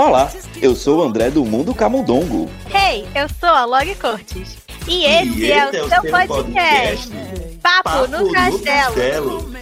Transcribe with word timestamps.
Olá, 0.00 0.32
eu 0.62 0.74
sou 0.74 1.00
o 1.00 1.02
André 1.02 1.30
do 1.30 1.44
Mundo 1.44 1.74
Camundongo. 1.74 2.48
Hey, 2.74 3.06
eu 3.14 3.28
sou 3.38 3.50
a 3.50 3.66
Log 3.66 3.94
Cortes. 3.96 4.56
E 4.88 5.04
esse, 5.04 5.38
E 5.40 5.52
é 5.52 5.68
esse 5.68 5.78
o 5.78 5.88
seu 5.90 6.02
podcast. 6.10 7.10
Papo, 7.62 8.06
no 8.08 8.32
Castelo. 8.32 9.52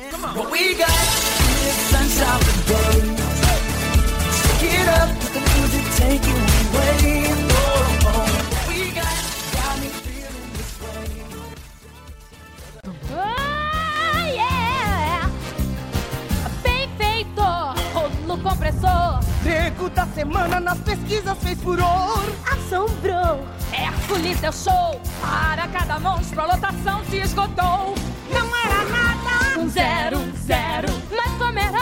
Ah, 2.22 3.07
Nego 19.78 19.90
da 19.90 20.06
semana 20.06 20.58
nas 20.58 20.78
pesquisas 20.78 21.38
fez 21.38 21.56
furor. 21.62 22.24
Assombrou. 22.50 23.46
Hércules 23.72 24.40
deu 24.40 24.52
show. 24.52 25.00
Para 25.20 25.68
cada 25.68 26.00
monstro, 26.00 26.40
a 26.40 26.46
lotação 26.46 27.04
se 27.04 27.18
esgotou. 27.18 27.94
Não 28.28 28.56
era 28.56 28.84
nada. 28.86 29.60
Um 29.60 29.68
zero, 29.68 30.18
zero. 30.44 30.88
Mas 31.16 31.30
como 31.34 31.44
Homem-Aranha 31.44 31.77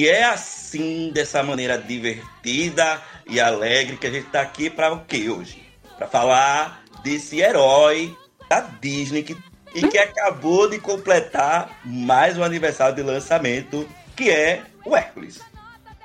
E 0.00 0.08
é 0.08 0.24
assim, 0.24 1.10
dessa 1.12 1.42
maneira 1.42 1.76
divertida 1.76 3.02
e 3.26 3.38
alegre, 3.38 3.98
que 3.98 4.06
a 4.06 4.10
gente 4.10 4.28
tá 4.28 4.40
aqui 4.40 4.70
para 4.70 4.94
o 4.94 5.04
que 5.04 5.28
hoje? 5.28 5.62
Para 5.98 6.06
falar 6.06 6.82
desse 7.02 7.38
herói 7.38 8.16
da 8.48 8.60
Disney 8.60 9.22
que, 9.22 9.36
e 9.74 9.86
que 9.86 9.98
acabou 9.98 10.70
de 10.70 10.78
completar 10.78 11.82
mais 11.84 12.38
um 12.38 12.42
aniversário 12.42 12.96
de 12.96 13.02
lançamento, 13.02 13.86
que 14.16 14.30
é 14.30 14.62
o 14.86 14.96
Hércules. 14.96 15.42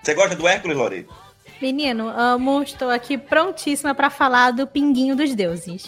Você 0.03 0.13
gosta 0.13 0.35
do 0.35 0.45
Hércules, 0.45 0.75
Lore? 0.75 1.07
Menino, 1.61 2.09
amo, 2.09 2.63
estou 2.63 2.89
aqui 2.89 3.17
prontíssima 3.17 3.95
para 3.95 4.09
falar 4.09 4.51
do 4.51 4.67
Pinguinho 4.67 5.15
dos 5.15 5.33
Deuses. 5.33 5.85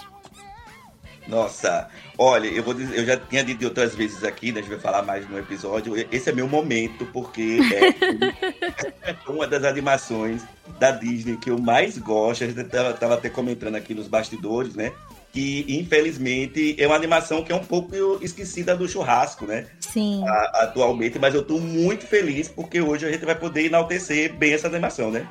Nossa, 1.28 1.90
olha, 2.18 2.48
eu 2.48 2.64
vou 2.64 2.74
dizer, 2.74 2.98
eu 2.98 3.06
já 3.06 3.18
tinha 3.18 3.44
dito 3.44 3.64
outras 3.66 3.94
vezes 3.96 4.24
aqui, 4.24 4.52
né, 4.52 4.60
a 4.60 4.64
gente 4.64 4.72
vai 4.72 4.80
falar 4.80 5.04
mais 5.04 5.30
no 5.30 5.38
episódio. 5.38 5.94
Esse 6.12 6.30
é 6.30 6.34
meu 6.34 6.48
momento, 6.48 7.06
porque 7.14 7.60
é 7.74 9.16
uma 9.32 9.48
das 9.48 9.64
animações 9.64 10.42
da 10.80 10.92
Disney 10.92 11.38
que 11.38 11.50
eu 11.50 11.58
mais 11.60 11.98
gosto. 11.98 12.44
A 12.44 12.48
gente 12.48 12.64
tava, 12.66 12.94
tava 12.94 13.14
até 13.16 13.30
comentando 13.30 13.76
aqui 13.76 13.94
nos 13.94 14.08
bastidores, 14.08 14.76
né? 14.76 14.92
Que 15.34 15.66
infelizmente 15.68 16.76
é 16.80 16.88
uma 16.88 16.96
animação 16.96 17.44
que 17.44 17.52
é 17.52 17.56
um 17.56 17.64
pouco 17.64 17.94
esquecida 18.22 18.76
do 18.76 18.88
churrasco, 18.88 19.46
né? 19.46 19.68
Sim. 19.80 20.24
a- 20.28 20.64
atualmente, 20.64 21.20
mas 21.20 21.34
eu 21.36 21.44
tô 21.44 21.60
muito 21.60 22.06
feliz 22.08 22.48
porque 22.48 22.82
hoje 22.82 23.06
a 23.06 23.12
gente 23.12 23.26
vai 23.26 23.36
poder 23.36 23.66
enaltecer 23.66 24.34
bem 24.34 24.54
essa 24.54 24.68
animação, 24.68 25.12
né? 25.12 25.28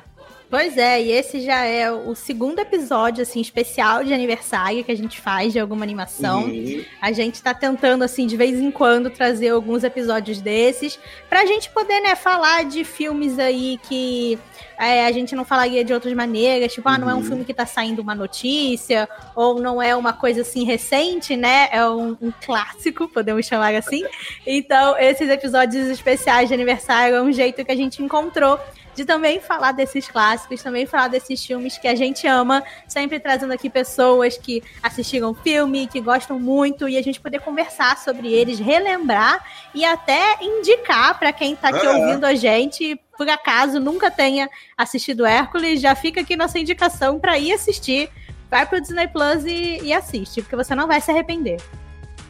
Pois 0.49 0.77
é, 0.77 1.01
e 1.01 1.11
esse 1.11 1.41
já 1.41 1.65
é 1.65 1.91
o 1.91 2.15
segundo 2.15 2.59
episódio, 2.59 3.21
assim, 3.21 3.41
especial 3.41 4.01
de 4.05 4.13
aniversário 4.13 4.81
que 4.81 4.91
a 4.91 4.95
gente 4.95 5.19
faz 5.19 5.51
de 5.51 5.59
alguma 5.59 5.83
animação. 5.83 6.47
E- 6.47 6.87
A 7.01 7.11
gente 7.11 7.43
tá 7.43 7.53
tentando, 7.53 8.01
assim, 8.03 8.25
de 8.25 8.37
vez 8.37 8.57
em 8.57 8.71
quando 8.71 9.09
trazer 9.09 9.49
alguns 9.49 9.83
episódios 9.83 10.39
desses, 10.39 10.97
pra 11.29 11.45
gente 11.45 11.69
poder, 11.71 11.99
né, 11.99 12.15
falar 12.15 12.63
de 12.63 12.85
filmes 12.85 13.37
aí 13.39 13.77
que 13.89 14.39
é, 14.79 15.05
a 15.05 15.11
gente 15.11 15.35
não 15.35 15.43
falaria 15.43 15.83
de 15.83 15.91
outras 15.91 16.13
maneiras, 16.13 16.71
tipo, 16.71 16.87
ah, 16.87 16.97
não 16.97 17.09
é 17.09 17.13
um 17.13 17.17
Uhum. 17.17 17.23
filme 17.23 17.43
que 17.45 17.53
tá 17.53 17.65
saindo 17.65 18.01
uma 18.01 18.15
notícia, 18.15 19.09
ou 19.35 19.59
não 19.59 19.81
é 19.81 19.95
uma 19.97 20.13
coisa, 20.13 20.41
assim, 20.41 20.63
recente, 20.63 21.35
né, 21.35 21.67
é 21.73 21.85
um, 21.89 22.15
um 22.21 22.31
clássico, 22.45 23.09
podemos 23.09 23.45
chamar 23.45 23.75
assim. 23.75 24.05
Então, 24.45 24.95
esses 24.97 25.27
episódios 25.29 25.87
especiais 25.87 26.47
de 26.47 26.53
aniversário 26.53 27.15
é 27.17 27.21
um 27.21 27.31
jeito 27.33 27.65
que 27.65 27.71
a 27.71 27.75
gente 27.75 28.01
encontrou 28.01 28.57
de 28.97 29.05
também 29.05 29.39
falar 29.39 29.73
desses 29.73 30.07
clássicos, 30.07 30.63
também 30.63 30.87
falar 30.87 31.07
desses 31.07 31.45
filmes 31.45 31.77
que 31.77 31.87
a 31.87 31.93
gente 31.93 32.25
ama, 32.25 32.63
sempre 32.87 33.19
trazendo 33.19 33.53
aqui 33.53 33.69
pessoas 33.69 34.39
que 34.39 34.63
assistiram 34.81 35.35
filme, 35.35 35.85
que 35.85 36.01
gostam 36.01 36.39
muito, 36.39 36.89
e 36.89 36.97
a 36.97 37.01
gente 37.03 37.21
poder 37.21 37.39
conversar 37.41 37.95
sobre 37.99 38.33
eles, 38.33 38.57
relembrar 38.57 39.45
e 39.71 39.85
até 39.85 40.37
indicar 40.41 41.19
para 41.19 41.31
quem 41.31 41.55
tá 41.55 41.69
aqui 41.69 41.85
Ah. 41.85 41.91
ouvindo 41.91 42.25
a 42.25 42.33
gente, 42.33 42.99
por 43.15 43.29
acaso 43.29 43.79
nunca 43.79 44.09
tenha 44.09 44.49
assistido 44.75 45.27
Hércules, 45.27 45.79
já 45.79 45.93
fica 45.93 46.21
aqui 46.21 46.35
nossa 46.35 46.57
indicação 46.57 47.19
para 47.19 47.37
ir 47.37 47.53
assistir. 47.53 48.09
Vai 48.49 48.65
pro 48.65 48.81
Disney 48.81 49.07
Plus 49.09 49.45
e, 49.45 49.79
e 49.83 49.93
assiste, 49.93 50.41
porque 50.41 50.55
você 50.55 50.73
não 50.73 50.87
vai 50.87 50.99
se 51.01 51.11
arrepender. 51.11 51.61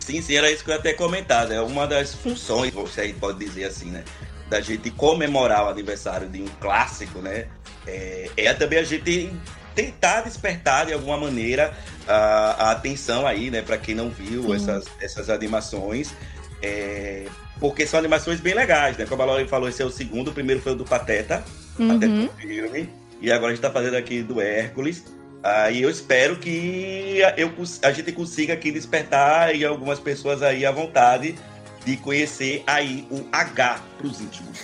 Sim, 0.02 0.22
sim, 0.22 0.36
era 0.36 0.52
isso 0.52 0.66
que 0.66 0.70
eu 0.70 0.74
ia 0.74 0.80
até 0.80 0.92
comentar, 0.92 1.48
né? 1.48 1.62
Uma 1.62 1.88
das 1.88 2.14
funções, 2.14 2.74
você 2.74 3.02
aí 3.02 3.14
pode 3.14 3.40
dizer 3.40 3.66
assim, 3.66 3.92
né? 3.92 4.04
Da 4.50 4.62
gente 4.62 4.90
comemorar 4.92 5.66
o 5.66 5.70
aniversário 5.70 6.28
de 6.30 6.42
um 6.42 6.48
clássico, 6.62 7.20
né? 7.20 7.48
É, 7.86 8.30
é 8.38 8.54
também 8.54 8.80
a 8.80 8.84
gente 8.84 9.32
tentar 9.76 10.22
despertar 10.22 10.86
de 10.86 10.94
alguma 10.94 11.18
maneira 11.18 11.74
a, 12.08 12.70
a 12.70 12.72
atenção 12.72 13.28
aí, 13.28 13.52
né? 13.52 13.62
Pra 13.62 13.78
quem 13.78 13.94
não 13.94 14.10
viu 14.10 14.44
Sim. 14.44 14.56
essas, 14.56 14.86
essas 15.02 15.30
animações. 15.30 16.14
É, 16.62 17.26
porque 17.60 17.86
são 17.86 18.00
animações 18.00 18.40
bem 18.40 18.54
legais, 18.54 18.98
né? 18.98 19.06
Como 19.06 19.22
a 19.22 19.26
Laura 19.26 19.48
falou, 19.48 19.68
esse 19.68 19.82
é 19.82 19.86
o 19.86 19.92
segundo, 19.92 20.30
o 20.30 20.34
primeiro 20.34 20.62
foi 20.62 20.72
o 20.72 20.76
do 20.76 20.86
Pateta, 20.86 21.44
Uhum. 21.78 22.00
do 22.00 22.32
filme. 22.34 22.90
E 23.22 23.32
agora 23.32 23.52
a 23.52 23.56
gente 23.56 23.62
tá 23.62 23.70
fazendo 23.72 23.96
aqui 23.96 24.24
do 24.24 24.42
Hércules. 24.42 25.04
Ah, 25.44 25.70
e 25.70 25.82
eu 25.82 25.90
espero 25.90 26.38
que 26.38 27.20
eu, 27.38 27.52
a 27.84 27.92
gente 27.92 28.12
consiga 28.12 28.54
aqui 28.54 28.72
despertar 28.72 29.56
e 29.56 29.64
algumas 29.64 30.00
pessoas 30.00 30.42
aí 30.42 30.66
à 30.66 30.72
vontade 30.72 31.36
de 31.88 31.98
conhecer 31.98 32.64
aí 32.68 33.08
o 33.10 33.26
H 33.32 33.80
pros 33.98 34.20
íntimos. 34.20 34.60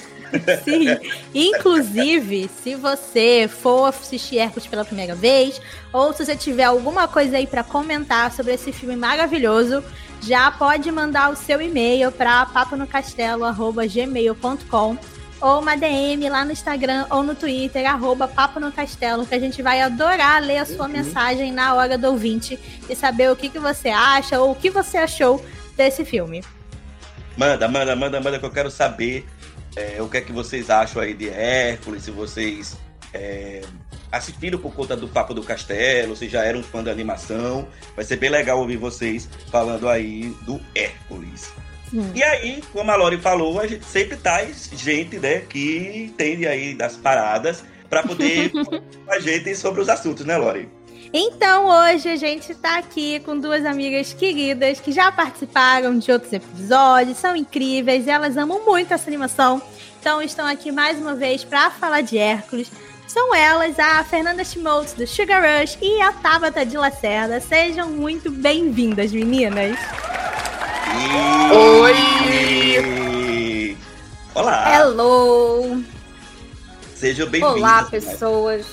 Sim. 0.63 0.87
Inclusive, 1.33 2.49
se 2.61 2.75
você 2.75 3.47
for 3.47 3.85
assistir 3.85 4.39
Hércules 4.39 4.67
pela 4.67 4.83
primeira 4.83 5.15
vez, 5.15 5.61
ou 5.93 6.11
se 6.11 6.25
você 6.25 6.35
tiver 6.35 6.65
alguma 6.65 7.07
coisa 7.07 7.37
aí 7.37 7.47
pra 7.47 7.63
comentar 7.63 8.33
sobre 8.33 8.53
esse 8.53 8.73
filme 8.73 8.97
maravilhoso, 8.97 9.81
já 10.21 10.51
pode 10.51 10.91
mandar 10.91 11.31
o 11.31 11.35
seu 11.35 11.61
e-mail 11.61 12.11
para 12.11 12.45
paponocastelo@gmail.com 12.47 14.97
ou 15.39 15.59
uma 15.59 15.77
DM 15.77 16.27
lá 16.29 16.43
no 16.43 16.51
Instagram 16.51 17.05
ou 17.09 17.21
no 17.21 17.35
Twitter, 17.35 17.87
arroba 17.89 18.27
Papo 18.27 18.59
no 18.59 18.71
Castelo, 18.71 19.25
que 19.25 19.35
a 19.35 19.39
gente 19.39 19.61
vai 19.61 19.81
adorar 19.81 20.41
ler 20.41 20.57
a 20.57 20.65
sua 20.65 20.87
mensagem 20.87 21.51
na 21.51 21.75
hora 21.75 21.95
do 21.97 22.07
ouvinte 22.07 22.57
e 22.89 22.95
saber 22.95 23.29
o 23.29 23.35
que, 23.35 23.49
que 23.49 23.59
você 23.59 23.89
acha 23.89 24.39
ou 24.39 24.51
o 24.51 24.55
que 24.55 24.69
você 24.69 24.97
achou 24.97 25.43
desse 25.75 26.05
filme. 26.05 26.41
Manda, 27.37 27.67
manda, 27.67 27.95
manda, 27.95 28.21
manda, 28.21 28.39
que 28.39 28.45
eu 28.45 28.51
quero 28.51 28.69
saber 28.69 29.25
é, 29.75 30.01
o 30.01 30.07
que 30.07 30.17
é 30.17 30.21
que 30.21 30.31
vocês 30.31 30.69
acham 30.69 31.01
aí 31.01 31.13
de 31.13 31.29
Hércules, 31.29 32.03
se 32.03 32.11
vocês 32.11 32.77
é, 33.13 33.61
assistiram 34.11 34.59
por 34.59 34.73
conta 34.73 34.95
do 34.95 35.07
Papo 35.07 35.33
do 35.33 35.41
Castelo, 35.41 36.15
se 36.15 36.29
já 36.29 36.43
eram 36.43 36.61
fã 36.61 36.83
da 36.83 36.91
animação. 36.91 37.67
Vai 37.95 38.05
ser 38.05 38.17
bem 38.17 38.29
legal 38.29 38.59
ouvir 38.59 38.77
vocês 38.77 39.27
falando 39.51 39.89
aí 39.89 40.35
do 40.41 40.61
Hércules. 40.75 41.51
Sim. 41.89 42.11
E 42.13 42.23
aí, 42.23 42.63
como 42.71 42.91
a 42.91 42.95
Lori 42.95 43.17
falou, 43.17 43.59
a 43.59 43.67
gente 43.67 43.85
sempre 43.85 44.17
traz 44.17 44.69
gente, 44.75 45.17
né, 45.19 45.41
que 45.41 46.07
entende 46.09 46.47
aí 46.47 46.73
das 46.73 46.95
paradas 46.95 47.63
para 47.89 48.03
poder 48.03 48.51
falar 48.65 48.81
com 48.81 49.11
a 49.11 49.19
gente 49.19 49.55
sobre 49.55 49.81
os 49.81 49.89
assuntos, 49.89 50.25
né, 50.25 50.37
Lori? 50.37 50.69
Então 51.15 51.67
hoje 51.67 52.09
a 52.09 52.15
gente 52.15 52.55
tá 52.55 52.79
aqui 52.79 53.19
com 53.19 53.37
duas 53.39 53.63
amigas 53.65 54.13
queridas 54.13 54.79
que 54.79 54.91
já 54.91 55.11
participaram 55.11 55.99
de 55.99 56.11
outros 56.11 56.33
episódios, 56.33 57.19
são 57.19 57.35
incríveis, 57.35 58.07
elas 58.07 58.35
amam 58.35 58.65
muito 58.65 58.91
essa 58.91 59.07
animação. 59.11 59.61
Então 59.99 60.23
estão 60.23 60.47
aqui 60.47 60.71
mais 60.71 60.97
uma 60.97 61.13
vez 61.13 61.43
para 61.43 61.69
falar 61.69 62.01
de 62.01 62.17
Hércules. 62.17 62.71
São 63.07 63.35
elas, 63.35 63.77
a 63.77 64.03
Fernanda 64.03 64.43
Schmoltz 64.43 64.93
do 64.93 65.05
Sugar 65.05 65.43
Rush 65.43 65.77
e 65.79 66.01
a 66.01 66.11
Tabata 66.13 66.65
de 66.65 66.75
Lacerda. 66.75 67.39
Sejam 67.39 67.89
muito 67.91 68.31
bem-vindas, 68.31 69.11
meninas. 69.11 69.77
Oi! 71.83 73.77
Olá! 74.33 74.75
Hello! 74.75 75.83
Sejam 76.95 77.27
bem-vindos. 77.29 77.57
Olá, 77.57 77.83
pessoas. 77.83 78.65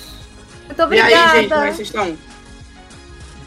Muito 0.65 0.79
E 0.79 0.83
obrigada. 0.85 1.31
aí, 1.33 1.41
gente, 1.41 1.49
como 1.49 1.61
é 1.65 1.69
que 1.69 1.75
vocês 1.75 1.87
estão? 1.87 2.17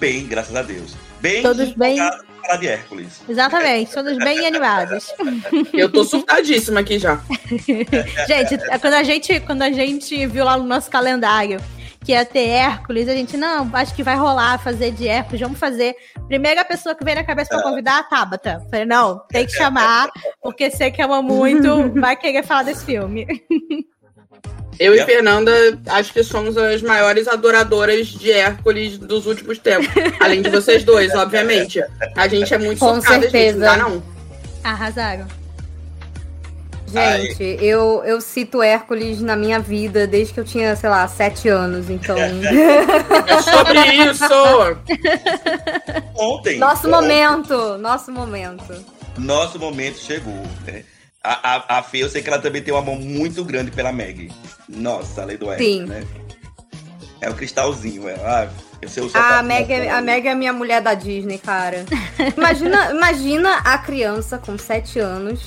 Bem, 0.05 0.27
graças 0.27 0.55
a 0.55 0.61
Deus. 0.61 0.95
Bem 1.23 1.41
Todos 1.41 1.73
bem? 1.73 1.97
falar 1.97 2.59
de 2.59 2.69
Hércules. 2.69 3.23
Exatamente, 3.27 3.91
todos 3.91 4.19
bem 4.19 4.47
animados. 4.47 5.11
Eu 5.73 5.91
tô 5.91 6.05
surtadíssima 6.05 6.81
aqui 6.81 6.99
já. 6.99 7.23
Gente, 8.29 8.59
quando 8.83 8.93
a 8.93 9.03
gente, 9.03 9.41
quando 9.41 9.63
a 9.63 9.73
gente 9.73 10.27
viu 10.27 10.45
lá 10.45 10.59
no 10.59 10.65
nosso 10.65 10.91
calendário 10.91 11.59
que 12.05 12.13
ia 12.13 12.23
ter 12.23 12.49
Hércules. 12.49 13.09
A 13.09 13.15
gente, 13.15 13.35
não, 13.39 13.71
acho 13.73 13.95
que 13.95 14.03
vai 14.03 14.15
rolar 14.15 14.59
fazer 14.59 14.93
de 14.93 15.09
Hércules, 15.09 15.41
vamos 15.41 15.59
fazer. 15.59 15.97
Primeira 16.29 16.63
pessoa 16.67 16.95
que 16.95 17.03
veio 17.03 17.17
na 17.17 17.25
cabeça 17.25 17.55
pra 17.55 17.63
convidar, 17.63 18.01
a 18.01 18.03
Tabata. 18.03 18.63
Falei, 18.71 18.85
não, 18.85 19.21
tem 19.29 19.47
que 19.47 19.53
chamar, 19.53 20.11
porque 20.43 20.71
você 20.71 20.91
que 20.91 21.01
ama 21.01 21.23
muito, 21.23 21.91
vai 21.99 22.15
querer 22.15 22.45
falar 22.45 22.65
desse 22.65 22.85
filme. 22.85 23.27
Eu 24.79 24.93
Yeah. 24.93 25.13
e 25.13 25.15
Fernanda 25.15 25.53
acho 25.87 26.13
que 26.13 26.23
somos 26.25 26.57
as 26.57 26.83
maiores 26.83 27.29
adoradoras 27.29 28.09
de 28.09 28.33
Hércules 28.33 28.99
dos 28.99 29.25
últimos 29.27 29.57
tempos. 29.59 29.89
Além 30.19 30.43
de 30.43 30.51
vocês 30.51 30.83
dois, 30.83 31.15
obviamente. 31.17 31.81
A 32.17 32.27
gente 32.27 32.53
é 32.53 32.59
muito 32.59 32.81
Com 32.81 32.97
focada, 32.97 33.21
gente. 33.23 33.31
certeza. 33.31 33.59
Não 33.59 33.67
dá, 33.67 33.77
não. 33.77 34.03
Arrasaram. 34.65 35.27
Gente, 36.87 37.43
eu, 37.65 38.03
eu 38.05 38.21
cito 38.21 38.63
Hércules 38.63 39.21
na 39.21 39.35
minha 39.35 39.59
vida 39.59 40.07
desde 40.07 40.33
que 40.33 40.39
eu 40.41 40.45
tinha, 40.45 40.77
sei 40.77 40.89
lá, 40.89 41.07
sete 41.09 41.49
anos. 41.49 41.91
Então, 41.91 42.17
É 42.19 43.43
sobre 43.43 43.81
isso! 44.11 44.25
Ontem. 46.17 46.59
nosso 46.59 46.87
ontem, 46.87 46.91
momento, 46.91 47.79
nosso 47.79 48.13
momento. 48.13 48.75
Nosso 49.19 49.59
momento 49.59 49.99
chegou. 49.99 50.41
Né? 50.67 50.85
A, 51.25 51.55
a, 51.55 51.79
a 51.79 51.83
Fê, 51.83 51.99
eu 52.05 52.09
sei 52.11 52.21
que 52.23 52.29
ela 52.29 52.39
também 52.39 52.61
tem 52.63 52.73
um 52.75 52.77
amor 52.77 53.01
muito 53.01 53.43
grande 53.43 53.71
pela 53.71 53.91
Meg. 53.91 54.31
Nossa, 54.69 55.23
a 55.23 55.25
lei 55.25 55.39
do 55.39 55.47
Sim. 55.57 55.85
né? 55.85 56.05
É 57.19 57.31
o 57.31 57.35
cristalzinho, 57.35 58.07
ela. 58.07 58.43
Ah, 58.43 58.49
eu 58.83 58.89
sei 58.91 59.03
o 59.03 59.11
A 59.15 59.43
Meg, 59.43 59.73
é- 59.73 59.89
a 59.89 60.03
Meg 60.03 60.29
é 60.29 60.33
a 60.33 60.35
minha 60.35 60.53
mulher 60.53 60.83
da 60.83 60.93
Disney, 60.93 61.39
cara. 61.39 61.87
Imagina, 62.37 62.91
imagina 62.91 63.55
a 63.65 63.79
criança 63.79 64.37
com 64.37 64.59
sete 64.59 64.99
anos, 64.99 65.41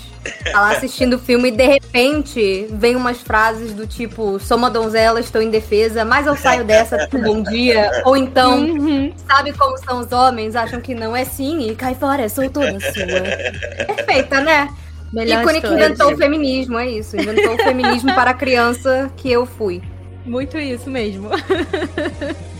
tá 0.51 0.59
lá 0.61 0.71
assistindo 0.71 1.13
o 1.17 1.19
filme 1.19 1.49
e 1.49 1.51
de 1.51 1.67
repente 1.67 2.67
vem 2.71 2.95
umas 2.95 3.21
frases 3.21 3.73
do 3.73 3.85
tipo: 3.85 4.39
sou 4.39 4.57
uma 4.57 4.71
donzela, 4.71 5.19
estou 5.19 5.39
indefesa, 5.43 6.03
mas 6.03 6.25
eu 6.25 6.35
saio 6.35 6.63
dessa 6.65 7.07
por 7.07 7.21
bom 7.21 7.43
dia. 7.43 8.01
Ou 8.05 8.17
então, 8.17 8.57
Uhum. 8.65 9.13
sabe 9.29 9.53
como 9.53 9.77
são 9.77 9.99
os 9.99 10.11
homens? 10.11 10.55
Acham 10.55 10.81
que 10.81 10.95
não 10.95 11.15
é 11.15 11.23
sim 11.23 11.69
e 11.69 11.75
cai 11.75 11.93
fora, 11.93 12.27
sou 12.29 12.49
toda 12.49 12.79
sua. 12.79 13.85
Perfeita, 13.95 14.41
né? 14.41 14.73
Melhor 15.13 15.41
Ícone 15.41 15.61
que 15.61 15.67
inventou 15.67 16.13
o 16.13 16.17
feminismo, 16.17 16.77
é 16.77 16.89
isso. 16.89 17.15
Inventou 17.15 17.55
o 17.55 17.57
feminismo 17.57 18.13
para 18.13 18.31
a 18.31 18.33
criança 18.33 19.11
que 19.15 19.31
eu 19.31 19.45
fui. 19.45 19.81
Muito 20.25 20.57
isso 20.57 20.89
mesmo. 20.89 21.29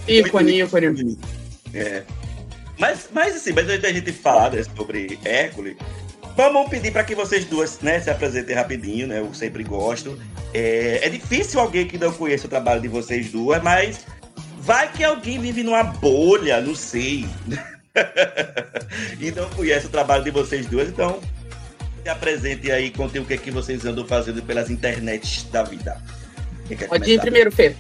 Ícone, 0.07 0.61
ícone. 0.61 1.17
É. 1.73 2.03
Mas, 2.79 3.09
mas 3.11 3.35
assim, 3.35 3.51
mas 3.53 3.67
antes 3.67 3.81
da 3.81 3.91
gente 3.91 4.11
falar 4.11 4.51
né, 4.51 4.63
sobre 4.63 5.19
Hércules, 5.25 5.75
vamos 6.35 6.69
pedir 6.69 6.91
para 6.91 7.03
que 7.03 7.15
vocês 7.15 7.43
duas 7.45 7.79
né, 7.81 7.99
se 7.99 8.09
apresentem 8.09 8.55
rapidinho, 8.55 9.07
né? 9.07 9.19
Eu 9.19 9.33
sempre 9.33 9.63
gosto. 9.63 10.17
É, 10.53 10.99
é 11.03 11.09
difícil 11.09 11.59
alguém 11.59 11.87
que 11.87 11.97
não 11.97 12.13
conheça 12.13 12.45
o 12.45 12.49
trabalho 12.49 12.79
de 12.79 12.87
vocês 12.87 13.31
duas, 13.31 13.61
mas 13.61 14.05
vai 14.59 14.91
que 14.91 15.03
alguém 15.03 15.39
vive 15.39 15.63
numa 15.63 15.83
bolha, 15.83 16.61
não 16.61 16.75
sei. 16.75 17.25
e 19.19 19.31
não 19.31 19.49
conhece 19.49 19.87
o 19.87 19.89
trabalho 19.89 20.23
de 20.23 20.31
vocês 20.31 20.67
duas, 20.67 20.87
então 20.87 21.19
se 22.07 22.09
apresentem 22.09 22.71
aí, 22.71 22.89
contem 22.89 23.21
o 23.21 23.25
que 23.25 23.33
é 23.33 23.37
que 23.37 23.51
vocês 23.51 23.85
andam 23.85 24.07
fazendo 24.07 24.41
pelas 24.41 24.69
internets 24.69 25.43
da 25.51 25.61
vida. 25.61 26.01
Quem 26.65 26.77
Pode 26.77 27.11
ir 27.11 27.19
primeiro, 27.19 27.51
Fê. 27.51 27.75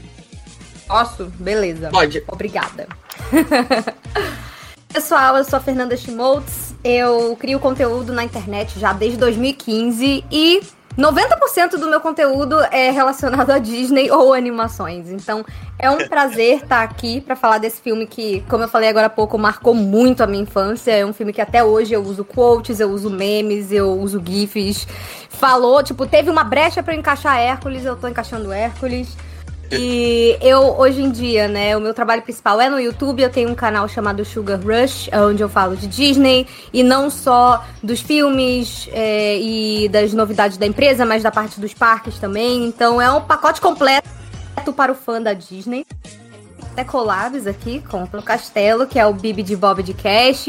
Posso? 0.85 1.31
Beleza. 1.39 1.89
Pode. 1.89 2.21
Obrigada. 2.27 2.89
Pessoal, 4.91 5.37
eu 5.37 5.45
sou 5.45 5.55
a 5.55 5.61
Fernanda 5.61 5.95
Schmoltz. 5.95 6.75
Eu 6.83 7.37
crio 7.37 7.57
conteúdo 7.57 8.11
na 8.11 8.23
internet 8.25 8.77
já 8.77 8.91
desde 8.91 9.17
2015 9.17 10.25
e 10.29 10.61
90% 10.97 11.77
do 11.77 11.87
meu 11.87 12.01
conteúdo 12.01 12.59
é 12.71 12.89
relacionado 12.89 13.51
a 13.51 13.59
Disney 13.59 14.09
ou 14.09 14.33
animações. 14.33 15.11
Então, 15.11 15.45
é 15.77 15.91
um 15.91 16.07
prazer 16.07 16.63
estar 16.63 16.81
aqui 16.81 17.21
para 17.21 17.35
falar 17.35 17.59
desse 17.59 17.79
filme 17.79 18.07
que, 18.07 18.43
como 18.49 18.63
eu 18.63 18.67
falei 18.67 18.89
agora 18.89 19.05
há 19.05 19.09
pouco, 19.09 19.37
marcou 19.37 19.75
muito 19.75 20.23
a 20.23 20.27
minha 20.27 20.41
infância. 20.41 20.91
É 20.91 21.05
um 21.05 21.13
filme 21.13 21.31
que 21.31 21.39
até 21.39 21.63
hoje 21.63 21.93
eu 21.93 22.01
uso 22.01 22.25
quotes, 22.25 22.79
eu 22.79 22.89
uso 22.89 23.11
memes, 23.11 23.71
eu 23.71 23.91
uso 23.91 24.19
gifs. 24.25 24.87
Falou, 25.29 25.83
tipo, 25.83 26.07
teve 26.07 26.31
uma 26.31 26.43
brecha 26.43 26.81
para 26.81 26.95
encaixar 26.95 27.37
Hércules, 27.37 27.85
eu 27.85 27.95
tô 27.95 28.07
encaixando 28.07 28.51
Hércules. 28.51 29.15
E 29.71 30.37
eu, 30.41 30.77
hoje 30.77 31.01
em 31.01 31.11
dia, 31.11 31.47
né, 31.47 31.75
o 31.75 31.81
meu 31.81 31.93
trabalho 31.93 32.21
principal 32.21 32.59
é 32.61 32.69
no 32.69 32.79
YouTube. 32.79 33.21
Eu 33.21 33.29
tenho 33.29 33.49
um 33.49 33.55
canal 33.55 33.87
chamado 33.87 34.23
Sugar 34.23 34.59
Rush, 34.59 35.09
onde 35.29 35.43
eu 35.43 35.49
falo 35.49 35.75
de 35.75 35.87
Disney 35.87 36.47
e 36.71 36.83
não 36.83 37.09
só 37.09 37.65
dos 37.83 37.99
filmes 37.99 38.87
é, 38.93 39.37
e 39.37 39.89
das 39.89 40.13
novidades 40.13 40.57
da 40.57 40.65
empresa, 40.65 41.05
mas 41.05 41.23
da 41.23 41.31
parte 41.31 41.59
dos 41.59 41.73
parques 41.73 42.17
também. 42.17 42.65
Então 42.65 43.01
é 43.01 43.11
um 43.11 43.21
pacote 43.21 43.59
completo 43.59 44.07
para 44.75 44.91
o 44.91 44.95
fã 44.95 45.21
da 45.21 45.33
Disney. 45.33 45.85
Até 46.71 46.83
collabs 46.83 47.47
aqui 47.47 47.83
com 47.89 48.03
o 48.03 48.21
Castelo, 48.21 48.85
que 48.85 48.99
é 48.99 49.05
o 49.05 49.13
Bibi 49.13 49.43
de 49.43 49.55
Bob 49.55 49.81
de 49.81 49.93
Cash. 49.93 50.47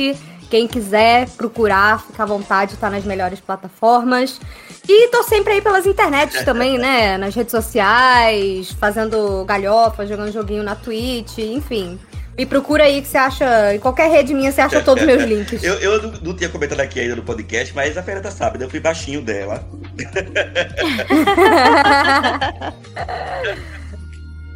Quem 0.50 0.66
quiser 0.66 1.28
procurar, 1.30 2.02
fica 2.02 2.22
à 2.22 2.26
vontade, 2.26 2.76
tá 2.76 2.88
nas 2.88 3.04
melhores 3.04 3.40
plataformas. 3.40 4.40
E 4.88 5.08
tô 5.08 5.22
sempre 5.22 5.54
aí 5.54 5.60
pelas 5.60 5.84
internets 5.84 6.42
também, 6.44 6.78
né? 6.78 7.16
Nas 7.18 7.34
redes 7.34 7.50
sociais, 7.50 8.72
fazendo 8.72 9.44
galhofa, 9.44 10.06
jogando 10.06 10.32
joguinho 10.32 10.62
na 10.62 10.74
Twitch, 10.74 11.38
enfim. 11.38 11.98
Me 12.38 12.46
procura 12.46 12.84
aí 12.84 13.02
que 13.02 13.08
você 13.08 13.18
acha. 13.18 13.74
Em 13.74 13.78
qualquer 13.78 14.10
rede 14.10 14.32
minha 14.32 14.50
você 14.50 14.60
acha 14.60 14.80
todos 14.80 15.02
os 15.02 15.06
meus 15.06 15.24
links. 15.28 15.62
Eu, 15.62 15.74
eu 15.74 16.02
não, 16.02 16.12
não 16.22 16.34
tinha 16.34 16.48
comentado 16.48 16.80
aqui 16.80 17.00
ainda 17.00 17.16
no 17.16 17.22
podcast, 17.22 17.74
mas 17.74 17.98
a 17.98 18.02
Fernanda 18.02 18.30
sabe, 18.30 18.58
né? 18.58 18.64
eu 18.64 18.70
fui 18.70 18.80
baixinho 18.80 19.20
dela. 19.20 19.62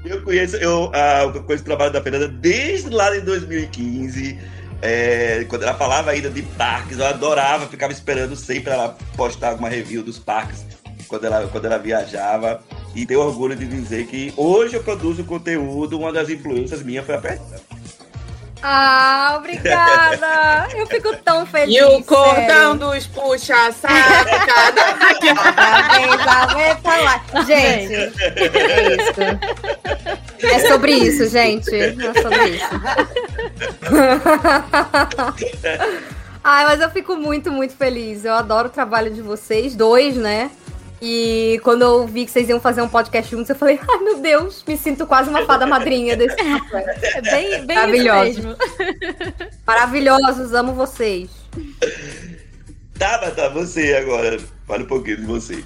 Eu 0.05 0.21
conheço, 0.23 0.57
eu, 0.57 0.91
eu 1.33 1.43
conheço 1.45 1.63
o 1.63 1.67
trabalho 1.67 1.93
da 1.93 2.03
Fernanda 2.03 2.27
desde 2.27 2.91
lá 2.91 3.09
de 3.11 3.21
2015. 3.21 4.37
É, 4.83 5.45
quando 5.49 5.63
ela 5.63 5.75
falava 5.75 6.11
ainda 6.11 6.29
de 6.29 6.43
parques, 6.43 6.99
eu 6.99 7.07
adorava, 7.07 7.67
ficava 7.69 7.93
esperando 7.93 8.35
sempre 8.35 8.73
ela 8.73 8.97
postar 9.17 9.51
alguma 9.51 9.69
review 9.69 10.03
dos 10.03 10.19
parques 10.19 10.67
quando 11.07 11.25
ela, 11.25 11.47
quando 11.47 11.65
ela 11.67 11.79
viajava. 11.79 12.61
E 12.95 13.07
tenho 13.07 13.21
orgulho 13.21 13.57
de 13.57 13.65
dizer 13.65 14.07
que 14.07 14.35
hoje 14.37 14.75
eu 14.75 14.83
produzo 14.83 15.25
conteúdo, 15.25 15.99
uma 15.99 16.13
das 16.13 16.29
influências 16.29 16.83
minhas 16.83 17.07
foi 17.07 17.15
a 17.15 17.21
Fernanda. 17.21 17.61
Ah, 18.63 19.35
obrigada! 19.39 20.69
Eu 20.77 20.87
fico 20.87 21.17
tão 21.17 21.45
feliz. 21.45 21.75
E 21.75 21.83
o 21.83 21.89
sério. 21.89 22.05
cordão 22.05 22.77
dos 22.77 23.07
puxa-saco, 23.09 24.31
cada... 24.47 24.93
Parabéns, 25.53 26.21
aguenta 26.27 26.97
lá. 26.97 27.21
Gente, 27.45 27.95
é 27.95 28.95
isso. 28.95 29.21
É 30.43 30.59
sobre 30.69 30.93
isso, 30.93 31.29
gente. 31.29 31.75
É 31.75 31.93
sobre 32.21 32.49
isso. 32.51 32.71
Ai, 36.45 36.65
mas 36.65 36.81
eu 36.81 36.91
fico 36.91 37.17
muito, 37.17 37.53
muito 37.53 37.75
feliz. 37.77 38.25
Eu 38.25 38.35
adoro 38.35 38.67
o 38.69 38.71
trabalho 38.71 39.13
de 39.13 39.23
vocês, 39.23 39.77
dois, 39.77 40.17
né? 40.17 40.51
E 41.05 41.61
quando 41.65 41.83
eu 41.83 42.07
vi 42.07 42.25
que 42.25 42.31
vocês 42.31 42.49
iam 42.49 42.61
fazer 42.61 42.81
um 42.81 42.89
podcast 42.89 43.29
juntos, 43.29 43.51
eu 43.51 43.57
falei, 43.57 43.77
ai 43.91 43.99
meu 44.05 44.21
Deus, 44.21 44.63
me 44.65 44.77
sinto 44.77 45.05
quase 45.05 45.29
uma 45.29 45.45
fada 45.45 45.67
madrinha 45.67 46.17
desse 46.17 46.37
podcast. 46.71 47.07
É 47.07 47.21
bem, 47.23 47.67
bem 47.67 47.77
Maravilhoso. 47.77 48.31
isso 48.31 48.43
mesmo. 48.43 48.57
Maravilhosos, 49.67 50.55
amo 50.55 50.75
vocês. 50.75 51.29
Tabata, 52.97 53.51
você 53.51 53.95
agora. 53.95 54.39
Fala 54.65 54.85
um 54.85 54.87
pouquinho 54.87 55.17
de 55.17 55.27
você. 55.27 55.65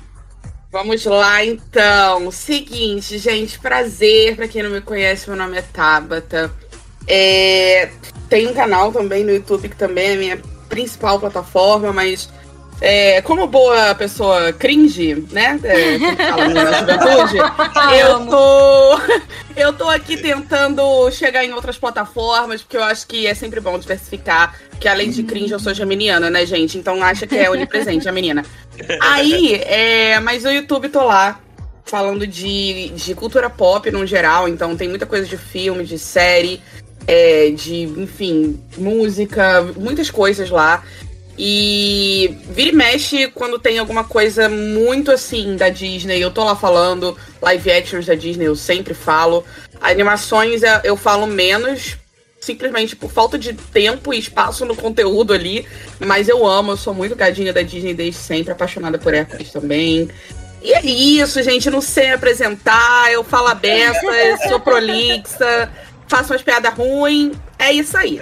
Vamos 0.72 1.04
lá, 1.04 1.44
então. 1.44 2.30
Seguinte, 2.30 3.18
gente, 3.18 3.58
prazer. 3.58 4.36
Pra 4.36 4.48
quem 4.48 4.62
não 4.62 4.70
me 4.70 4.80
conhece, 4.80 5.28
meu 5.28 5.36
nome 5.38 5.58
é 5.58 5.62
Tabata. 5.62 6.50
É, 7.06 7.90
Tem 8.30 8.48
um 8.48 8.54
canal 8.54 8.90
também 8.90 9.22
no 9.22 9.32
YouTube, 9.32 9.68
que 9.68 9.76
também 9.76 10.08
é 10.08 10.14
a 10.14 10.16
minha 10.16 10.42
principal 10.70 11.20
plataforma, 11.20 11.92
mas 11.92 12.30
é, 12.80 13.22
como 13.22 13.46
boa 13.46 13.94
pessoa 13.94 14.52
cringe, 14.52 15.26
né? 15.30 15.58
É, 15.64 15.98
fala 16.30 16.48
na 16.48 16.78
juventude, 16.78 17.38
eu 17.98 18.26
tô, 18.26 19.00
eu 19.56 19.72
tô 19.72 19.88
aqui 19.88 20.16
tentando 20.16 21.10
chegar 21.10 21.44
em 21.44 21.52
outras 21.52 21.78
plataformas, 21.78 22.62
porque 22.62 22.76
eu 22.76 22.84
acho 22.84 23.06
que 23.06 23.26
é 23.26 23.34
sempre 23.34 23.60
bom 23.60 23.78
diversificar. 23.78 24.58
Porque 24.70 24.88
além 24.88 25.10
de 25.10 25.22
cringe, 25.22 25.52
eu 25.52 25.58
sou 25.58 25.72
geminiana, 25.72 26.28
né, 26.28 26.44
gente? 26.44 26.76
Então 26.76 27.02
acha 27.02 27.26
que 27.26 27.36
é 27.36 27.50
onipresente 27.50 28.08
a 28.08 28.12
menina. 28.12 28.44
Aí, 29.00 29.54
é, 29.54 30.20
mas 30.20 30.44
no 30.44 30.52
YouTube 30.52 30.90
tô 30.90 31.02
lá 31.02 31.40
falando 31.86 32.26
de, 32.26 32.90
de 32.90 33.14
cultura 33.14 33.48
pop 33.48 33.90
no 33.90 34.04
geral, 34.04 34.48
então 34.48 34.76
tem 34.76 34.88
muita 34.88 35.06
coisa 35.06 35.24
de 35.26 35.36
filme, 35.38 35.84
de 35.84 35.98
série, 35.98 36.60
é, 37.06 37.50
de, 37.50 37.84
enfim, 37.84 38.60
música, 38.76 39.62
muitas 39.76 40.10
coisas 40.10 40.50
lá. 40.50 40.82
E 41.38 42.34
vira 42.50 42.70
e 42.70 42.72
mexe 42.72 43.28
quando 43.28 43.58
tem 43.58 43.78
alguma 43.78 44.04
coisa 44.04 44.48
muito 44.48 45.10
assim 45.10 45.56
da 45.56 45.68
Disney, 45.68 46.18
eu 46.18 46.30
tô 46.30 46.42
lá 46.42 46.56
falando, 46.56 47.16
live 47.42 47.70
actions 47.70 48.06
da 48.06 48.14
Disney 48.14 48.46
eu 48.46 48.56
sempre 48.56 48.94
falo. 48.94 49.44
Animações 49.80 50.62
é- 50.62 50.80
eu 50.84 50.96
falo 50.96 51.26
menos, 51.26 51.96
simplesmente 52.40 52.96
por 52.96 53.10
falta 53.10 53.38
de 53.38 53.52
tempo 53.52 54.14
e 54.14 54.18
espaço 54.18 54.64
no 54.64 54.74
conteúdo 54.74 55.34
ali. 55.34 55.66
Mas 55.98 56.28
eu 56.28 56.46
amo, 56.46 56.72
eu 56.72 56.76
sou 56.76 56.94
muito 56.94 57.14
gadinha 57.14 57.52
da 57.52 57.62
Disney 57.62 57.92
desde 57.92 58.20
sempre, 58.20 58.52
apaixonada 58.52 58.98
por 58.98 59.12
Hércules 59.12 59.50
também. 59.50 60.08
E 60.62 60.72
é 60.72 60.84
isso, 60.84 61.42
gente. 61.42 61.68
Não 61.70 61.80
sei 61.82 62.12
apresentar, 62.12 63.12
eu 63.12 63.22
falo 63.22 63.48
a 63.48 63.54
beça, 63.54 64.00
sou 64.48 64.58
prolixa, 64.58 65.70
faço 66.08 66.32
umas 66.32 66.42
piadas 66.42 66.72
ruins. 66.74 67.36
É 67.58 67.72
isso 67.72 67.96
aí. 67.96 68.20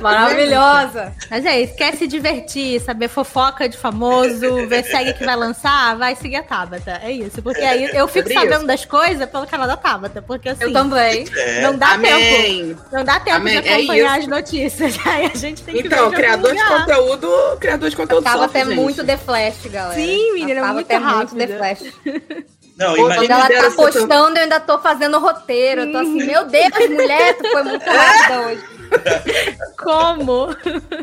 Maravilhosa. 0.00 1.12
Mas 1.30 1.44
é 1.46 1.60
isso, 1.60 1.76
quer 1.76 1.94
se 1.94 2.06
divertir, 2.06 2.80
saber 2.80 3.08
fofoca 3.08 3.68
de 3.68 3.76
famoso, 3.76 4.66
ver 4.66 4.84
série 4.84 5.12
que 5.12 5.24
vai 5.24 5.36
lançar, 5.36 5.96
vai 5.96 6.16
seguir 6.16 6.36
a 6.36 6.42
Tabata. 6.42 7.00
É 7.02 7.12
isso. 7.12 7.40
Porque 7.42 7.60
aí 7.60 7.84
eu 7.94 8.08
fico 8.08 8.28
Sobre 8.28 8.34
sabendo 8.34 8.58
isso. 8.58 8.66
das 8.66 8.84
coisas 8.84 9.28
pelo 9.28 9.46
canal 9.46 9.66
da 9.68 9.76
Tabata. 9.76 10.20
Porque 10.20 10.48
assim, 10.48 10.64
Eu 10.64 10.72
também. 10.72 11.26
É, 11.36 11.62
não 11.62 11.76
dá 11.76 11.90
tempo. 11.98 12.06
Amém. 12.14 12.76
Não 12.92 13.04
dá 13.04 13.20
tempo 13.20 13.36
Amém, 13.36 13.60
de 13.62 13.68
é 13.68 13.74
acompanhar 13.76 14.12
as 14.14 14.20
isso. 14.20 14.30
notícias. 14.30 14.98
Aí 15.06 15.26
a 15.32 15.36
gente 15.38 15.62
tem 15.62 15.74
que 15.76 15.86
Então, 15.86 16.10
ver 16.10 16.16
criador 16.16 16.54
de 16.54 16.64
conteúdo, 16.64 17.56
criador 17.60 17.90
de 17.90 17.96
conteúdo 17.96 18.24
Tava 18.24 18.42
sofre, 18.44 18.60
até 18.62 18.68
gente. 18.70 18.80
muito 18.80 19.04
The 19.04 19.16
Flash, 19.16 19.66
galera. 19.66 19.94
Sim, 19.94 20.32
menina, 20.34 20.60
Tava 20.60 20.72
muito 20.74 20.86
até 20.86 20.98
muito. 20.98 21.36
The 21.36 21.46
Flash. 21.46 21.82
Não, 22.76 22.94
Pô, 22.94 23.02
Quando 23.06 23.24
imagina. 23.24 23.54
ela 23.54 23.70
tá 23.70 23.76
postando, 23.76 24.36
eu 24.38 24.42
ainda 24.42 24.60
tô 24.60 24.78
fazendo 24.78 25.18
roteiro. 25.18 25.82
Eu 25.82 25.92
tô 25.92 25.98
assim, 25.98 26.24
meu 26.26 26.44
Deus, 26.44 26.88
mulher, 26.90 27.34
tu 27.38 27.50
foi 27.50 27.62
muito 27.62 27.84
rápida 27.84 28.40
hoje. 28.46 28.64
Como? 29.78 30.54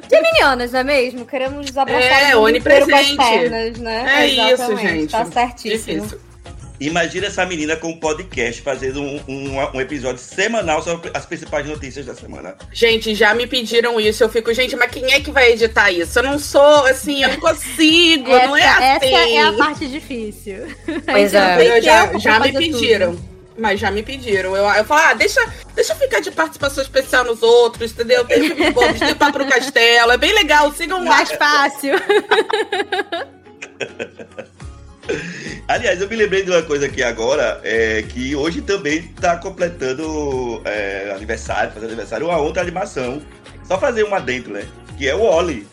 Geminianas, 0.09 0.71
não 0.71 0.79
é 0.79 0.83
mesmo? 0.83 1.25
Queremos 1.25 1.75
abraçar 1.77 2.29
É, 2.31 2.35
o 2.35 2.41
mundo 2.41 2.61
com 2.61 2.95
as 2.95 3.11
pernas, 3.29 3.77
né? 3.79 4.05
É 4.23 4.27
isso, 4.27 4.41
Exatamente, 4.51 4.87
gente. 4.87 5.11
Tá 5.11 5.25
certíssimo. 5.25 6.01
Difícil. 6.01 6.19
Imagina 6.79 7.27
essa 7.27 7.45
menina 7.45 7.75
com 7.75 7.89
um 7.89 7.97
podcast 7.97 8.61
fazendo 8.61 9.01
um, 9.01 9.21
um, 9.27 9.75
um 9.75 9.81
episódio 9.81 10.21
semanal 10.21 10.81
sobre 10.81 11.11
as 11.13 11.25
principais 11.25 11.65
notícias 11.65 12.05
da 12.05 12.15
semana. 12.15 12.55
Gente, 12.71 13.15
já 13.15 13.33
me 13.33 13.47
pediram 13.47 13.99
isso. 13.99 14.23
Eu 14.23 14.29
fico, 14.29 14.53
gente, 14.53 14.75
mas 14.75 14.91
quem 14.91 15.13
é 15.13 15.21
que 15.21 15.31
vai 15.31 15.51
editar 15.51 15.91
isso? 15.91 16.19
Eu 16.19 16.23
não 16.23 16.39
sou, 16.39 16.85
assim, 16.85 17.23
eu 17.23 17.29
não 17.29 17.39
consigo, 17.39 18.29
não 18.29 18.57
é 18.57 18.61
essa, 18.61 18.97
assim. 18.97 19.15
essa 19.15 19.29
é 19.29 19.43
a 19.43 19.53
parte 19.53 19.87
difícil. 19.87 20.67
Pois 21.05 21.33
é. 21.33 21.81
já, 21.81 22.17
já 22.17 22.39
me 22.39 22.51
pediram. 22.51 23.15
tudo. 23.15 23.33
Mas 23.55 23.79
já 23.79 23.91
me 23.91 24.01
pediram. 24.01 24.55
Eu, 24.55 24.65
eu 24.65 24.83
falo, 24.83 25.01
ah, 25.05 25.13
deixa, 25.13 25.39
deixa 25.75 25.93
eu 25.93 25.97
ficar 25.97 26.19
de 26.19 26.31
participação 26.31 26.83
especial 26.83 27.23
nos 27.23 27.43
outros, 27.43 27.91
entendeu? 27.91 28.25
Tem 28.25 28.47
filme 28.47 28.71
bom, 28.71 28.91
tem 28.93 29.13
papo 29.13 29.33
pro 29.33 29.45
castelo. 29.45 30.11
É 30.11 30.17
bem 30.17 30.33
legal, 30.33 30.73
sigam 30.73 31.03
lá. 31.03 31.11
Mais 31.11 31.31
fácil. 31.31 31.93
Aliás, 35.67 36.01
eu 36.01 36.09
me 36.09 36.15
lembrei 36.15 36.43
de 36.43 36.51
uma 36.51 36.61
coisa 36.61 36.85
aqui 36.85 37.01
agora, 37.01 37.59
é, 37.63 38.03
que 38.03 38.35
hoje 38.35 38.61
também 38.61 39.03
tá 39.19 39.37
completando 39.37 40.61
é, 40.65 41.13
aniversário, 41.15 41.71
fazendo 41.71 41.89
aniversário, 41.89 42.27
uma 42.27 42.37
outra 42.37 42.61
animação. 42.61 43.21
Só 43.67 43.79
fazer 43.79 44.03
uma 44.03 44.19
dentro, 44.19 44.51
né? 44.51 44.65
Que 44.97 45.07
é 45.07 45.15
o 45.15 45.21
Oli. 45.21 45.65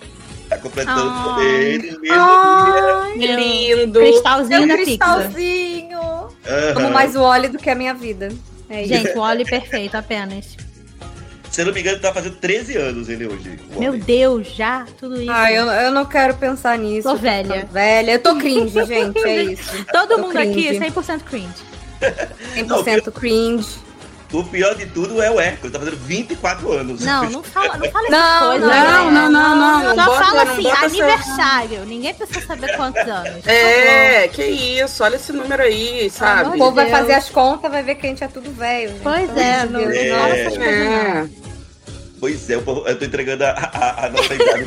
Tá 0.49 0.59
completando 0.59 1.11
Ai. 1.13 1.25
também 1.25 1.79
no 1.93 2.01
mesmo 2.01 2.17
Ai, 2.17 3.17
lindo. 3.19 4.01
Cristalzinho 4.01 4.67
Meu 4.67 4.69
da 4.69 4.85
Pixar. 4.85 5.17
cristalzinho. 5.17 6.01
Amo 6.01 6.81
Aham. 6.81 6.91
mais 6.91 7.15
o 7.15 7.21
óleo 7.21 7.53
do 7.53 7.59
que 7.59 7.71
a 7.71 7.75
minha 7.75 7.95
vida. 7.95 8.29
É 8.69 8.83
isso. 8.83 8.95
Gente, 8.95 9.17
o 9.17 9.21
Oli 9.21 9.45
perfeito 9.45 9.97
apenas. 9.97 10.57
Se 11.51 11.63
eu 11.63 11.67
não 11.67 11.73
me 11.73 11.81
engano, 11.81 11.99
tá 11.99 12.13
fazendo 12.13 12.37
13 12.37 12.77
anos 12.77 13.09
ele 13.09 13.27
hoje. 13.27 13.59
Meu. 13.77 13.99
Deus, 13.99 14.47
já? 14.55 14.87
Tudo 14.99 15.21
isso. 15.21 15.31
Ai, 15.31 15.59
eu, 15.59 15.67
eu 15.67 15.91
não 15.91 16.07
quero 16.07 16.35
pensar 16.37 16.79
nisso. 16.79 17.09
Tô 17.09 17.17
velha. 17.17 17.55
ficando 17.55 17.73
Velha. 17.73 18.13
Eu 18.13 18.19
tô 18.21 18.37
cringe, 18.37 18.85
gente. 18.87 19.19
É 19.19 19.43
isso. 19.53 19.85
Todo 19.93 20.17
Tô 20.17 20.19
mundo 20.19 20.37
aqui 20.37 20.69
é 20.69 20.79
cringe. 20.79 20.93
100% 20.93 21.21
cringe. 21.23 21.55
100% 22.55 23.13
cringe. 23.13 23.90
O 24.33 24.45
pior 24.45 24.77
de 24.77 24.87
tudo 24.87 25.21
é 25.21 25.29
o 25.29 25.41
Hércules, 25.41 25.73
tá 25.73 25.79
fazendo 25.81 25.97
24 25.97 26.71
anos. 26.73 27.01
Não, 27.05 27.29
não 27.31 27.43
fala, 27.43 27.77
não 27.77 27.91
fala 27.91 28.07
essas 28.07 28.11
Não, 28.11 28.49
coisas. 28.51 28.69
não, 28.69 29.11
né? 29.11 29.11
não, 29.11 29.31
não, 29.31 29.57
não, 29.57 29.83
não 29.83 30.05
Só 30.05 30.05
bota- 30.11 30.25
fala 30.25 30.45
não 30.45 30.53
assim, 30.53 30.71
aniversário. 30.71 31.85
Ninguém 31.85 32.15
precisa 32.15 32.47
saber 32.47 32.77
quantos 32.77 33.03
anos. 33.09 33.45
É, 33.47 34.29
que 34.29 34.45
isso, 34.45 35.03
olha 35.03 35.17
esse 35.17 35.33
número 35.33 35.63
aí, 35.65 36.07
O 36.07 36.11
sabe? 36.13 36.57
povo 36.59 36.77
vai 36.77 36.87
Deus. 36.87 36.99
fazer 36.99 37.13
as 37.15 37.29
contas, 37.29 37.71
vai 37.73 37.83
ver 37.83 37.97
que 37.97 38.07
a 38.07 38.09
gente 38.09 38.23
é 38.23 38.29
tudo 38.29 38.53
velho. 38.53 38.91
gente. 38.91 39.01
Pois 39.03 39.37
é, 39.37 39.65
não, 39.67 39.81
Deus. 39.81 39.95
É. 39.97 40.11
não 40.11 40.19
não. 40.57 40.65
É. 40.65 41.29
Pois 42.21 42.51
é, 42.51 42.57
o 42.57 42.61
eu 42.87 42.99
tô 42.99 43.05
entregando 43.05 43.45
a, 43.45 43.51
a, 43.51 44.07
a 44.07 44.09
nossa 44.11 44.33
idade. 44.35 44.65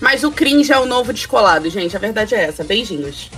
Mas 0.00 0.24
o 0.24 0.30
cringe 0.32 0.72
é 0.72 0.78
o 0.78 0.86
novo 0.86 1.12
descolado, 1.12 1.68
gente. 1.70 1.96
A 1.96 1.98
verdade 1.98 2.34
é 2.34 2.44
essa. 2.44 2.62
Beijinhos. 2.64 3.30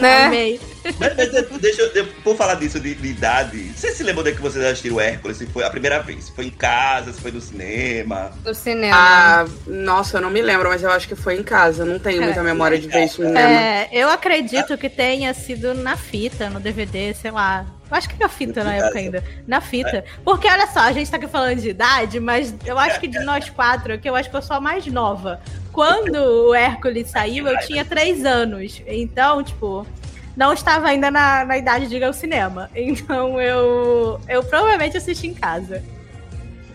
Né? 0.00 0.24
Amei. 0.26 0.60
mas, 0.98 1.14
mas 1.16 1.60
deixa 1.60 1.82
eu, 1.94 2.06
por 2.24 2.36
falar 2.36 2.54
disso 2.56 2.78
de, 2.80 2.94
de 2.94 3.08
idade, 3.08 3.72
você 3.74 3.92
se 3.92 4.02
lembra 4.02 4.24
de 4.24 4.32
que 4.32 4.40
vocês 4.40 4.64
assistiram 4.64 4.96
o 4.96 5.00
Hércules? 5.00 5.36
Se 5.36 5.46
foi 5.46 5.64
a 5.64 5.70
primeira 5.70 6.00
vez? 6.00 6.24
Se 6.24 6.32
foi 6.32 6.46
em 6.46 6.50
casa, 6.50 7.12
se 7.12 7.20
foi 7.20 7.30
no 7.30 7.40
cinema? 7.40 8.32
Do 8.42 8.54
cinema. 8.54 8.96
Ah, 8.96 9.46
nossa, 9.66 10.18
eu 10.18 10.20
não 10.20 10.30
me 10.30 10.42
lembro, 10.42 10.68
mas 10.68 10.82
eu 10.82 10.90
acho 10.90 11.08
que 11.08 11.14
foi 11.14 11.36
em 11.36 11.42
casa. 11.42 11.84
Não 11.84 11.98
tenho 11.98 12.22
É. 12.22 12.24
muita 12.24 12.42
memória 12.42 12.78
de 12.78 12.88
ver 12.88 13.04
isso 13.04 13.22
no 13.22 13.28
cinema. 13.28 13.48
É, 13.50 13.88
eu 13.92 14.08
acredito 14.08 14.76
que 14.76 14.88
tenha 14.88 15.32
sido 15.34 15.74
na 15.74 15.96
fita, 15.96 16.50
no 16.50 16.60
DVD, 16.60 17.14
sei 17.14 17.30
lá. 17.30 17.64
Eu 17.92 17.98
acho 17.98 18.08
que 18.08 18.18
na 18.18 18.28
fita 18.28 18.64
na 18.64 18.74
época 18.74 18.98
ainda. 18.98 19.22
Na 19.46 19.60
fita. 19.60 20.02
Porque 20.24 20.48
olha 20.48 20.66
só, 20.66 20.80
a 20.80 20.92
gente 20.92 21.10
tá 21.10 21.18
aqui 21.18 21.28
falando 21.28 21.60
de 21.60 21.68
idade, 21.68 22.18
mas 22.18 22.54
eu 22.64 22.78
acho 22.78 22.98
que 22.98 23.06
de 23.06 23.18
nós 23.20 23.50
quatro 23.50 23.92
aqui, 23.92 24.08
eu 24.08 24.16
acho 24.16 24.30
que 24.30 24.36
eu 24.36 24.40
sou 24.40 24.56
a 24.56 24.60
mais 24.60 24.86
nova. 24.86 25.42
Quando 25.70 26.16
o 26.16 26.54
Hércules 26.54 27.10
saiu, 27.10 27.46
eu 27.46 27.58
tinha 27.66 27.84
três 27.84 28.24
anos. 28.24 28.82
Então, 28.86 29.42
tipo, 29.42 29.86
não 30.34 30.54
estava 30.54 30.88
ainda 30.88 31.10
na, 31.10 31.44
na 31.44 31.58
idade 31.58 31.86
de 31.86 31.96
ir 31.96 32.04
ao 32.04 32.14
cinema. 32.14 32.70
Então 32.74 33.38
eu, 33.38 34.18
eu 34.26 34.42
provavelmente 34.42 34.96
assisti 34.96 35.26
em 35.26 35.34
casa. 35.34 35.84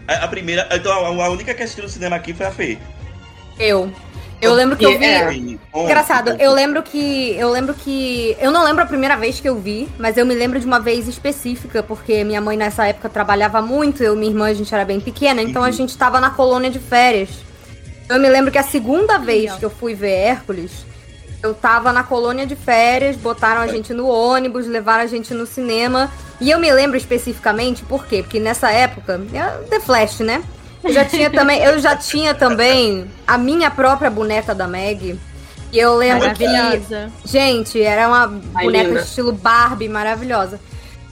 A, 0.08 0.26
a 0.26 0.28
primeira. 0.28 0.70
Então 0.72 0.92
a, 0.92 1.26
a 1.26 1.30
única 1.30 1.52
que 1.56 1.64
assistiu 1.64 1.84
no 1.84 1.90
cinema 1.90 2.16
aqui 2.16 2.32
foi 2.32 2.46
a 2.46 2.52
Fê. 2.52 2.78
Eu. 3.60 3.92
Eu 4.40 4.54
lembro 4.54 4.78
que 4.78 4.86
eu 4.86 4.98
vi. 5.00 5.06
É. 5.06 5.34
Engraçado, 5.76 6.30
então, 6.32 6.46
eu 6.46 6.54
lembro 6.54 6.84
que. 6.84 7.36
Eu 7.38 7.50
lembro 7.50 7.74
que. 7.74 8.36
Eu 8.40 8.52
não 8.52 8.64
lembro 8.64 8.84
a 8.84 8.86
primeira 8.86 9.18
vez 9.18 9.40
que 9.40 9.50
eu 9.50 9.56
vi, 9.60 9.88
mas 9.98 10.16
eu 10.18 10.26
me 10.26 10.36
lembro 10.36 10.60
de 10.60 10.66
uma 10.66 10.80
vez 10.80 11.08
específica, 11.08 11.82
porque 11.82 12.24
minha 12.24 12.40
mãe 12.40 12.56
nessa 12.56 12.86
época 12.86 13.10
trabalhava 13.10 13.62
muito, 13.62 14.04
eu 14.04 14.14
e 14.14 14.18
minha 14.18 14.32
irmã, 14.32 14.48
a 14.48 14.54
gente 14.54 14.74
era 14.74 14.86
bem 14.86 15.00
pequena, 15.00 15.42
então 15.42 15.64
a 15.64 15.68
Uhum. 15.68 15.72
gente 15.72 15.98
tava 15.98 16.20
na 16.20 16.30
colônia 16.30 16.70
de 16.70 16.80
férias. 16.80 17.30
Eu 18.08 18.20
me 18.20 18.30
lembro 18.30 18.52
que 18.52 18.58
a 18.58 18.64
segunda 18.64 19.18
vez 19.18 19.42
Legal. 19.44 19.58
que 19.60 19.66
eu 19.66 19.70
fui 19.70 19.94
ver 19.94 20.12
Hércules, 20.12 20.86
eu 21.44 21.54
tava 21.54 21.92
na 21.92 22.04
colônia 22.04 22.46
de 22.46 22.56
férias, 22.56 23.16
botaram 23.16 23.62
a 23.62 23.68
gente 23.68 23.94
no 23.94 24.08
ônibus, 24.08 24.66
levaram 24.68 25.04
a 25.04 25.08
gente 25.08 25.34
no 25.34 25.46
cinema. 25.46 26.10
E 26.40 26.50
eu 26.52 26.60
me 26.60 26.72
lembro 26.72 26.96
especificamente 26.98 27.84
por 27.84 28.06
quê? 28.06 28.22
Porque 28.22 28.40
nessa 28.40 28.72
época, 28.72 29.20
é 29.34 29.64
The 29.70 29.80
Flash, 29.80 30.20
né? 30.20 30.42
Eu 30.84 30.94
já 30.94 31.06
tinha 31.06 31.30
também, 31.30 31.64
eu 31.64 31.80
já 31.80 31.96
tinha 31.96 32.34
também 32.34 33.10
a 33.26 33.38
minha 33.38 33.70
própria 33.70 34.10
boneca 34.10 34.54
da 34.54 34.68
Meg. 34.68 35.20
E 35.72 35.80
eu 35.80 35.96
lembro 35.96 36.34
que 36.34 36.46
Maravilhosa. 36.46 37.12
Gente, 37.26 37.82
era 37.82 38.08
uma 38.08 38.42
Ai, 38.56 38.66
boneca 38.66 38.88
linda. 38.88 39.00
estilo 39.02 39.34
Barbie, 39.34 39.90
maravilhosa. 39.90 40.60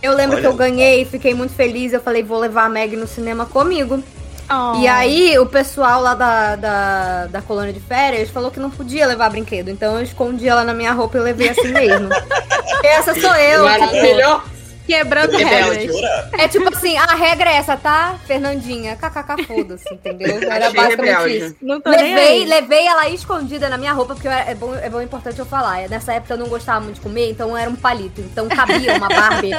Eu 0.02 0.16
lembro 0.16 0.38
Olha. 0.38 0.42
que 0.42 0.48
eu 0.48 0.56
ganhei, 0.56 1.04
fiquei 1.06 1.34
muito 1.34 1.54
feliz. 1.54 1.92
Eu 1.92 2.00
falei, 2.00 2.24
vou 2.24 2.40
levar 2.40 2.66
a 2.66 2.70
Meg 2.70 2.96
no 2.96 3.08
cinema 3.08 3.46
comigo. 3.46 4.02
Oh. 4.50 4.80
E 4.80 4.88
aí, 4.88 5.38
o 5.40 5.46
pessoal 5.48 6.02
lá 6.02 6.14
da, 6.14 6.56
da, 6.56 7.26
da 7.26 7.42
colônia 7.42 7.74
de 7.74 7.80
férias 7.80 8.30
falou 8.30 8.52
que 8.52 8.60
não 8.60 8.70
podia 8.70 9.08
levar 9.08 9.30
brinquedo. 9.30 9.70
Então 9.70 9.96
eu 9.96 10.04
escondi 10.04 10.48
ela 10.48 10.64
na 10.64 10.74
minha 10.74 10.92
roupa 10.94 11.18
e 11.18 11.22
levei 11.22 11.50
assim 11.50 11.72
mesmo. 11.72 12.10
Essa 12.84 13.20
sou 13.20 13.36
eu. 13.36 13.68
tipo, 13.68 13.80
Maravilhoso. 13.80 14.55
Quebrando 14.86 15.36
regras. 15.38 15.96
é 16.38 16.48
tipo 16.48 16.68
assim, 16.76 16.98
a 16.98 17.16
regra 17.16 17.50
é 17.50 17.56
essa, 17.58 17.76
tá? 17.78 18.16
Fernandinha, 18.26 18.96
kkk, 18.96 19.44
foda-se, 19.46 19.94
entendeu? 19.94 20.38
Era 20.42 20.68
Achei 20.68 20.76
basicamente 20.82 21.12
rebelde. 21.18 21.38
isso. 21.46 21.56
Não 21.62 21.82
tô 21.82 21.90
nem 21.90 22.16
Levei, 22.16 22.28
aí. 22.44 22.46
levei 22.46 22.86
ela 22.88 23.10
escondida 23.10 23.70
na 23.70 23.78
minha 23.78 23.94
roupa, 23.94 24.14
porque 24.14 24.28
era- 24.28 24.50
é 24.50 24.56
bom, 24.56 24.74
é 24.76 24.90
bom 24.90 25.02
importante 25.02 25.40
eu 25.40 25.46
falar. 25.46 25.88
Nessa 25.90 26.14
época 26.14 26.34
eu 26.34 26.38
não 26.38 26.48
gostava 26.48 26.82
muito 26.82 26.96
de 26.96 27.02
comer, 27.02 27.30
então 27.32 27.58
era 27.58 27.70
um 27.70 27.76
palito. 27.76 28.22
Então 28.22 28.48
cabia 28.48 28.96
uma 28.96 29.08
Barbie 29.10 29.52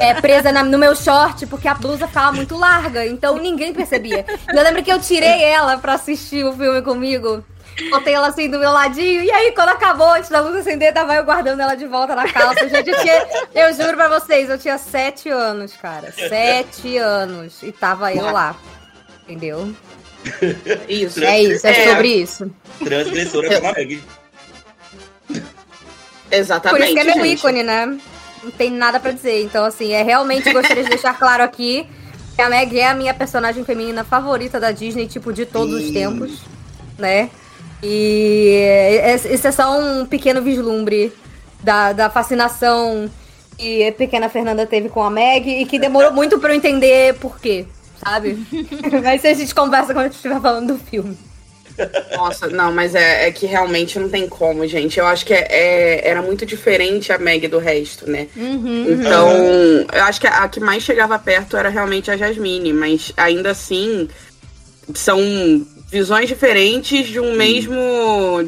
é, 0.00 0.14
presa 0.14 0.50
na- 0.52 0.62
no 0.64 0.78
meu 0.78 0.94
short, 0.96 1.46
porque 1.46 1.68
a 1.68 1.74
blusa 1.74 2.06
ficava 2.08 2.32
muito 2.32 2.56
larga, 2.56 3.06
então 3.06 3.36
ninguém 3.38 3.72
percebia. 3.72 4.24
E 4.52 4.56
eu 4.56 4.62
lembro 4.62 4.82
que 4.82 4.92
eu 4.92 5.00
tirei 5.00 5.42
ela 5.44 5.78
pra 5.78 5.94
assistir 5.94 6.44
o 6.44 6.52
filme 6.52 6.82
comigo. 6.82 7.44
Botei 7.90 8.14
ela 8.14 8.28
assim 8.28 8.48
do 8.50 8.58
meu 8.58 8.70
ladinho, 8.70 9.22
e 9.22 9.30
aí 9.30 9.52
quando 9.52 9.70
acabou, 9.70 10.10
antes 10.12 10.28
da 10.30 10.40
luz 10.40 10.54
acender, 10.56 10.92
tava 10.92 11.14
eu 11.14 11.24
guardando 11.24 11.60
ela 11.60 11.74
de 11.74 11.86
volta 11.86 12.14
na 12.14 12.30
calça. 12.30 12.68
Gente, 12.68 12.90
eu 12.90 13.00
tinha, 13.00 13.26
eu 13.54 13.72
juro 13.74 13.96
pra 13.96 14.08
vocês, 14.08 14.48
eu 14.50 14.58
tinha 14.58 14.76
sete 14.78 15.28
anos, 15.30 15.72
cara. 15.76 16.12
Sete 16.12 16.96
anos. 16.98 17.62
E 17.62 17.72
tava 17.72 18.12
eu 18.14 18.30
lá. 18.30 18.54
Entendeu? 19.22 19.74
Isso. 20.88 21.22
É 21.24 21.42
isso, 21.42 21.66
é, 21.66 21.70
É. 21.70 21.88
sobre 21.94 22.08
isso. 22.08 22.50
Transgressora 22.84 23.54
como 23.56 23.68
a 23.68 23.72
Meg. 23.72 24.02
Exatamente. 26.30 26.78
Por 26.78 26.84
isso 26.84 26.94
que 26.94 27.00
é 27.00 27.04
meu 27.14 27.24
gente. 27.24 27.38
ícone, 27.38 27.62
né? 27.62 27.98
Não 28.42 28.50
tem 28.50 28.70
nada 28.70 28.98
pra 28.98 29.12
dizer. 29.12 29.42
Então, 29.42 29.64
assim, 29.64 29.92
é 29.92 30.02
realmente 30.02 30.52
gostaria 30.52 30.82
de 30.82 30.88
deixar 30.90 31.16
claro 31.18 31.42
aqui 31.42 31.86
que 32.34 32.42
a 32.42 32.48
Meg 32.48 32.78
é 32.78 32.88
a 32.88 32.94
minha 32.94 33.12
personagem 33.14 33.64
feminina 33.64 34.04
favorita 34.04 34.58
da 34.58 34.72
Disney, 34.72 35.06
tipo, 35.06 35.32
de 35.32 35.44
todos 35.44 35.74
os 35.74 35.86
Sim. 35.88 35.92
tempos, 35.92 36.40
né? 36.98 37.30
E 37.82 38.54
esse 39.04 39.46
é 39.46 39.52
só 39.52 39.78
um 39.78 40.06
pequeno 40.06 40.40
vislumbre 40.40 41.12
da, 41.62 41.92
da 41.92 42.10
fascinação 42.10 43.10
que 43.58 43.86
a 43.86 43.92
pequena 43.92 44.28
Fernanda 44.28 44.66
teve 44.66 44.88
com 44.88 45.02
a 45.02 45.10
Meg 45.10 45.48
e 45.48 45.66
que 45.66 45.78
demorou 45.78 46.12
muito 46.12 46.38
pra 46.38 46.52
eu 46.52 46.56
entender 46.56 47.14
por 47.14 47.38
quê, 47.40 47.66
sabe? 48.04 48.38
Mas 49.02 49.24
a 49.24 49.32
gente 49.32 49.54
conversa 49.54 49.92
quando 49.92 50.06
a 50.06 50.08
gente 50.08 50.16
estiver 50.16 50.40
falando 50.40 50.74
do 50.74 50.78
filme. 50.78 51.16
Nossa, 52.14 52.48
não, 52.48 52.70
mas 52.70 52.94
é, 52.94 53.28
é 53.28 53.32
que 53.32 53.46
realmente 53.46 53.98
não 53.98 54.06
tem 54.06 54.28
como, 54.28 54.66
gente. 54.66 54.98
Eu 54.98 55.06
acho 55.06 55.24
que 55.24 55.32
é, 55.32 55.46
é- 55.50 56.08
era 56.08 56.20
muito 56.20 56.44
diferente 56.44 57.10
a 57.10 57.18
Meg 57.18 57.48
do 57.48 57.58
resto, 57.58 58.08
né? 58.08 58.28
Uhum. 58.36 58.86
Então, 58.90 59.30
eu 59.90 60.02
acho 60.04 60.20
que 60.20 60.26
a, 60.26 60.42
a 60.44 60.48
que 60.48 60.60
mais 60.60 60.82
chegava 60.82 61.18
perto 61.18 61.56
era 61.56 61.70
realmente 61.70 62.10
a 62.10 62.16
Jasmine, 62.16 62.74
mas 62.74 63.12
ainda 63.16 63.52
assim 63.52 64.06
são 64.94 65.18
visões 65.92 66.26
diferentes 66.26 67.06
de 67.06 67.20
um 67.20 67.36
mesmo. 67.36 67.78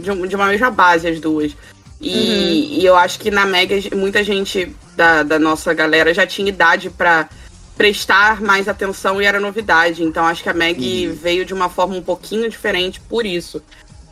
de, 0.02 0.10
um- 0.10 0.26
de 0.26 0.34
uma 0.34 0.46
mesma 0.46 0.70
base, 0.70 1.06
as 1.06 1.20
duas. 1.20 1.52
E, 2.00 2.80
e 2.80 2.84
eu 2.86 2.96
acho 2.96 3.18
que 3.20 3.30
na 3.30 3.46
Meg 3.46 3.90
muita 3.94 4.24
gente 4.24 4.74
da, 4.96 5.22
da 5.22 5.38
nossa 5.38 5.72
galera 5.72 6.12
já 6.12 6.26
tinha 6.26 6.48
idade 6.48 6.90
pra 6.90 7.28
prestar 7.76 8.40
mais 8.40 8.68
atenção 8.68 9.20
e 9.20 9.24
era 9.26 9.38
novidade. 9.38 10.02
Então 10.02 10.24
acho 10.24 10.42
que 10.42 10.48
a 10.48 10.54
Meg 10.54 11.06
veio 11.08 11.44
de 11.44 11.52
uma 11.54 11.68
forma 11.68 11.94
um 11.94 12.02
pouquinho 12.02 12.48
diferente 12.48 13.00
por 13.00 13.24
isso. 13.26 13.62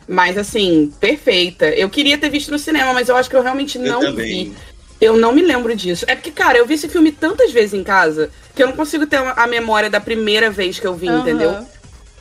Mas 0.07 0.37
assim, 0.37 0.91
perfeita. 0.99 1.67
Eu 1.69 1.89
queria 1.89 2.17
ter 2.17 2.29
visto 2.29 2.51
no 2.51 2.59
cinema, 2.59 2.93
mas 2.93 3.09
eu 3.09 3.15
acho 3.15 3.29
que 3.29 3.35
eu 3.35 3.41
realmente 3.41 3.77
Eu 3.77 3.83
não 3.85 3.99
também. 4.01 4.45
vi. 4.45 4.53
Eu 5.01 5.17
não 5.17 5.33
me 5.33 5.41
lembro 5.41 5.75
disso. 5.75 6.05
É 6.07 6.15
porque, 6.15 6.31
cara, 6.31 6.57
eu 6.57 6.65
vi 6.65 6.75
esse 6.75 6.87
filme 6.87 7.11
tantas 7.11 7.51
vezes 7.51 7.73
em 7.73 7.83
casa 7.83 8.29
que 8.55 8.61
eu 8.63 8.67
não 8.67 8.75
consigo 8.75 9.05
ter 9.05 9.17
a 9.17 9.47
memória 9.47 9.89
da 9.89 9.99
primeira 9.99 10.49
vez 10.49 10.79
que 10.79 10.87
eu 10.87 10.93
vi, 10.95 11.09
Aham. 11.09 11.19
entendeu? 11.19 11.67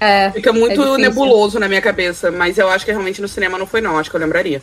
É, 0.02 0.32
Fica 0.32 0.52
muito 0.52 0.74
difícil. 0.74 0.98
nebuloso 0.98 1.60
na 1.60 1.68
minha 1.68 1.80
cabeça, 1.80 2.28
mas 2.32 2.58
eu 2.58 2.68
acho 2.68 2.84
que 2.84 2.90
realmente 2.90 3.22
no 3.22 3.28
cinema 3.28 3.56
não 3.56 3.68
foi, 3.68 3.80
não. 3.80 3.96
Acho 3.96 4.10
que 4.10 4.16
eu 4.16 4.20
lembraria. 4.20 4.60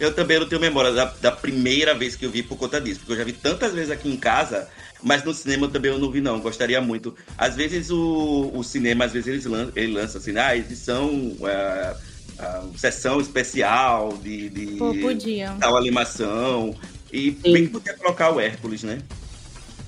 Eu 0.00 0.12
também 0.12 0.40
não 0.40 0.48
tenho 0.48 0.60
memória 0.60 0.90
da, 0.90 1.04
da 1.20 1.30
primeira 1.30 1.94
vez 1.94 2.16
que 2.16 2.26
eu 2.26 2.30
vi 2.30 2.42
por 2.42 2.58
conta 2.58 2.80
disso, 2.80 2.98
porque 2.98 3.12
eu 3.12 3.18
já 3.18 3.22
vi 3.24 3.32
tantas 3.32 3.72
vezes 3.72 3.92
aqui 3.92 4.10
em 4.10 4.16
casa, 4.16 4.66
mas 5.00 5.22
no 5.22 5.32
cinema 5.32 5.68
também 5.68 5.92
eu 5.92 5.98
não 5.98 6.10
vi, 6.10 6.20
não. 6.20 6.40
Gostaria 6.40 6.80
muito. 6.80 7.14
Às 7.38 7.54
vezes 7.54 7.90
o, 7.90 8.50
o 8.52 8.64
cinema, 8.64 9.04
às 9.04 9.12
vezes 9.12 9.28
eles 9.28 9.44
lan, 9.44 9.70
ele 9.76 9.92
lança 9.92 10.18
assim, 10.18 10.36
ah, 10.36 10.56
edição, 10.56 11.36
é, 11.44 11.94
sessão 12.76 13.20
especial 13.20 14.18
de, 14.20 14.48
de 14.48 14.66
Pô, 14.78 14.92
tal 15.60 15.76
animação. 15.76 16.74
E 17.12 17.38
Sim. 17.44 17.52
bem 17.52 17.66
que 17.66 17.72
podia 17.72 17.94
colocar 17.94 18.30
o 18.30 18.40
Hércules, 18.40 18.82
né? 18.82 18.98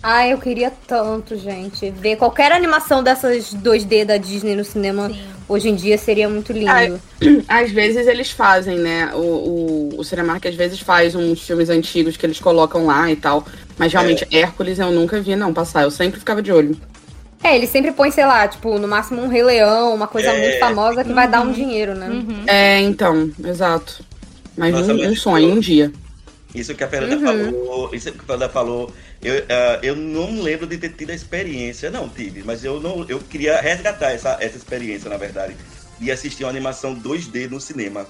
Ah, 0.03 0.27
eu 0.27 0.37
queria 0.39 0.73
tanto, 0.87 1.37
gente. 1.37 1.91
Ver 1.91 2.17
qualquer 2.17 2.51
animação 2.51 3.03
dessas 3.05 3.55
2D 3.55 4.05
da 4.05 4.17
Disney 4.17 4.57
no 4.57 4.65
cinema 4.65 5.09
Sim. 5.09 5.21
hoje 5.49 5.69
em 5.69 5.77
dia 5.77 5.97
seria 5.97 6.29
muito 6.29 6.53
lindo. 6.53 6.71
Ai. 6.71 6.93
Às 7.47 7.71
vezes 7.71 8.09
eles 8.09 8.31
fazem, 8.33 8.79
né? 8.79 9.13
O, 9.15 9.19
o, 9.19 9.95
o 9.99 10.05
Cinemark 10.05 10.45
às 10.45 10.57
vezes 10.57 10.81
faz 10.81 11.15
uns 11.15 11.41
filmes 11.43 11.71
antigos 11.71 12.17
que 12.17 12.27
eles 12.27 12.41
colocam 12.41 12.85
lá 12.87 13.09
e 13.11 13.15
tal. 13.17 13.47
Mas 13.79 13.93
realmente, 13.93 14.27
Hércules 14.33 14.79
eu 14.81 14.91
nunca 14.91 15.21
vi, 15.21 15.37
não, 15.37 15.55
passar. 15.55 15.85
Eu 15.85 15.91
sempre 15.93 16.19
ficava 16.19 16.43
de 16.43 16.51
olho. 16.51 16.77
É, 17.45 17.55
ele 17.57 17.67
sempre 17.69 17.93
põe, 17.93 18.11
sei 18.11 18.25
lá, 18.27 18.47
tipo, 18.49 18.79
no 18.79 18.89
máximo 18.89 19.23
um 19.23 19.29
Rei 19.29 19.43
Leão, 19.43 19.95
uma 19.95 20.07
coisa 20.09 20.31
É. 20.31 20.41
muito 20.41 20.59
famosa 20.59 21.03
que 21.05 21.13
vai 21.13 21.29
dar 21.29 21.41
um 21.43 21.53
dinheiro, 21.53 21.95
né? 21.95 22.09
Uhum. 22.09 22.43
É, 22.47 22.81
então, 22.81 23.31
exato. 23.45 24.05
Mas 24.57 24.73
Nossa, 24.75 24.93
um, 24.93 24.99
mas 24.99 25.11
um 25.13 25.17
sonho, 25.17 25.53
um 25.53 25.59
dia. 25.61 25.93
Isso 26.55 26.75
que 26.75 26.85
a 26.85 26.89
Fernanda 26.89 27.17
Uhum. 27.17 27.53
falou, 27.53 27.95
isso 27.95 28.13
que 28.13 28.19
a 28.19 28.23
Fernanda 28.23 28.49
falou, 28.49 28.93
eu, 29.23 29.45
ah, 29.49 29.79
eu 29.83 29.95
não 29.95 30.43
lembro 30.43 30.67
de 30.67 30.77
ter 30.79 30.91
tido 30.91 31.11
a 31.11 31.15
experiência, 31.15 31.91
não 31.91 32.09
tive, 32.09 32.43
mas 32.43 32.65
eu 32.65 32.81
não, 32.81 33.09
eu 33.09 33.21
queria 33.21 33.61
resgatar 33.61 34.11
essa, 34.11 34.37
essa 34.41 34.57
experiência, 34.57 35.09
na 35.09 35.17
verdade, 35.17 35.57
de 35.99 36.11
assistir 36.11 36.43
uma 36.45 36.51
animação 36.51 36.95
2D 36.95 37.49
no 37.49 37.61
cinema. 37.61 38.07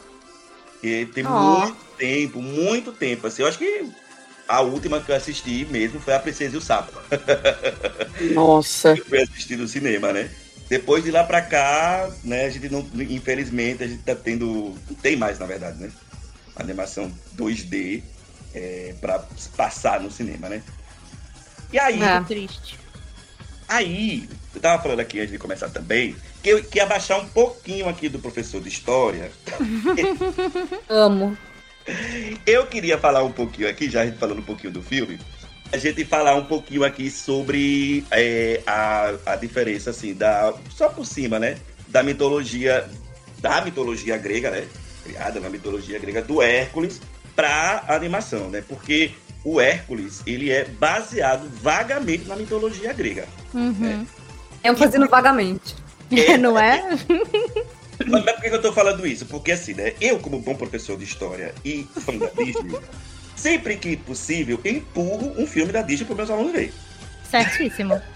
E 0.83 1.07
tem 1.07 1.25
Ó. 1.27 1.29
muito 1.29 1.77
tempo, 1.97 2.41
muito 2.41 2.93
tempo. 2.93 3.27
Assim, 3.27 3.43
eu 3.43 3.49
acho 3.49 3.59
que 3.59 3.89
a 4.49 4.61
última 4.63 5.01
que 5.01 5.13
eu 5.13 5.17
assisti 5.17 5.67
mesmo 5.71 6.01
foi 6.01 6.15
a 6.15 6.19
Princesa 6.19 6.55
e 6.55 6.59
o 6.59 6.63
Sapo. 6.63 6.99
Nossa. 8.33 8.91
Eu 8.97 9.05
fui 9.05 9.21
assistir 9.21 9.57
no 9.57 9.69
cinema, 9.69 10.13
né? 10.13 10.31
Depois 10.69 11.05
de 11.05 11.11
lá 11.11 11.23
pra 11.23 11.43
cá, 11.43 12.11
né, 12.25 12.47
a 12.47 12.51
gente 12.51 12.71
não, 12.71 12.89
infelizmente, 12.95 13.85
a 13.85 13.87
gente 13.87 14.03
tá 14.03 14.15
tendo, 14.15 14.75
não 14.89 14.97
tem 14.97 15.17
mais, 15.17 15.39
na 15.39 15.45
verdade, 15.45 15.79
né? 15.79 15.91
Animação 16.57 17.13
2D 17.37 18.03
é, 18.55 18.95
pra 18.99 19.19
passar 19.57 20.01
no 20.01 20.11
cinema, 20.11 20.49
né? 20.49 20.63
E 21.73 21.79
aí, 21.79 22.03
É. 22.03 22.21
Triste. 22.21 22.79
aí, 23.69 24.29
eu 24.55 24.61
tava 24.61 24.83
falando 24.83 25.01
aqui 25.01 25.19
antes 25.21 25.33
de 25.33 25.39
começar 25.39 25.69
também, 25.71 26.15
que 26.43 26.51
eu 26.51 26.63
queria 26.63 26.83
abaixar 26.85 27.19
um 27.21 27.27
pouquinho 27.27 27.89
aqui 27.89 28.09
do 28.09 28.19
professor 28.19 28.61
de 28.61 28.69
história. 28.69 29.31
Amo. 30.89 31.37
Eu 32.47 32.67
queria 32.67 32.99
falar 32.99 33.25
um 33.25 33.33
pouquinho 33.33 33.69
aqui, 33.69 33.91
já 33.91 34.03
a 34.03 34.07
gente 34.07 34.19
falando 34.19 34.39
um 34.39 34.45
pouquinho 34.45 34.73
do 34.73 34.83
filme, 34.83 35.19
a 35.73 35.79
gente 35.79 36.05
falar 36.05 36.35
um 36.37 36.45
pouquinho 36.45 36.85
aqui 36.85 37.11
sobre 37.11 38.05
é, 38.11 38.61
a, 38.67 39.15
a 39.27 39.37
diferença, 39.37 39.91
assim, 39.91 40.15
da. 40.15 40.53
Só 40.71 40.89
por 40.91 41.07
cima, 41.07 41.39
né? 41.39 41.57
Da 41.89 42.03
mitologia. 42.03 42.89
Da 43.39 43.61
mitologia 43.63 44.17
grega, 44.19 44.51
né? 44.51 44.67
Criada 45.03 45.41
na 45.41 45.49
mitologia 45.49 45.99
grega 45.99 46.23
do 46.23 46.41
Hércules 46.41 47.01
pra 47.35 47.85
animação, 47.89 48.49
né? 48.49 48.63
Porque 48.69 49.11
o 49.45 49.61
Hércules, 49.61 50.23
ele 50.27 50.51
é 50.51 50.65
baseado 50.65 51.51
vagamente 51.61 52.27
na 52.27 52.37
mitologia 52.37 52.93
grega. 52.93 53.27
Uhum. 53.53 54.07
Eu 54.63 54.77
fazendo 54.77 55.09
vagamente. 55.09 55.75
Não 56.41 56.59
é? 56.59 56.83
Mas, 58.05 58.25
mas 58.25 58.35
por 58.35 58.43
que 58.43 58.49
eu 58.49 58.63
tô 58.63 58.73
falando 58.73 59.07
isso? 59.07 59.27
Porque 59.27 59.53
assim, 59.53 59.75
né? 59.75 59.93
Eu, 60.01 60.19
como 60.19 60.41
bom 60.41 60.57
professor 60.57 60.99
de 60.99 61.05
história 61.05 61.55
e 61.65 61.87
fã 62.01 62.17
da 62.17 62.27
Disney, 62.27 62.77
sempre 63.37 63.77
que 63.77 63.97
possível, 63.97 64.59
empurro 64.65 65.41
um 65.41 65.47
filme 65.47 65.71
da 65.71 65.83
Disney 65.83 66.07
para 66.07 66.17
meus 66.17 66.31
alunos 66.31 66.53
verem. 66.53 66.73
Certíssimo. 67.31 68.01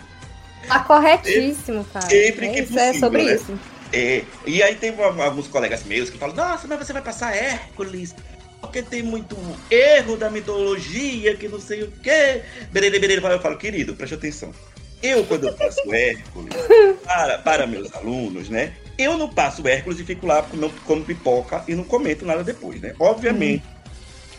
Tá 0.67 0.81
corretíssimo, 0.81 1.85
cara. 1.93 2.07
Sempre 2.07 2.47
é 2.47 2.53
que 2.53 2.61
isso, 2.63 2.77
é 2.77 2.87
possível, 2.87 3.01
sobre 3.09 3.23
né? 3.23 3.35
isso. 3.37 3.61
É, 3.93 4.25
e 4.45 4.61
aí 4.65 4.75
tem 4.75 4.93
alguns 4.99 5.47
colegas 5.47 5.85
meus 5.85 6.11
que 6.11 6.19
falam, 6.19 6.35
nossa, 6.35 6.67
mas 6.67 6.79
você 6.79 6.93
vai 6.93 7.03
passar 7.03 7.37
Hércules, 7.37 8.17
porque 8.67 8.83
tem 8.83 9.03
muito 9.03 9.37
erro 9.71 10.17
da 10.17 10.31
mitologia, 10.31 11.35
que 11.37 11.49
não 11.49 11.61
sei 11.61 11.83
o 11.85 11.93
quê. 12.03 12.43
Berere. 12.71 13.15
Eu 13.15 13.41
falo, 13.41 13.57
querido, 13.57 13.95
preste 13.95 14.15
atenção. 14.15 14.53
Eu, 15.03 15.25
quando 15.25 15.47
eu 15.49 15.55
passo 15.55 15.81
Hércules 15.93 16.55
para, 17.05 17.39
para 17.39 17.67
meus 17.67 17.93
alunos, 17.95 18.49
né? 18.49 18.75
Eu 18.99 19.19
não 19.19 19.29
passo 19.29 19.67
Hércules 19.67 20.01
e 20.01 20.05
fico 20.05 20.27
lá 20.27 20.43
como, 20.43 20.71
como 20.85 21.05
pipoca 21.05 21.65
e 21.69 21.75
não 21.75 21.85
comento 21.85 22.25
nada 22.25 22.43
depois, 22.43 22.81
né? 22.81 22.95
Obviamente. 22.99 23.63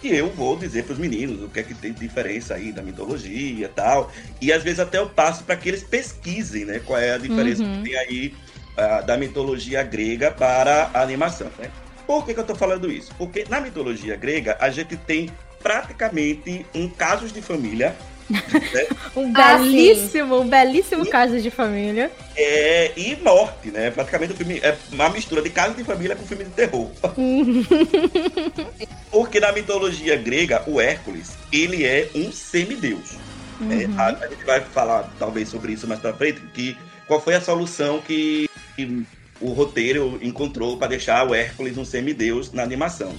E 0.03 0.15
eu 0.15 0.29
vou 0.29 0.55
dizer 0.55 0.83
para 0.83 0.93
os 0.93 0.99
meninos 0.99 1.41
o 1.43 1.49
que 1.49 1.59
é 1.59 1.63
que 1.63 1.73
tem 1.73 1.91
de 1.91 1.99
diferença 1.99 2.53
aí 2.53 2.71
da 2.71 2.81
mitologia 2.83 3.65
e 3.65 3.69
tal. 3.69 4.11
E 4.39 4.53
às 4.53 4.63
vezes 4.63 4.79
até 4.79 4.99
eu 4.99 5.09
passo 5.09 5.43
para 5.43 5.55
que 5.55 5.69
eles 5.69 5.83
pesquisem, 5.83 6.65
né? 6.65 6.79
Qual 6.85 6.99
é 6.99 7.13
a 7.13 7.17
diferença 7.17 7.63
Uhum. 7.63 7.83
que 7.83 7.89
tem 7.89 7.97
aí 7.97 8.33
ah, 8.77 9.01
da 9.01 9.17
mitologia 9.17 9.81
grega 9.83 10.29
para 10.31 10.91
a 10.93 11.01
animação, 11.01 11.51
né? 11.57 11.71
Por 12.07 12.25
que, 12.25 12.33
que 12.33 12.39
eu 12.39 12.45
tô 12.45 12.55
falando 12.55 12.89
isso? 12.89 13.11
Porque 13.17 13.45
na 13.49 13.59
mitologia 13.61 14.15
grega 14.15 14.57
a 14.59 14.69
gente 14.71 14.95
tem 14.97 15.29
praticamente 15.61 16.65
um 16.73 16.89
casos 16.89 17.31
de 17.31 17.41
família 17.41 17.95
Um 19.15 19.31
Ah, 19.35 19.57
belíssimo, 19.57 20.41
um 20.41 20.47
belíssimo 20.49 21.05
caso 21.05 21.39
de 21.39 21.49
família. 21.49 22.11
é, 22.35 22.91
e 22.97 23.15
morte, 23.17 23.71
né? 23.71 23.89
Praticamente 23.89 24.33
o 24.33 24.35
filme 24.35 24.59
é 24.61 24.75
uma 24.91 25.09
mistura 25.09 25.41
de 25.41 25.49
casos 25.49 25.77
de 25.77 25.83
família 25.85 26.13
com 26.15 26.25
filme 26.25 26.43
de 26.43 26.49
terror. 26.51 26.89
Porque 29.09 29.39
na 29.39 29.51
mitologia 29.51 30.15
grega, 30.17 30.63
o 30.67 30.79
Hércules, 30.81 31.31
ele 31.51 31.85
é 31.85 32.09
um 32.13 32.31
semideus. 32.31 33.13
né? 33.61 33.85
A, 33.97 34.07
a 34.07 34.27
gente 34.27 34.43
vai 34.45 34.61
falar 34.61 35.09
talvez 35.17 35.49
sobre 35.49 35.73
isso 35.73 35.87
mais 35.87 35.99
pra 35.99 36.13
frente, 36.13 36.41
que 36.53 36.77
qual 37.07 37.21
foi 37.21 37.35
a 37.35 37.41
solução 37.41 38.01
que, 38.01 38.49
que 38.75 39.03
o 39.41 39.52
roteiro 39.54 40.19
encontrou 40.21 40.78
para 40.78 40.88
deixar 40.88 41.28
o 41.28 41.34
Hércules 41.36 41.78
um 41.78 41.86
semideus 41.86 42.52
na 42.52 42.63
animação. 42.63 43.13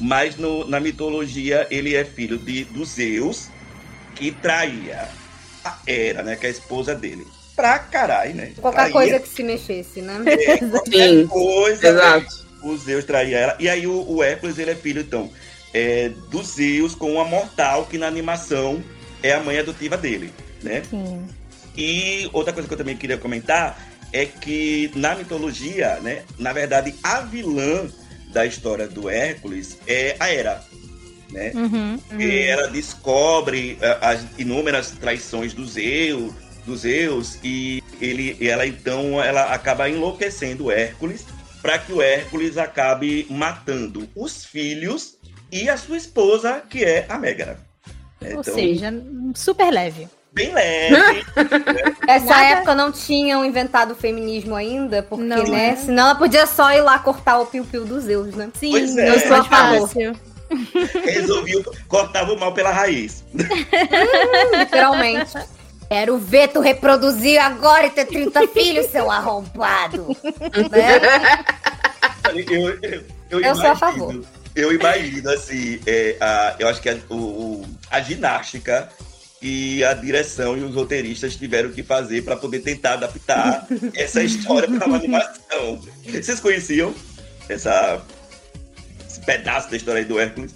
Mas 0.00 0.36
no- 0.36 0.68
na 0.68 0.80
mitologia 0.80 1.66
ele 1.70 1.94
é 1.94 2.04
filho 2.04 2.36
de, 2.38 2.64
do 2.64 2.84
Zeus, 2.84 3.48
que 4.14 4.30
traía 4.32 5.08
a 5.64 5.78
Hera, 5.86 6.22
né? 6.22 6.36
Que 6.36 6.46
é 6.46 6.48
a 6.48 6.52
esposa 6.52 6.94
dele. 6.94 7.24
Pra 7.56 7.78
caralho, 7.78 8.34
né? 8.34 8.52
Qualquer 8.60 8.78
Traía 8.78 8.92
coisa 8.92 9.20
que 9.20 9.28
se 9.28 9.42
mexesse, 9.44 10.00
né? 10.02 10.20
qualquer 10.70 11.08
Sim, 11.10 11.26
coisa. 11.28 11.92
né? 11.92 11.98
Exato. 12.18 12.44
O 12.62 12.76
Zeus 12.76 13.04
traía 13.04 13.38
ela. 13.38 13.56
E 13.60 13.68
aí 13.68 13.86
o, 13.86 14.04
o 14.10 14.22
Hércules, 14.22 14.58
ele 14.58 14.70
é 14.72 14.74
filho, 14.74 15.02
então, 15.02 15.30
é, 15.72 16.08
do 16.30 16.42
Zeus 16.42 16.94
com 16.94 17.12
uma 17.12 17.24
mortal 17.24 17.86
que 17.86 17.96
na 17.98 18.06
animação 18.08 18.82
é 19.22 19.32
a 19.32 19.40
mãe 19.40 19.58
adotiva 19.58 19.96
dele, 19.96 20.32
né? 20.62 20.82
Sim. 20.90 21.24
E 21.76 22.28
outra 22.32 22.52
coisa 22.52 22.66
que 22.68 22.74
eu 22.74 22.78
também 22.78 22.96
queria 22.96 23.18
comentar 23.18 23.78
é 24.14 24.26
que 24.26 24.92
na 24.94 25.16
mitologia, 25.16 25.98
né, 26.00 26.22
na 26.38 26.52
verdade, 26.52 26.94
a 27.02 27.20
vilã 27.20 27.88
da 28.32 28.46
história 28.46 28.86
do 28.86 29.10
Hércules 29.10 29.76
é 29.88 30.14
a 30.20 30.32
Hera, 30.32 30.64
né? 31.30 31.50
Uhum. 31.52 31.98
Porque 31.98 32.46
ela 32.48 32.68
descobre 32.68 33.76
ah, 33.82 34.10
as 34.10 34.24
inúmeras 34.38 34.92
traições 34.92 35.52
do 35.52 35.66
Zeus, 35.66 36.32
do 36.64 36.76
Zeus 36.76 37.38
e 37.42 37.82
ele, 38.00 38.36
ela 38.40 38.64
então 38.64 39.20
ela 39.20 39.52
acaba 39.52 39.90
enlouquecendo 39.90 40.66
o 40.66 40.70
Hércules 40.70 41.24
para 41.60 41.78
que 41.78 41.92
o 41.92 42.00
Hércules 42.00 42.56
acabe 42.56 43.26
matando 43.28 44.08
os 44.14 44.44
filhos 44.44 45.18
e 45.50 45.68
a 45.68 45.76
sua 45.76 45.96
esposa, 45.96 46.62
que 46.70 46.84
é 46.84 47.04
a 47.08 47.18
Megara. 47.18 47.58
Ou 48.20 48.28
Então, 48.28 48.54
seja, 48.54 48.92
super 49.34 49.72
leve. 49.72 50.08
Bem 50.34 50.52
leve. 50.52 51.24
Essa 52.08 52.24
Nada- 52.26 52.44
época 52.44 52.74
não 52.74 52.90
tinham 52.92 53.44
inventado 53.44 53.92
o 53.92 53.94
feminismo 53.96 54.54
ainda, 54.54 55.02
porque, 55.02 55.24
Não, 55.24 55.44
né? 55.44 55.70
né? 55.70 55.76
Senão 55.76 56.04
ela 56.06 56.14
podia 56.16 56.46
só 56.46 56.72
ir 56.72 56.80
lá 56.82 56.98
cortar 56.98 57.38
o 57.38 57.46
piu-piu 57.46 57.84
dos 57.84 58.04
Zeus, 58.04 58.34
né? 58.34 58.50
Sim, 58.54 58.72
Pois 58.72 58.96
é. 58.96 59.08
eu 59.10 59.20
sou 59.20 59.36
a 59.36 59.44
favor. 59.44 59.90
Resolvi 61.04 61.64
cortar 61.88 62.28
o 62.30 62.38
mal 62.38 62.52
pela 62.52 62.70
raiz. 62.70 63.24
Literalmente. 64.58 65.32
Quero 65.88 66.18
ver 66.18 66.48
tu 66.48 66.60
reproduzir 66.60 67.38
agora 67.40 67.86
e 67.86 67.90
ter 67.90 68.06
30 68.06 68.48
filhos, 68.48 68.86
seu 68.86 69.10
arrombado. 69.10 70.08
né? 70.70 71.44
Eu, 72.48 72.68
eu, 72.80 73.04
eu, 73.30 73.40
Eu 73.40 73.54
sou 73.54 73.66
a 73.70 73.76
favor. 73.76 74.20
Eu 74.56 74.72
imagino, 74.72 75.30
assim, 75.30 75.80
é, 75.86 76.16
a, 76.20 76.54
eu 76.58 76.68
acho 76.68 76.80
que 76.80 76.88
a, 76.88 76.96
o- 77.10 77.64
a 77.90 78.00
ginástica 78.00 78.88
e 79.46 79.84
a 79.84 79.92
direção 79.92 80.56
e 80.56 80.62
os 80.62 80.74
roteiristas 80.74 81.36
tiveram 81.36 81.68
que 81.68 81.82
fazer 81.82 82.24
para 82.24 82.34
poder 82.34 82.60
tentar 82.60 82.94
adaptar 82.94 83.66
essa 83.94 84.22
história 84.22 84.66
para 84.66 84.88
uma 84.88 84.96
animação. 84.96 85.82
Vocês 86.02 86.40
conheciam 86.40 86.94
essa, 87.46 88.00
esse 89.06 89.20
pedaço 89.20 89.70
da 89.70 89.76
história 89.76 90.00
aí 90.00 90.06
do 90.06 90.18
Hércules? 90.18 90.54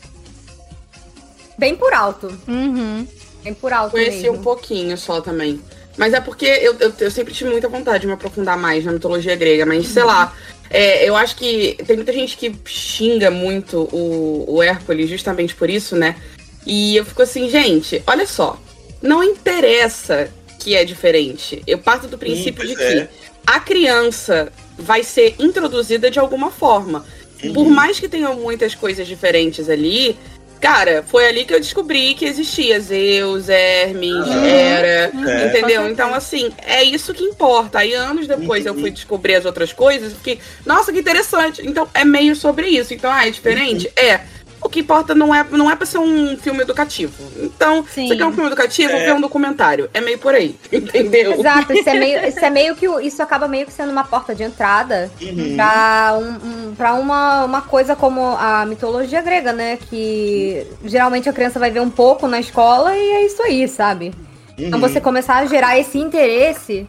Bem 1.58 1.76
por 1.76 1.92
alto. 1.92 2.28
Uhum. 2.48 3.06
Bem 3.44 3.52
por 3.52 3.74
alto 3.74 3.90
Conheci 3.90 4.22
mesmo. 4.22 4.38
um 4.38 4.42
pouquinho 4.42 4.96
só 4.96 5.20
também. 5.20 5.60
Mas 5.98 6.14
é 6.14 6.20
porque 6.22 6.46
eu, 6.46 6.74
eu, 6.80 6.90
eu 6.98 7.10
sempre 7.10 7.34
tive 7.34 7.50
muita 7.50 7.68
vontade 7.68 8.00
de 8.00 8.06
me 8.06 8.14
aprofundar 8.14 8.56
mais 8.56 8.86
na 8.86 8.92
mitologia 8.92 9.36
grega, 9.36 9.66
mas 9.66 9.86
sei 9.88 10.02
lá. 10.04 10.34
é, 10.70 11.06
eu 11.06 11.14
acho 11.14 11.36
que 11.36 11.76
tem 11.86 11.96
muita 11.96 12.12
gente 12.14 12.38
que 12.38 12.54
xinga 12.64 13.30
muito 13.30 13.80
o, 13.92 14.46
o 14.48 14.62
Hércules 14.62 15.10
justamente 15.10 15.54
por 15.54 15.68
isso, 15.68 15.94
né? 15.94 16.16
E 16.64 16.96
eu 16.96 17.04
fico 17.04 17.20
assim, 17.20 17.50
gente, 17.50 18.02
olha 18.06 18.26
só. 18.26 18.58
Não 19.00 19.22
interessa 19.22 20.30
que 20.58 20.74
é 20.74 20.84
diferente. 20.84 21.62
Eu 21.66 21.78
parto 21.78 22.08
do 22.08 22.18
princípio 22.18 22.64
pois 22.64 22.76
de 22.76 22.82
é. 22.82 23.06
que 23.06 23.08
a 23.46 23.60
criança 23.60 24.52
vai 24.76 25.02
ser 25.02 25.34
introduzida 25.38 26.10
de 26.10 26.18
alguma 26.18 26.50
forma. 26.50 27.04
Uhum. 27.42 27.52
Por 27.52 27.68
mais 27.68 28.00
que 28.00 28.08
tenham 28.08 28.34
muitas 28.34 28.74
coisas 28.74 29.06
diferentes 29.06 29.68
ali, 29.68 30.18
cara, 30.60 31.04
foi 31.06 31.26
ali 31.26 31.44
que 31.44 31.54
eu 31.54 31.60
descobri 31.60 32.14
que 32.14 32.24
existia 32.24 32.80
Zeus, 32.80 33.48
Hermes, 33.48 34.26
Uhum. 34.26 34.44
Hera, 34.44 35.12
É. 35.26 35.46
Entendeu? 35.46 35.88
Então, 35.88 36.12
assim, 36.12 36.50
é 36.66 36.82
isso 36.82 37.14
que 37.14 37.22
importa. 37.22 37.78
Aí, 37.78 37.94
anos 37.94 38.26
depois, 38.26 38.66
eu 38.66 38.74
Uhum. 38.74 38.80
fui 38.80 38.90
descobrir 38.90 39.36
as 39.36 39.44
outras 39.44 39.72
coisas 39.72 40.12
e 40.12 40.16
fiquei, 40.16 40.40
nossa, 40.66 40.92
que 40.92 40.98
interessante. 40.98 41.62
Então, 41.64 41.88
é 41.94 42.04
meio 42.04 42.34
sobre 42.34 42.66
isso. 42.68 42.92
Então, 42.92 43.10
ah, 43.10 43.26
é 43.26 43.30
diferente? 43.30 43.86
Uhum. 43.86 44.04
É. 44.04 44.20
O 44.60 44.68
que 44.68 44.80
importa 44.80 45.14
não 45.14 45.32
é, 45.34 45.44
não 45.50 45.70
é 45.70 45.76
pra 45.76 45.86
ser 45.86 45.98
um 45.98 46.36
filme 46.36 46.60
educativo. 46.62 47.14
Então, 47.42 47.84
Sim. 47.94 48.08
você 48.08 48.16
quer 48.16 48.24
um 48.26 48.32
filme 48.32 48.48
educativo, 48.48 48.92
É. 48.92 49.04
vê 49.06 49.12
um 49.12 49.20
documentário. 49.20 49.88
É 49.94 50.00
meio 50.00 50.18
por 50.18 50.34
aí, 50.34 50.56
entendeu? 50.72 51.32
Exato, 51.34 51.72
isso 51.72 51.88
é 51.88 51.94
meio, 51.94 52.26
isso 52.26 52.44
é 52.44 52.50
meio 52.50 52.74
que 52.74 52.88
o- 52.88 52.98
isso 53.00 53.22
acaba 53.22 53.46
meio 53.46 53.66
que 53.66 53.72
sendo 53.72 53.92
uma 53.92 54.04
porta 54.04 54.34
de 54.34 54.42
entrada 54.42 55.10
Uhum. 55.22 55.54
pra, 55.54 56.18
um, 56.20 56.28
um- 56.70 56.74
pra 56.74 56.94
uma, 56.94 57.44
uma 57.44 57.62
coisa 57.62 57.94
como 57.94 58.20
a 58.36 58.66
mitologia 58.66 59.22
grega, 59.22 59.52
né? 59.52 59.78
Que 59.88 60.66
geralmente 60.84 61.28
a 61.28 61.32
criança 61.32 61.58
vai 61.60 61.70
ver 61.70 61.80
um 61.80 61.90
pouco 61.90 62.26
na 62.26 62.40
escola 62.40 62.96
e 62.96 63.00
é 63.00 63.26
isso 63.26 63.40
aí, 63.42 63.68
sabe? 63.68 64.12
Então 64.58 64.80
Uhum. 64.80 64.88
você 64.88 65.00
começar 65.00 65.36
a 65.36 65.46
gerar 65.46 65.78
esse 65.78 65.98
interesse 65.98 66.84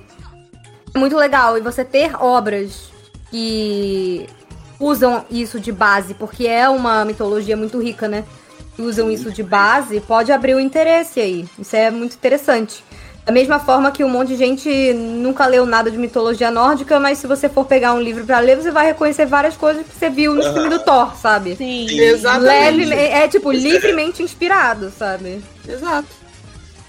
é 0.94 0.98
muito 0.98 1.16
legal. 1.16 1.56
E 1.56 1.62
você 1.62 1.86
ter 1.86 2.16
obras 2.20 2.90
que 3.30 4.26
usam 4.80 5.26
isso 5.30 5.60
de 5.60 5.72
base, 5.72 6.14
porque 6.14 6.48
é 6.48 6.70
uma 6.70 7.04
mitologia 7.04 7.58
muito 7.58 7.80
rica, 7.82 8.08
né? 8.08 8.24
Usam 8.78 9.12
isso 9.12 9.30
de 9.30 9.44
base, 9.44 10.00
pode 10.00 10.32
abrir 10.32 10.56
o 10.56 10.60
interesse 10.60 11.20
aí. 11.20 11.46
Isso 11.60 11.76
é 11.76 11.92
muito 11.92 12.16
interessante. 12.16 12.84
Da 13.26 13.34
mesma 13.34 13.60
forma 13.60 13.92
que 13.92 14.04
um 14.04 14.10
monte 14.10 14.30
de 14.30 14.38
gente 14.38 14.94
nunca 14.94 15.46
leu 15.46 15.66
nada 15.66 15.92
de 15.92 15.98
mitologia 15.98 16.50
nórdica, 16.50 17.00
mas 17.00 17.18
se 17.18 17.28
você 17.28 17.50
for 17.50 17.66
pegar 17.66 17.94
um 17.94 18.02
livro 18.02 18.26
pra 18.26 18.40
ler, 18.40 18.56
você 18.56 18.72
vai 18.72 18.88
reconhecer 18.88 19.26
várias 19.26 19.56
coisas 19.56 19.86
que 19.86 19.94
você 19.94 20.10
viu 20.10 20.34
no 20.34 20.42
Aham. 20.42 20.54
filme 20.54 20.70
do 20.70 20.80
Thor, 20.80 21.16
sabe? 21.16 21.56
Sim. 21.56 21.88
Sim. 21.88 22.00
Exatamente. 22.00 22.86
Leve, 22.86 22.94
é 22.96 23.28
tipo 23.28 23.52
é. 23.52 23.56
livremente 23.56 24.24
inspirado, 24.24 24.92
sabe? 24.98 25.44
Exato. 25.68 26.08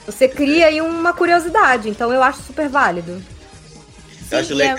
Você 0.06 0.28
cria 0.28 0.66
aí 0.66 0.80
uma 0.80 1.12
curiosidade, 1.12 1.90
então 1.90 2.12
eu 2.12 2.22
acho 2.22 2.40
super 2.42 2.68
válido. 2.68 3.22
Eu 4.30 4.38
acho 4.38 4.54
legal. 4.54 4.78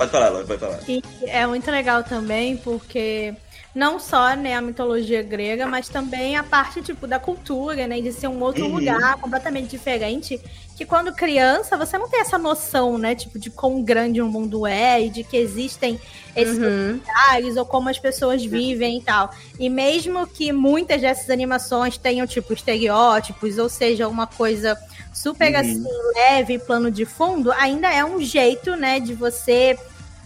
Pode 0.00 0.12
falar, 0.12 0.30
Laura, 0.30 0.46
pode 0.46 0.58
falar. 0.60 0.78
E 0.88 1.02
é 1.26 1.46
muito 1.46 1.70
legal 1.70 2.02
também, 2.02 2.56
porque 2.56 3.34
não 3.74 4.00
só 4.00 4.34
né, 4.34 4.54
a 4.54 4.62
mitologia 4.62 5.22
grega, 5.22 5.66
mas 5.66 5.90
também 5.90 6.36
a 6.38 6.42
parte 6.42 6.80
tipo 6.80 7.06
da 7.06 7.18
cultura, 7.18 7.86
né, 7.86 8.00
de 8.00 8.10
ser 8.10 8.26
um 8.26 8.42
outro 8.42 8.64
Uhum. 8.64 8.76
lugar 8.76 9.18
completamente 9.18 9.68
diferente, 9.68 10.40
que 10.74 10.86
quando 10.86 11.12
criança 11.12 11.76
você 11.76 11.98
não 11.98 12.08
tem 12.08 12.18
essa 12.20 12.38
noção, 12.38 12.96
né, 12.96 13.14
tipo 13.14 13.38
de 13.38 13.50
quão 13.50 13.82
grande 13.82 14.22
o 14.22 14.26
mundo 14.26 14.66
é 14.66 15.02
e 15.02 15.10
de 15.10 15.22
que 15.22 15.36
existem 15.36 16.00
esses 16.34 16.56
Uhum. 16.56 16.92
lugares 17.04 17.58
ou 17.58 17.66
como 17.66 17.90
as 17.90 17.98
pessoas 17.98 18.42
vivem 18.42 18.96
e 18.96 19.02
tal. 19.02 19.30
E 19.58 19.68
mesmo 19.68 20.26
que 20.26 20.50
muitas 20.50 21.02
dessas 21.02 21.28
animações 21.28 21.98
tenham 21.98 22.26
tipo 22.26 22.54
estereótipos, 22.54 23.58
ou 23.58 23.68
seja, 23.68 24.08
uma 24.08 24.26
coisa 24.26 24.78
super 25.12 25.52
Uhum. 25.52 25.60
assim 25.60 25.84
leve, 26.14 26.58
plano 26.58 26.90
de 26.90 27.04
fundo, 27.04 27.52
ainda 27.52 27.92
é 27.92 28.04
um 28.04 28.20
jeito, 28.20 28.76
né, 28.76 29.00
de 29.00 29.14
você 29.14 29.78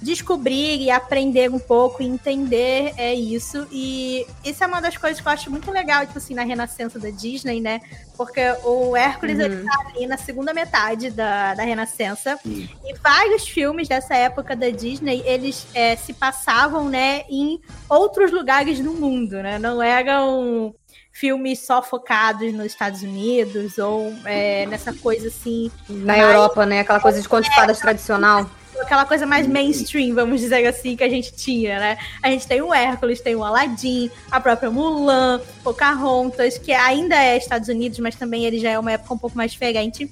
descobrir 0.02 0.82
e 0.82 0.90
aprender 0.90 1.50
um 1.50 1.58
pouco 1.58 2.02
e 2.02 2.06
entender 2.06 2.92
é 2.98 3.14
isso. 3.14 3.66
E 3.72 4.26
isso 4.44 4.62
é 4.62 4.66
uma 4.66 4.80
das 4.80 4.98
coisas 4.98 5.18
que 5.18 5.26
eu 5.26 5.32
acho 5.32 5.50
muito 5.50 5.70
legal, 5.70 6.04
tipo 6.06 6.18
assim, 6.18 6.34
na 6.34 6.42
renascença 6.42 6.98
da 6.98 7.08
Disney, 7.08 7.58
né? 7.58 7.80
Porque 8.14 8.40
o 8.64 8.94
Hércules 8.94 9.38
Uhum. 9.38 9.44
ele 9.46 9.64
tá 9.64 9.78
ali 9.88 10.06
na 10.06 10.18
segunda 10.18 10.52
metade 10.52 11.10
da, 11.10 11.54
da 11.54 11.62
renascença. 11.62 12.38
Sim. 12.42 12.68
E 12.84 12.94
vários 12.98 13.48
filmes 13.48 13.88
dessa 13.88 14.14
época 14.14 14.54
da 14.54 14.68
Disney, 14.68 15.22
eles 15.24 15.66
é, 15.72 15.96
se 15.96 16.12
passavam, 16.12 16.86
né, 16.90 17.22
em 17.30 17.58
outros 17.88 18.30
lugares 18.30 18.80
do 18.80 18.92
mundo, 18.92 19.42
né? 19.42 19.58
Não 19.58 19.82
eram 19.82 20.74
filmes 21.14 21.60
só 21.60 21.80
focados 21.80 22.52
nos 22.52 22.66
Estados 22.66 23.02
Unidos 23.02 23.78
ou 23.78 24.12
é, 24.24 24.66
nessa 24.66 24.92
coisa 24.92 25.28
assim 25.28 25.70
Na 25.88 26.18
Europa, 26.18 26.66
né? 26.66 26.80
Aquela 26.80 26.98
coisa 27.00 27.22
de 27.22 27.28
conto 27.28 27.44
de 27.48 27.54
fadas 27.54 27.78
tradicional. 27.78 28.50
aquela 28.80 29.04
coisa 29.06 29.24
mais 29.24 29.46
mainstream, 29.46 30.12
vamos 30.12 30.40
dizer 30.40 30.66
assim, 30.66 30.96
que 30.96 31.04
a 31.04 31.08
gente 31.08 31.32
tinha, 31.32 31.78
né? 31.78 31.98
A 32.20 32.28
gente 32.30 32.48
tem 32.48 32.60
o 32.60 32.74
Hércules, 32.74 33.20
tem 33.20 33.36
o 33.36 33.44
Aladdin, 33.44 34.10
a 34.28 34.40
própria 34.40 34.68
Mulan, 34.70 35.40
Pocahontas, 35.62 36.58
que 36.58 36.72
ainda 36.72 37.14
é 37.14 37.36
Estados 37.38 37.68
Unidos, 37.68 38.00
mas 38.00 38.16
também 38.16 38.44
ele 38.44 38.58
já 38.58 38.70
é 38.70 38.78
uma 38.78 38.90
época 38.90 39.14
um 39.14 39.18
pouco 39.18 39.36
mais 39.36 39.52
diferente. 39.52 40.10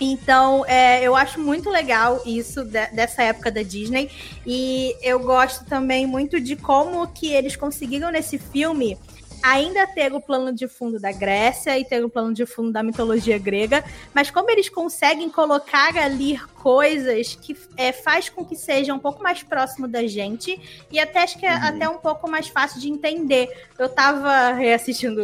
Então, 0.00 0.62
é, 0.66 1.02
eu 1.02 1.14
acho 1.16 1.40
muito 1.40 1.70
legal 1.70 2.20
isso 2.26 2.64
de- 2.64 2.86
dessa 2.88 3.22
época 3.22 3.50
da 3.50 3.62
Disney. 3.62 4.10
E 4.44 4.94
eu 5.00 5.20
gosto 5.20 5.64
também 5.64 6.04
muito 6.04 6.38
de 6.40 6.54
como 6.56 7.06
que 7.06 7.32
eles 7.32 7.56
conseguiram 7.56 8.10
nesse 8.10 8.38
filme 8.38 8.98
ainda 9.46 9.86
ter 9.86 10.12
o 10.12 10.20
plano 10.20 10.52
de 10.52 10.66
fundo 10.68 10.98
da 10.98 11.12
Grécia 11.12 11.78
e 11.78 11.84
ter 11.84 12.04
o 12.04 12.08
plano 12.10 12.32
de 12.34 12.44
fundo 12.46 12.72
da 12.72 12.82
mitologia 12.82 13.38
grega, 13.38 13.84
mas 14.14 14.30
como 14.30 14.50
eles 14.50 14.68
conseguem 14.68 15.28
colocar 15.30 15.96
ali 15.96 16.38
coisas 16.62 17.36
que 17.40 17.56
é, 17.76 17.92
faz 17.92 18.28
com 18.28 18.44
que 18.44 18.56
seja 18.56 18.92
um 18.92 18.98
pouco 18.98 19.22
mais 19.22 19.42
próximo 19.42 19.86
da 19.86 20.04
gente 20.06 20.60
e 20.90 20.98
até 20.98 21.20
acho 21.22 21.38
que 21.38 21.46
é 21.46 21.50
Uhum. 21.56 21.64
até 21.64 21.88
um 21.88 21.98
pouco 21.98 22.28
mais 22.28 22.48
fácil 22.48 22.80
de 22.80 22.88
entender. 22.90 23.48
Eu 23.78 23.88
tava 23.88 24.52
reassistindo 24.52 25.22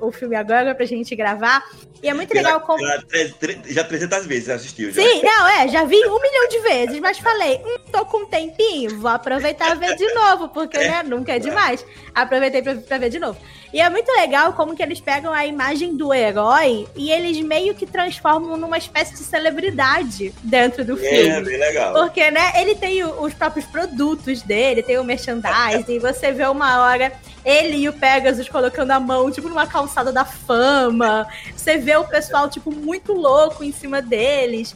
o, 0.00 0.08
o 0.08 0.12
filme 0.12 0.34
agora 0.36 0.74
pra 0.74 0.84
gente 0.84 1.14
gravar 1.14 1.62
e 2.02 2.08
é 2.08 2.14
muito 2.14 2.34
legal 2.34 2.60
como 2.62 2.78
Já, 2.84 3.02
tre- 3.38 3.60
já 3.68 3.84
300 3.84 4.26
vezes 4.26 4.48
assistiu. 4.48 4.90
Já. 4.90 5.00
Sim, 5.02 5.22
não, 5.22 5.46
é, 5.48 5.68
já 5.68 5.84
vi 5.84 5.96
um 6.06 6.20
milhão 6.20 6.48
de 6.48 6.58
vezes, 6.60 6.98
mas 7.00 7.18
falei, 7.18 7.60
hum, 7.64 7.76
tô 7.92 8.04
com 8.06 8.18
um 8.22 8.26
tempinho, 8.26 8.98
vou 8.98 9.10
aproveitar 9.10 9.76
e 9.76 9.78
ver 9.78 9.94
de 9.96 10.12
novo, 10.14 10.48
porque, 10.48 10.78
né, 10.78 11.02
nunca 11.04 11.32
é 11.36 11.38
demais. 11.38 11.84
Aproveitei 12.14 12.62
pra, 12.62 12.74
pra 12.76 12.98
ver 12.98 13.10
de 13.10 13.18
novo. 13.18 13.38
E 13.72 13.80
é 13.80 13.88
muito 13.88 14.10
legal 14.12 14.52
como 14.54 14.74
que 14.74 14.82
eles 14.82 15.00
pegam 15.00 15.32
a 15.32 15.46
imagem 15.46 15.96
do 15.96 16.12
herói 16.12 16.88
e 16.96 17.10
eles 17.10 17.40
meio 17.40 17.74
que 17.74 17.86
transformam 17.86 18.56
numa 18.56 18.76
espécie 18.76 19.12
de 19.12 19.20
celebridade 19.20 20.34
dentro 20.42 20.84
do 20.84 20.98
É, 20.98 21.08
filme. 21.08 21.44
bem 21.44 21.58
legal. 21.58 21.92
Porque, 21.94 22.30
né, 22.30 22.52
ele 22.56 22.74
tem 22.74 23.04
os 23.04 23.32
próprios 23.34 23.66
produtos 23.66 24.42
dele, 24.42 24.82
tem 24.82 24.98
o 24.98 25.04
merchandising, 25.04 25.92
e 25.94 25.98
você 26.00 26.32
vê 26.32 26.46
uma 26.46 26.80
hora 26.82 27.12
ele 27.44 27.76
e 27.76 27.88
o 27.88 27.92
Pegasus 27.92 28.48
colocando 28.48 28.90
a 28.90 29.00
mão, 29.00 29.30
tipo, 29.30 29.48
numa 29.48 29.66
calçada 29.66 30.12
da 30.12 30.24
fama. 30.24 31.26
Você 31.56 31.78
vê 31.78 31.96
o 31.96 32.04
pessoal, 32.04 32.50
tipo, 32.50 32.70
muito 32.70 33.12
louco 33.12 33.64
em 33.64 33.72
cima 33.72 34.02
deles. 34.02 34.74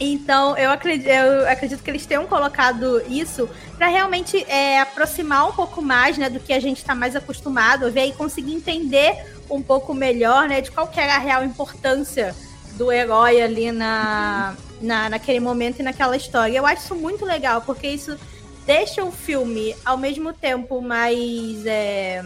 Então, 0.00 0.56
eu 0.56 0.70
acredito, 0.70 1.08
eu 1.08 1.48
acredito 1.48 1.82
que 1.82 1.90
eles 1.90 2.06
tenham 2.06 2.26
colocado 2.26 3.02
isso 3.08 3.48
para 3.76 3.88
realmente 3.88 4.44
é, 4.48 4.80
aproximar 4.80 5.48
um 5.48 5.52
pouco 5.52 5.82
mais, 5.82 6.16
né, 6.16 6.30
do 6.30 6.38
que 6.38 6.52
a 6.52 6.60
gente 6.60 6.78
está 6.78 6.94
mais 6.94 7.16
acostumado 7.16 7.86
a 7.86 7.90
ver 7.90 8.06
e 8.06 8.12
conseguir 8.12 8.54
entender 8.54 9.16
um 9.50 9.60
pouco 9.60 9.92
melhor, 9.92 10.48
né, 10.48 10.60
de 10.60 10.70
qual 10.70 10.88
era 10.94 11.16
a 11.16 11.18
real 11.18 11.44
importância 11.44 12.34
do 12.74 12.92
herói 12.92 13.40
ali 13.42 13.72
na, 13.72 14.54
na, 14.80 15.10
naquele 15.10 15.40
momento 15.40 15.80
e 15.80 15.82
naquela 15.82 16.16
história. 16.16 16.56
Eu 16.56 16.66
acho 16.66 16.82
isso 16.84 16.94
muito 16.94 17.24
legal, 17.24 17.60
porque 17.62 17.88
isso 17.88 18.16
deixa 18.64 19.04
o 19.04 19.10
filme, 19.10 19.74
ao 19.84 19.96
mesmo 19.96 20.32
tempo, 20.32 20.80
mais. 20.80 21.66
é, 21.66 22.24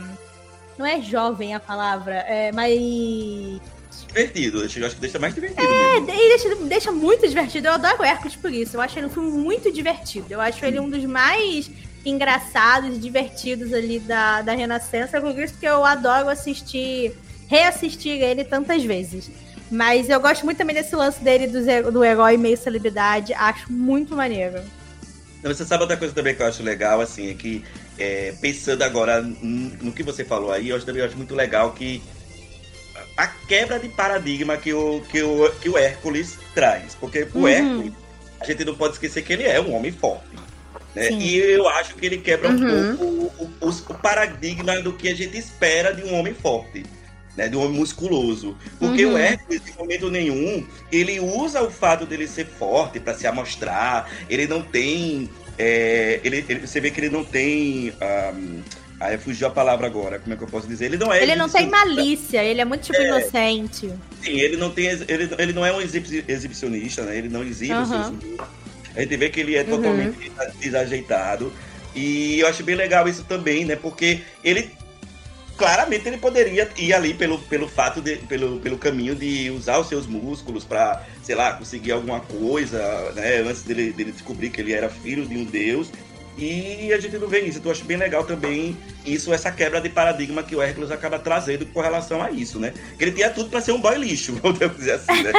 não 0.77 0.85
é 0.85 1.01
jovem 1.01 1.55
a 1.55 1.61
palavra, 1.61 2.15
é 2.15 2.53
mais 2.53 3.61
divertido. 4.07 4.59
Eu 4.59 4.87
acho 4.87 4.95
que 4.95 5.01
deixa 5.01 5.19
mais 5.19 5.35
divertido. 5.35 5.63
É, 5.63 6.01
mesmo. 6.01 6.07
deixa, 6.07 6.55
deixa 6.57 6.93
muito 6.93 7.27
divertido. 7.27 7.69
Eu 7.69 7.73
adoro 7.73 8.03
o 8.03 8.05
Hércules 8.05 8.37
por 8.37 8.53
isso. 8.53 8.77
Eu 8.77 8.81
acho 8.81 8.99
ele 8.99 9.07
um 9.07 9.11
filme 9.11 9.31
muito 9.31 9.73
divertido. 9.73 10.27
Eu 10.31 10.41
acho 10.41 10.65
ele 10.65 10.81
um 10.81 10.89
dos 10.89 11.05
mais 11.05 11.71
engraçados 12.05 12.97
e 12.97 12.99
divertidos 12.99 13.73
ali 13.73 13.99
da, 14.01 14.43
da 14.43 14.55
Renascença. 14.55 15.21
Por 15.21 15.39
isso 15.39 15.59
que 15.59 15.67
eu 15.67 15.85
adoro 15.85 16.29
assistir, 16.29 17.13
reassistir 17.49 18.23
ele 18.23 18.45
tantas 18.45 18.83
vezes. 18.85 19.31
Mas 19.71 20.11
eu 20.11 20.21
gosto 20.21 20.45
muito 20.45 20.59
também 20.59 20.75
desse 20.75 20.95
lance 20.95 21.23
dele 21.23 21.47
do, 21.47 21.93
do 21.93 22.05
herói 22.05 22.37
meio 22.37 22.57
celebridade. 22.57 23.33
Acho 23.33 23.73
muito 23.73 24.15
maneiro. 24.15 24.61
Você 25.43 25.65
sabe 25.65 25.83
outra 25.83 25.97
coisa 25.97 26.15
também 26.15 26.35
que 26.35 26.43
eu 26.43 26.47
acho 26.47 26.63
legal, 26.63 27.01
assim, 27.01 27.31
é 27.31 27.35
que 27.35 27.65
é, 27.99 28.33
pensando 28.41 28.83
agora 28.83 29.21
no 29.21 29.93
que 29.93 30.03
você 30.03 30.25
falou 30.25 30.53
aí, 30.53 30.69
eu 30.69 30.77
acho, 30.77 30.87
também 30.87 31.03
acho 31.03 31.17
muito 31.17 31.35
legal 31.35 31.73
que 31.73 32.01
a 33.17 33.27
quebra 33.27 33.79
de 33.79 33.89
paradigma 33.89 34.57
que 34.57 34.73
o, 34.73 35.01
que 35.11 35.23
o, 35.23 35.51
que 35.61 35.69
o 35.69 35.77
Hércules 35.79 36.39
traz. 36.55 36.95
Porque 36.95 37.27
o 37.35 37.39
Uhum. 37.41 37.49
Hércules, 37.49 37.93
a 38.41 38.45
gente 38.45 38.65
não 38.65 38.75
pode 38.75 38.95
esquecer 38.95 39.23
que 39.23 39.33
ele 39.33 39.45
é 39.45 39.61
um 39.61 39.75
homem 39.75 39.93
forte. 39.93 40.25
Né? 40.95 41.11
E 41.13 41.37
eu 41.39 41.69
acho 41.69 41.95
que 41.95 42.05
ele 42.07 42.19
quebra 42.19 42.51
um 42.51 42.53
Uhum. 42.57 42.97
pouco 42.97 43.05
o, 43.61 43.69
o- 43.69 43.71
o 43.71 43.95
paradigma 43.95 44.81
do 44.81 44.93
que 44.93 45.09
a 45.09 45.15
gente 45.15 45.37
espera 45.39 45.93
de 45.95 46.03
um 46.05 46.15
homem 46.19 46.35
forte. 46.35 46.85
Né, 47.35 47.49
de 47.49 47.57
um 47.57 47.65
homem 47.65 47.79
musculoso. 47.79 48.55
Porque 48.79 49.07
Uhum. 49.07 49.15
o 49.15 49.17
Hércules, 49.17 49.63
em 49.67 49.73
momento 49.79 50.11
nenhum, 50.11 50.67
ele 50.93 51.19
usa 51.19 51.63
o 51.63 51.71
fato 51.71 52.05
dele 52.05 52.29
ser 52.29 52.45
forte 52.45 53.01
para 53.01 53.15
se 53.15 53.27
amostrar. 53.27 54.07
Ele 54.29 54.47
não 54.47 54.61
tem. 54.61 55.31
é, 55.59 56.21
ele, 56.25 56.45
ele- 56.47 56.67
você 56.67 56.79
vê 56.81 56.91
que 56.91 57.01
ele 57.01 57.09
não 57.09 57.25
tem. 57.25 57.91
Um, 58.35 58.61
aí 59.07 59.19
fugiu 59.19 59.47
a 59.47 59.51
palavra 59.51 59.87
agora, 59.87 60.19
como 60.19 60.35
é 60.35 60.37
que 60.37 60.43
eu 60.45 60.49
posso 60.49 60.67
dizer? 60.67 60.87
Ele 60.87 60.97
não 60.97 61.13
é. 61.13 61.23
Ele 61.23 61.35
não 61.37 61.49
tem 61.49 61.69
malícia, 61.69 62.43
ele 62.43 62.61
é 62.61 62.65
muito 62.65 62.83
tipo 62.83 63.01
inocente. 63.01 63.93
Sim, 64.23 64.41
ele 64.41 64.57
não 64.57 64.71
tem. 64.71 64.87
Ele, 64.87 65.29
ele 65.39 65.53
não 65.53 65.65
é 65.67 65.73
um 65.73 65.81
exibi- 65.81 66.25
exibicionista, 66.29 67.03
né? 67.03 67.17
Ele 67.17 67.29
não 67.29 67.43
exibe 67.43 67.75
os 67.75 67.91
Aham. 67.91 68.15
seus. 68.21 68.41
A 68.97 69.01
gente 69.01 69.17
vê 69.17 69.29
que 69.31 69.41
ele 69.41 69.57
é 69.57 69.63
Uhum. 69.63 69.69
totalmente 69.71 70.33
desajeitado. 70.61 71.53
E 71.95 72.41
eu 72.41 72.47
acho 72.47 72.63
bem 72.63 72.75
legal 72.75 73.07
isso 73.09 73.25
também, 73.25 73.65
né? 73.65 73.77
Porque 73.77 74.21
ele 74.43 74.71
claramente 75.57 76.09
ele 76.09 76.17
poderia 76.19 76.69
ir 76.77 76.93
ali 76.95 77.15
pelo, 77.15 77.39
pelo 77.39 77.69
fato 77.69 78.01
de, 78.01 78.17
pelo, 78.17 78.59
pelo 78.61 78.79
caminho 78.79 79.15
de 79.15 79.51
usar 79.51 79.79
os 79.79 79.89
seus 79.89 80.07
músculos 80.07 80.65
para, 80.65 81.05
sei 81.23 81.35
lá, 81.35 81.53
conseguir 81.53 81.93
alguma 81.93 82.21
coisa, 82.21 83.13
né? 83.15 83.39
Antes 83.39 83.63
dele, 83.63 83.93
dele 83.93 84.13
descobrir 84.13 84.51
que 84.51 84.61
ele 84.61 84.73
era 84.73 84.89
filho 84.89 85.27
de 85.27 85.37
um 85.37 85.45
deus. 85.45 85.89
E 86.37 86.93
a 86.93 86.99
gente 86.99 87.19
não 87.19 87.29
vê 87.29 87.41
isso. 87.41 87.59
Então 87.59 87.71
eu 87.71 87.77
acho 87.77 87.85
bem 87.85 87.97
legal 87.97 88.25
também 88.25 88.77
isso, 89.05 89.33
essa 89.33 89.51
quebra 89.51 89.81
de 89.81 89.89
paradigma 89.89 90.43
que 90.43 90.57
o 90.57 90.63
Hércules 90.63 90.91
acaba 90.91 91.19
trazendo 91.19 91.67
com 91.67 91.81
relação 91.81 92.23
a 92.23 92.31
isso, 92.31 92.59
né? 92.59 92.73
Que 92.97 93.05
ele 93.05 93.13
tinha 93.13 93.31
tudo 93.31 93.51
para 93.51 93.61
ser 93.61 93.73
um 93.73 93.81
boy 93.81 93.97
lixo, 93.99 94.35
vamos 94.43 94.59
dizer 94.77 94.93
assim, 94.93 95.23
né? 95.23 95.33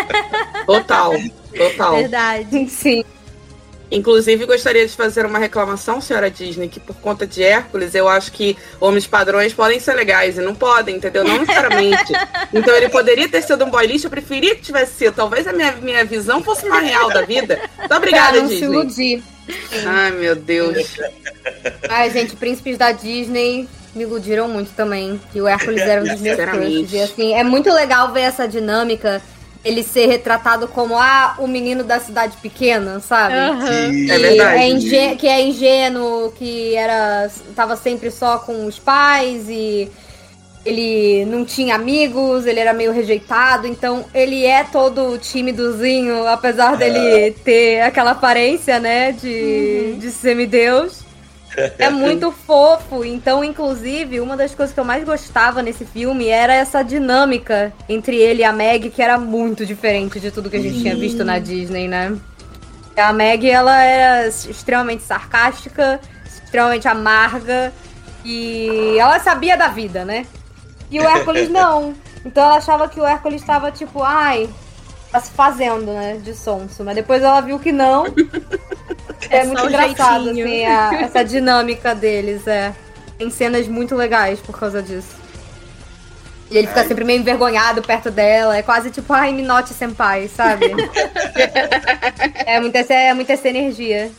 Total, 0.66 1.14
total. 1.56 1.96
Verdade. 1.96 2.70
Sim. 2.70 3.04
Inclusive, 3.94 4.48
gostaria 4.48 4.88
de 4.88 4.96
fazer 4.96 5.24
uma 5.24 5.38
reclamação, 5.38 6.02
senhora 6.02 6.30
Disney, 6.30 6.68
que 6.68 6.80
por 6.80 6.96
conta 6.96 7.28
de 7.28 7.44
Hércules, 7.44 7.94
eu 7.94 8.10
acho 8.10 8.32
que 8.32 8.58
homens 8.82 9.06
padrões 9.06 9.54
podem 9.54 9.80
ser 9.80 9.94
legais 9.94 10.36
e 10.36 10.42
não 10.42 10.56
podem, 10.56 10.96
entendeu? 10.96 11.24
Não 11.24 11.38
necessariamente. 11.38 12.12
então 12.52 12.76
ele 12.76 12.90
poderia 12.90 13.30
ter 13.30 13.44
sido 13.44 13.64
um 13.64 13.70
boy 13.70 13.86
lixo, 13.86 14.08
eu 14.08 14.12
preferia 14.12 14.56
que 14.56 14.64
tivesse 14.64 14.94
sido. 14.96 15.14
Talvez 15.14 15.46
a 15.46 15.54
minha, 15.54 15.74
minha 15.74 16.04
visão 16.04 16.44
fosse 16.44 16.68
mais 16.68 16.88
real 16.88 17.10
da 17.10 17.22
vida. 17.22 17.60
Muito 17.78 17.88
Pra 17.88 17.98
obrigada, 17.98 18.42
não 18.42 18.48
se 18.48 18.56
Disney. 18.56 18.74
iludir. 18.74 19.24
Ai, 19.86 20.12
meu 20.12 20.36
Deus. 20.36 20.96
Ai, 21.88 22.10
gente, 22.10 22.36
príncipes 22.36 22.80
da 22.80 22.92
Disney 22.92 23.68
me 23.94 24.04
iludiram 24.04 24.48
muito 24.48 24.72
também. 24.72 25.22
E 25.36 25.40
o 25.40 25.48
Hércules 25.48 25.82
era 25.82 26.02
um 26.02 26.08
dos 26.08 26.20
meus 26.20 26.36
crushes. 26.36 26.94
E 26.94 27.00
assim, 27.00 27.34
é 27.36 27.44
muito 27.44 27.72
legal 27.72 28.12
ver 28.12 28.22
essa 28.22 28.48
dinâmica. 28.48 29.22
Ele 29.64 29.82
ser 29.82 30.08
retratado 30.08 30.68
como 30.68 30.98
ah, 30.98 31.36
o 31.40 31.48
menino 31.48 31.84
da 31.86 32.00
cidade 32.00 32.36
pequena, 32.42 33.00
sabe? 33.00 33.34
Que- 33.66 34.12
É 34.12 34.18
verdade. 34.20 34.58
é 34.62 34.70
ingê- 34.70 35.16
que 35.16 35.28
é 35.28 35.42
ingênuo, 35.42 36.32
que 36.34 36.76
era 36.76 37.30
tava 37.56 37.78
sempre 37.78 38.12
só 38.12 38.40
com 38.40 38.66
os 38.66 38.78
pais 38.78 39.48
e 39.50 39.90
ele 40.66 41.26
não 41.26 41.44
tinha 41.46 41.76
amigos, 41.76 42.46
ele 42.46 42.60
era 42.60 42.74
meio 42.74 42.92
rejeitado, 42.94 43.68
então 43.68 44.06
ele 44.14 44.46
é 44.46 44.64
todo 44.64 45.18
timidozinho, 45.18 46.26
apesar 46.28 46.78
dele 46.78 47.32
ter 47.44 47.82
aquela 47.82 48.12
aparência, 48.12 48.80
né, 48.80 49.12
de, 49.12 49.96
de 50.00 50.10
semideus. 50.12 51.04
É 51.78 51.90
muito 51.90 52.32
fofo, 52.32 53.04
então, 53.04 53.44
inclusive, 53.44 54.20
uma 54.20 54.36
das 54.36 54.56
coisas 54.56 54.74
que 54.74 54.80
eu 54.80 54.86
mais 54.86 55.04
gostava 55.04 55.62
nesse 55.62 55.86
filme 55.86 56.28
era 56.28 56.54
essa 56.54 56.84
dinâmica 56.84 57.72
entre 57.88 58.18
ele 58.18 58.42
e 58.42 58.46
a 58.46 58.52
Meg, 58.52 58.90
que 58.90 59.02
era 59.02 59.18
muito 59.18 59.66
diferente 59.66 60.20
de 60.20 60.32
tudo 60.32 60.50
que 60.50 60.58
a 60.58 60.62
gente 60.62 60.82
tinha 60.82 60.96
visto 60.96 61.24
na 61.24 61.40
Disney, 61.40 61.88
né? 61.88 62.16
A 62.98 63.14
Meg, 63.14 63.50
ela 63.50 63.82
era 63.84 64.28
extremamente 64.28 65.04
sarcástica, 65.04 66.00
extremamente 66.26 66.88
amarga 66.88 67.74
e 68.24 68.98
ela 68.98 69.20
sabia 69.20 69.58
da 69.58 69.68
vida, 69.68 70.06
né? 70.06 70.26
E 70.90 71.00
o 71.00 71.04
Hércules 71.04 71.50
não. 71.52 71.96
Então 72.26 72.44
ela 72.44 72.58
achava 72.58 72.88
que 72.88 73.00
o 73.00 73.06
Hércules 73.06 73.42
estava 73.42 73.72
tipo, 73.72 74.02
ai, 74.04 74.50
tá 75.12 75.20
se 75.20 75.32
fazendo, 75.32 75.86
né, 75.86 76.20
de 76.24 76.34
sonso. 76.34 76.84
Mas 76.84 76.96
depois 76.96 77.22
ela 77.22 77.42
viu 77.42 77.60
que 77.60 77.72
não. 77.72 78.06
É, 79.30 79.44
muito 79.46 79.66
engraçado, 79.66 80.30
assim, 80.30 80.66
a- 80.66 81.02
essa 81.02 81.24
dinâmica 81.24 81.94
deles, 81.96 82.46
é. 82.48 82.74
Tem 83.18 83.30
cenas 83.30 83.68
muito 83.68 83.96
legais 83.96 84.40
por 84.40 84.58
causa 84.60 84.82
disso. 84.82 85.22
E 86.52 86.58
ele 86.58 86.68
fica 86.68 86.82
Ai. 86.82 86.88
sempre 86.88 87.04
meio 87.04 87.20
envergonhado 87.20 87.82
perto 87.82 88.12
dela. 88.12 88.58
É 88.58 88.62
quase 88.62 88.92
tipo, 88.92 89.12
ai, 89.14 89.32
me 89.34 89.42
note 89.42 89.74
senpai, 89.74 90.28
sabe? 90.28 90.66
é, 92.46 92.60
muita, 92.60 92.80
essa- 92.80 92.94
é 92.94 93.14
muita 93.14 93.34
essa 93.34 93.48
energia. 93.50 94.12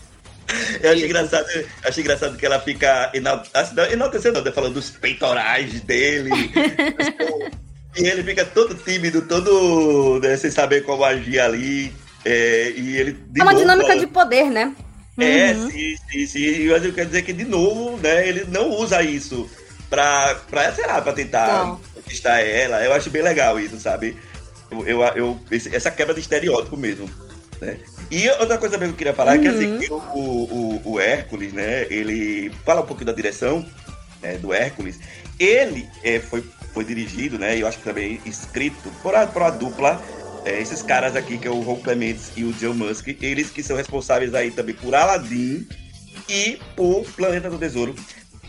Eu 0.83 0.93
acho 0.93 1.05
engraçado, 1.05 1.47
eu 1.51 1.67
acho 1.85 2.01
engraçado 2.01 2.37
que 2.37 2.45
ela 2.45 2.61
fica 2.61 3.11
enal- 3.15 3.43
assim, 3.55 3.75
enaltecendo, 3.93 4.43
né, 4.43 4.53
falando 4.53 4.75
dos 4.75 4.91
peitorais 4.91 5.81
dele. 5.81 6.31
e 7.97 8.07
ele 8.07 8.23
fica 8.23 8.45
todo 8.45 8.75
tímido, 8.75 9.23
todo 9.23 10.21
né, 10.23 10.37
sem 10.37 10.51
saber 10.51 10.83
como 10.85 11.05
agir 11.05 11.41
ali. 11.41 11.93
é, 12.25 12.73
e 12.77 12.97
ele 12.97 13.13
de 13.31 13.41
é 13.41 13.43
uma 13.43 13.53
novo, 13.53 13.65
dinâmica 13.65 13.97
de 13.97 14.07
poder, 14.07 14.51
né? 14.51 14.73
É, 15.19 15.53
Uhum. 15.53 15.71
sim, 15.71 15.97
sim, 16.11 16.27
sim. 16.27 16.69
Mas 16.69 16.85
eu 16.85 16.93
quero 16.93 17.07
dizer 17.09 17.23
que, 17.23 17.33
de 17.33 17.45
novo, 17.45 17.97
né, 17.99 18.27
ele 18.29 18.45
não 18.49 18.71
usa 18.71 19.03
isso 19.03 19.49
pra, 19.89 20.35
pra 20.51 20.73
sei 20.73 20.87
lá, 20.87 21.01
pra 21.01 21.13
tentar 21.13 21.67
Não. 21.67 21.81
conquistar 21.95 22.41
ela. 22.41 22.83
Eu 22.85 22.93
acho 22.93 23.11
bem 23.11 23.23
legal 23.23 23.59
isso, 23.61 23.79
sabe? 23.79 24.17
Eu, 24.71 24.87
eu, 24.87 25.01
eu- 25.15 25.41
essa 25.73 25.91
quebra 25.91 26.15
de 26.15 26.21
estereótipo 26.21 26.77
mesmo. 26.77 27.09
Né? 27.61 27.79
E 28.11 28.29
outra 28.31 28.59
coisa 28.59 28.77
mesmo 28.77 28.93
que 28.95 28.97
eu 28.97 28.99
queria 29.07 29.15
falar 29.15 29.37
é 29.37 29.39
que 29.39 29.49
assim, 29.49 29.67
Uhum. 29.73 29.79
que 29.79 29.93
o, 29.93 29.99
o, 30.19 30.83
o 30.93 31.01
Hércules, 31.01 31.53
né, 31.53 31.87
ele 31.89 32.51
fala 32.65 32.81
um 32.81 32.87
pouquinho 32.87 33.07
da 33.07 33.13
direção 33.13 33.65
né, 34.21 34.37
do 34.39 34.53
Hércules. 34.53 34.99
Ele 35.39 35.89
é, 36.03 36.19
foi, 36.19 36.45
foi 36.73 36.85
dirigido, 36.85 37.39
né, 37.39 37.57
eu 37.57 37.67
acho 37.69 37.79
que 37.79 37.85
também 37.85 38.21
escrito 38.27 38.91
por 39.03 39.15
a, 39.15 39.27
por 39.29 39.43
a 39.43 39.51
dupla 39.51 40.03
é, 40.45 40.61
esses 40.61 40.83
caras 40.83 41.17
aqui, 41.17 41.39
que 41.39 41.47
é 41.49 41.51
o 41.51 41.61
Ron 41.61 41.77
Clements 41.77 42.33
e 42.37 42.45
o 42.45 42.53
John 42.53 42.75
Musk, 42.75 43.09
eles 43.23 43.51
que 43.51 43.63
são 43.63 43.77
responsáveis 43.77 44.35
aí 44.35 44.51
também 44.51 44.75
por 44.75 44.95
Aladdin 44.95 45.67
e 46.29 46.59
por 46.77 47.05
Planeta 47.17 47.49
do 47.51 47.59
Tesouro. 47.59 47.95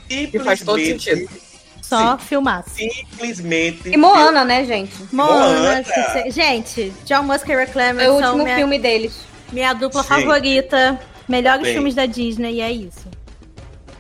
Que 0.07 0.27
faz 0.39 0.61
todo 0.61 0.79
Simplesmente- 0.79 1.27
sentido. 1.27 1.45
Só 1.81 2.17
filmaço. 2.17 2.71
Simplesmente. 2.71 3.89
E 3.89 3.95
Moana, 3.97 4.43
né, 4.43 4.65
gente? 4.65 4.91
Moana, 5.11 5.83
Moana. 5.83 6.31
gente, 6.31 6.91
John 7.05 7.21
Musk 7.23 7.47
e 7.47 7.65
Clemens 7.67 8.07
É 8.07 8.09
o 8.09 8.15
último 8.15 8.43
minha, 8.43 8.55
filme 8.55 8.79
deles. 8.79 9.13
minha 9.51 9.71
dupla 9.73 10.01
Gente. 10.01 10.09
favorita. 10.09 10.99
Melhores 11.29 11.61
Bem. 11.63 11.73
filmes 11.73 11.93
da 11.93 12.05
Disney, 12.07 12.53
e 12.55 12.61
é 12.61 12.71
isso. 12.71 13.05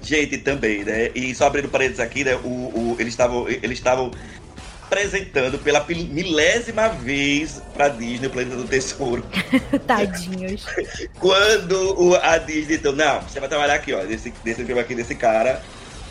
Gente, 0.01 0.37
também, 0.39 0.83
né? 0.83 1.09
E 1.15 1.33
só 1.35 1.45
abrindo 1.47 1.67
parênteses 1.69 1.99
aqui, 1.99 2.23
né? 2.23 2.35
O, 2.37 2.47
o- 2.47 2.95
eles 2.99 3.13
estavam 3.13 3.47
eles 3.49 3.77
estavam 3.77 4.11
apresentando 4.95 5.59
pela 5.59 5.85
milésima 5.87 6.87
vez 6.87 7.61
pra 7.73 7.89
Disney 7.89 8.27
o 8.27 8.29
Planeta 8.29 8.55
do 8.55 8.63
Tesouro. 8.63 9.23
Tadinhos. 9.85 10.65
Quando 11.19 12.01
o- 12.01 12.15
a 12.15 12.37
Disney 12.37 12.75
então, 12.75 12.93
não, 12.93 13.21
você 13.21 13.39
vai 13.39 13.49
trabalhar 13.49 13.75
aqui, 13.75 13.93
ó, 13.93 14.03
nesse, 14.03 14.33
nesse 14.43 14.63
filme 14.63 14.79
aqui 14.79 14.95
desse 14.95 15.13
cara, 15.13 15.61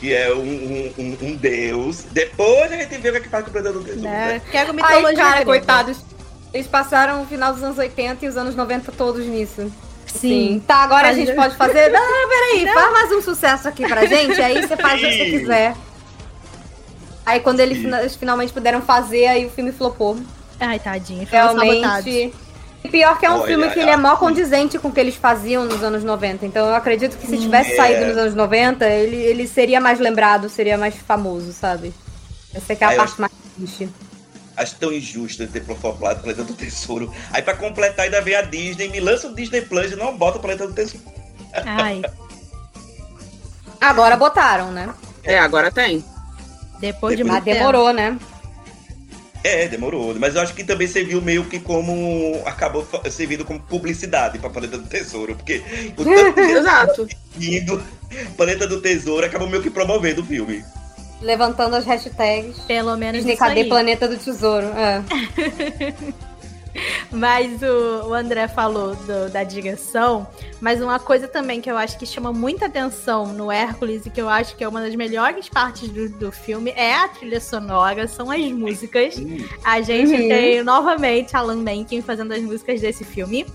que 0.01 0.12
é 0.12 0.33
um, 0.35 0.38
um, 0.38 0.92
um- 0.99 1.18
um 1.29 1.37
deus. 1.37 2.05
Depois 2.12 2.70
a 2.70 2.77
gente 2.77 2.97
vê 2.99 3.09
o 3.09 3.12
que 3.12 3.18
é 3.18 3.20
que 3.23 3.29
faz 3.29 3.42
com 3.44 3.51
o 3.51 3.53
Planeta 3.53 3.73
do 3.73 3.83
Tesouro, 3.85 4.03
né? 4.03 4.27
né? 4.35 4.42
Quero 4.53 4.70
Ai, 4.70 4.77
mitologia 4.77 5.16
cara, 5.16 5.31
grega. 5.31 5.44
coitados. 5.47 5.99
Eles 6.53 6.66
passaram 6.66 7.23
o 7.23 7.27
final 7.27 7.53
dos 7.55 7.62
anos 7.62 7.79
80 7.79 8.25
e 8.25 8.29
os 8.29 8.37
anos 8.37 8.55
90 8.55 8.92
todos 8.92 9.25
nisso. 9.27 9.73
Sim. 10.07 10.62
Tá, 10.64 10.77
agora 10.77 11.09
a 11.09 11.12
gente 11.12 11.33
pode 11.33 11.57
fazer. 11.57 11.88
Não, 11.90 12.29
peraí, 12.29 12.73
faz 12.73 12.92
mais 12.92 13.12
um 13.12 13.23
sucesso 13.23 13.66
aqui 13.66 13.88
pra 13.88 14.05
gente, 14.07 14.40
aí 14.40 14.61
você 14.62 14.77
faz 14.77 15.03
o 15.03 15.07
que 15.07 15.12
você 15.12 15.25
Sim. 15.25 15.38
quiser. 15.38 15.75
Aí 17.27 17.41
quando 17.41 17.61
eles, 17.61 17.79
fina- 17.79 18.09
finalmente 18.09 18.53
puderam 18.53 18.83
fazer, 18.83 19.27
aí 19.27 19.47
o 19.47 19.51
filme 19.51 19.73
flopou. 19.73 20.19
Ai, 20.61 20.79
tadinho. 20.79 21.27
Sabotados. 21.29 22.05
Realmente. 22.05 22.35
E 22.85 22.89
pior 22.91 23.19
que 23.19 23.25
é 23.25 23.31
um 23.31 23.37
Olha, 23.39 23.47
filme 23.47 23.71
que 23.71 23.81
ele 23.81 23.89
é 23.91 23.97
mó 23.97 24.09
assim- 24.11 24.19
condizente 24.19 24.79
com 24.79 24.89
o 24.89 24.93
que 24.93 25.01
eles 25.01 25.17
faziam 25.17 25.65
nos 25.65 25.83
anos 25.83 26.05
90. 26.05 26.45
Então 26.45 26.67
eu 26.69 26.75
acredito 26.75 27.17
que 27.17 27.27
se 27.27 27.39
tivesse 27.39 27.73
É. 27.73 27.77
saído 27.77 28.07
nos 28.07 28.17
anos 28.19 28.35
90, 28.35 28.87
ele, 28.87 29.17
ele 29.17 29.49
seria 29.49 29.81
mais 29.81 29.99
lembrado, 29.99 30.51
seria 30.51 30.77
mais 30.77 30.95
famoso, 30.97 31.53
sabe? 31.55 31.95
Essa 32.55 32.75
é 32.75 32.77
que 32.77 32.85
é 32.85 32.87
a 32.87 32.91
Ah, 32.91 32.95
eu 32.95 32.99
parte 32.99 33.21
mais 33.21 33.33
triste. 33.57 33.89
Acho 34.57 34.77
tão 34.77 34.93
injusto 34.93 35.47
ter 35.49 35.65
flopado 35.65 36.21
o 36.21 36.23
Planeta 36.23 36.45
do 36.45 36.53
Tesouro. 36.53 37.11
Aí 37.33 37.41
pra 37.43 37.55
completar 37.57 38.05
ainda 38.05 38.21
vem 38.21 38.37
a 38.37 38.43
Disney, 38.43 38.89
me 38.89 39.01
lança 39.01 39.29
o 39.29 39.35
Disney 39.35 39.63
Plus 39.63 39.91
e 39.93 39.97
não 39.97 40.17
bota 40.17 40.37
o 40.39 40.41
Planeta 40.41 40.67
do 40.67 40.75
Tesouro. 40.75 41.03
Ai, 41.65 42.03
Agora 43.81 44.17
botaram, 44.17 44.71
né? 44.71 44.93
É, 45.23 45.39
agora 45.39 45.71
tem. 45.71 46.05
Depois 46.81 47.17
de 47.17 47.25
Mas 47.25 47.33
muito 47.35 47.45
tempo. 47.45 47.59
demorou, 47.59 47.93
né? 47.93 48.19
É, 49.43 49.69
demorou. 49.69 50.15
Mas 50.19 50.35
eu 50.35 50.41
acho 50.41 50.55
que 50.55 50.65
também 50.65 50.87
serviu 50.89 51.21
meio 51.21 51.45
que 51.45 51.61
como. 51.61 52.41
Acabou 52.47 52.87
servindo 53.11 53.45
como 53.45 53.61
publicidade 53.61 54.39
pra 54.39 54.49
Planeta 54.49 54.79
do 54.79 54.87
Tesouro. 54.89 55.35
Porque 55.37 55.63
o 55.99 56.05
tanto 56.05 56.35
de 56.47 56.53
Exato. 56.53 57.09
indo, 57.39 57.83
Planeta 58.39 58.67
do 58.67 58.81
Tesouro 58.81 59.27
acabou 59.27 59.47
meio 59.49 59.63
que 59.63 59.69
promovendo 59.71 60.23
o 60.23 60.25
filme. 60.25 60.65
Levantando 61.21 61.77
as 61.77 61.85
hashtags. 61.85 62.59
Pelo 62.61 62.97
menos 62.97 63.19
Disney, 63.19 63.35
isso 63.35 63.43
cadê. 63.43 63.65
Planeta 63.65 64.09
do 64.09 64.17
Tesouro? 64.17 64.67
É. 64.69 65.03
Mas 67.11 67.63
o, 67.63 68.09
o 68.09 68.15
André 68.15 68.49
falou 68.49 68.95
do- 68.97 69.31
da 69.31 69.45
direção, 69.45 70.27
mas 70.61 70.81
uma 70.81 70.99
coisa 70.99 71.29
também 71.29 71.61
que 71.61 71.71
eu 71.71 71.77
acho 71.77 71.97
que 71.99 72.05
chama 72.07 72.33
muita 72.33 72.67
atenção 72.67 73.27
no 73.33 73.51
Hércules 73.53 74.05
e 74.07 74.11
que 74.11 74.21
eu 74.21 74.29
acho 74.29 74.57
que 74.57 74.65
é 74.65 74.69
uma 74.69 74.81
das 74.81 74.95
melhores 74.95 75.49
partes 75.49 75.89
do, 75.89 76.09
do 76.09 76.33
filme 76.33 76.73
é 76.77 76.95
a 76.95 77.07
trilha 77.09 77.41
sonora, 77.41 78.09
são 78.09 78.31
as 78.31 78.41
músicas. 78.51 79.15
A 79.63 79.81
gente 79.81 80.13
Uhum. 80.13 80.29
tem 80.29 80.63
novamente 80.63 81.37
Alan 81.37 81.57
Menken 81.63 82.03
fazendo 82.03 82.33
as 82.33 82.41
músicas 82.43 82.81
desse 82.81 83.05
filme. 83.05 83.47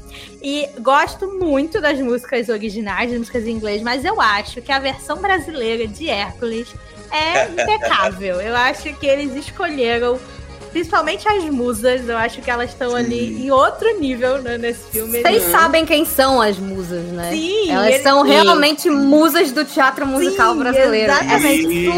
E 0.42 0.68
gosto 0.80 1.28
muito 1.40 1.82
das 1.82 2.00
músicas 2.00 2.48
originais, 2.50 3.10
das 3.10 3.20
músicas 3.20 3.46
em 3.46 3.52
inglês, 3.52 3.82
mas 3.82 4.06
eu 4.06 4.20
acho 4.22 4.62
que 4.62 4.72
a 4.72 4.80
versão 4.80 5.18
brasileira 5.22 5.88
de 5.88 6.10
Hércules 6.10 6.74
é 7.12 7.46
impecável. 7.52 8.40
Eu 8.40 8.56
acho 8.56 8.94
que 8.96 9.06
eles 9.08 9.36
escolheram. 9.36 10.20
Principalmente 10.72 11.28
as 11.28 11.44
musas, 11.46 12.08
eu 12.08 12.18
acho 12.18 12.42
que 12.42 12.50
elas 12.50 12.70
estão 12.70 12.96
ali 12.96 13.28
Sim. 13.36 13.46
em 13.46 13.52
outro 13.52 14.00
nível 14.00 14.42
né, 14.42 14.58
nesse 14.58 14.90
filme. 14.92 15.22
Vocês 15.22 15.46
Uhum. 15.46 15.52
sabem 15.52 15.86
quem 15.86 16.06
são 16.06 16.42
as 16.42 16.58
musas, 16.58 17.04
né? 17.06 17.32
Sim, 17.32 17.72
Elas 17.72 17.88
eles- 17.88 18.04
são 18.04 18.24
Sim. 18.24 18.30
realmente 18.32 18.90
musas 18.90 19.52
do 19.52 19.66
teatro 19.66 20.06
musical 20.06 20.54
Sim, 20.54 20.60
brasileiro. 20.60 21.12
exatamente. 21.12 21.88
É 21.88 21.92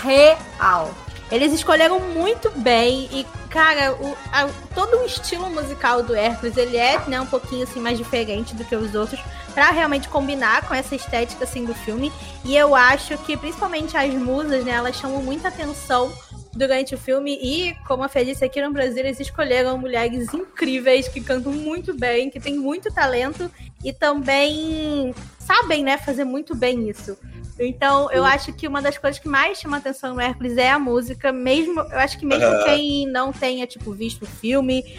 surreal. 0.00 0.94
Eles 1.30 1.52
escolheram 1.52 2.00
muito 2.00 2.50
bem 2.56 3.08
e, 3.12 3.24
cara, 3.48 3.92
o, 3.94 4.16
a- 4.32 4.48
todo 4.74 4.96
o 4.98 5.06
estilo 5.06 5.48
musical 5.48 6.02
do 6.02 6.12
Hércules, 6.14 6.56
ele 6.56 6.76
é, 6.76 7.00
né, 7.06 7.20
um 7.20 7.26
pouquinho, 7.26 7.62
assim, 7.62 7.78
mais 7.78 7.96
diferente 7.96 8.52
do 8.54 8.64
que 8.64 8.74
os 8.74 8.96
outros, 8.96 9.20
pra 9.54 9.70
realmente 9.70 10.08
combinar 10.08 10.66
com 10.66 10.74
essa 10.74 10.94
estética, 10.96 11.44
assim, 11.44 11.64
do 11.64 11.72
filme. 11.74 12.12
E 12.44 12.56
eu 12.56 12.74
acho 12.74 13.16
que, 13.18 13.36
principalmente 13.36 13.96
as 13.96 14.12
musas, 14.12 14.64
né, 14.64 14.72
elas 14.72 14.96
chamam 14.96 15.22
muita 15.22 15.48
atenção 15.48 16.12
durante 16.52 16.94
o 16.94 16.98
filme 16.98 17.38
e, 17.40 17.74
como 17.86 18.02
a 18.02 18.08
Fê 18.08 18.24
disse, 18.24 18.44
aqui 18.44 18.60
no 18.60 18.72
Brasil 18.72 18.98
eles 18.98 19.20
escolheram 19.20 19.78
mulheres 19.78 20.32
incríveis 20.34 21.08
que 21.08 21.20
cantam 21.20 21.52
muito 21.52 21.94
bem, 21.94 22.28
que 22.28 22.40
têm 22.40 22.56
muito 22.56 22.92
talento 22.92 23.50
e 23.84 23.92
também 23.92 25.14
sabem, 25.38 25.84
né, 25.84 25.96
fazer 25.96 26.24
muito 26.24 26.54
bem 26.54 26.88
isso. 26.88 27.16
Então, 27.58 28.10
eu 28.10 28.24
acho 28.24 28.52
que 28.54 28.66
uma 28.66 28.80
das 28.80 28.96
coisas 28.96 29.20
que 29.20 29.28
mais 29.28 29.58
chama 29.58 29.76
atenção 29.76 30.14
no 30.14 30.20
Hércules 30.20 30.56
é 30.56 30.70
a 30.70 30.78
música, 30.78 31.30
mesmo, 31.30 31.80
eu 31.80 31.98
acho 31.98 32.18
que 32.18 32.24
mesmo 32.24 32.46
Aham. 32.46 32.64
quem 32.64 33.06
não 33.06 33.32
tenha, 33.32 33.66
tipo, 33.66 33.92
visto 33.92 34.22
o 34.22 34.26
filme, 34.26 34.96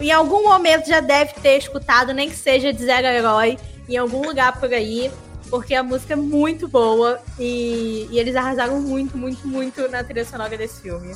em 0.00 0.12
algum 0.12 0.44
momento 0.44 0.86
já 0.86 1.00
deve 1.00 1.34
ter 1.34 1.58
escutado, 1.58 2.14
nem 2.14 2.28
que 2.28 2.36
seja 2.36 2.72
de 2.72 2.84
Zero 2.84 3.06
Herói, 3.08 3.58
em 3.88 3.96
algum 3.96 4.22
lugar 4.22 4.60
por 4.60 4.72
aí, 4.72 5.10
porque 5.48 5.74
a 5.74 5.82
música 5.82 6.12
é 6.14 6.16
muito 6.16 6.68
boa 6.68 7.18
e, 7.38 8.06
e 8.10 8.18
eles 8.18 8.36
arrasaram 8.36 8.80
muito, 8.80 9.16
muito, 9.16 9.46
muito 9.46 9.88
na 9.88 10.02
trilha 10.04 10.24
sonora 10.24 10.56
desse 10.56 10.80
filme. 10.82 11.14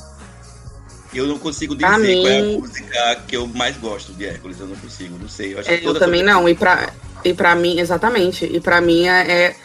Eu 1.13 1.27
não 1.27 1.37
consigo 1.37 1.75
dizer 1.75 1.85
qual 1.87 1.93
é 2.27 2.39
a 2.39 2.41
mim- 2.43 2.57
música 2.59 3.21
que 3.27 3.37
eu 3.37 3.45
mais 3.47 3.77
gosto 3.77 4.13
de 4.13 4.25
Hércules. 4.25 4.59
Eu 4.59 4.65
não 4.67 4.75
consigo, 4.75 5.15
não 5.21 5.29
sei. 5.29 5.53
Eu, 5.53 5.59
acho 5.59 5.69
É, 5.71 5.77
que 5.77 5.85
eu 5.85 5.93
também 5.93 6.23
não. 6.23 6.49
E 6.49 6.55
pra, 6.55 6.89
e 7.23 7.33
pra 7.35 7.53
mim, 7.55 7.79
exatamente. 7.79 8.45
E 8.45 8.59
pra 8.59 8.81
mim 8.81 9.07
é, 9.07 9.31
é 9.31 9.55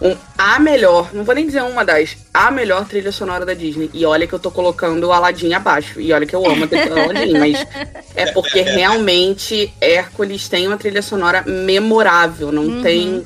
um, 0.00 0.16
a 0.38 0.58
melhor, 0.58 1.10
não 1.12 1.22
vou 1.22 1.34
nem 1.34 1.44
dizer 1.46 1.62
uma 1.62 1.84
das, 1.84 2.16
a 2.32 2.50
melhor 2.50 2.86
trilha 2.86 3.12
sonora 3.12 3.44
da 3.44 3.52
Disney. 3.52 3.90
E 3.92 4.06
olha 4.06 4.26
que 4.26 4.32
eu 4.32 4.38
tô 4.38 4.50
colocando 4.50 5.04
o 5.06 5.12
Aladdin 5.12 5.52
abaixo. 5.52 6.00
E 6.00 6.10
olha 6.10 6.24
que 6.24 6.34
eu 6.34 6.44
amo 6.46 6.64
a 6.64 7.02
Aladdin, 7.02 7.32
mas 7.38 7.66
é 8.14 8.32
porque 8.32 8.62
realmente 8.62 9.74
Hércules 9.82 10.48
tem 10.48 10.66
uma 10.66 10.78
trilha 10.78 11.02
sonora 11.02 11.42
memorável. 11.46 12.50
Não 12.50 12.62
Uhum. 12.64 12.82
tem. 12.82 13.24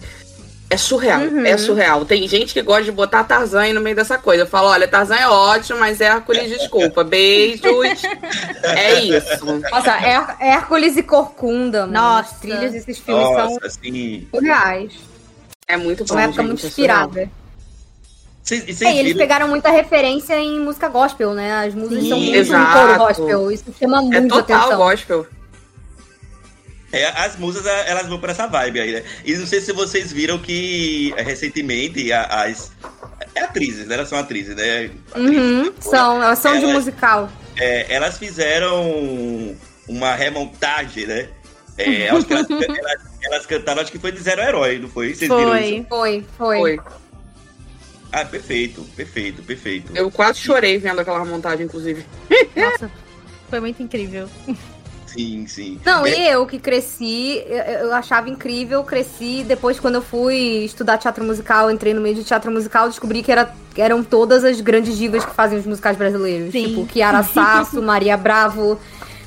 É 0.70 0.76
surreal, 0.76 1.20
Uhum. 1.22 1.46
é 1.46 1.56
surreal. 1.56 2.04
Tem 2.04 2.28
gente 2.28 2.52
que 2.52 2.60
gosta 2.60 2.84
de 2.84 2.92
botar 2.92 3.24
Tarzan 3.24 3.60
aí 3.62 3.72
no 3.72 3.80
meio 3.80 3.96
dessa 3.96 4.18
coisa. 4.18 4.42
Eu 4.42 4.46
falo, 4.46 4.68
olha, 4.68 4.86
Tarzan 4.86 5.16
é 5.16 5.26
ótimo, 5.26 5.78
mas 5.78 5.98
Hércules, 6.00 6.50
desculpa. 6.50 7.02
Beijos. 7.02 8.02
É 8.62 9.00
isso. 9.00 9.46
Nossa, 9.70 9.92
Her- 9.98 10.36
Hércules 10.38 10.96
e 10.98 11.02
Corcunda, 11.02 11.80
mano. 11.86 11.92
Nossa. 11.94 12.34
As 12.34 12.40
trilhas 12.40 12.72
desses 12.72 12.98
filmes 12.98 13.24
são 13.24 13.34
Nossa, 13.54 13.66
assim. 13.66 14.28
surreais. 14.30 14.92
É 15.66 15.76
muito 15.78 16.04
bom. 16.04 16.14
Uma 16.14 16.22
época 16.24 16.42
gente, 16.42 16.48
muito 16.48 16.64
é 16.64 16.68
inspirada. 16.68 17.30
E 18.50 18.84
É, 18.84 18.94
e 18.94 18.98
eles 18.98 19.14
pegaram 19.14 19.48
muita 19.48 19.70
referência 19.70 20.38
em 20.38 20.58
música 20.60 20.88
gospel, 20.88 21.32
né? 21.34 21.66
As 21.66 21.74
músicas 21.74 22.02
Sim, 22.02 22.08
são 22.08 22.18
muito 22.20 22.34
exato. 22.36 22.98
gospel. 22.98 23.50
Isso 23.52 23.64
chama 23.78 23.98
É 23.98 24.20
muito 24.20 24.28
total 24.34 24.58
atenção. 24.60 24.78
gospel. 24.78 25.26
É, 26.90 27.04
as 27.06 27.36
musas, 27.36 27.66
elas 27.66 28.06
vão 28.06 28.18
pra 28.18 28.30
essa 28.32 28.46
vibe 28.46 28.80
aí, 28.80 28.92
né? 28.92 29.02
E 29.24 29.34
não 29.36 29.46
sei 29.46 29.60
se 29.60 29.72
vocês 29.72 30.10
viram 30.10 30.38
que 30.38 31.12
eh, 31.16 31.22
recentemente 31.22 32.10
a- 32.12 32.24
as. 32.44 32.72
É 33.34 33.42
atrizes, 33.42 33.86
né? 33.86 33.94
Elas 33.94 34.08
são 34.08 34.18
atrizes, 34.18 34.56
né? 34.56 34.90
Uhum, 35.14 35.60
Atrizes, 35.68 35.84
são, 35.84 36.22
elas 36.22 36.38
são 36.38 36.56
de 36.56 36.62
Elas- 36.64 36.74
musical. 36.76 37.30
é, 37.56 37.86
elas 37.94 38.16
fizeram 38.16 39.54
uma 39.86 40.14
remontagem, 40.14 41.06
né? 41.06 41.28
É, 41.76 42.08
acho 42.08 42.24
que 42.26 42.32
elas, 42.32 42.46
elas, 42.50 43.02
elas 43.22 43.46
cantaram, 43.46 43.82
acho 43.82 43.92
que 43.92 43.98
foi 43.98 44.10
de 44.10 44.20
Zero 44.20 44.40
Herói, 44.40 44.78
não 44.78 44.88
foi? 44.88 45.14
Vocês 45.14 45.30
viram 45.30 45.56
isso? 45.58 45.86
Foi. 45.88 46.24
Foi, 46.38 46.58
foi. 46.58 46.58
Foi. 46.78 46.80
Ah, 48.10 48.24
perfeito, 48.24 48.80
perfeito, 48.96 49.42
perfeito. 49.42 49.92
Eu 49.94 50.10
quase 50.10 50.38
chorei 50.40 50.78
vendo 50.78 51.00
aquela 51.00 51.22
montagem, 51.26 51.66
inclusive. 51.66 52.06
Nossa, 52.56 52.90
foi 53.50 53.60
muito 53.60 53.82
incrível. 53.82 54.28
Sim, 55.08 55.46
sim. 55.46 55.80
Não, 55.84 56.06
É, 56.06 56.10
e 56.10 56.28
eu 56.28 56.46
que 56.46 56.58
cresci, 56.58 57.42
eu, 57.46 57.86
eu 57.86 57.94
achava 57.94 58.28
incrível, 58.28 58.84
cresci. 58.84 59.42
Depois, 59.46 59.80
quando 59.80 59.96
eu 59.96 60.02
fui 60.02 60.36
estudar 60.64 60.98
teatro 60.98 61.24
musical, 61.24 61.70
entrei 61.70 61.94
no 61.94 62.00
meio 62.00 62.14
de 62.14 62.24
teatro 62.24 62.50
musical, 62.50 62.88
descobri 62.88 63.22
que 63.22 63.32
era, 63.32 63.52
eram 63.76 64.04
todas 64.04 64.44
as 64.44 64.60
grandes 64.60 64.96
divas 64.96 65.24
que 65.24 65.34
fazem 65.34 65.58
os 65.58 65.66
musicais 65.66 65.96
brasileiros. 65.96 66.52
Sim. 66.52 66.68
Tipo, 66.68 66.86
Kiara 66.86 67.22
Sasso, 67.24 67.80
Maria 67.80 68.16
Bravo, 68.16 68.78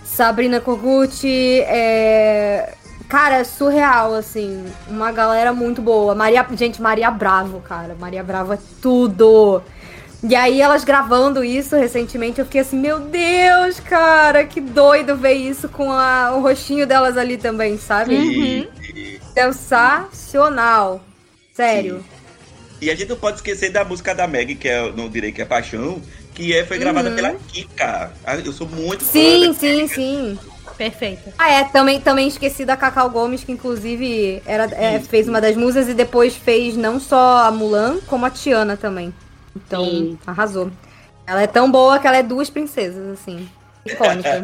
Sabrina 0.03 0.59
Koguchi, 0.59 1.61
é... 1.61 2.75
Cara, 3.09 3.39
é 3.39 3.43
surreal, 3.43 4.15
assim. 4.15 4.63
Uma 4.87 5.11
galera 5.11 5.51
muito 5.51 5.81
boa. 5.81 6.15
Maria, 6.15 6.47
gente, 6.53 6.81
Maria 6.81 7.11
Bravo, 7.11 7.59
cara. 7.59 7.93
Maria 7.99 8.23
Bravo 8.23 8.53
é 8.53 8.59
tudo. 8.81 9.61
E 10.23 10.35
aí, 10.35 10.61
elas 10.61 10.83
gravando 10.83 11.43
isso 11.43 11.75
recentemente, 11.75 12.39
eu 12.39 12.45
fiquei 12.45 12.61
assim, 12.61 12.77
meu 12.77 12.99
Deus, 12.99 13.79
cara, 13.79 14.45
que 14.45 14.61
doido 14.61 15.15
ver 15.15 15.33
isso 15.33 15.67
com 15.67 15.91
a- 15.91 16.31
o 16.35 16.41
rostinho 16.41 16.85
delas 16.85 17.17
ali 17.17 17.37
também, 17.37 17.77
sabe? 17.79 18.13
e- 18.13 19.19
Sensacional. 19.33 21.01
Sério. 21.53 22.03
E 22.79 22.89
a 22.91 22.95
gente 22.95 23.09
não 23.09 23.15
pode 23.17 23.37
esquecer 23.37 23.71
da 23.71 23.83
música 23.83 24.13
da 24.13 24.27
Meg, 24.27 24.55
que 24.55 24.67
é, 24.67 24.91
não 24.91 25.09
direi 25.09 25.31
que 25.31 25.41
é 25.41 25.45
Paixão, 25.45 26.01
que 26.33 26.55
é, 26.55 26.65
foi 26.65 26.77
gravada 26.77 27.09
Uhum. 27.09 27.15
pela 27.15 27.33
Kika. 27.33 28.11
Ah, 28.23 28.35
Eu 28.37 28.53
sou 28.53 28.67
muito 28.67 29.03
fã 29.03 29.11
Sim, 29.11 29.53
sim, 29.53 29.81
Kika. 29.87 29.95
sim. 29.95 30.39
Perfeita. 30.77 31.33
Ah, 31.37 31.51
é, 31.51 31.63
também, 31.65 31.99
também 31.99 32.27
esqueci 32.27 32.65
da 32.65 32.75
Cacau 32.77 33.09
Gomes, 33.09 33.43
que 33.43 33.51
inclusive 33.51 34.41
era, 34.47 34.63
é, 34.73 34.99
Sim. 34.99 35.05
fez 35.05 35.27
uma 35.27 35.39
das 35.41 35.55
musas 35.55 35.87
e 35.89 35.93
depois 35.93 36.35
fez 36.35 36.75
não 36.75 36.99
só 36.99 37.45
a 37.45 37.51
Mulan, 37.51 37.99
como 38.07 38.25
a 38.25 38.29
Tiana 38.31 38.75
também. 38.77 39.13
Então, 39.55 39.85
Sim. 39.85 40.19
arrasou. 40.25 40.71
Ela 41.27 41.43
é 41.43 41.47
tão 41.47 41.71
boa 41.71 41.99
que 41.99 42.07
ela 42.07 42.17
é 42.17 42.23
duas 42.23 42.49
princesas, 42.49 43.07
assim. 43.09 43.47
Icônica. 43.85 44.41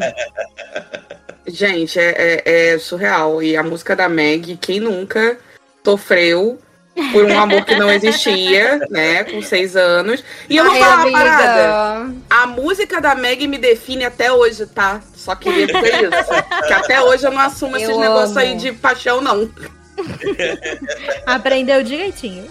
Gente, 1.46 1.98
é, 1.98 2.42
é- 2.44 2.72
é 2.74 2.78
surreal. 2.78 3.42
E 3.42 3.56
a 3.56 3.62
música 3.62 3.96
da 3.96 4.08
Meg, 4.08 4.56
quem 4.58 4.80
nunca 4.80 5.38
sofreu 5.84 6.58
por 7.12 7.24
um 7.24 7.38
amor 7.38 7.64
que 7.64 7.74
não 7.76 7.90
existia, 7.90 8.78
né? 8.90 9.24
Com 9.24 9.40
seis 9.40 9.76
anos. 9.76 10.22
E 10.50 10.56
eu 10.56 10.64
vou 10.64 10.74
Ai, 10.74 10.80
falar 10.80 11.06
uma 11.06 11.12
parada. 11.12 12.12
A 12.28 12.46
música 12.46 13.00
da 13.00 13.14
Meg 13.14 13.46
me 13.46 13.56
define 13.56 14.04
até 14.04 14.30
hoje, 14.32 14.66
tá? 14.66 15.00
Só 15.14 15.34
queria 15.34 15.66
dizer 15.66 16.04
isso. 16.04 16.42
que 16.66 16.72
até 16.72 17.00
hoje 17.02 17.24
eu 17.26 17.30
não 17.30 17.40
assumo 17.40 17.76
esses 17.76 17.88
Eu 17.88 17.98
negócios 18.00 18.30
amo. 18.36 18.40
aí 18.40 18.56
de 18.56 18.72
paixão, 18.72 19.20
não. 19.22 19.48
Aprendeu 21.26 21.82
direitinho. 21.82 22.44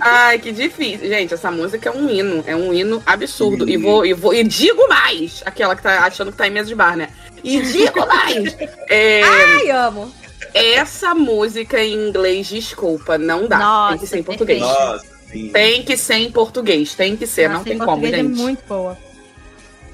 Ai, 0.00 0.38
que 0.38 0.52
difícil. 0.52 1.08
Gente, 1.08 1.34
essa 1.34 1.50
música 1.50 1.88
é 1.88 1.92
um 1.92 2.08
hino. 2.08 2.44
É 2.46 2.54
um 2.54 2.72
hino 2.72 3.02
absurdo. 3.06 3.68
E 3.68 3.76
vou, 3.76 4.04
e 4.04 4.12
vou. 4.12 4.34
E 4.34 4.44
digo 4.44 4.88
mais! 4.88 5.42
Aquela 5.44 5.76
que 5.76 5.82
tá 5.82 6.04
achando 6.04 6.30
que 6.32 6.38
tá 6.38 6.46
em 6.46 6.50
mesa 6.50 6.68
de 6.68 6.74
bar, 6.74 6.96
né? 6.96 7.08
E 7.42 7.60
digo 7.60 8.06
mais! 8.06 8.56
É, 8.88 9.22
Ai, 9.22 9.70
amo. 9.70 10.12
essa 10.54 11.14
música 11.14 11.82
em 11.82 11.94
inglês, 12.08 12.46
desculpa, 12.48 13.18
não 13.18 13.46
dá. 13.46 13.58
Nossa, 13.58 13.90
tem 13.90 13.98
que 13.98 14.06
ser 14.06 14.18
em 14.18 14.22
português. 14.22 14.60
Nossa. 14.60 15.12
Tem 15.52 15.82
que 15.82 15.96
ser 15.96 16.14
em 16.16 16.30
português. 16.30 16.94
Tem 16.94 17.16
que 17.16 17.26
ser, 17.26 17.48
não 17.48 17.54
Nossa, 17.54 17.64
tem 17.64 17.74
em 17.74 17.78
como, 17.78 17.90
português 17.92 18.14
gente. 18.16 18.38
é 18.38 18.42
muito 18.42 18.62
boa. 18.68 18.98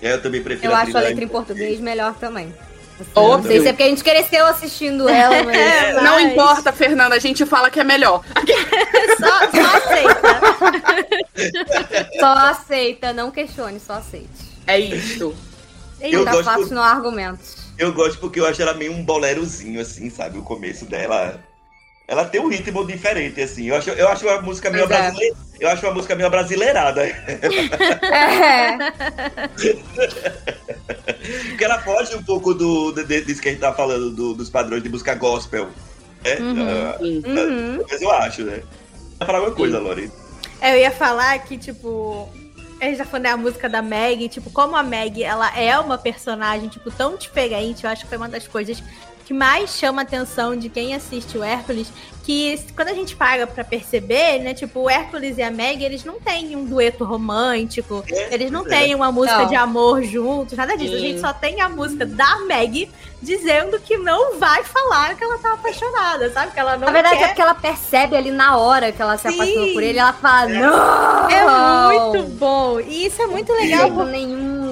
É, 0.03 0.13
eu 0.13 0.23
também 0.23 0.43
prefiro 0.43 0.73
Eu 0.73 0.77
a 0.77 0.81
acho 0.81 0.97
a 0.97 1.01
letra 1.01 1.25
em 1.25 1.29
português 1.29 1.81
melhor 1.81 2.15
também. 2.15 2.53
Óbvio. 3.15 3.37
não 3.39 3.43
sei 3.45 3.61
se 3.63 3.69
é 3.69 3.73
porque 3.73 3.83
a 3.85 3.89
gente 3.89 4.05
cresceu 4.05 4.47
assistindo 4.47 5.09
ela, 5.11 5.43
mas. 5.45 5.57
É, 5.57 5.93
Não 6.01 6.15
mas 6.15 6.33
importa, 6.33 6.73
Fernanda, 6.73 7.15
a 7.15 7.19
gente 7.19 7.45
fala 7.47 7.71
que 7.71 7.79
é 7.81 7.85
melhor. 7.85 8.23
Só, 9.19 9.51
só 9.51 9.77
aceita. 9.77 10.41
Só 12.21 12.33
aceita, 12.33 13.13
não 13.13 13.31
questione, 13.31 13.81
só 13.81 13.95
aceite. 13.95 14.29
É 14.67 14.79
isso. 14.79 15.35
Eu 16.01 16.25
tá 16.25 16.31
gosto- 16.33 16.45
fácil 16.45 16.75
no 16.75 16.81
argumentos. 16.83 17.57
Eu 17.77 17.93
gosto 17.93 18.19
porque 18.19 18.39
eu 18.41 18.47
acho 18.47 18.61
ela 18.61 18.75
meio 18.75 18.93
um 18.93 19.05
bolerozinho, 19.05 19.81
assim, 19.81 20.11
sabe? 20.11 20.39
O 20.39 20.43
começo 20.43 20.85
dela. 20.85 21.41
Ela 22.09 22.25
tem 22.25 22.41
um 22.41 22.49
ritmo 22.49 22.87
diferente, 22.87 23.39
assim. 23.43 23.67
Eu 23.67 23.77
acho, 23.77 23.91
eu 23.91 24.09
acho 24.09 24.27
uma 24.27 24.41
música 24.41 24.71
meio 24.71 24.85
é. 24.85 24.87
brasileira. 24.87 25.37
Eu 25.61 25.69
acho 25.69 25.85
uma 25.87 25.93
música 25.95 26.15
meio 26.17 26.31
brasileirada. 26.31 27.07
É, 27.07 27.39
Porque 31.49 31.65
ela 31.65 31.79
foge 31.81 32.15
um 32.17 32.23
pouco 32.23 32.55
do, 32.55 32.93
disso 33.05 33.43
que 33.43 33.49
a 33.49 33.53
gente 33.53 33.61
tá 33.61 33.73
falando, 33.75 34.11
do- 34.11 34.35
dos 34.35 34.49
padrões 34.49 34.83
de 34.83 34.89
música 34.89 35.15
gospel. 35.15 35.69
É, 36.25 36.35
Ah, 36.35 36.97
Sim. 36.99 37.23
uhum. 37.27 37.85
mas 37.91 38.01
eu 38.03 38.11
acho, 38.11 38.43
né? 38.43 38.63
Vai 39.19 39.27
falar 39.27 39.41
uma 39.41 39.51
coisa, 39.53 39.79
Lori. 39.79 40.11
Eu 40.63 40.77
ia 40.77 40.91
falar 40.91 41.39
que, 41.41 41.57
tipo, 41.59 42.29
a 42.81 42.85
gente 42.87 42.99
tá 42.99 43.05
falando 43.05 43.25
da 43.25 43.37
música 43.37 43.69
da 43.69 43.83
Meg, 43.83 44.29
tipo, 44.29 44.51
como 44.51 44.75
a 44.77 44.83
Meg, 44.83 45.23
ela 45.23 45.57
é 45.59 45.79
uma 45.79 45.99
personagem, 45.99 46.69
tipo, 46.69 46.91
tão 46.91 47.17
diferente, 47.17 47.85
eu 47.85 47.91
acho 47.91 48.03
que 48.05 48.09
foi 48.09 48.19
uma 48.19 48.29
das 48.29 48.49
coisas 48.49 48.83
que 49.29 49.35
mais 49.35 49.77
chama 49.77 50.01
a 50.01 50.05
atenção 50.05 50.57
de 50.57 50.71
quem 50.71 50.95
assiste 50.95 51.37
o 51.37 51.45
Hércules, 51.45 51.93
que 52.25 52.59
quando 52.75 52.89
a 52.89 52.95
gente 52.95 53.15
paga 53.15 53.47
pra 53.47 53.63
perceber, 53.63 54.39
né, 54.39 54.55
tipo, 54.55 54.81
o 54.81 54.89
Hércules 54.89 55.37
e 55.37 55.43
a 55.43 55.51
Meg, 55.51 55.85
eles 55.85 56.03
não 56.03 56.19
têm 56.19 56.57
um 56.57 56.65
dueto 56.65 57.05
romântico, 57.05 58.03
É, 58.11 58.33
eles 58.35 58.51
não 58.51 58.65
é. 58.65 58.69
têm 58.71 58.95
uma 58.95 59.13
música 59.13 59.41
Não. 59.41 59.47
de 59.47 59.55
amor 59.55 60.03
juntos, 60.03 60.57
nada 60.57 60.75
disso. 60.79 60.95
A 60.95 60.97
Sim. 60.99 61.03
gente 61.03 61.21
só 61.21 61.35
tem 61.35 61.61
a 61.61 61.69
música 61.69 62.07
da 62.07 62.39
Meg 62.47 62.91
dizendo 63.21 63.79
que 63.81 63.99
não 63.99 64.39
vai 64.39 64.65
falar 64.65 65.15
que 65.15 65.23
ela 65.23 65.37
tá 65.37 65.53
apaixonada, 65.53 66.33
sabe? 66.33 66.53
Que 66.53 66.61
ela 66.61 66.79
não 66.79 66.87
Na 66.87 66.93
verdade, 66.93 67.19
quer 67.19 67.25
é 67.25 67.29
porque 67.29 67.43
ela 67.43 67.55
percebe 67.55 68.17
ali 68.17 68.31
na 68.31 68.57
hora 68.57 68.93
que 68.93 69.03
ela 69.03 69.19
se 69.19 69.29
Sim. 69.29 69.35
apaixonou 69.35 69.73
por 69.75 69.83
ele, 69.83 69.99
ela 69.99 70.15
fala, 70.15 70.49
não! 70.49 71.29
É 71.29 72.09
muito 72.11 72.29
bom. 72.31 72.81
E 72.81 73.05
isso 73.05 73.21
é 73.21 73.27
muito 73.27 73.53
legal, 73.53 73.89
Jeito 73.89 74.05
nenhum. 74.05 74.68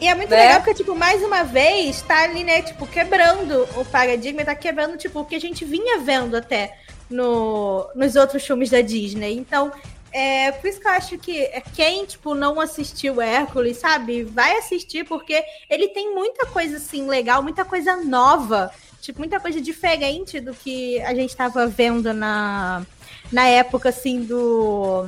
E 0.00 0.08
é 0.08 0.14
muito 0.14 0.30
Né? 0.30 0.36
legal 0.36 0.60
porque, 0.60 0.74
tipo, 0.74 0.94
mais 0.94 1.22
uma 1.22 1.44
vez, 1.44 2.02
tá 2.02 2.22
ali, 2.24 2.44
né, 2.44 2.62
tipo, 2.62 2.86
quebrando 2.86 3.66
o 3.76 3.84
paradigma, 3.84 4.44
tá 4.44 4.54
quebrando, 4.54 4.96
tipo, 4.96 5.20
o 5.20 5.24
que 5.24 5.34
a 5.34 5.40
gente 5.40 5.64
vinha 5.64 6.00
vendo 6.00 6.36
até 6.36 6.76
no, 7.08 7.88
nos 7.94 8.16
outros 8.16 8.44
filmes 8.44 8.70
da 8.70 8.80
Disney. 8.80 9.36
Então, 9.36 9.72
é 10.12 10.52
por 10.52 10.68
isso 10.68 10.80
que 10.80 10.86
eu 10.86 10.92
acho 10.92 11.18
que 11.18 11.48
quem, 11.74 12.04
tipo, 12.06 12.34
não 12.34 12.60
assistiu 12.60 13.20
Hércules, 13.20 13.78
sabe, 13.78 14.24
vai 14.24 14.56
assistir, 14.58 15.04
porque 15.04 15.42
ele 15.68 15.88
tem 15.88 16.14
muita 16.14 16.46
coisa, 16.46 16.76
assim, 16.76 17.06
legal, 17.08 17.42
muita 17.42 17.64
coisa 17.64 17.96
nova, 17.96 18.70
tipo, 19.00 19.18
muita 19.20 19.40
coisa 19.40 19.60
diferente 19.60 20.40
do 20.40 20.54
que 20.54 21.00
a 21.02 21.14
gente 21.14 21.34
tava 21.34 21.66
vendo 21.66 22.12
na, 22.12 22.84
na 23.32 23.46
época, 23.46 23.88
assim, 23.88 24.22
do 24.22 25.06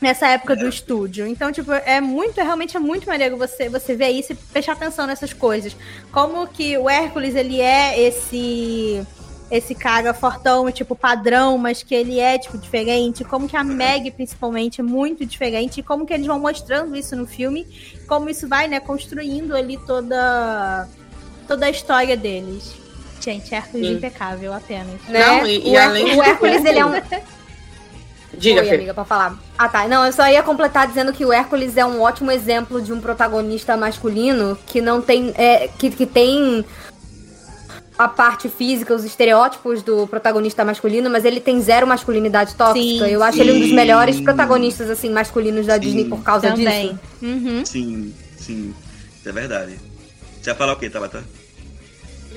nessa 0.00 0.28
época 0.28 0.54
do 0.56 0.68
estúdio. 0.68 1.26
Então, 1.26 1.50
tipo, 1.52 1.72
é 1.72 2.00
muito, 2.00 2.36
realmente 2.40 2.76
é 2.76 2.80
muito 2.80 3.06
maneiro 3.08 3.36
você, 3.36 3.68
você 3.68 3.94
ver 3.96 4.10
isso 4.10 4.32
e 4.32 4.36
prestar 4.36 4.72
atenção 4.72 5.06
nessas 5.06 5.32
coisas. 5.32 5.76
Como 6.12 6.46
que 6.46 6.76
o 6.78 6.88
Hércules, 6.88 7.34
ele 7.34 7.60
é 7.60 8.00
esse 8.00 9.04
esse 9.50 9.74
cara 9.74 10.12
fortão, 10.12 10.70
tipo, 10.70 10.94
padrão, 10.94 11.56
mas 11.56 11.82
que 11.82 11.94
ele 11.94 12.20
é, 12.20 12.36
tipo, 12.36 12.58
diferente. 12.58 13.24
Como 13.24 13.48
que 13.48 13.56
a 13.56 13.64
Meg, 13.64 14.10
principalmente, 14.10 14.82
é 14.82 14.84
muito 14.84 15.24
diferente. 15.24 15.80
E 15.80 15.82
como 15.82 16.04
que 16.04 16.12
eles 16.12 16.26
vão 16.26 16.38
mostrando 16.38 16.94
isso 16.94 17.16
no 17.16 17.26
filme. 17.26 17.66
Como 18.06 18.28
isso 18.28 18.46
vai, 18.46 18.68
né, 18.68 18.78
construindo 18.78 19.56
ali 19.56 19.78
toda, 19.86 20.86
toda 21.46 21.64
a 21.64 21.70
história 21.70 22.14
deles. 22.14 22.74
Gente, 23.22 23.54
Hércules 23.54 23.86
Sim. 23.86 23.92
impecável, 23.94 24.52
apenas. 24.52 25.00
Né? 25.08 25.18
Não, 25.26 25.46
e- 25.46 25.66
e 25.66 25.70
o, 25.70 25.74
Her- 25.74 25.82
além 25.88 26.14
o 26.14 26.22
Hércules, 26.22 26.64
ele 26.66 26.78
é 26.78 26.84
um. 26.84 26.92
Diga, 28.38 28.62
Oi, 28.62 28.74
amiga, 28.74 28.94
pra 28.94 29.04
falar. 29.04 29.36
Ah, 29.58 29.68
tá. 29.68 29.86
Não, 29.88 30.06
eu 30.06 30.12
só 30.12 30.26
ia 30.28 30.42
completar 30.42 30.86
dizendo 30.86 31.12
que 31.12 31.24
o 31.24 31.32
Hércules 31.32 31.76
é 31.76 31.84
um 31.84 32.00
ótimo 32.00 32.30
exemplo 32.30 32.80
de 32.80 32.92
um 32.92 33.00
protagonista 33.00 33.76
masculino 33.76 34.56
que 34.66 34.80
não 34.80 35.02
tem. 35.02 35.34
É, 35.36 35.68
que, 35.68 35.90
que 35.90 36.06
tem 36.06 36.64
a 37.98 38.06
parte 38.06 38.48
física, 38.48 38.94
os 38.94 39.04
estereótipos 39.04 39.82
do 39.82 40.06
protagonista 40.06 40.64
masculino, 40.64 41.10
mas 41.10 41.24
ele 41.24 41.40
tem 41.40 41.60
zero 41.60 41.84
masculinidade 41.84 42.54
tóxica. 42.54 42.78
Sim, 42.80 43.10
eu 43.10 43.24
acho 43.24 43.40
ele 43.40 43.52
um 43.52 43.58
dos 43.58 43.68
sim. 43.70 43.74
melhores 43.74 44.20
protagonistas, 44.20 44.88
assim, 44.88 45.10
masculinos 45.10 45.66
da 45.66 45.74
Sim, 45.74 45.80
Disney 45.80 46.04
por 46.04 46.22
causa 46.22 46.50
Também. 46.50 46.90
disso. 46.90 47.00
Uhum. 47.20 47.64
Sim, 47.66 48.14
sim. 48.38 48.74
Isso 49.18 49.28
é 49.28 49.32
verdade. 49.32 49.80
Você 50.40 50.50
ia 50.50 50.54
falar 50.54 50.74
o 50.74 50.76
quê, 50.76 50.88
Tabata? 50.88 51.24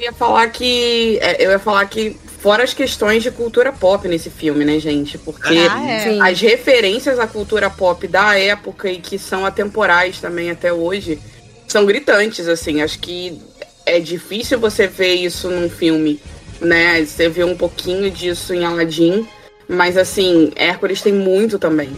Eu 0.02 0.06
ia 0.06 0.14
falar 0.14 0.48
que. 0.50 1.20
é, 1.22 1.46
Eu 1.46 1.52
ia 1.52 1.60
falar 1.60 1.86
que. 1.86 2.18
Fora 2.40 2.64
as 2.64 2.74
questões 2.74 3.22
de 3.22 3.30
cultura 3.30 3.72
pop 3.72 4.08
nesse 4.08 4.32
filme, 4.32 4.66
né, 4.66 4.80
gente? 4.80 5.16
Porque 5.16 5.60
Ah, 5.70 5.88
é. 5.88 6.20
As 6.20 6.42
referências 6.42 7.20
à 7.20 7.28
cultura 7.28 7.70
pop 7.70 8.08
da 8.08 8.36
época 8.36 8.90
e 8.90 8.98
que 8.98 9.20
são 9.20 9.46
atemporais 9.46 10.20
também 10.20 10.50
até 10.50 10.74
hoje 10.74 11.20
são 11.68 11.86
gritantes, 11.86 12.48
assim. 12.48 12.82
Acho 12.82 12.98
que 12.98 13.40
é 13.86 14.00
difícil 14.00 14.60
você 14.60 14.88
ver 14.88 15.14
isso 15.14 15.52
num 15.52 15.70
filme, 15.70 16.20
né? 16.60 17.06
Você 17.06 17.30
vê 17.30 17.44
um 17.44 17.56
pouquinho 17.56 18.10
disso 18.10 18.56
em 18.56 18.66
Aladdin, 18.66 19.28
mas 19.70 19.96
assim, 19.96 20.52
Hércules 20.56 21.00
tem 21.04 21.14
muito 21.14 21.60
também. 21.60 21.92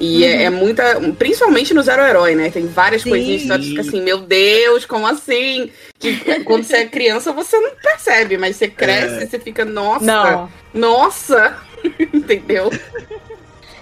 E 0.00 0.24
é, 0.24 0.44
é 0.44 0.50
muita. 0.50 0.98
Principalmente 1.18 1.74
no 1.74 1.82
Zero 1.82 2.02
Herói, 2.02 2.34
né? 2.34 2.50
Tem 2.50 2.66
várias 2.66 3.02
Sim. 3.02 3.10
coisinhas 3.10 3.42
que 3.42 3.48
você 3.48 3.62
fica 3.62 3.80
assim, 3.82 4.00
meu 4.02 4.18
Deus, 4.18 4.86
como 4.86 5.06
assim? 5.06 5.70
Que 5.98 6.42
quando 6.42 6.64
você 6.64 6.78
é 6.78 6.86
criança, 6.86 7.32
você 7.32 7.60
não 7.60 7.72
percebe, 7.76 8.38
mas 8.38 8.56
você 8.56 8.66
cresce 8.66 9.20
É. 9.20 9.24
e 9.24 9.26
você 9.28 9.38
fica, 9.38 9.64
nossa, 9.64 10.04
Não. 10.06 10.50
nossa! 10.72 11.58
Entendeu? 12.14 12.72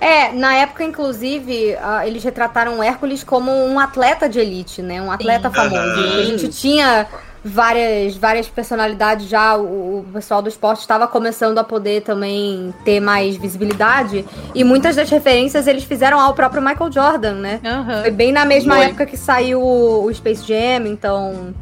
É, 0.01 0.33
na 0.33 0.55
época, 0.57 0.85
inclusive, 0.85 1.77
ah, 1.81 2.07
eles 2.07 2.23
retrataram 2.23 2.79
o 2.79 2.83
Hércules 2.83 3.25
como 3.25 3.51
um 3.53 3.79
atleta 3.81 4.29
de 4.29 4.39
elite, 4.39 4.81
né? 4.83 5.01
Um 5.03 5.11
atleta 5.11 5.49
Sim. 5.49 5.55
famoso. 5.55 6.01
Aham. 6.01 6.19
A 6.19 6.23
gente 6.23 6.49
tinha 6.49 7.07
várias, 7.45 8.17
várias 8.17 8.49
personalidades 8.49 9.29
já, 9.29 9.57
o, 9.57 10.01
o 10.01 10.07
pessoal 10.13 10.43
do 10.43 10.49
esporte 10.49 10.81
estava 10.81 11.07
começando 11.07 11.59
a 11.59 11.65
poder 11.65 12.03
também 12.03 12.75
ter 12.85 13.01
mais 13.01 13.37
visibilidade. 13.37 14.25
E 14.55 14.65
muitas 14.65 14.97
das 14.97 15.09
referências 15.11 15.67
eles 15.67 15.85
fizeram 15.85 16.21
ao 16.21 16.35
próprio 16.35 16.63
Michael 16.63 16.93
Jordan, 16.93 17.35
né? 17.35 17.61
Aham. 17.65 18.03
Foi 18.03 18.11
bem 18.11 18.33
na 18.33 18.45
mesma 18.45 18.77
Foi. 18.77 18.85
época 18.87 19.07
que 19.07 19.17
saiu 19.17 19.61
o, 19.61 20.05
o 20.05 20.15
Space 20.15 20.47
Jam, 20.47 20.87
então, 20.87 21.55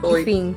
Foi. 0.00 0.22
enfim, 0.22 0.54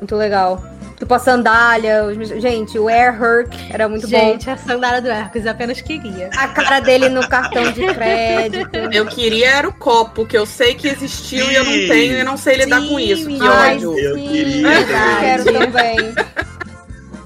muito 0.00 0.16
legal. 0.16 0.69
Tipo 1.00 1.14
a 1.14 1.18
sandália, 1.18 2.04
os- 2.04 2.28
gente, 2.28 2.78
o 2.78 2.86
Air 2.86 3.14
Herc 3.20 3.48
era 3.72 3.88
muito 3.88 4.02
bom. 4.06 4.16
Gente, 4.18 4.50
a 4.50 4.56
sandália 4.58 5.00
do 5.00 5.08
Hércules, 5.08 5.46
eu 5.46 5.50
apenas 5.52 5.80
queria. 5.80 6.28
A 6.36 6.48
cara 6.48 6.78
dele 6.78 7.08
no 7.08 7.26
cartão 7.26 7.72
de 7.72 7.86
crédito. 7.86 8.76
Eu 8.92 9.06
queria 9.06 9.48
era 9.48 9.66
o 9.68 9.72
copo, 9.72 10.26
que 10.26 10.36
eu 10.36 10.44
sei 10.44 10.74
que 10.74 10.86
existiu 10.86 11.50
e 11.50 11.54
eu 11.54 11.64
não 11.64 11.72
Sim. 11.72 11.88
tenho 11.88 12.18
e 12.18 12.22
não 12.22 12.36
sei 12.36 12.56
lidar 12.56 12.82
Sim, 12.82 12.88
com 12.90 13.00
isso. 13.00 13.26
Que 13.26 13.42
ódio. 13.42 13.98
Eu 13.98 14.14
sim, 14.14 14.28
queria 14.28 14.68
eu 14.68 14.86
quero 15.20 15.44
também. 15.44 15.96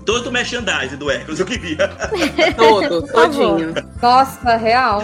Todo 0.07 0.29
o 0.29 0.33
merchandising 0.33 0.97
do 0.97 1.11
Hércules 1.11 1.41
eu 1.41 1.47
queria. 1.47 1.89
Todo, 2.57 3.03
todinho. 3.11 3.75
Nossa, 4.01 4.57
real. 4.57 5.03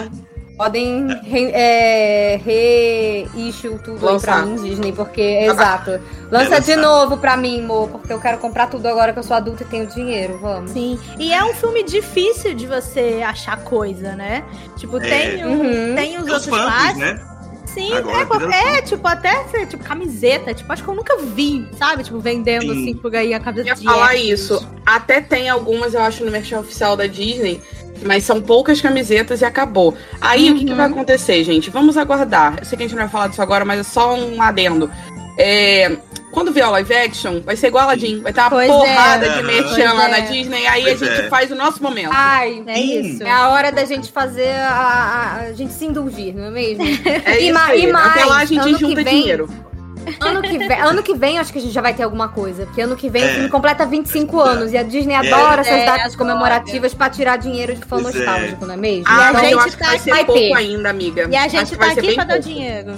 Podem 0.57 1.07
re, 1.23 1.49
é, 1.53 2.39
reissue 2.43 3.79
tudo 3.79 3.93
aí 4.07 4.19
pra 4.19 4.35
Lançar. 4.35 4.45
mim, 4.45 4.55
Disney, 4.69 4.91
porque, 4.91 5.21
exato. 5.21 5.99
Lança 6.29 6.61
de 6.61 6.75
lançar. 6.75 6.77
novo 6.77 7.17
pra 7.17 7.35
mim, 7.35 7.63
amor, 7.63 7.89
porque 7.89 8.13
eu 8.13 8.19
quero 8.19 8.37
comprar 8.37 8.67
tudo 8.67 8.87
agora 8.87 9.11
que 9.11 9.19
eu 9.19 9.23
sou 9.23 9.35
adulta 9.35 9.63
e 9.63 9.65
tenho 9.65 9.87
dinheiro, 9.87 10.37
vamos. 10.39 10.71
Sim. 10.71 10.99
E 11.17 11.33
é 11.33 11.43
um 11.43 11.53
filme 11.55 11.83
difícil 11.83 12.53
de 12.53 12.67
você 12.67 13.21
achar 13.25 13.57
coisa, 13.63 14.15
né? 14.15 14.43
Tipo, 14.77 14.97
É. 14.97 15.09
tem, 15.09 15.45
um, 15.45 15.51
Uhum. 15.61 15.95
tem 15.95 16.17
os 16.17 16.25
Tem 16.25 16.35
os 16.35 16.47
outros 16.47 16.47
passos. 16.47 16.97
né? 16.97 17.19
Sim, 17.65 17.93
Agora 17.93 18.17
é, 18.23 18.25
pô, 18.25 18.33
fizeram 18.37 18.67
é, 18.75 18.81
tipo, 18.81 19.07
até 19.07 19.43
ser, 19.45 19.65
tipo, 19.65 19.81
camiseta. 19.81 20.53
Tipo, 20.53 20.73
acho 20.73 20.83
que 20.83 20.89
eu 20.89 20.93
nunca 20.95 21.15
vi, 21.19 21.65
sabe? 21.79 22.03
Tipo, 22.03 22.19
vendendo 22.19 22.73
Sim. 22.73 22.81
assim 22.81 22.93
por 22.95 23.15
aí 23.15 23.33
a 23.33 23.37
Eu 23.37 23.41
camiseta 23.41 23.69
ia 23.69 23.75
de 23.75 23.83
falar 23.85 24.15
isso. 24.15 24.67
Até 24.85 25.21
tem 25.21 25.49
algumas, 25.49 25.93
eu 25.93 26.01
acho, 26.01 26.25
no 26.25 26.31
merchan 26.31 26.59
oficial 26.59 26.97
da 26.97 27.07
Disney, 27.07 27.61
mas 28.05 28.23
são 28.23 28.41
poucas 28.41 28.81
camisetas 28.81 29.41
e 29.41 29.45
acabou. 29.45 29.95
Aí 30.19 30.51
o 30.51 30.55
que, 30.55 30.65
que 30.65 30.73
vai 30.73 30.87
acontecer, 30.87 31.43
gente? 31.43 31.69
Vamos 31.69 31.97
aguardar. 31.97 32.55
Eu 32.59 32.65
sei 32.65 32.77
que 32.77 32.83
a 32.83 32.87
gente 32.87 32.95
não 32.95 33.03
vai 33.03 33.11
falar 33.11 33.27
disso 33.27 33.41
agora, 33.41 33.63
mas 33.65 33.79
é 33.79 33.83
só 33.83 34.15
um 34.15 34.41
adendo. 34.41 34.89
É, 35.37 35.97
quando 36.31 36.51
vier 36.51 36.67
o 36.67 36.71
live 36.71 36.93
action, 36.93 37.39
vai 37.41 37.55
ser 37.55 37.67
igual 37.67 37.83
a 37.83 37.87
Aladdin. 37.87 38.21
Vai 38.21 38.33
ter 38.33 38.41
uma 38.41 38.49
Pois 38.49 38.67
porrada 38.67 39.25
é. 39.25 39.37
de 39.37 39.43
merchan 39.43 39.93
lá 39.93 40.05
é. 40.07 40.11
na 40.11 40.19
Disney, 40.19 40.67
aí 40.67 40.83
Pois 40.83 41.01
a 41.01 41.05
gente 41.05 41.21
é. 41.25 41.29
faz 41.29 41.51
o 41.51 41.55
nosso 41.55 41.81
momento. 41.81 42.11
Ai, 42.13 42.63
É 42.67 42.75
Sim. 42.75 42.99
isso. 43.13 43.23
é 43.23 43.31
a 43.31 43.49
hora 43.49 43.71
da 43.71 43.85
gente 43.85 44.11
fazer 44.11 44.49
a, 44.49 44.69
a- 44.69 45.39
a 45.47 45.53
gente 45.53 45.73
se 45.73 45.85
indulgir, 45.85 46.35
não 46.35 46.45
é 46.45 46.49
mesmo? 46.51 46.83
é 47.25 47.41
e 47.41 47.49
isso 47.49 47.59
aí. 47.59 47.85
e 47.85 47.91
mais, 47.91 48.07
Até 48.11 48.25
lá 48.25 48.37
a 48.37 48.45
gente 48.45 48.73
junta 48.77 49.03
vem- 49.03 49.21
dinheiro. 49.21 49.49
Ano 50.19 50.41
que, 50.41 50.57
vem, 50.57 50.81
ano 50.81 51.03
que 51.03 51.13
vem, 51.15 51.37
acho 51.39 51.51
que 51.53 51.59
a 51.59 51.61
gente 51.61 51.73
já 51.73 51.81
vai 51.81 51.93
ter 51.93 52.03
alguma 52.03 52.27
coisa. 52.29 52.65
Porque 52.65 52.81
ano 52.81 52.95
que 52.95 53.09
vem 53.09 53.23
É. 53.23 53.25
o 53.25 53.33
filme 53.35 53.49
completa 53.49 53.85
25 53.85 54.31
Pois 54.37 54.47
é. 54.47 54.51
anos. 54.51 54.71
E 54.73 54.77
a 54.77 54.83
Disney 54.83 55.13
É. 55.13 55.17
adora 55.17 55.61
essas 55.61 55.73
É, 55.73 55.85
datas 55.85 56.13
adora. 56.15 56.33
comorativas 56.33 56.93
pra 56.93 57.09
tirar 57.09 57.37
dinheiro 57.37 57.75
de 57.75 57.81
fã 57.85 58.01
Pois 58.01 58.15
é. 58.15 58.17
nostálgico, 58.19 58.65
não 58.65 58.73
é 58.73 58.77
mesmo? 58.77 59.05
Ah, 59.07 59.29
a 59.29 59.33
mas 59.33 59.51
eu 59.51 59.61
gente 59.61 59.77
tá- 59.77 59.85
vai 59.87 59.99
ser 59.99 60.25
pouco 60.25 60.33
ter. 60.33 60.53
ainda, 60.55 60.89
amiga. 60.89 61.27
E 61.31 61.35
a 61.35 61.47
gente 61.47 61.71
tá 61.71 61.77
vai 61.77 61.93
ser 61.93 61.99
aqui 61.99 62.07
bem 62.07 62.15
pra 62.15 62.23
dar 62.25 62.37
dinheiro. 62.39 62.93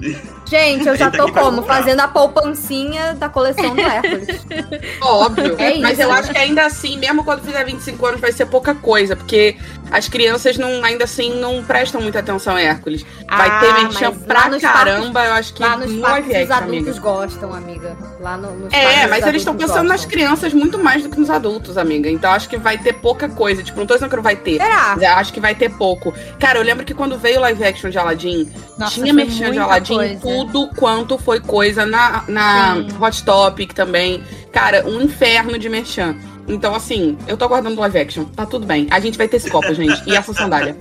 Gente, 0.48 0.86
eu 0.86 0.96
já 0.96 1.10
tô 1.10 1.30
como? 1.32 1.62
Fazendo 1.62 2.00
a 2.00 2.08
poupancinha 2.08 3.14
da 3.14 3.28
coleção 3.28 3.74
do 3.74 3.80
Hércules. 3.80 4.46
Óbvio. 5.02 5.56
É 5.58 5.78
Mas 5.78 5.92
isso. 5.94 6.02
eu 6.02 6.12
acho 6.12 6.30
que 6.30 6.38
ainda 6.38 6.64
assim, 6.66 6.96
mesmo 6.98 7.24
quando 7.24 7.42
fizer 7.42 7.64
25 7.64 8.06
anos, 8.06 8.20
vai 8.20 8.32
ser 8.32 8.46
pouca 8.46 8.74
coisa, 8.74 9.16
porque 9.16 9.56
as 9.90 10.08
crianças 10.08 10.56
não, 10.56 10.84
ainda 10.84 11.04
assim 11.04 11.38
não 11.40 11.62
prestam 11.64 12.00
muita 12.00 12.20
atenção 12.20 12.56
a 12.56 12.60
Hércules. 12.62 13.04
Vai 13.28 13.48
Ah, 13.48 13.60
ter 13.60 14.04
lá 14.04 14.12
pra 14.26 14.60
caramba, 14.60 15.24
eu 15.24 15.32
acho 15.32 15.52
que 15.54 15.62
Lá 15.62 15.76
nos 15.76 15.90
no 15.92 16.00
parques 16.02 16.44
os 16.44 16.50
adultos 16.50 16.76
amiga. 16.88 17.00
gostam, 17.00 17.54
amiga. 17.54 17.96
Lá 18.20 18.36
no, 18.36 18.50
nos 18.52 18.72
parques 18.72 18.98
É, 18.98 19.06
mas 19.08 19.26
eles 19.26 19.42
estão 19.42 19.56
pensando 19.56 19.82
nas 19.88 20.02
gostam. 20.02 20.10
crianças 20.10 20.52
muito 20.54 20.78
mais 20.78 21.02
do 21.02 21.08
que 21.08 21.18
nos 21.18 21.30
adultos, 21.30 21.76
amiga. 21.76 22.08
Então 22.10 22.30
acho 22.32 22.48
que 22.48 22.56
vai 22.56 22.78
ter 22.78 22.92
pouca 22.94 23.28
coisa. 23.28 23.62
Tipo, 23.62 23.78
não 23.80 23.86
tô 23.86 23.94
dizendo 23.94 24.10
que 24.10 24.16
não 24.16 24.22
vai 24.22 24.36
ter. 24.36 24.60
Será? 24.60 24.94
mas 24.96 25.02
eu 25.02 25.16
Acho 25.16 25.32
que 25.32 25.40
vai 25.40 25.54
ter 25.54 25.70
pouco. 25.70 26.12
Cara, 26.38 26.58
eu 26.58 26.62
lembro 26.62 26.84
que 26.84 26.94
quando 26.94 27.18
veio 27.18 27.38
o 27.38 27.40
live 27.40 27.64
action 27.64 27.90
de 27.90 27.98
Aladdin, 27.98 28.48
Nossa, 28.78 28.94
tinha 28.94 29.12
merchan 29.12 29.50
de 29.50 29.58
Aladdin, 29.58 29.94
coisa. 29.94 30.20
Tudo 30.44 30.68
quanto 30.76 31.18
foi 31.18 31.40
coisa 31.40 31.84
na, 31.86 32.24
na 32.28 32.74
Sim. 32.76 32.88
Hot 33.00 33.24
Topic 33.24 33.72
também. 33.72 34.22
Cara, 34.52 34.84
um 34.86 35.00
inferno 35.00 35.58
de 35.58 35.68
merchan. 35.68 36.16
Então, 36.48 36.74
assim, 36.76 37.18
eu 37.26 37.36
tô 37.36 37.44
aguardando 37.44 37.76
o 37.76 37.80
live 37.80 37.98
action. 37.98 38.24
Tá 38.24 38.46
tudo 38.46 38.64
bem. 38.66 38.86
A 38.90 39.00
gente 39.00 39.18
vai 39.18 39.26
ter 39.26 39.38
esse 39.38 39.50
copo, 39.50 39.74
gente. 39.74 40.00
E 40.08 40.14
essa 40.14 40.32
sandália. 40.32 40.76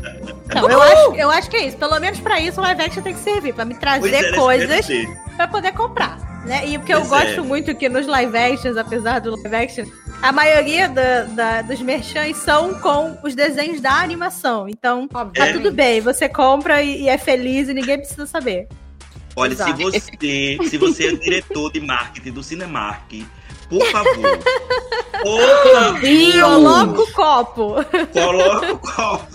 Não, 0.54 0.70
eu 0.70 0.80
acho, 0.82 1.16
eu 1.16 1.30
acho 1.32 1.50
que 1.50 1.58
é 1.58 1.68
isso. 1.68 1.78
Pelo 1.78 2.00
menos 2.00 2.20
pra 2.20 2.40
isso 2.40 2.60
o 2.60 2.64
live 2.64 2.82
action 2.84 3.02
tem 3.02 3.14
que 3.16 3.20
servir, 3.20 3.54
pra 3.54 3.66
me 3.66 3.74
Pois 3.74 3.82
trazer 3.82 4.26
é, 4.26 4.36
coisas 4.36 4.86
pra 5.36 5.48
poder 5.48 5.72
comprar. 5.72 6.20
Né? 6.46 6.68
E 6.68 6.78
porque 6.78 6.94
eu 6.94 7.00
Pois 7.00 7.10
gosto 7.10 7.40
é. 7.40 7.44
muito 7.44 7.74
que 7.74 7.90
nos 7.90 8.06
live 8.06 8.38
actions, 8.38 8.78
apesar 8.78 9.20
do 9.20 9.32
live 9.42 9.56
action, 9.56 9.86
a 10.22 10.32
maioria 10.32 10.88
da, 10.88 11.24
da- 11.24 11.62
dos 11.64 11.82
merchans 11.82 12.38
são 12.38 12.76
com 12.76 13.18
os 13.24 13.34
desenhos 13.34 13.82
da 13.82 13.94
animação. 14.00 14.70
Então, 14.70 15.08
tá 15.08 15.22
Obviamente. 15.22 15.54
tudo 15.58 15.72
bem. 15.72 16.00
Você 16.02 16.30
compra 16.30 16.84
e, 16.84 17.02
e 17.06 17.10
é 17.10 17.18
feliz 17.18 17.68
e 17.70 17.74
ninguém 17.74 17.98
precisa 17.98 18.28
saber. 18.28 18.68
Olha, 19.36 19.52
Exato. 19.54 19.76
se 19.78 19.84
você, 19.84 20.58
se 20.70 20.78
você 20.78 21.08
é 21.08 21.12
diretor 21.16 21.72
de 21.72 21.82
marketing 21.82 22.32
do 22.32 22.42
Cinemark, 22.44 23.12
por 23.70 23.86
favor, 23.88 24.38
por 25.22 25.42
Coloca 26.42 27.02
o 27.02 27.12
copo. 27.12 27.76
coloca 28.14 28.74
o 28.74 28.78
copo. 28.80 29.28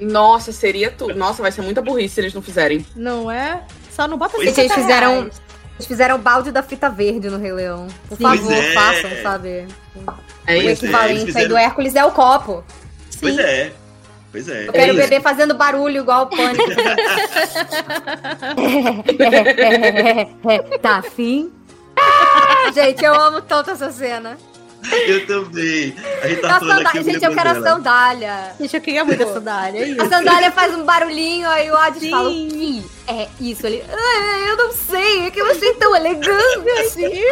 Nossa, 0.00 0.52
seria 0.52 0.90
tudo. 0.90 1.14
Nossa, 1.14 1.40
vai 1.42 1.52
ser 1.52 1.62
muita 1.62 1.80
burrice 1.80 2.14
se 2.16 2.20
eles 2.20 2.34
não 2.34 2.42
fizerem. 2.42 2.84
Não 2.96 3.30
é? 3.30 3.62
Só 3.90 4.06
não 4.08 4.18
bota 4.18 4.36
Gente, 4.38 4.58
eles 4.60 4.72
50 4.72 4.74
fizeram, 4.82 5.10
reais. 5.20 5.42
eles 5.76 5.86
fizeram 5.86 6.16
o 6.16 6.18
balde 6.18 6.50
da 6.50 6.62
fita 6.62 6.90
verde 6.90 7.30
no 7.30 7.38
Rei 7.38 7.52
Leão. 7.52 7.86
Por 8.08 8.16
Sim. 8.18 8.22
Favor, 8.24 8.52
é. 8.52 8.72
façam, 8.74 9.10
sabe? 9.22 9.48
É 10.46 10.54
o 10.54 10.60
é, 10.68 10.72
equivalente 10.72 11.20
aí 11.20 11.26
fizeram- 11.26 11.48
do 11.48 11.56
Hércules 11.56 11.94
é 11.94 12.04
o 12.04 12.10
copo. 12.10 12.62
Pois 13.20 13.38
é. 13.38 13.72
Pois 14.36 14.48
é. 14.50 14.68
Eu 14.68 14.72
quero 14.72 14.84
É 14.84 14.92
o 14.94 14.98
isso. 14.98 15.08
bebê 15.08 15.20
fazendo 15.22 15.54
barulho 15.54 16.02
igual 16.02 16.24
o 16.24 16.26
pânico. 16.26 16.62
tá 20.82 20.96
afim? 20.96 21.50
Ah, 21.98 22.70
gente, 22.74 23.02
eu 23.02 23.14
amo 23.14 23.40
tanto 23.40 23.70
essa 23.70 23.90
cena. 23.90 24.36
Eu 25.06 25.26
também. 25.26 25.94
A 26.22 26.28
gente 26.28 26.40
tá 26.40 26.56
A 26.56 26.60
falando 26.60 26.86
aqui. 26.86 27.02
Gente, 27.02 27.24
eu 27.24 27.34
quero 27.34 27.50
a 27.50 27.62
sandália. 27.62 28.54
Gente, 28.60 28.74
eu 28.76 28.80
queria 28.80 29.04
muito 29.04 29.22
a 29.22 29.32
sandália, 29.32 29.80
é 29.80 29.88
isso. 29.88 30.02
A 30.02 30.08
sandália 30.08 30.50
faz 30.50 30.74
um 30.74 30.84
barulhinho, 30.84 31.48
aí 31.48 31.70
o 31.70 31.76
Hades 31.76 32.08
fala, 32.10 32.28
o 32.28 32.32
que 32.32 32.84
é 33.08 33.28
isso? 33.40 33.66
Ele, 33.66 33.82
ah, 33.88 34.38
eu 34.48 34.56
não 34.56 34.72
sei, 34.72 35.26
é 35.26 35.30
que 35.30 35.40
eu 35.40 35.50
achei 35.50 35.74
tão 35.74 35.94
elegante 35.94 36.70
assim. 36.80 37.22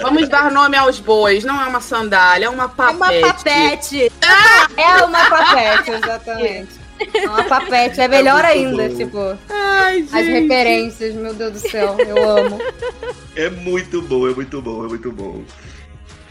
Vamos 0.00 0.28
dar 0.28 0.50
nome 0.50 0.76
aos 0.76 0.98
bois. 0.98 1.44
Não 1.44 1.60
é 1.60 1.66
uma 1.66 1.80
sandália, 1.80 2.46
é 2.46 2.48
uma 2.50 2.64
É 2.64 2.68
papete. 2.68 3.18
uma 3.22 3.32
papete. 3.32 4.12
É 4.76 5.04
uma 5.04 5.24
papete, 5.30 5.90
exatamente. 5.92 6.86
É 7.14 7.28
uma 7.28 7.44
papete, 7.44 8.00
é 8.00 8.08
melhor 8.08 8.42
muito 8.42 8.52
ainda, 8.80 8.88
bom. 8.88 8.96
tipo, 8.96 9.38
Ai, 9.50 9.96
gente. 10.02 10.16
as 10.16 10.26
referências, 10.26 11.14
meu 11.14 11.34
Deus 11.34 11.52
do 11.52 11.58
céu, 11.70 11.94
eu 11.98 12.30
amo. 12.30 12.58
É 13.36 13.50
muito 13.50 14.00
bom, 14.02 14.26
é 14.26 14.32
muito 14.34 14.62
bom, 14.62 14.84
é 14.84 14.88
muito 14.88 15.12
bom. 15.12 15.42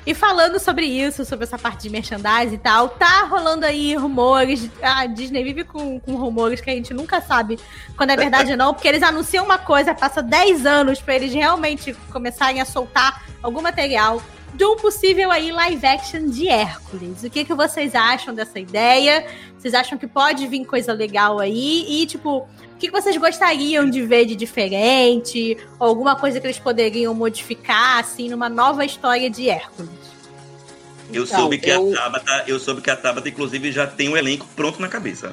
E 0.05 0.13
falando 0.13 0.59
sobre 0.59 0.85
isso, 0.85 1.25
sobre 1.25 1.45
essa 1.45 1.57
parte 1.57 1.83
de 1.83 1.89
merchandising 1.89 2.55
e 2.55 2.57
tal, 2.59 2.89
tá 2.89 3.23
rolando 3.23 3.65
aí 3.65 3.95
rumores. 3.95 4.69
A 4.81 5.07
Disney 5.07 5.43
vive 5.43 5.63
com, 5.63 5.99
com 5.99 6.15
rumores 6.15 6.61
que 6.61 6.69
a 6.69 6.73
gente 6.73 6.93
nunca 6.93 7.19
sabe 7.21 7.57
quando 7.97 8.11
é 8.11 8.15
verdade 8.15 8.51
ou 8.51 8.57
não, 8.57 8.73
porque 8.73 8.87
eles 8.87 9.01
anunciam 9.01 9.43
uma 9.43 9.57
coisa, 9.57 9.95
passa 9.95 10.21
10 10.21 10.65
anos 10.65 11.01
pra 11.01 11.15
eles 11.15 11.33
realmente 11.33 11.93
começarem 12.11 12.61
a 12.61 12.65
soltar 12.65 13.23
algum 13.41 13.61
material 13.61 14.21
de 14.53 14.63
um 14.63 14.77
possível 14.77 15.31
aí 15.31 15.51
live 15.51 15.85
action 15.85 16.29
de 16.29 16.47
Hércules. 16.47 17.23
O 17.23 17.29
que, 17.29 17.43
que 17.43 17.53
vocês 17.53 17.93
acham 17.93 18.33
dessa 18.33 18.59
ideia? 18.59 19.25
Vocês 19.57 19.73
acham 19.73 19.97
que 19.97 20.07
pode 20.07 20.47
vir 20.47 20.65
coisa 20.65 20.93
legal 20.93 21.39
aí? 21.39 21.85
E, 21.89 22.05
tipo, 22.05 22.47
o 22.75 22.77
que, 22.77 22.91
vocês 22.91 23.15
gostariam 23.17 23.89
de 23.89 24.01
ver 24.05 24.25
de 24.25 24.35
diferente? 24.35 25.57
Ou 25.79 25.87
alguma 25.87 26.15
coisa 26.15 26.39
que 26.39 26.45
eles 26.47 26.59
poderiam 26.59 27.13
modificar, 27.13 27.99
assim, 27.99 28.29
numa 28.29 28.49
nova 28.49 28.83
história 28.85 29.29
de 29.29 29.49
Hércules? 29.49 29.89
Eu 31.13 31.23
Então, 31.23 31.39
soube 31.39 31.57
que 31.59 31.69
eu- 31.69 31.91
a 31.93 31.95
Tabata, 31.95 32.43
eu 32.47 32.59
soube 32.59 32.81
que 32.81 32.89
a 32.89 32.95
Tabata, 32.95 33.29
inclusive, 33.29 33.71
já 33.71 33.85
tem 33.87 34.09
um 34.09 34.17
elenco 34.17 34.45
pronto 34.55 34.81
na 34.81 34.87
cabeça. 34.87 35.31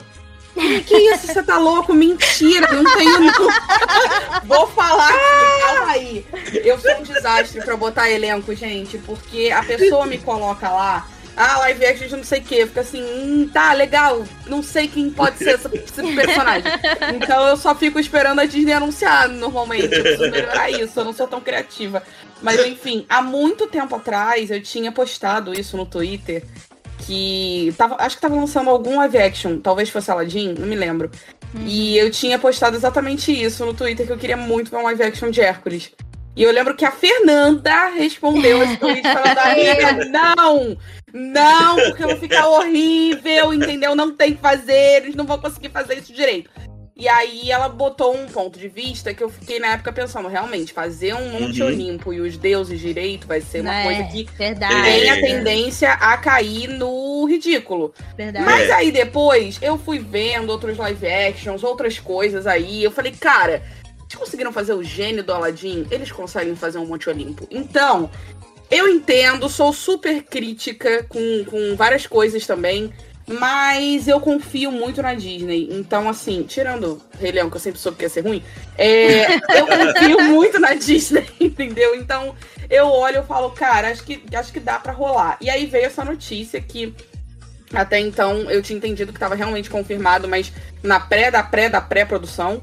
Que 0.86 0.94
isso? 0.94 1.28
Você 1.28 1.42
tá 1.42 1.58
louco? 1.58 1.94
Mentira, 1.94 2.70
não 2.70 2.84
tenho 2.94 3.20
não. 3.20 3.32
Vou 4.44 4.66
falar 4.68 5.08
calma 5.10 5.92
aí. 5.92 6.26
Eu 6.62 6.78
sou 6.78 6.90
um 6.98 7.02
desastre 7.02 7.62
pra 7.64 7.74
botar 7.74 8.10
elenco, 8.10 8.54
gente, 8.54 8.98
porque 8.98 9.50
a 9.50 9.62
pessoa 9.62 10.04
me 10.06 10.18
coloca 10.18 10.68
lá, 10.68 11.08
ah, 11.36 11.58
live 11.58 11.84
action 11.86 12.06
de 12.08 12.16
não 12.16 12.24
sei 12.24 12.40
o 12.40 12.42
quê, 12.44 12.66
fica 12.66 12.80
assim, 12.82 13.02
hum, 13.02 13.48
tá, 13.52 13.72
legal, 13.72 14.24
não 14.46 14.62
sei 14.62 14.86
quem 14.88 15.10
pode 15.10 15.38
ser 15.38 15.54
essa- 15.54 15.70
esse 15.74 16.14
personagem. 16.14 16.70
Então 17.22 17.46
eu 17.48 17.56
só 17.56 17.74
fico 17.74 17.98
esperando 17.98 18.40
a 18.40 18.44
Disney 18.44 18.72
anunciar, 18.72 19.28
normalmente. 19.28 19.94
Eu 19.94 20.02
preciso 20.02 20.30
melhorar 20.30 20.70
isso, 20.70 21.00
eu 21.00 21.04
não 21.04 21.12
sou 21.12 21.26
tão 21.26 21.40
criativa. 21.40 22.02
Mas 22.42 22.64
enfim, 22.66 23.06
há 23.08 23.22
muito 23.22 23.66
tempo 23.66 23.94
atrás 23.94 24.50
eu 24.50 24.60
tinha 24.62 24.90
postado 24.90 25.52
isso 25.58 25.76
no 25.76 25.86
Twitter 25.86 26.42
que 27.06 27.74
tava, 27.76 27.96
acho 27.98 28.16
que 28.16 28.22
tava 28.22 28.34
lançando 28.36 28.70
algum 28.70 28.96
live 28.98 29.18
action, 29.18 29.58
talvez 29.58 29.88
fosse 29.90 30.10
Aladdin, 30.10 30.54
não 30.58 30.66
me 30.66 30.76
lembro. 30.76 31.10
E 31.66 31.98
eu 31.98 32.10
tinha 32.10 32.38
postado 32.38 32.76
exatamente 32.76 33.30
isso 33.30 33.64
no 33.66 33.74
Twitter, 33.74 34.06
que 34.06 34.12
eu 34.12 34.16
queria 34.18 34.36
muito 34.36 34.70
ver 34.70 34.78
um 34.78 34.84
live 34.84 35.02
action 35.02 35.30
de 35.30 35.40
Hércules. 35.40 35.90
E 36.34 36.42
eu 36.42 36.50
lembro 36.50 36.74
que 36.74 36.84
a 36.84 36.90
Fernanda 36.90 37.88
respondeu 37.90 38.62
esse 38.62 38.76
tweet 38.78 39.02
falando, 39.02 39.38
amiga, 39.38 40.04
não! 40.06 40.76
Não, 41.12 41.76
porque 41.76 42.06
vai 42.06 42.16
ficar 42.16 42.46
horrível, 42.48 43.52
entendeu? 43.52 43.94
Não 43.94 44.14
tem 44.16 44.34
que 44.34 44.40
fazer, 44.40 45.02
eles 45.02 45.14
não 45.14 45.26
vão 45.26 45.38
conseguir 45.38 45.68
fazer 45.68 45.98
isso 45.98 46.12
direito. 46.12 46.50
E 46.96 47.08
aí 47.08 47.50
ela 47.50 47.68
botou 47.68 48.14
um 48.16 48.26
ponto 48.26 48.58
de 48.58 48.68
vista 48.68 49.12
que 49.12 49.22
eu 49.24 49.28
fiquei 49.28 49.58
na 49.58 49.68
época 49.68 49.92
pensando, 49.92 50.28
realmente, 50.28 50.72
fazer 50.72 51.14
um 51.14 51.30
Monte 51.40 51.60
Uhum. 51.62 51.68
Olimpo 51.68 52.12
e 52.12 52.20
os 52.20 52.36
deuses 52.36 52.78
direito 52.80 53.26
vai 53.26 53.40
ser 53.40 53.60
uma 53.62 53.70
Né? 53.72 53.82
coisa 53.84 54.02
que 54.04 54.24
Verdade, 54.38 54.82
tem 54.82 55.10
a 55.10 55.16
É. 55.16 55.20
tendência 55.20 55.92
a 55.92 56.16
cair 56.18 56.68
no 56.68 57.24
ridículo. 57.26 57.92
verdade. 58.16 58.44
Mas 58.44 58.70
aí 58.70 58.92
depois 58.92 59.58
eu 59.62 59.76
fui 59.78 59.98
vendo 59.98 60.50
outros 60.50 60.76
live 60.78 61.06
actions, 61.06 61.62
outras 61.64 61.98
coisas 61.98 62.46
aí. 62.46 62.84
Eu 62.84 62.90
falei, 62.90 63.12
cara, 63.12 63.62
eles 64.12 64.14
conseguiram 64.14 64.52
fazer 64.52 64.74
o 64.74 64.82
gênio 64.82 65.24
do 65.24 65.32
Aladdin, 65.32 65.86
eles 65.90 66.12
conseguem 66.12 66.54
fazer 66.54 66.78
um 66.78 66.86
Monte 66.86 67.08
Olimpo. 67.08 67.46
Então, 67.50 68.10
eu 68.70 68.86
entendo, 68.88 69.48
sou 69.48 69.72
super 69.72 70.22
crítica 70.22 71.04
com, 71.08 71.44
com 71.46 71.74
várias 71.76 72.06
coisas 72.06 72.46
também. 72.46 72.92
Mas 73.24 74.08
eu 74.08 74.20
confio 74.20 74.72
muito 74.72 75.00
na 75.00 75.14
Disney. 75.14 75.68
Então, 75.70 76.08
assim, 76.08 76.42
tirando 76.42 77.00
Rei 77.20 77.30
Leão, 77.30 77.48
que 77.48 77.56
eu 77.56 77.60
sempre 77.60 77.78
soube 77.78 77.96
que 77.96 78.04
ia 78.04 78.08
ser 78.08 78.22
ruim, 78.22 78.42
é, 78.76 79.36
eu 79.56 79.64
confio 79.64 80.22
muito 80.24 80.58
na 80.58 80.74
Disney, 80.74 81.24
entendeu? 81.40 81.94
Então, 81.94 82.34
eu 82.68 82.88
olho 82.88 83.20
e 83.20 83.26
falo, 83.26 83.50
cara, 83.50 83.90
acho 83.90 84.02
que, 84.02 84.24
acho 84.34 84.52
que 84.52 84.58
dá 84.58 84.78
pra 84.80 84.92
rolar. 84.92 85.38
E 85.40 85.48
aí 85.48 85.66
veio 85.66 85.86
essa 85.86 86.04
notícia 86.04 86.60
que 86.60 86.92
até 87.72 87.98
então 88.00 88.50
eu 88.50 88.60
tinha 88.60 88.76
entendido 88.76 89.12
que 89.12 89.16
estava 89.16 89.36
realmente 89.36 89.70
confirmado, 89.70 90.28
mas 90.28 90.52
na 90.82 90.98
pré 91.00 91.30
da 91.30 91.44
pré 91.44 91.70
da 91.70 91.80
pré-produção. 91.80 92.60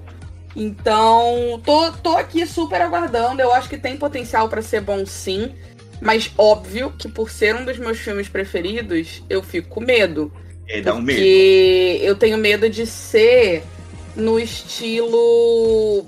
Então, 0.55 1.61
tô, 1.63 1.91
tô 1.91 2.17
aqui 2.17 2.45
super 2.45 2.81
aguardando. 2.81 3.41
Eu 3.41 3.53
acho 3.53 3.69
que 3.69 3.77
tem 3.77 3.97
potencial 3.97 4.49
pra 4.49 4.61
ser 4.61 4.81
bom 4.81 5.05
sim. 5.05 5.53
Mas 6.01 6.31
óbvio 6.37 6.93
que 6.97 7.09
por 7.09 7.29
ser 7.29 7.55
um 7.55 7.65
dos 7.65 7.77
meus 7.77 7.97
filmes 7.97 8.29
preferidos, 8.29 9.21
eu 9.29 9.43
fico 9.43 9.69
com 9.69 9.81
medo. 9.81 10.31
É, 10.67 10.81
dá 10.81 10.93
um 10.93 11.01
medo. 11.01 11.17
Porque 11.17 11.99
eu 12.01 12.15
tenho 12.15 12.37
medo 12.37 12.69
de 12.69 12.85
ser 12.85 13.63
no 14.15 14.39
estilo. 14.39 16.05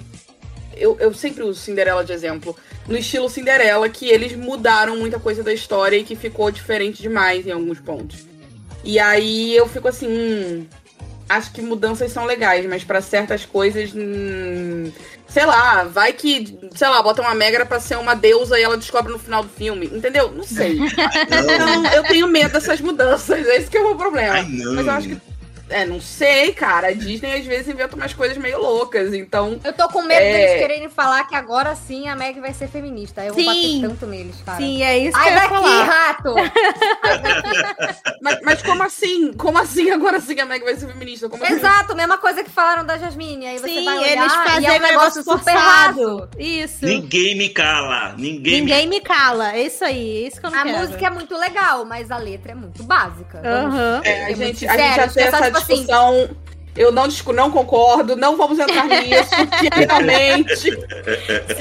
Eu, 0.76 0.98
eu 1.00 1.14
sempre 1.14 1.44
uso 1.44 1.60
Cinderela 1.60 2.06
de 2.06 2.14
exemplo. 2.14 2.56
No 2.88 2.98
estilo 2.98 3.30
Cinderela, 3.30 3.90
que 3.90 4.08
eles 4.08 4.36
mudaram 4.36 4.98
muita 4.98 5.20
coisa 5.20 5.44
da 5.44 5.54
história 5.54 5.98
e 5.98 6.04
que 6.04 6.16
ficou 6.16 6.50
diferente 6.52 7.02
demais 7.02 7.46
em 7.46 7.52
alguns 7.52 7.80
pontos. 7.80 8.26
E 8.84 8.98
aí 8.98 9.56
eu 9.56 9.68
fico 9.68 9.88
assim. 9.88 10.08
Hum, 10.08 10.66
acho 11.36 11.52
que 11.52 11.62
mudanças 11.62 12.12
são 12.12 12.26
legais, 12.26 12.66
mas 12.66 12.84
pra 12.84 13.02
certas 13.02 13.46
coisas. 13.46 13.92
Hum, 13.96 14.92
sei 15.28 15.46
lá, 15.46 15.84
vai 15.84 16.14
que. 16.14 16.58
Sei 16.76 16.88
lá, 16.88 17.02
bota 17.02 17.22
uma 17.22 17.36
Megra 17.36 17.66
pra 17.66 17.80
ser 17.80 17.98
uma 17.98 18.14
deusa 18.14 18.60
e 18.60 18.64
ela 18.64 18.78
descobre 18.78 19.12
no 19.12 19.20
final 19.20 19.44
do 19.44 19.50
filme. 19.50 19.88
Entendeu? 19.88 20.32
Não 20.32 20.44
sei. 20.44 20.80
Então, 20.80 21.86
eu 21.94 22.04
tenho 22.04 22.28
medo 22.28 22.54
dessas 22.54 22.82
mudanças. 22.82 23.48
Esse 23.48 23.70
que 23.70 23.78
é 23.78 23.82
o 23.82 23.88
meu 23.88 23.96
problema. 23.96 24.46
Mas 24.76 24.88
eu 24.88 24.94
acho 24.94 25.10
que 25.10 25.31
É, 25.72 25.86
não 25.86 26.00
sei, 26.02 26.54
cara. 26.54 26.88
A 26.88 26.94
Disney 26.94 27.34
às 27.40 27.46
vezes 27.46 27.68
inventa 27.68 27.96
umas 27.96 28.14
coisas 28.14 28.38
meio 28.38 28.60
loucas, 28.62 29.14
então. 29.14 29.60
Eu 29.64 29.74
tô 29.74 29.88
com 29.90 30.02
medo 30.02 30.22
É. 30.22 30.32
deles 30.34 30.60
quererem 30.60 30.90
falar 30.90 31.24
que 31.28 31.36
agora 31.36 31.74
sim 31.76 32.08
a 32.08 32.16
Meg 32.16 32.40
vai 32.40 32.54
ser 32.54 32.68
feminista. 32.68 33.24
Eu 33.24 33.34
vou 33.34 33.44
Sim. 33.44 33.80
bater 33.82 33.90
tanto 33.90 34.06
neles, 34.08 34.36
cara. 34.46 34.58
Sim, 34.58 34.84
é 34.84 34.98
isso 34.98 35.18
que 35.18 35.24
Ai, 35.24 35.32
eu 35.32 35.36
daqui, 35.36 35.50
falar. 35.56 35.84
rato! 35.84 36.36
Mas, 38.22 38.40
mas 38.44 38.62
como 38.62 38.84
assim? 38.84 39.34
Como 39.34 39.58
assim 39.58 39.90
agora 39.90 40.20
sim 40.20 40.40
a 40.40 40.46
Meg 40.46 40.64
vai 40.64 40.76
ser 40.76 40.88
feminista? 40.88 41.28
Como 41.28 41.44
assim? 41.44 41.54
Exato, 41.54 41.96
mesma 41.96 42.18
coisa 42.18 42.44
que 42.44 42.50
falaram 42.50 42.86
da 42.86 42.98
Jasmine. 42.98 43.48
Aí 43.48 43.58
você 43.60 43.68
Sim, 43.68 43.86
vai 43.86 43.98
olhar 43.98 44.12
eles 44.12 44.34
e 44.34 44.36
fazem 44.50 44.70
é 44.70 44.74
um 44.74 44.80
negócio 44.82 45.24
super 45.24 45.40
forçado. 45.40 45.60
raso. 46.18 46.30
Isso. 46.38 46.86
Ninguém 46.86 47.36
me 47.38 47.50
cala. 47.50 48.14
Ninguém, 48.18 48.62
Ninguém 48.62 48.88
me 48.88 49.02
cala. 49.02 49.54
É 49.56 49.64
isso 49.64 49.84
aí. 49.84 50.24
É 50.24 50.28
isso 50.28 50.40
que 50.40 50.46
eu 50.46 50.52
não 50.52 50.60
A 50.60 50.64
quero. 50.64 50.78
música 50.78 51.08
é 51.08 51.10
muito 51.10 51.36
legal, 51.38 51.84
mas 51.86 52.12
a 52.12 52.18
letra 52.18 52.52
é 52.52 52.56
muito 52.56 52.84
básica. 52.84 53.42
Aham. 53.44 54.02
É, 54.04 54.26
a 54.26 54.34
gente, 54.34 54.68
a 54.68 54.78
gente 54.78 54.96
já 54.96 55.08
tem 55.08 55.24
essa 55.24 55.52
assim, 55.62 55.74
discussão. 55.76 56.30
Eu 56.74 56.90
não, 56.90 57.06
não 57.34 57.52
concordo, 57.52 58.16
não 58.16 58.38
vamos 58.38 58.58
entrar 58.58 58.86
nisso, 58.88 59.30
finalmente. 59.78 60.56
Se 60.72 60.72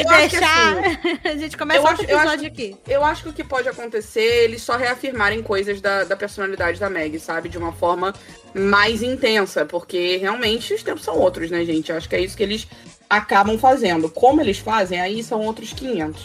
Eu 0.02 0.08
acho 0.10 0.28
que 0.30 0.38
deixar, 0.38 0.78
assim, 0.78 1.18
a 1.24 1.36
gente 1.36 1.56
começa 1.56 1.80
eu 1.80 1.84
outro 1.84 2.02
acho- 2.04 2.10
eu 2.12 2.16
acho- 2.18 2.26
episódio 2.28 2.46
aqui. 2.46 2.76
Eu 2.86 3.04
acho 3.04 3.22
que 3.24 3.28
o 3.28 3.32
que 3.32 3.42
pode 3.42 3.68
acontecer 3.68 4.20
é 4.20 4.44
eles 4.44 4.62
só 4.62 4.76
reafirmarem 4.76 5.42
coisas 5.42 5.80
da, 5.80 6.04
da 6.04 6.16
personalidade 6.16 6.78
da 6.78 6.88
Meg, 6.88 7.18
sabe? 7.18 7.48
De 7.48 7.58
uma 7.58 7.72
forma 7.72 8.14
mais 8.54 9.02
intensa, 9.02 9.64
porque 9.64 10.16
realmente 10.18 10.72
os 10.74 10.82
tempos 10.84 11.02
são 11.04 11.16
outros, 11.18 11.50
né, 11.50 11.64
gente? 11.64 11.90
Eu 11.90 11.96
acho 11.96 12.08
que 12.08 12.14
é 12.14 12.20
isso 12.20 12.36
que 12.36 12.42
eles 12.44 12.68
acabam 13.08 13.58
fazendo. 13.58 14.08
Como 14.08 14.40
eles 14.40 14.58
fazem, 14.60 15.00
aí 15.00 15.24
são 15.24 15.40
outros 15.40 15.72
500. 15.72 16.22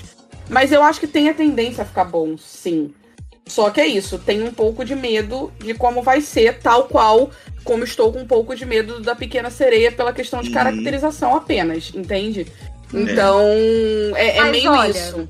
Mas 0.47 0.71
eu 0.71 0.83
acho 0.83 0.99
que 0.99 1.07
tem 1.07 1.27
a 1.27 1.33
tendência 1.33 1.81
a 1.81 1.85
ficar 1.87 2.05
bom, 2.05 2.37
sim. 2.37 2.93
Só 3.47 3.69
que 3.69 3.79
é 3.79 3.85
isso, 3.85 4.17
tenho 4.17 4.45
um 4.45 4.51
pouco 4.51 4.83
de 4.83 4.95
medo 4.95 5.51
de 5.59 5.73
como 5.75 6.01
vai 6.01 6.19
ser, 6.19 6.59
tal 6.59 6.85
qual 6.85 7.29
como 7.63 7.83
estou 7.83 8.11
com 8.11 8.19
um 8.19 8.27
pouco 8.27 8.55
de 8.55 8.65
medo 8.65 8.99
da 9.01 9.15
Pequena 9.15 9.49
Sereia 9.49 9.91
pela 9.91 10.11
questão 10.13 10.41
de 10.41 10.49
Uhum. 10.49 10.53
caracterização 10.53 11.35
apenas, 11.35 11.91
entende? 11.95 12.47
Então, 12.93 13.41
é, 14.15 14.37
é 14.37 14.41
Mas 14.41 14.51
meio 14.51 14.71
olha, 14.71 14.91
isso. 14.91 15.29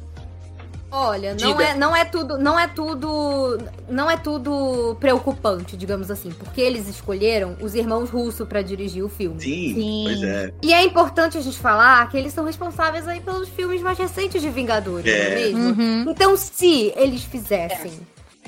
Olha, 0.98 1.36
não 1.39 1.52
Diga. 1.52 1.64
é, 1.64 1.74
não 1.76 1.93
é 1.96 2.06
tudo, 2.06 2.38
não 2.38 2.58
é 2.58 2.68
tudo, 2.68 3.58
não 3.89 4.10
é 4.10 4.16
tudo 4.16 4.96
preocupante, 5.00 5.76
digamos 5.76 6.10
assim, 6.10 6.32
porque 6.32 6.62
eles 6.62 6.88
escolheram 6.88 7.58
os 7.62 7.76
irmãos 7.76 8.10
Russo 8.10 8.46
pra 8.46 8.62
dirigir 8.62 9.04
o 9.04 9.10
filme. 9.10 9.41
Sim, 9.41 9.74
Sim. 9.76 10.04
pois 10.06 10.24
é. 10.24 10.54
E 10.64 10.74
é 10.74 10.84
importante 10.84 11.38
a 11.38 11.41
gente 11.41 11.58
falar 11.60 12.10
que 12.10 12.18
eles 12.18 12.32
são 12.34 12.46
responsáveis 12.46 13.08
aí 13.08 13.20
pelos 13.20 13.50
filmes 13.50 13.82
mais 13.82 13.98
recentes 13.98 14.41
de 14.41 14.50
Vingadores, 14.50 15.06
não 15.06 15.12
é 15.12 15.32
É. 15.32 15.36
mesmo? 15.36 15.60
Uhum. 15.70 16.06
Então, 16.10 16.38
se 16.38 16.93
eles 16.96 17.24
fizessem 17.24 17.91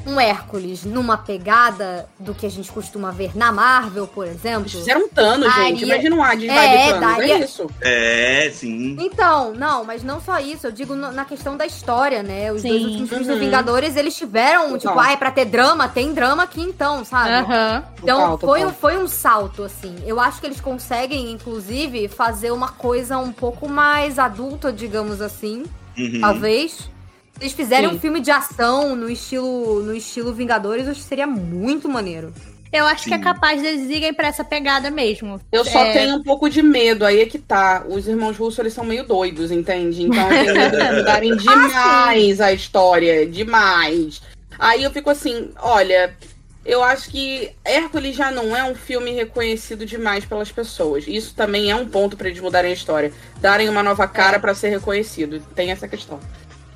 um 0.08 0.20
Hércules 0.20 0.84
numa 0.86 1.18
pegada 1.18 2.08
do 2.18 2.34
que 2.34 2.46
a 2.46 2.50
gente 2.50 2.72
costuma 2.72 3.12
ver 3.12 3.36
na 3.36 3.52
Marvel, 3.52 4.08
por 4.08 4.26
exemplo. 4.26 4.62
Eles 4.62 4.72
fizeram 4.74 5.02
um 5.06 5.10
Thanos, 5.10 5.48
Daria- 5.48 5.64
gente. 5.70 5.84
Imagina 5.84 6.16
um 6.16 6.24
Hades 6.24 6.50
É, 6.50 6.88
Thanos. 6.94 7.00
daria- 7.02 7.34
É 7.36 7.40
isso. 7.40 7.68
É, 7.82 8.52
sim. 8.54 8.96
Então, 9.00 9.54
não, 9.54 9.84
mas 9.84 10.04
não 10.04 10.22
só 10.22 10.40
isso, 10.40 10.68
eu 10.68 10.72
digo 10.72 10.96
no- 10.96 11.12
na 11.12 11.26
questão 11.26 11.58
da 11.58 11.66
história, 11.66 12.24
né? 12.24 12.52
Os 12.52 12.62
Sim. 12.62 12.70
dois 12.70 12.84
últimos 12.86 13.10
filmes 13.10 13.28
Uhum. 13.28 13.34
dos 13.34 13.44
Vingadores, 13.44 13.96
eles 13.96 14.16
tiveram, 14.16 14.64
Total. 14.70 14.78
tipo, 14.80 15.00
ai, 15.00 15.18
pra 15.18 15.30
ter 15.32 15.46
drama, 15.46 15.88
tem 15.88 16.14
drama 16.14 16.44
aqui 16.44 16.62
então, 16.62 17.04
sabe? 17.04 17.30
Aham. 17.32 17.84
Então, 18.02 18.18
Total, 18.20 18.38
foi, 18.38 18.60
total. 18.62 18.72
um, 18.72 18.74
foi 18.76 18.98
um 19.04 19.08
salto, 19.08 19.64
assim. 19.64 19.96
Eu 20.06 20.20
acho 20.20 20.40
que 20.40 20.46
eles 20.48 20.62
conseguem, 20.62 21.32
inclusive, 21.32 22.08
fazer 22.08 22.52
uma 22.52 22.70
coisa 22.70 23.18
um 23.18 23.32
pouco 23.32 23.68
mais 23.68 24.18
adulta, 24.20 24.72
digamos 24.72 25.22
assim, 25.22 25.66
Uhum. 25.98 26.20
talvez. 26.22 26.90
Se 27.38 27.44
eles 27.44 27.54
fizerem 27.54 27.90
Sim. 27.90 27.96
um 27.96 28.00
filme 28.00 28.20
de 28.20 28.32
ação 28.32 28.96
no 28.96 29.10
estilo, 29.10 29.84
no 29.84 29.96
estilo 29.96 30.34
Vingadores, 30.34 30.86
eu 30.86 30.92
acho 30.92 31.02
que 31.02 31.08
seria 31.08 31.28
muito 31.28 31.88
maneiro. 31.88 32.34
Eu 32.74 32.86
acho 32.86 33.06
que 33.06 33.14
é 33.14 33.18
Sim. 33.18 33.24
capaz 33.24 33.62
deles 33.62 33.90
irem 33.90 34.14
pra 34.14 34.28
essa 34.28 34.44
pegada 34.44 34.90
mesmo. 34.90 35.40
Eu 35.52 35.64
só 35.64 35.86
É, 35.86 35.94
tenho 35.94 36.16
um 36.16 36.24
pouco 36.24 36.50
de 36.50 36.62
medo, 36.62 37.06
aí 37.06 37.22
é 37.22 37.26
que 37.26 37.38
tá. 37.40 37.86
Os 37.88 38.08
irmãos 38.08 38.36
russos, 38.38 38.60
eles 38.60 38.74
são 38.74 38.84
meio 38.84 39.06
doidos, 39.06 39.52
entende? 39.52 40.04
Então 40.04 40.30
eu 40.32 40.44
tenho 40.46 40.56
medo 40.56 40.78
de 40.78 40.96
mudarem 40.96 41.38
demais 41.38 42.42
a 42.42 42.52
história, 42.52 43.26
demais. 43.26 44.22
Aí 44.60 44.84
eu 44.84 44.92
fico 44.92 45.10
assim, 45.10 45.52
olha, 45.62 46.14
eu 46.66 46.84
acho 46.84 47.10
que 47.10 47.52
Hércules 47.64 48.16
já 48.16 48.32
não 48.32 48.54
é 48.58 48.64
um 48.64 48.76
filme 48.76 49.12
reconhecido 49.12 49.86
demais 49.86 50.26
pelas 50.26 50.52
pessoas. 50.52 51.06
Isso 51.08 51.34
também 51.36 51.70
é 51.72 51.76
um 51.76 51.88
ponto 51.88 52.18
pra 52.18 52.28
eles 52.28 52.42
mudarem 52.42 52.72
a 52.72 52.74
história. 52.74 53.14
Darem 53.40 53.70
uma 53.70 53.84
nova 53.84 54.08
cara 54.08 54.40
pra 54.40 54.54
ser 54.56 54.70
reconhecido. 54.70 55.40
Tem 55.56 55.72
essa 55.72 55.88
questão. 55.88 56.20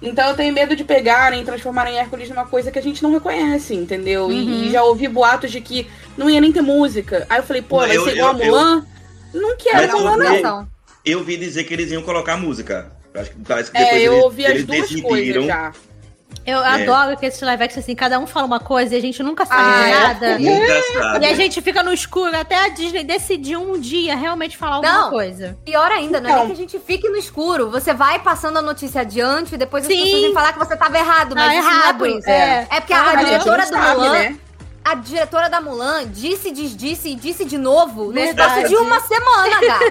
Então 0.02 0.30
eu 0.30 0.36
tenho 0.36 0.54
medo 0.54 0.76
de 0.76 0.84
pegarem 0.84 1.42
e 1.42 1.46
transformarem 1.46 1.98
Hércules 2.00 2.28
numa 2.30 2.46
coisa 2.46 2.72
que 2.72 2.80
a 2.80 2.82
gente 2.82 3.04
não 3.04 3.12
reconhece, 3.12 3.76
entendeu? 3.76 4.32
E- 4.32 4.36
Uhum. 4.42 4.64
E, 4.64 4.72
já 4.72 4.84
ouvi 4.84 5.08
boatos 5.08 5.52
de 5.52 5.62
que 5.62 5.88
não 6.18 6.30
ia 6.30 6.42
nem 6.42 6.52
ter 6.52 6.62
música. 6.62 7.26
Aí 7.30 7.40
eu 7.40 7.44
falei, 7.44 7.62
pô, 7.62 7.82
Não, 7.82 7.88
vai 7.88 7.98
eu- 7.98 8.04
ser 8.06 8.16
igual 8.16 8.30
a 8.32 8.34
eu- 8.34 8.40
eu- 8.40 8.46
Mulan? 8.48 8.86
Não 9.34 9.58
quero 9.58 9.78
Mas 9.78 9.90
eu 9.92 10.00
Mulan, 10.00 10.42
não. 10.42 10.68
Eu 11.06 11.20
ouvi 11.20 11.38
dizer 11.38 11.64
que 11.66 11.74
eles 11.74 11.92
iam 11.92 12.02
colocar 12.02 12.36
música. 12.38 12.92
Acho 13.14 13.30
que 13.32 13.38
parece 13.46 13.72
que 13.72 13.78
É, 13.78 14.00
eu 14.08 14.14
eles, 14.14 14.24
ouvi 14.24 14.46
as 14.46 14.64
duas 14.66 14.82
decidiram. 14.82 15.10
coisas 15.10 15.46
já. 15.46 15.72
Eu 16.46 16.58
adoro 16.58 17.16
que 17.18 17.26
esse 17.28 17.44
live 17.46 17.64
action, 17.64 17.80
assim, 17.80 17.94
cada 17.96 18.18
um 18.18 18.26
fala 18.26 18.48
uma 18.48 18.60
coisa 18.60 18.96
e 18.96 18.98
a 18.98 19.02
gente 19.02 19.22
nunca 19.22 19.46
sabe 19.46 19.62
Ah, 19.62 19.84
de 19.84 19.90
é. 19.92 20.00
nada. 20.00 20.40
Nunca 20.40 20.82
sabe. 21.00 21.26
E 21.26 21.30
a 21.30 21.36
gente 21.36 21.62
fica 21.62 21.84
no 21.84 21.94
escuro 21.94 22.36
até 22.36 22.56
a 22.66 22.70
Disney 22.70 23.04
decidir 23.04 23.58
um 23.58 23.80
dia 23.80 24.16
realmente 24.16 24.58
falar 24.58 24.78
alguma 24.78 24.94
Não. 25.04 25.10
coisa. 25.12 25.58
pior 25.64 25.92
ainda, 25.92 26.20
não 26.20 26.30
é 26.30 26.34
Então. 26.34 26.46
nem 26.48 26.56
que 26.56 26.62
a 26.62 26.66
gente 26.66 26.80
fique 26.80 27.08
no 27.10 27.16
escuro. 27.18 27.70
Você 27.70 27.94
vai 27.94 28.18
passando 28.20 28.58
a 28.58 28.62
notícia 28.62 29.02
adiante 29.02 29.54
e 29.54 29.58
depois 29.58 29.84
as 29.86 29.92
Sim. 29.94 30.02
pessoas 30.04 30.22
vêm 30.24 30.34
falar 30.34 30.54
que 30.54 30.60
você 30.60 30.76
tava 30.76 30.98
errado, 30.98 31.36
mas 31.36 31.46
Tá 31.46 31.54
isso 31.60 31.64
não 31.70 31.72
é 31.72 31.80
errado. 31.84 31.98
por 32.00 32.10
isso. 32.10 32.30
É. 32.30 32.68
É 32.72 32.80
porque 32.80 32.94
Ah, 32.94 33.12
a, 33.12 33.16
diretora 33.16 33.64
do 33.66 33.70
sabe, 33.70 34.00
Mulan, 34.00 34.12
né? 34.14 34.36
a 34.84 34.96
diretora 34.96 35.48
da 35.50 35.62
Mulan 35.62 36.08
disse, 36.08 36.50
disse 36.52 37.10
e 37.10 37.16
disse 37.16 37.46
de 37.46 37.58
novo 37.60 38.12
no 38.12 38.20
espaço 38.20 38.68
de 38.68 38.76
uma 38.78 39.00
semana, 39.02 39.60
gata. 39.62 39.86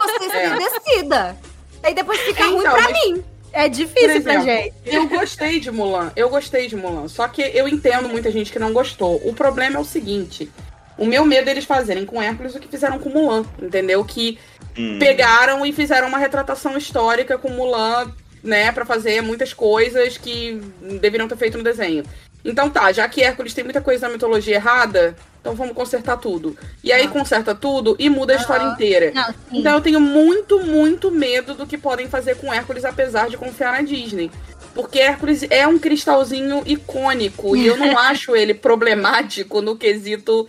Você 0.00 0.30
se 0.30 0.36
É. 0.36 0.56
decida. 0.56 1.36
Aí 1.82 1.92
depois 1.92 2.20
fica 2.20 2.42
Então, 2.44 2.54
ruim 2.54 2.62
pra 2.62 2.82
mas- 2.82 2.92
mim. 2.92 3.24
É 3.52 3.68
difícil 3.68 4.14
Por 4.14 4.22
pra 4.22 4.34
exemplo, 4.34 4.44
gente. 4.44 4.74
Eu 4.86 5.08
gostei 5.08 5.60
de 5.60 5.70
Mulan, 5.70 6.10
eu 6.16 6.28
gostei 6.30 6.66
de 6.68 6.76
Mulan. 6.76 7.08
Só 7.08 7.28
que 7.28 7.42
eu 7.42 7.68
entendo 7.68 8.08
muita 8.08 8.30
gente 8.30 8.50
que 8.50 8.58
não 8.58 8.72
gostou. 8.72 9.20
O 9.24 9.34
problema 9.34 9.76
é 9.76 9.80
o 9.80 9.84
seguinte: 9.84 10.50
o 10.96 11.04
meu 11.04 11.24
medo 11.24 11.48
é 11.48 11.50
eles 11.52 11.64
fazerem 11.64 12.06
com 12.06 12.20
Hércules 12.20 12.54
o 12.54 12.60
que 12.60 12.68
fizeram 12.68 12.98
com 12.98 13.10
Mulan, 13.10 13.44
entendeu? 13.60 14.04
Que 14.04 14.38
Hum. 14.76 14.98
pegaram 14.98 15.66
e 15.66 15.72
fizeram 15.72 16.08
uma 16.08 16.16
retratação 16.16 16.78
histórica 16.78 17.36
com 17.36 17.50
Mulan, 17.50 18.10
né, 18.42 18.72
Pra 18.72 18.86
fazer 18.86 19.20
muitas 19.20 19.52
coisas 19.52 20.16
que 20.16 20.60
deveriam 21.00 21.28
ter 21.28 21.36
feito 21.36 21.58
no 21.58 21.64
desenho. 21.64 22.04
Então 22.44 22.68
tá, 22.68 22.90
já 22.92 23.08
que 23.08 23.22
Hércules 23.22 23.54
tem 23.54 23.62
muita 23.64 23.80
coisa 23.80 24.06
na 24.06 24.12
mitologia 24.12 24.56
errada, 24.56 25.14
então 25.40 25.54
vamos 25.54 25.74
consertar 25.74 26.16
tudo. 26.16 26.56
E 26.82 26.92
aí 26.92 27.06
conserta 27.08 27.54
tudo 27.54 27.94
e 27.98 28.08
muda 28.10 28.32
a 28.32 28.36
história 28.36 28.64
inteira. 28.64 29.12
Não. 29.14 29.34
Então 29.52 29.74
eu 29.74 29.80
tenho 29.80 30.00
muito, 30.00 30.60
muito 30.60 31.10
medo 31.10 31.54
do 31.54 31.66
que 31.66 31.78
podem 31.78 32.08
fazer 32.08 32.36
com 32.36 32.52
Hércules, 32.52 32.84
apesar 32.84 33.28
de 33.28 33.36
confiar 33.36 33.72
na 33.72 33.82
Disney. 33.82 34.30
Porque 34.74 34.98
Hércules 34.98 35.44
é 35.50 35.66
um 35.66 35.78
cristalzinho 35.78 36.62
icônico 36.66 37.56
e 37.56 37.66
eu 37.66 37.76
não 37.76 37.96
acho 37.98 38.34
ele 38.34 38.54
problemático 38.54 39.60
no 39.60 39.76
quesito 39.76 40.48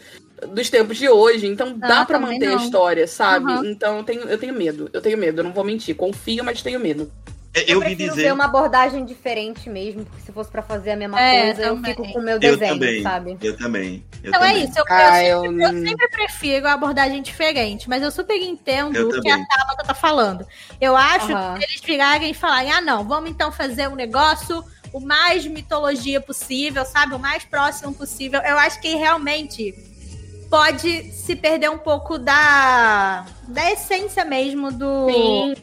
dos 0.50 0.70
tempos 0.70 0.98
de 0.98 1.08
hoje. 1.10 1.46
Então 1.48 1.78
dá 1.78 2.02
Ah, 2.02 2.06
pra 2.06 2.18
também 2.20 2.34
manter 2.40 2.48
a 2.54 2.56
não. 2.56 2.64
história, 2.64 3.06
sabe? 3.06 3.52
Uhum. 3.52 3.66
Então 3.66 3.98
eu 3.98 4.04
tenho, 4.04 4.22
eu 4.22 4.38
tenho 4.38 4.54
medo. 4.54 4.90
Eu 4.94 5.02
tenho 5.02 5.18
medo, 5.18 5.40
eu 5.42 5.44
não 5.44 5.54
vou 5.54 5.64
mentir. 5.64 5.96
Confio, 5.96 6.44
mas 6.44 6.62
tenho 6.62 6.80
medo. 6.80 7.12
É, 7.54 7.62
Eu, 7.62 7.76
Eu 7.76 7.80
vi 7.82 7.86
prefiro 7.86 8.10
dizer. 8.16 8.24
ver 8.28 8.34
uma 8.34 8.46
abordagem 8.46 9.06
diferente 9.06 9.70
mesmo, 9.70 10.04
porque 10.06 10.22
se 10.22 10.32
fosse 10.32 10.50
pra 10.50 10.62
fazer 10.64 10.92
a 10.92 10.96
mesma 10.96 11.20
É, 11.20 11.46
coisa, 11.46 11.62
eu 11.62 11.76
também. 11.76 11.92
fico 11.92 12.12
com 12.12 12.20
o 12.20 12.24
meu 12.24 12.36
Eu 12.36 12.40
desenho, 12.40 12.74
também. 12.74 13.04
sabe? 13.04 13.38
Eu 13.44 13.58
também. 13.58 14.04
Eu 14.24 14.30
Então 14.30 14.42
também. 14.42 14.56
é 14.62 14.66
isso, 14.66 14.80
eu, 14.80 14.86
Ah, 14.90 15.24
eu, 15.24 15.38
eu 15.46 15.52
sempre, 15.52 15.64
eu 15.64 15.88
sempre 15.88 16.08
prefiro 16.10 16.68
a 16.68 16.74
abordagem 16.74 17.22
diferente, 17.22 17.88
mas 17.88 18.02
eu 18.02 18.10
super 18.10 18.36
entendo 18.42 18.98
Eu 18.98 19.10
o 19.10 19.22
que 19.22 19.30
a. 19.30 19.46
Tabata 19.46 19.84
tá 19.86 19.94
falando. 19.94 20.48
Eu 20.82 20.96
acho 20.98 21.32
Aham. 21.32 21.58
que 21.60 21.64
eles 21.66 21.82
virarem 21.86 22.32
e 22.32 22.34
falarem, 22.34 22.72
ah 22.72 22.82
não, 22.82 23.08
vamos 23.08 23.30
então 23.30 23.52
fazer 23.52 23.88
um 23.88 23.96
negócio 23.96 24.64
o 24.92 25.00
mais 25.00 25.46
mitologia 25.46 26.20
possível, 26.22 26.86
sabe? 26.86 27.14
O 27.16 27.20
mais 27.20 27.44
próximo 27.44 27.94
possível. 27.94 28.40
Eu 28.42 28.58
acho 28.58 28.80
que 28.80 28.96
realmente 28.96 29.76
pode 30.50 31.12
se 31.12 31.36
perder 31.36 31.70
um 31.70 31.80
pouco 31.80 32.18
da, 32.20 33.26
da 33.48 33.72
essência 33.72 34.24
mesmo 34.24 34.72
do, 34.72 35.10
Sim. 35.10 35.56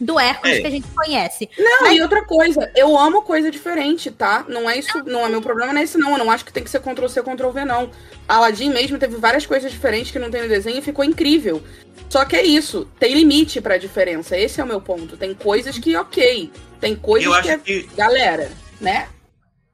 Do 0.00 0.18
Hércules 0.18 0.56
É. 0.58 0.60
que 0.60 0.66
a 0.66 0.70
gente 0.70 0.86
conhece. 0.94 1.48
Não, 1.58 1.82
Mas- 1.82 1.96
e 1.96 2.00
outra 2.02 2.24
coisa, 2.24 2.70
eu 2.76 2.96
amo 2.96 3.22
coisa 3.22 3.50
diferente, 3.50 4.10
tá? 4.10 4.44
Não 4.48 4.68
é 4.70 4.78
isso, 4.78 5.02
não 5.06 5.26
é 5.26 5.28
meu 5.28 5.42
problema, 5.42 5.72
não 5.72 5.80
é 5.80 5.84
esse 5.84 5.98
não. 5.98 6.12
Eu 6.12 6.18
não 6.18 6.30
acho 6.30 6.44
que 6.44 6.52
tem 6.52 6.62
que 6.62 6.70
ser 6.70 6.80
Ctrl 6.80 7.08
C, 7.08 7.22
Ctrl 7.22 7.50
V, 7.50 7.64
não. 7.64 7.90
Aladdin 8.28 8.70
mesmo 8.70 8.98
teve 8.98 9.16
várias 9.16 9.44
coisas 9.46 9.70
diferentes 9.72 10.10
que 10.12 10.18
não 10.18 10.30
tem 10.30 10.42
no 10.42 10.48
desenho 10.48 10.78
e 10.78 10.82
ficou 10.82 11.04
incrível. 11.04 11.62
Só 12.08 12.24
que 12.24 12.36
é 12.36 12.42
isso, 12.44 12.88
tem 12.98 13.12
limite 13.14 13.60
pra 13.60 13.76
diferença. 13.76 14.36
Esse 14.36 14.60
é 14.60 14.64
o 14.64 14.66
meu 14.66 14.80
ponto. 14.80 15.16
Tem 15.16 15.34
coisas 15.34 15.78
que, 15.78 15.94
ok. 15.96 16.50
Tem 16.80 16.94
coisas 16.94 17.34
Eu 17.34 17.42
que 17.42 17.48
é 17.50 17.58
que, 17.58 17.88
galera, 17.96 18.50
né? 18.80 19.08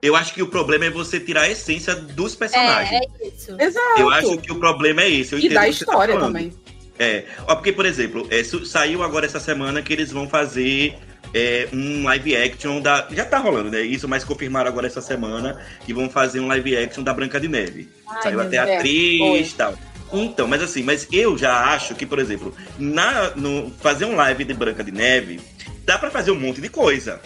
eu 0.02 0.14
acho 0.16 0.34
que 0.34 0.42
o 0.42 0.48
problema 0.48 0.84
é 0.86 0.90
você 0.90 1.18
tirar 1.20 1.42
a 1.42 1.50
essência 1.50 1.94
dos 1.94 2.34
personagens. 2.34 3.00
É, 3.02 3.24
é 3.24 3.28
isso. 3.28 3.56
Exato. 3.58 4.00
Eu 4.00 4.10
acho 4.10 4.36
que 4.38 4.52
o 4.52 4.58
problema 4.58 5.02
é 5.02 5.10
esse. 5.10 5.32
Eu 5.34 5.38
E 5.38 5.48
da 5.48 5.60
tá 5.60 5.68
história 5.68 6.14
falando. 6.14 6.32
também. 6.32 6.52
É, 6.98 7.24
ó, 7.46 7.54
porque, 7.56 7.72
por 7.72 7.86
exemplo, 7.86 8.26
é, 8.30 8.42
saiu 8.44 9.02
agora 9.02 9.26
essa 9.26 9.40
semana 9.40 9.82
que 9.82 9.92
eles 9.92 10.12
vão 10.12 10.28
fazer 10.28 10.96
é, 11.32 11.68
um 11.72 12.04
live 12.04 12.36
action 12.36 12.80
da. 12.80 13.08
Já 13.10 13.24
tá 13.24 13.38
rolando, 13.38 13.70
né? 13.70 13.80
Isso, 13.82 14.08
mas 14.08 14.22
confirmaram 14.22 14.68
agora 14.68 14.86
essa 14.86 15.00
semana 15.00 15.60
que 15.84 15.92
vão 15.92 16.08
fazer 16.08 16.40
um 16.40 16.46
live 16.46 16.76
action 16.76 17.02
da 17.02 17.12
Branca 17.12 17.40
de 17.40 17.48
Neve. 17.48 17.88
Ai, 18.08 18.22
saiu 18.22 18.40
até 18.40 18.58
a 18.58 18.78
atriz 18.78 19.50
e 19.50 19.54
tal. 19.54 19.74
Então, 20.12 20.46
mas 20.46 20.62
assim, 20.62 20.84
mas 20.84 21.08
eu 21.10 21.36
já 21.36 21.72
acho 21.72 21.94
que, 21.96 22.06
por 22.06 22.20
exemplo, 22.20 22.54
na, 22.78 23.30
no, 23.30 23.72
fazer 23.80 24.04
um 24.04 24.14
live 24.14 24.44
de 24.44 24.54
Branca 24.54 24.84
de 24.84 24.92
Neve, 24.92 25.40
dá 25.84 25.98
pra 25.98 26.10
fazer 26.10 26.30
um 26.30 26.38
monte 26.38 26.60
de 26.60 26.68
coisa. 26.68 27.20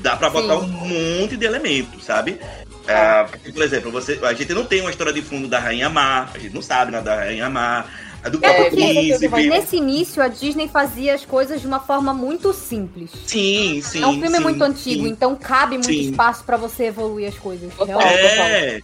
Dá 0.00 0.16
pra 0.16 0.30
botar 0.30 0.56
um 0.56 0.66
monte 0.66 1.36
de 1.36 1.44
elementos, 1.44 2.04
sabe? 2.04 2.38
Ah, 2.88 3.26
porque, 3.30 3.52
por 3.52 3.62
exemplo, 3.62 3.92
você, 3.92 4.18
a 4.22 4.32
gente 4.32 4.52
não 4.52 4.64
tem 4.64 4.80
uma 4.80 4.90
história 4.90 5.12
de 5.12 5.22
fundo 5.22 5.46
da 5.46 5.58
Rainha 5.58 5.88
Má, 5.88 6.28
a 6.34 6.38
gente 6.38 6.54
não 6.54 6.62
sabe 6.62 6.90
nada 6.90 7.04
da 7.04 7.16
Rainha 7.16 7.48
Má, 7.48 7.84
a 8.24 8.28
do 8.28 8.38
É 8.44 8.70
príncipe. 8.70 9.28
nesse 9.48 9.76
início 9.76 10.22
a 10.22 10.28
Disney 10.28 10.68
fazia 10.68 11.14
as 11.14 11.24
coisas 11.24 11.60
de 11.60 11.66
uma 11.66 11.80
forma 11.80 12.14
muito 12.14 12.52
simples. 12.52 13.10
Sim, 13.26 13.80
sim. 13.82 14.02
é 14.02 14.06
um 14.06 14.12
filme 14.20 14.36
sim, 14.36 14.42
muito 14.42 14.62
antigo, 14.62 15.04
sim. 15.04 15.10
então 15.10 15.34
cabe 15.36 15.74
muito 15.76 15.86
Sim. 15.88 16.10
espaço 16.10 16.44
pra 16.44 16.56
você 16.56 16.84
evoluir 16.84 17.28
as 17.28 17.34
coisas. 17.38 17.72
Total. 17.74 18.00
É. 18.00 18.80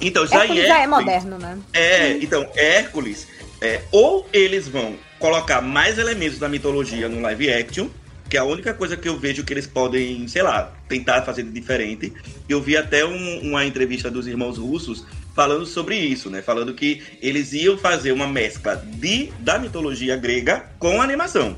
Então, 0.00 0.26
já 0.26 0.40
Hércules 0.42 0.64
em 0.64 0.66
já 0.66 0.78
é 0.78 0.82
Hércules- 0.82 1.04
moderno, 1.04 1.38
né? 1.38 1.58
É, 1.72 2.10
então, 2.18 2.46
Hércules, 2.56 3.26
é, 3.60 3.82
ou 3.92 4.26
eles 4.32 4.66
vão 4.68 4.96
colocar 5.18 5.60
mais 5.60 5.96
elementos 5.98 6.38
da 6.38 6.48
mitologia 6.48 7.08
no 7.08 7.20
live 7.20 7.52
action, 7.52 7.86
que 8.28 8.36
é 8.36 8.40
a 8.40 8.44
única 8.44 8.74
coisa 8.74 8.96
que 8.96 9.08
eu 9.08 9.16
vejo 9.18 9.44
que 9.44 9.52
eles 9.52 9.66
podem, 9.66 10.26
sei 10.26 10.42
lá, 10.42 10.72
tentar 10.88 11.22
fazer 11.22 11.44
de 11.44 11.50
diferente. 11.50 12.12
Eu 12.48 12.60
vi 12.60 12.76
até 12.76 13.04
um- 13.04 13.40
uma 13.42 13.64
entrevista 13.64 14.10
dos 14.10 14.26
irmãos 14.26 14.58
russos 14.58 15.04
falando 15.34 15.64
sobre 15.66 15.96
isso, 15.96 16.28
né? 16.30 16.42
Falando 16.42 16.74
que 16.74 17.02
eles 17.20 17.52
iam 17.52 17.76
fazer 17.78 18.12
uma 18.12 18.26
mescla 18.26 18.76
de, 18.76 19.32
da 19.40 19.58
mitologia 19.58 20.16
grega 20.16 20.66
com 20.78 21.00
a 21.00 21.04
animação. 21.04 21.56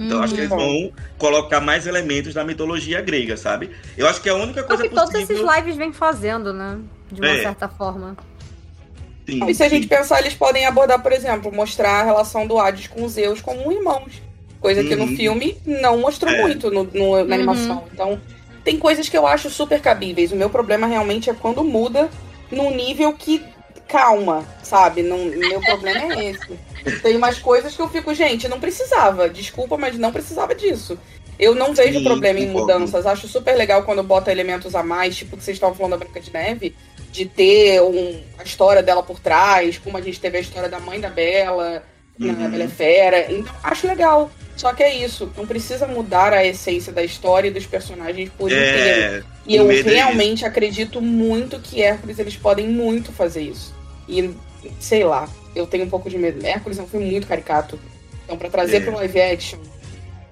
Então, 0.00 0.22
acho 0.22 0.32
que 0.32 0.40
eles 0.40 0.50
vão 0.50 0.92
colocar 1.18 1.60
mais 1.60 1.84
elementos 1.84 2.32
da 2.32 2.44
mitologia 2.44 3.00
grega, 3.00 3.36
sabe? 3.36 3.70
Eu 3.96 4.06
acho 4.06 4.22
que 4.22 4.28
a 4.28 4.34
única 4.36 4.60
É 4.60 4.62
coisa 4.62 4.84
que 4.84 4.94
todos 4.94 5.10
possível... 5.10 5.36
esses 5.44 5.56
lives 5.56 5.76
vêm 5.76 5.92
fazendo, 5.92 6.52
né? 6.52 6.78
De 7.10 7.20
uma 7.20 7.28
É. 7.30 7.42
certa 7.42 7.68
forma. 7.68 8.16
Sim, 9.28 9.44
E 9.48 9.54
se 9.54 9.62
a 9.62 9.68
sim. 9.68 9.74
gente 9.74 9.88
pensar, 9.88 10.20
eles 10.20 10.34
podem 10.34 10.64
abordar, 10.66 11.02
por 11.02 11.10
exemplo, 11.12 11.52
mostrar 11.52 12.00
a 12.00 12.04
relação 12.04 12.46
do 12.46 12.58
Hades 12.58 12.86
com 12.86 13.04
os 13.04 13.12
Zeus 13.12 13.40
como 13.40 13.72
irmãos. 13.72 14.22
Coisa 14.60 14.82
que 14.84 14.94
no 14.94 15.04
Uhum. 15.04 15.16
filme 15.16 15.56
não 15.66 15.98
mostrou 15.98 16.32
É. 16.32 16.42
muito 16.42 16.70
no, 16.70 16.84
no- 16.84 17.16
na 17.16 17.22
Uhum. 17.24 17.32
animação. 17.34 17.84
Então, 17.92 18.20
tem 18.64 18.78
coisas 18.78 19.08
que 19.08 19.18
eu 19.18 19.26
acho 19.26 19.50
super 19.50 19.80
cabíveis. 19.80 20.30
O 20.32 20.36
meu 20.36 20.48
problema 20.48 20.86
realmente 20.86 21.28
é 21.28 21.34
quando 21.34 21.62
muda 21.64 22.08
num 22.50 22.70
nível 22.74 23.12
que. 23.12 23.44
Calma, 23.86 24.46
sabe? 24.62 25.02
Não, 25.02 25.16
meu 25.24 25.60
problema 25.62 26.14
é 26.14 26.30
esse. 26.30 27.00
Tem 27.02 27.16
umas 27.16 27.38
coisas 27.38 27.74
que 27.74 27.80
eu 27.80 27.88
fico, 27.88 28.12
gente, 28.12 28.46
não 28.46 28.60
precisava. 28.60 29.30
Desculpa, 29.30 29.78
mas 29.78 29.96
não 29.98 30.12
precisava 30.12 30.54
disso. 30.54 30.98
Eu 31.38 31.54
não 31.54 31.72
vejo 31.72 31.98
Sim, 32.00 32.04
problema 32.04 32.38
em 32.38 32.48
mudanças. 32.48 33.06
Acho 33.06 33.26
super 33.26 33.56
legal 33.56 33.84
quando 33.84 34.02
bota 34.02 34.30
elementos 34.30 34.74
a 34.74 34.82
mais, 34.82 35.16
tipo 35.16 35.38
que 35.38 35.42
vocês 35.42 35.56
estavam 35.56 35.74
falando 35.74 35.92
da 35.92 35.96
Branca 35.98 36.20
de 36.20 36.30
Neve, 36.30 36.76
de 37.10 37.24
ter 37.24 37.80
um- 37.80 38.20
a 38.38 38.42
história 38.42 38.82
dela 38.82 39.02
por 39.02 39.18
trás, 39.20 39.78
como 39.78 39.96
a 39.96 40.02
gente 40.02 40.20
teve 40.20 40.36
a 40.36 40.40
história 40.40 40.68
da 40.68 40.78
mãe 40.80 41.00
da 41.00 41.08
Bela, 41.08 41.82
na 42.18 42.32
Uhum. 42.32 42.50
Bela 42.50 42.64
e 42.64 42.68
Fera. 42.68 43.32
Então, 43.32 43.54
acho 43.62 43.86
legal. 43.86 44.30
Só 44.58 44.72
que 44.74 44.82
é 44.82 44.94
isso. 44.94 45.30
Não 45.36 45.46
precisa 45.46 45.86
mudar 45.86 46.32
a 46.32 46.44
essência 46.44 46.92
da 46.92 47.02
história 47.02 47.48
e 47.48 47.50
dos 47.50 47.64
personagens 47.64 48.30
por 48.36 48.50
inteiro. 48.50 48.78
É, 48.78 49.22
E 49.46 49.56
eu 49.56 49.70
é 49.70 49.80
realmente 49.80 50.44
acredito 50.44 51.00
muito 51.00 51.58
que 51.60 51.80
Hércules 51.82 52.18
eles 52.18 52.36
podem 52.36 52.68
muito 52.68 53.12
fazer 53.12 53.42
isso. 53.42 53.72
E 54.08 54.34
sei 54.80 55.04
lá, 55.04 55.28
eu 55.54 55.66
tenho 55.66 55.84
um 55.84 55.88
pouco 55.88 56.10
de 56.10 56.18
medo. 56.18 56.44
Hércules 56.44 56.78
é 56.78 56.82
um 56.82 56.88
filme 56.88 57.10
muito 57.10 57.26
caricato. 57.26 57.78
Então, 58.24 58.36
pra 58.36 58.50
trazer 58.50 58.78
É. 58.78 58.80
pro 58.80 58.94
live 58.96 59.20
action, 59.20 59.58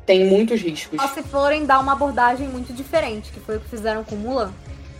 tem 0.04 0.24
muitos 0.26 0.60
riscos. 0.60 1.00
Só 1.00 1.08
se 1.08 1.22
forem 1.22 1.64
dar 1.64 1.78
uma 1.78 1.92
abordagem 1.92 2.48
muito 2.48 2.72
diferente, 2.72 3.30
que 3.32 3.40
foi 3.40 3.56
o 3.56 3.60
que 3.60 3.68
fizeram 3.70 4.04
com 4.04 4.16
Mulan. 4.16 4.52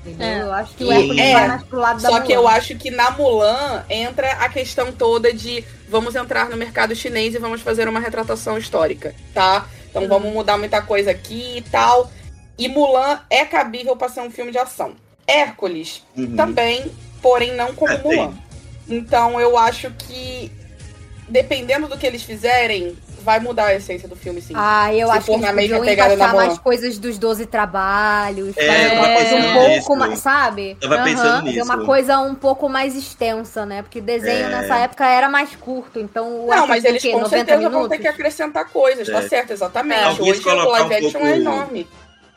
Entendeu? 0.06 0.26
É. 0.26 0.42
Eu 0.42 0.52
acho 0.52 0.74
que 0.74 0.84
o. 0.84 0.92
Hércules 0.92 1.18
É, 1.20 1.32
vai 1.32 1.48
mais 1.48 1.62
pro 1.64 1.78
lado 1.78 2.02
da 2.02 2.08
Só 2.08 2.20
que 2.20 2.32
eu 2.32 2.46
acho 2.48 2.76
que 2.76 2.90
na 2.90 3.10
Mulan 3.12 3.84
entra 3.90 4.30
a 4.32 4.48
questão 4.48 4.92
toda 4.92 5.32
de 5.32 5.64
vamos 5.88 6.14
entrar 6.14 6.48
no 6.48 6.56
mercado 6.56 6.94
chinês 6.94 7.34
e 7.34 7.38
vamos 7.38 7.60
fazer 7.60 7.88
uma 7.88 8.00
retratação 8.00 8.56
histórica, 8.58 9.14
tá? 9.34 9.66
Então 9.90 10.02
Uhum. 10.02 10.08
vamos 10.08 10.32
mudar 10.32 10.56
muita 10.58 10.80
coisa 10.82 11.10
aqui 11.10 11.56
e 11.58 11.62
tal. 11.62 12.10
E 12.58 12.68
Mulan 12.68 13.20
é 13.30 13.44
cabível 13.44 13.96
pra 13.96 14.08
ser 14.08 14.20
um 14.20 14.30
filme 14.30 14.52
de 14.52 14.58
ação. 14.58 14.94
Hércules 15.26 16.02
Uhum. 16.16 16.36
também, 16.36 16.90
porém 17.20 17.54
não 17.54 17.74
como 17.74 17.92
É, 17.92 17.96
tem. 17.98 18.16
Mulan. 18.16 18.34
Então 18.88 19.40
eu 19.40 19.58
acho 19.58 19.90
que 19.92 20.50
dependendo 21.28 21.88
do 21.88 21.98
que 21.98 22.06
eles 22.06 22.22
fizerem, 22.22 22.96
vai 23.26 23.40
mudar 23.40 23.66
a 23.66 23.74
essência 23.74 24.08
do 24.08 24.14
filme 24.14 24.40
sim. 24.40 24.54
Ah, 24.56 24.94
eu 24.94 25.08
Se 25.08 25.12
acho 25.14 25.26
que 25.26 25.32
for 25.32 25.40
na 25.40 25.52
mesma 25.52 25.80
pegada 25.80 26.16
mais 26.32 26.56
coisas 26.58 26.96
dos 26.96 27.18
12 27.18 27.44
trabalhos, 27.44 28.56
É, 28.56 29.34
um 29.34 29.52
pouco 29.52 29.96
mais, 29.96 30.20
sabe? 30.20 30.76
Tava 30.80 30.94
Aham. 30.94 31.04
pensando 31.04 31.42
nisso. 31.42 31.64
uma 31.64 31.84
coisa 31.84 32.18
um 32.20 32.36
pouco 32.36 32.68
mais 32.68 32.94
extensa, 32.94 33.66
né? 33.66 33.82
Porque 33.82 34.00
desenho 34.00 34.46
É. 34.46 34.48
nessa 34.48 34.76
época 34.78 35.04
era 35.04 35.28
mais 35.28 35.56
curto, 35.56 35.98
então 35.98 36.44
o 36.44 36.46
Não, 36.46 36.66
mas 36.68 36.84
eles 36.84 37.02
com 37.02 37.18
90 37.18 37.28
certeza 37.28 37.60
vão 37.62 37.70
minutos? 37.70 37.88
ter 37.88 37.98
que 37.98 38.08
acrescentar 38.08 38.70
coisas, 38.70 39.08
tá 39.08 39.18
É. 39.18 39.28
certo, 39.28 39.50
exatamente. 39.52 40.02
Talvez 40.02 40.28
Hoje 40.30 40.40
o 40.40 40.42
colocar 40.44 40.70
live 40.70 40.88
um 40.88 40.96
action 40.96 41.10
pouco- 41.20 41.26
é 41.26 41.36
enorme. 41.36 41.88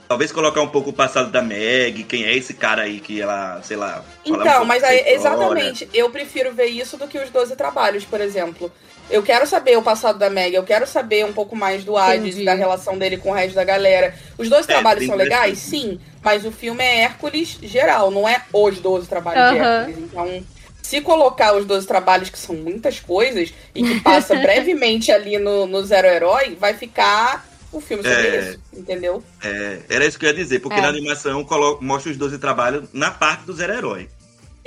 Talvez 0.07 0.31
colocar 0.31 0.61
um 0.63 0.67
pouco 0.67 0.89
o 0.89 0.93
passado 0.93 1.29
da 1.29 1.39
Meg, 1.39 2.03
quem 2.05 2.25
é 2.25 2.35
esse 2.35 2.55
cara 2.55 2.81
aí 2.81 2.99
que 2.99 3.21
ela, 3.21 3.61
sei 3.61 3.77
lá. 3.77 4.03
um 4.25 4.33
Então, 4.33 4.43
pouco 4.53 4.65
mas 4.65 4.83
aí, 4.83 5.03
exatamente, 5.13 5.87
eu 5.93 6.09
prefiro 6.09 6.51
ver 6.51 6.65
isso 6.65 6.97
do 6.97 7.07
que 7.07 7.19
os 7.19 7.29
12 7.29 7.55
trabalhos, 7.55 8.05
por 8.05 8.19
exemplo. 8.19 8.71
Eu 9.09 9.23
quero 9.23 9.47
saber 9.47 9.77
o 9.77 9.81
passado 9.81 10.19
da 10.19 10.29
Meg, 10.29 10.53
eu 10.55 10.63
quero 10.63 10.85
saber 10.85 11.25
um 11.25 11.33
pouco 11.33 11.55
mais 11.55 11.83
do 11.83 11.97
Hades, 11.97 12.27
Entendi. 12.35 12.45
da 12.45 12.53
relação 12.53 12.97
dele 12.97 13.17
com 13.17 13.31
o 13.31 13.33
resto 13.33 13.55
da 13.55 13.63
galera. 13.63 14.13
Os 14.37 14.47
12 14.49 14.63
É, 14.63 14.65
trabalhos 14.73 15.05
são 15.05 15.15
legais? 15.15 15.57
Sim, 15.57 15.99
mas 16.21 16.45
o 16.45 16.51
filme 16.51 16.83
é 16.83 16.99
Hércules 17.01 17.57
geral, 17.61 18.11
não 18.11 18.27
é 18.29 18.43
os 18.53 18.79
12 18.79 19.07
trabalhos 19.07 19.51
de. 19.53 19.57
Hércules. 19.59 19.97
Então, 19.97 20.43
se 20.81 21.01
colocar 21.01 21.55
os 21.55 21.65
12 21.65 21.87
trabalhos, 21.87 22.29
que 22.29 22.37
são 22.37 22.55
muitas 22.55 22.99
coisas, 22.99 23.51
e 23.73 23.83
que 23.83 23.99
passa 24.01 24.35
brevemente 24.39 25.11
ali 25.11 25.37
no, 25.39 25.65
no 25.65 25.83
Zero 25.83 26.07
Herói, 26.07 26.55
vai 26.59 26.73
ficar 26.75 27.47
o 27.71 27.79
filme 27.79 28.03
sobre 28.03 28.27
É. 28.27 28.39
isso, 28.41 28.59
entendeu? 28.73 29.23
É, 29.43 29.79
era 29.89 30.05
isso 30.05 30.17
que 30.17 30.25
eu 30.25 30.29
ia 30.29 30.35
dizer, 30.35 30.59
porque 30.59 30.79
É. 30.79 30.81
na 30.81 30.87
animação 30.87 31.43
colo- 31.43 31.77
mostra 31.81 32.11
os 32.11 32.17
12 32.17 32.37
trabalhos 32.39 32.89
na 32.93 33.11
parte 33.11 33.43
do 33.45 33.53
zero 33.53 33.73
herói. 33.73 34.09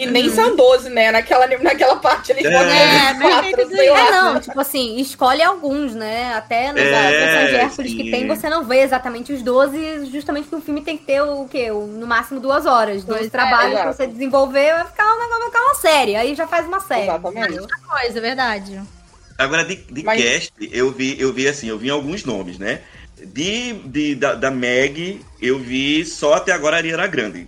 E 0.02 0.10
nem 0.10 0.28
são 0.30 0.54
12, 0.56 0.90
né? 0.90 1.10
Naquela, 1.12 1.46
naquela 1.46 1.96
parte 1.96 2.32
eles 2.32 2.44
É. 2.44 2.48
É, 2.52 3.14
4, 3.20 3.56
bem 3.56 3.68
sei 3.68 3.90
lá. 3.90 4.06
É, 4.06 4.10
não, 4.10 4.40
tipo 4.40 4.60
assim, 4.60 4.96
escolhe 4.98 5.42
alguns, 5.42 5.94
né? 5.94 6.34
Até 6.34 6.72
nas 6.72 6.82
É, 6.82 7.46
de 7.46 7.54
Hércules 7.56 7.94
que 7.94 8.10
tem, 8.10 8.26
você 8.26 8.48
não 8.48 8.64
vê 8.64 8.80
exatamente 8.82 9.32
os 9.32 9.42
12, 9.42 10.10
justamente 10.10 10.44
porque 10.44 10.56
o 10.62 10.64
filme 10.64 10.82
tem 10.82 10.96
que 10.96 11.04
ter 11.04 11.20
o 11.22 11.46
quê? 11.50 11.70
O- 11.70 11.86
no 11.86 12.06
máximo 12.06 12.40
duas 12.40 12.66
horas. 12.66 13.04
Dois 13.04 13.26
é, 13.26 13.30
trabalhos 13.30 13.72
pra 13.74 13.90
exato. 13.90 13.96
você 13.96 14.06
desenvolver, 14.06 14.72
vai 14.74 14.84
ficar, 14.86 15.04
uma, 15.04 15.38
vai 15.38 15.46
ficar 15.46 15.60
uma 15.60 15.74
série. 15.74 16.16
Aí 16.16 16.34
já 16.34 16.46
faz 16.46 16.66
uma 16.66 16.80
série. 16.80 17.02
Exatamente. 17.04 17.48
entendeu? 17.48 17.66
Coisa, 17.88 18.18
é 18.18 18.20
verdade. 18.20 18.80
Agora, 19.38 19.64
de, 19.64 19.76
de 19.76 20.02
Mas- 20.04 20.22
cast, 20.22 20.52
eu 20.72 20.90
vi, 20.92 21.20
eu 21.20 21.32
vi 21.32 21.48
assim, 21.48 21.68
eu 21.68 21.78
vi 21.78 21.90
alguns 21.90 22.24
nomes, 22.24 22.58
né? 22.58 22.80
De, 23.24 23.72
de, 23.84 24.14
da, 24.16 24.34
da 24.34 24.50
Meg, 24.50 25.20
eu 25.40 25.58
vi 25.58 26.04
só 26.04 26.34
até 26.34 26.52
agora 26.52 26.76
a 26.76 26.78
Ariana 26.78 27.06
Grande. 27.06 27.46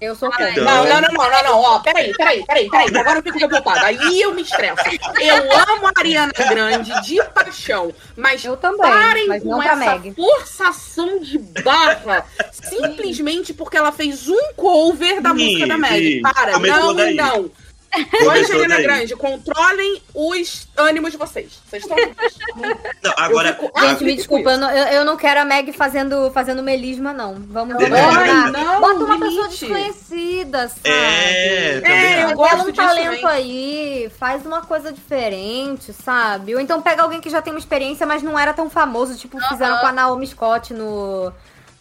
Eu 0.00 0.14
sou 0.14 0.30
contra. 0.30 0.50
Não, 0.62 0.84
não, 0.84 1.00
não, 1.00 1.08
não, 1.08 1.30
não, 1.30 1.44
não, 1.44 1.60
ó, 1.60 1.78
peraí, 1.78 2.12
peraí, 2.14 2.44
peraí, 2.44 2.68
peraí, 2.68 2.96
agora 2.96 3.18
eu 3.18 3.22
fico 3.22 3.38
revoltada, 3.38 3.86
aí 3.86 4.20
eu 4.20 4.34
me 4.34 4.42
estresso. 4.42 4.82
Eu 5.20 5.36
amo 5.36 5.86
a 5.86 5.92
Ariana 5.96 6.32
Grande 6.48 7.00
de 7.02 7.22
paixão, 7.32 7.92
mas 8.16 8.44
Eu 8.44 8.56
também, 8.56 8.80
parem 8.80 9.28
mas 9.28 9.42
com 9.42 9.62
essa 9.62 9.76
Meg. 9.76 10.14
forçação 10.14 11.20
de 11.20 11.38
barra, 11.38 12.26
simplesmente 12.52 13.54
porque 13.54 13.76
ela 13.76 13.92
fez 13.92 14.28
um 14.28 14.52
cover 14.54 15.20
da 15.20 15.30
Sim, 15.30 15.44
música 15.44 15.66
da 15.66 15.78
Meg. 15.78 16.20
Para, 16.20 16.58
não, 16.58 16.92
não. 16.92 17.50
Oi, 18.28 18.68
daí. 18.68 18.82
Grande, 18.82 19.16
controlem 19.16 20.02
os 20.14 20.66
ânimos 20.76 21.12
de 21.12 21.16
vocês. 21.18 21.60
Vocês 21.68 21.82
estão... 21.82 21.96
Não, 23.02 23.12
agora. 23.16 23.50
Eu 23.50 23.54
fico- 23.68 23.80
Gente, 23.80 24.04
me 24.04 24.16
desculpa, 24.16 24.50
eu 24.52 24.58
não, 24.58 24.70
eu, 24.70 24.84
eu 24.86 25.04
não 25.04 25.16
quero 25.16 25.40
a 25.40 25.44
Meg 25.44 25.72
fazendo, 25.72 26.30
fazendo 26.32 26.62
melisma, 26.62 27.12
não. 27.12 27.34
Vamos 27.48 27.74
não, 27.74 28.80
Bota 28.80 29.04
uma 29.04 29.18
pessoa 29.18 29.44
limite. 29.46 29.66
desconhecida, 29.66 30.68
sabe? 30.68 30.80
É, 30.88 31.80
também 31.80 31.92
É, 31.92 32.24
eu 32.24 32.34
gosto 32.36 32.50
Pega 32.50 32.62
um 32.62 32.70
disso 32.72 32.86
talento 32.86 33.20
também. 33.20 33.26
aí, 33.26 34.10
faz 34.18 34.46
uma 34.46 34.62
coisa 34.62 34.92
diferente, 34.92 35.92
sabe? 35.92 36.54
Ou 36.54 36.60
então 36.60 36.80
pega 36.80 37.02
alguém 37.02 37.20
que 37.20 37.28
já 37.30 37.42
tem 37.42 37.52
uma 37.52 37.58
experiência, 37.58 38.06
mas 38.06 38.22
não 38.22 38.38
era 38.38 38.52
tão 38.54 38.70
famoso, 38.70 39.16
tipo, 39.16 39.38
fizeram 39.48 39.78
com 39.78 39.86
a 39.86 39.92
Naomi 39.92 40.26
Scott 40.26 40.72
no, 40.72 41.32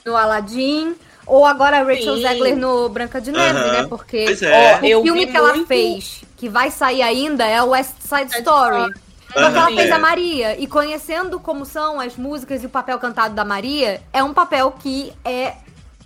no 0.06 0.16
Aladdin. 0.18 0.96
Ou 1.26 1.46
agora 1.46 1.80
a 1.80 1.84
Rachel 1.84 2.16
Sim. 2.18 2.22
Zegler 2.22 2.56
no 2.58 2.90
Branca 2.90 3.22
de 3.22 3.32
Neve, 3.32 3.60
né? 3.60 3.86
Porque 3.88 4.26
é. 4.42 4.80
o 4.82 4.86
Eu 4.86 5.04
filme 5.04 5.26
que 5.28 5.36
ela 5.38 5.54
muito- 5.54 5.68
fez, 5.68 6.22
que 6.38 6.50
vai 6.50 6.70
sair 6.70 7.02
ainda, 7.02 7.46
é 7.46 7.62
o 7.62 7.70
West 7.70 7.96
Side 8.02 8.32
Story. 8.38 8.94
Só 9.34 9.50
que 9.50 9.58
ela 9.58 9.68
fez 9.68 9.90
é. 9.90 9.92
a 9.92 9.98
Maria. 10.00 10.60
E 10.60 10.68
conhecendo 10.68 11.40
como 11.40 11.66
são 11.66 12.00
as 12.00 12.16
músicas 12.16 12.62
e 12.62 12.66
o 12.68 12.70
papel 12.70 13.00
cantado 13.00 13.34
da 13.34 13.44
Maria, 13.46 14.02
é 14.12 14.22
um 14.24 14.34
papel 14.34 14.72
que 14.78 15.12
é 15.26 15.56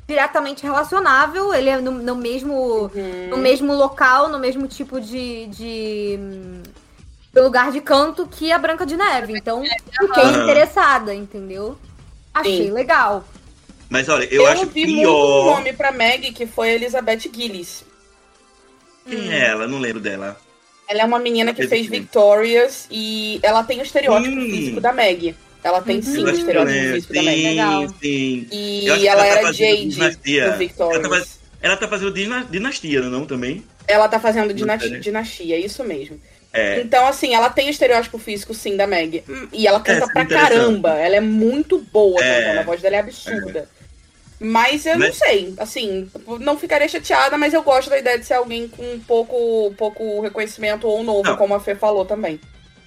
diretamente 0.08 0.64
relacionável. 0.64 1.54
Ele 1.54 1.70
é 1.70 1.78
no, 1.82 1.92
no 1.92 2.16
mesmo, 2.16 2.90
Uhum. 2.96 3.28
no 3.32 3.38
mesmo 3.38 3.74
local, 3.74 4.30
no 4.30 4.40
mesmo 4.40 4.66
tipo 4.68 5.02
de, 5.02 5.48
de 5.48 6.18
hum, 6.22 6.64
lugar 7.36 7.72
de 7.72 7.82
canto 7.82 8.26
que 8.28 8.50
a 8.52 8.58
Branca 8.58 8.86
de 8.86 8.96
Neve. 8.96 9.34
Então, 9.36 9.62
fiquei 10.00 10.24
interessada, 10.44 11.14
entendeu? 11.14 11.78
Achei 12.34 12.68
Sim. 12.68 12.72
legal. 12.72 13.26
Mas 13.90 14.10
olha, 14.10 14.26
eu, 14.26 14.42
Eu, 14.44 14.48
acho 14.48 14.66
vi 14.68 14.86
muito 14.86 14.98
um 14.98 15.02
pior. 15.02 15.56
nome 15.58 15.74
pra 15.74 15.92
Meg, 15.92 16.32
que 16.34 16.46
foi 16.46 16.72
Elizabeth 16.72 17.20
Gillis. 17.34 17.84
Quem 19.10 19.32
é 19.34 19.48
ela? 19.48 19.68
Não 19.68 19.80
lembro 19.80 20.02
dela. 20.02 20.38
Ela 20.90 21.02
é 21.02 21.06
uma 21.06 21.20
menina 21.20 21.54
que 21.54 21.68
Fez? 21.68 21.88
Victorious 21.88 22.88
e 22.92 23.40
ela 23.44 23.64
tem 23.64 23.80
o 23.80 23.84
estereótipo 23.84 24.36
Hum. 24.36 24.50
físico 24.50 24.82
da 24.82 24.92
Meg. 24.94 25.36
Ela 25.64 25.82
tem 25.82 26.02
sim 26.02 26.24
o 26.24 26.30
estereótipo 26.30 26.78
físico 26.94 27.14
da 27.14 27.24
Meg. 27.24 27.44
Legal. 27.44 27.88
Sim. 28.02 28.48
E 28.52 28.88
ela, 28.90 29.06
ela 29.06 29.16
tá 29.18 29.26
era 29.26 29.42
fazendo 29.48 29.70
Jade 29.70 29.86
Dinastia. 29.90 30.44
Ela 30.44 30.56
Victorious. 30.58 31.10
tá, 31.10 31.28
ela 31.62 31.78
tá 31.78 31.88
fazendo 31.88 32.14
dina- 32.14 32.48
dinastia, 32.50 33.02
não 33.02 33.26
também? 33.26 33.64
Ela 33.88 34.08
tá 34.08 34.20
fazendo 34.20 34.54
dinas- 34.54 34.82
série. 34.82 35.00
dinastia, 35.00 35.58
isso 35.58 35.84
mesmo. 35.84 36.20
É. 36.54 36.80
Então, 36.80 37.06
assim, 37.08 37.34
ela 37.36 37.50
tem 37.50 37.68
o 37.68 37.70
estereótipo 37.70 38.18
físico, 38.18 38.54
sim, 38.54 38.78
da 38.78 38.88
Meg. 38.88 39.24
Hum, 39.28 39.48
E 39.52 39.68
ela 39.68 39.80
canta 39.82 40.06
É, 40.06 40.10
pra 40.14 40.26
caramba. 40.26 40.92
Ela 40.94 41.18
é 41.18 41.22
muito 41.22 41.80
boa 41.92 42.22
É. 42.24 42.42
cantando. 42.44 42.60
A 42.60 42.64
voz 42.64 42.82
dela 42.82 42.96
é 42.96 43.00
absurda. 43.00 43.70
Mas 44.40 44.86
eu 44.86 44.94
não 45.00 45.08
Mas- 45.08 45.18
sei, 45.18 45.54
assim, 45.58 46.10
não 46.40 46.58
ficaria 46.60 46.88
chateada, 46.88 47.38
mas 47.38 47.54
eu 47.54 47.64
gosto 47.64 47.90
da 47.90 47.98
ideia 47.98 48.20
de 48.20 48.26
ser 48.26 48.36
alguém 48.36 48.68
com 48.68 48.84
um 48.84 49.00
pouco, 49.00 49.74
pouco 49.76 50.22
reconhecimento 50.22 50.88
ou 50.88 51.04
novo, 51.04 51.24
Não. 51.30 51.38
como 51.38 51.56
a 51.56 51.60
Fê 51.60 51.74
falou 51.76 52.06
também. 52.06 52.40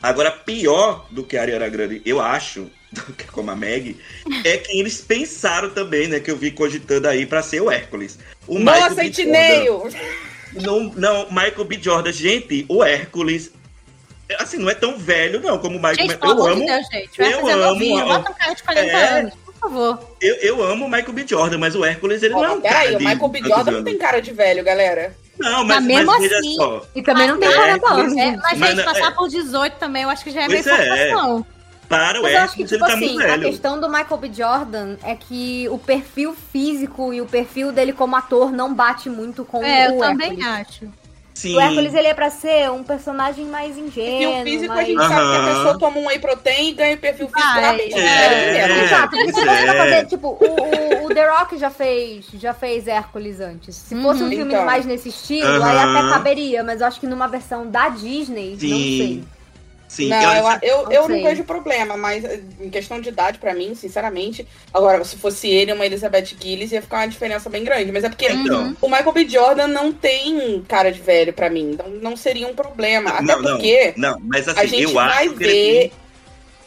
Agora, 0.02 0.30
pior 0.30 1.06
do 1.10 1.24
que 1.24 1.36
a 1.36 1.42
Ariana 1.42 1.68
Grande, 1.68 2.00
eu 2.06 2.20
acho, 2.20 2.70
do 2.92 3.02
que 3.14 3.26
como 3.26 3.50
a 3.50 3.56
Meg, 3.56 3.96
é 4.44 4.56
que 4.58 4.78
eles 4.78 5.00
pensaram 5.00 5.70
também, 5.70 6.06
né? 6.08 6.20
Que 6.20 6.30
eu 6.30 6.36
vi 6.36 6.52
cogitando 6.52 7.08
aí 7.08 7.26
pra 7.26 7.42
ser 7.42 7.60
o 7.60 7.70
Hércules. 7.70 8.18
O 8.46 8.58
Michael 8.58 8.80
Nossa, 8.82 8.94
B. 8.94 9.04
Itineio! 9.06 9.82
Não, 10.54 10.80
não, 10.96 11.26
Michael 11.30 11.64
B. 11.64 11.78
Jordan, 11.82 12.12
gente, 12.12 12.64
o 12.68 12.82
Hércules. 12.84 13.50
Assim, 14.38 14.58
não 14.58 14.70
é 14.70 14.74
tão 14.74 14.96
velho, 14.96 15.40
não, 15.40 15.58
como 15.58 15.76
o 15.76 15.82
Michael. 15.82 15.96
Gente, 16.08 16.18
eu 16.24 16.46
amo. 16.46 16.60
de 16.60 16.66
Deus, 16.66 16.86
gente. 16.92 17.18
Vai 17.18 17.32
eu 17.34 17.40
fazer 17.40 17.52
amo. 17.52 18.04
Bota 18.06 18.30
um 18.30 18.34
cara 18.34 18.54
de 18.54 18.62
40 18.62 18.86
É. 18.92 19.18
anos, 19.18 19.34
por 19.60 19.68
favor. 19.70 19.98
Eu, 20.20 20.34
eu 20.36 20.62
amo 20.62 20.86
o 20.86 20.90
Michael 20.90 21.12
B. 21.12 21.24
Jordan, 21.26 21.58
mas 21.58 21.74
o 21.76 21.84
Hércules, 21.84 22.22
ele 22.22 22.34
não 22.34 22.44
é 22.44 22.50
um 22.52 22.60
cara 22.60 22.94
o 22.94 22.98
de 22.98 23.04
Michael 23.04 23.28
B. 23.28 23.42
Jordan 23.42 23.70
não 23.72 23.84
tem 23.84 23.98
cara 23.98 24.20
de 24.22 24.32
velho, 24.32 24.64
galera. 24.64 25.14
Não, 25.38 25.64
mas, 25.64 25.76
Mas 25.78 25.84
mesmo 25.86 26.06
mas 26.06 26.22
veja 26.22 26.38
assim, 26.38 26.54
só. 26.56 26.86
E 26.94 27.02
também 27.02 27.26
não 27.28 27.38
tem 27.38 27.48
É, 27.48 27.54
40 27.54 27.88
anos. 27.94 28.16
É, 28.16 28.36
mas, 28.36 28.58
Mas 28.58 28.70
gente, 28.76 28.84
passar 28.84 29.08
é. 29.08 29.14
por 29.14 29.28
18 29.28 29.76
também, 29.78 30.02
eu 30.02 30.10
acho 30.10 30.22
que 30.24 30.30
já 30.30 30.42
é 30.42 30.46
Pois 30.46 30.66
meio 30.66 30.76
é. 30.76 30.86
forçação. 31.10 31.46
Para 31.88 32.20
o 32.20 32.22
Mas 32.22 32.32
eu 32.32 32.38
acho 32.40 32.54
que, 32.54 32.62
Hércules, 32.62 32.70
tipo 32.70 32.84
ele 32.84 32.92
tá 32.92 32.96
assim, 32.98 33.14
muito 33.14 33.22
a 33.22 33.26
velho. 33.26 33.42
questão 33.50 33.80
do 33.80 33.88
Michael 33.88 34.16
B. 34.18 34.30
Jordan 34.32 34.96
é 35.02 35.16
que 35.16 35.66
o 35.70 35.78
perfil 35.78 36.36
físico 36.52 37.12
e 37.12 37.20
o 37.20 37.26
perfil 37.26 37.72
dele 37.72 37.92
como 37.92 38.14
ator 38.16 38.52
não 38.52 38.72
bate 38.74 39.08
muito 39.10 39.44
com 39.44 39.64
É, 39.64 39.88
o 39.88 39.94
eu 39.94 39.98
também 39.98 40.30
Hércules. 40.42 40.46
acho. 40.46 40.88
Sim. 41.40 41.56
O 41.56 41.60
Hércules, 41.60 41.94
ele 41.94 42.06
é 42.08 42.12
pra 42.14 42.28
ser 42.30 42.70
um 42.70 42.82
personagem 42.84 43.46
mais 43.46 43.78
ingênuo, 43.78 44.20
E 44.38 44.40
o 44.40 44.44
físico, 44.44 44.72
a 44.72 44.74
mais... 44.76 44.86
gente 44.88 44.98
sabe 44.98 45.14
que 45.14 45.36
a 45.36 45.54
pessoa 45.54 45.78
toma 45.78 45.98
um 45.98 46.06
whey 46.06 46.18
protein 46.18 46.68
e 46.68 46.72
ganha 46.72 46.96
perfil 46.98 47.28
físico 47.28 47.42
Ah, 47.56 47.60
rapidinho. 47.60 47.98
é. 47.98 48.04
É, 48.06 48.58
É. 48.60 48.84
Exato, 48.84 49.10
porque 49.16 49.32
se 49.32 49.40
você 49.40 49.48
é. 49.48 49.74
fazer, 49.74 50.06
tipo, 50.06 50.28
o, 50.28 51.02
o, 51.02 51.06
o 51.06 51.14
The 51.14 51.26
Rock 51.30 51.56
já 51.56 51.70
fez, 51.70 52.26
já 52.34 52.52
fez 52.52 52.86
Hércules 52.86 53.40
antes. 53.40 53.74
Se 53.74 53.94
fosse 54.02 54.22
um 54.22 54.26
Uhum. 54.26 54.30
filme 54.32 54.52
Então. 54.52 54.66
mais 54.66 54.84
nesse 54.84 55.08
estilo, 55.08 55.62
aí 55.64 55.78
até 55.78 56.08
caberia, 56.10 56.62
mas 56.62 56.80
eu 56.82 56.86
acho 56.86 57.00
que 57.00 57.06
numa 57.06 57.26
versão 57.26 57.66
da 57.66 57.88
Disney, 57.88 58.50
não 58.52 58.58
sei. 58.58 59.24
Sim. 59.90 60.08
Não, 60.08 60.22
eu, 60.22 60.60
eu, 60.62 60.82
Não 60.84 60.92
eu 60.92 61.08
não 61.08 61.20
vejo 61.20 61.42
problema, 61.42 61.96
mas 61.96 62.24
eh, 62.24 62.40
em 62.60 62.70
questão 62.70 63.00
de 63.00 63.08
idade, 63.08 63.40
pra 63.40 63.52
mim, 63.52 63.74
sinceramente, 63.74 64.46
agora, 64.72 65.04
se 65.04 65.16
fosse 65.16 65.48
ele 65.48 65.72
e 65.72 65.74
uma 65.74 65.84
Elizabeth 65.84 66.26
Gillis, 66.40 66.70
ia 66.70 66.80
ficar 66.80 66.98
uma 66.98 67.08
diferença 67.08 67.50
bem 67.50 67.64
grande. 67.64 67.90
Mas 67.90 68.04
é 68.04 68.08
porque 68.08 68.28
Então. 68.30 68.76
o 68.80 68.88
Michael 68.88 69.12
B. 69.12 69.28
Jordan 69.28 69.66
não 69.66 69.92
tem 69.92 70.62
cara 70.68 70.92
de 70.92 71.00
velho 71.00 71.32
pra 71.32 71.50
mim, 71.50 71.72
então 71.72 71.88
não 71.88 72.16
seria 72.16 72.46
um 72.46 72.54
problema. 72.54 73.10
Até 73.10 73.22
não, 73.24 73.42
não, 73.42 73.50
porque 73.56 73.92
não, 73.96 74.16
mas 74.20 74.46
assim, 74.46 74.60
a 74.60 74.64
gente 74.66 74.82
eu 74.84 74.92
vai 74.92 75.26
acho 75.26 75.34
que 75.34 75.42
ele 75.42 75.92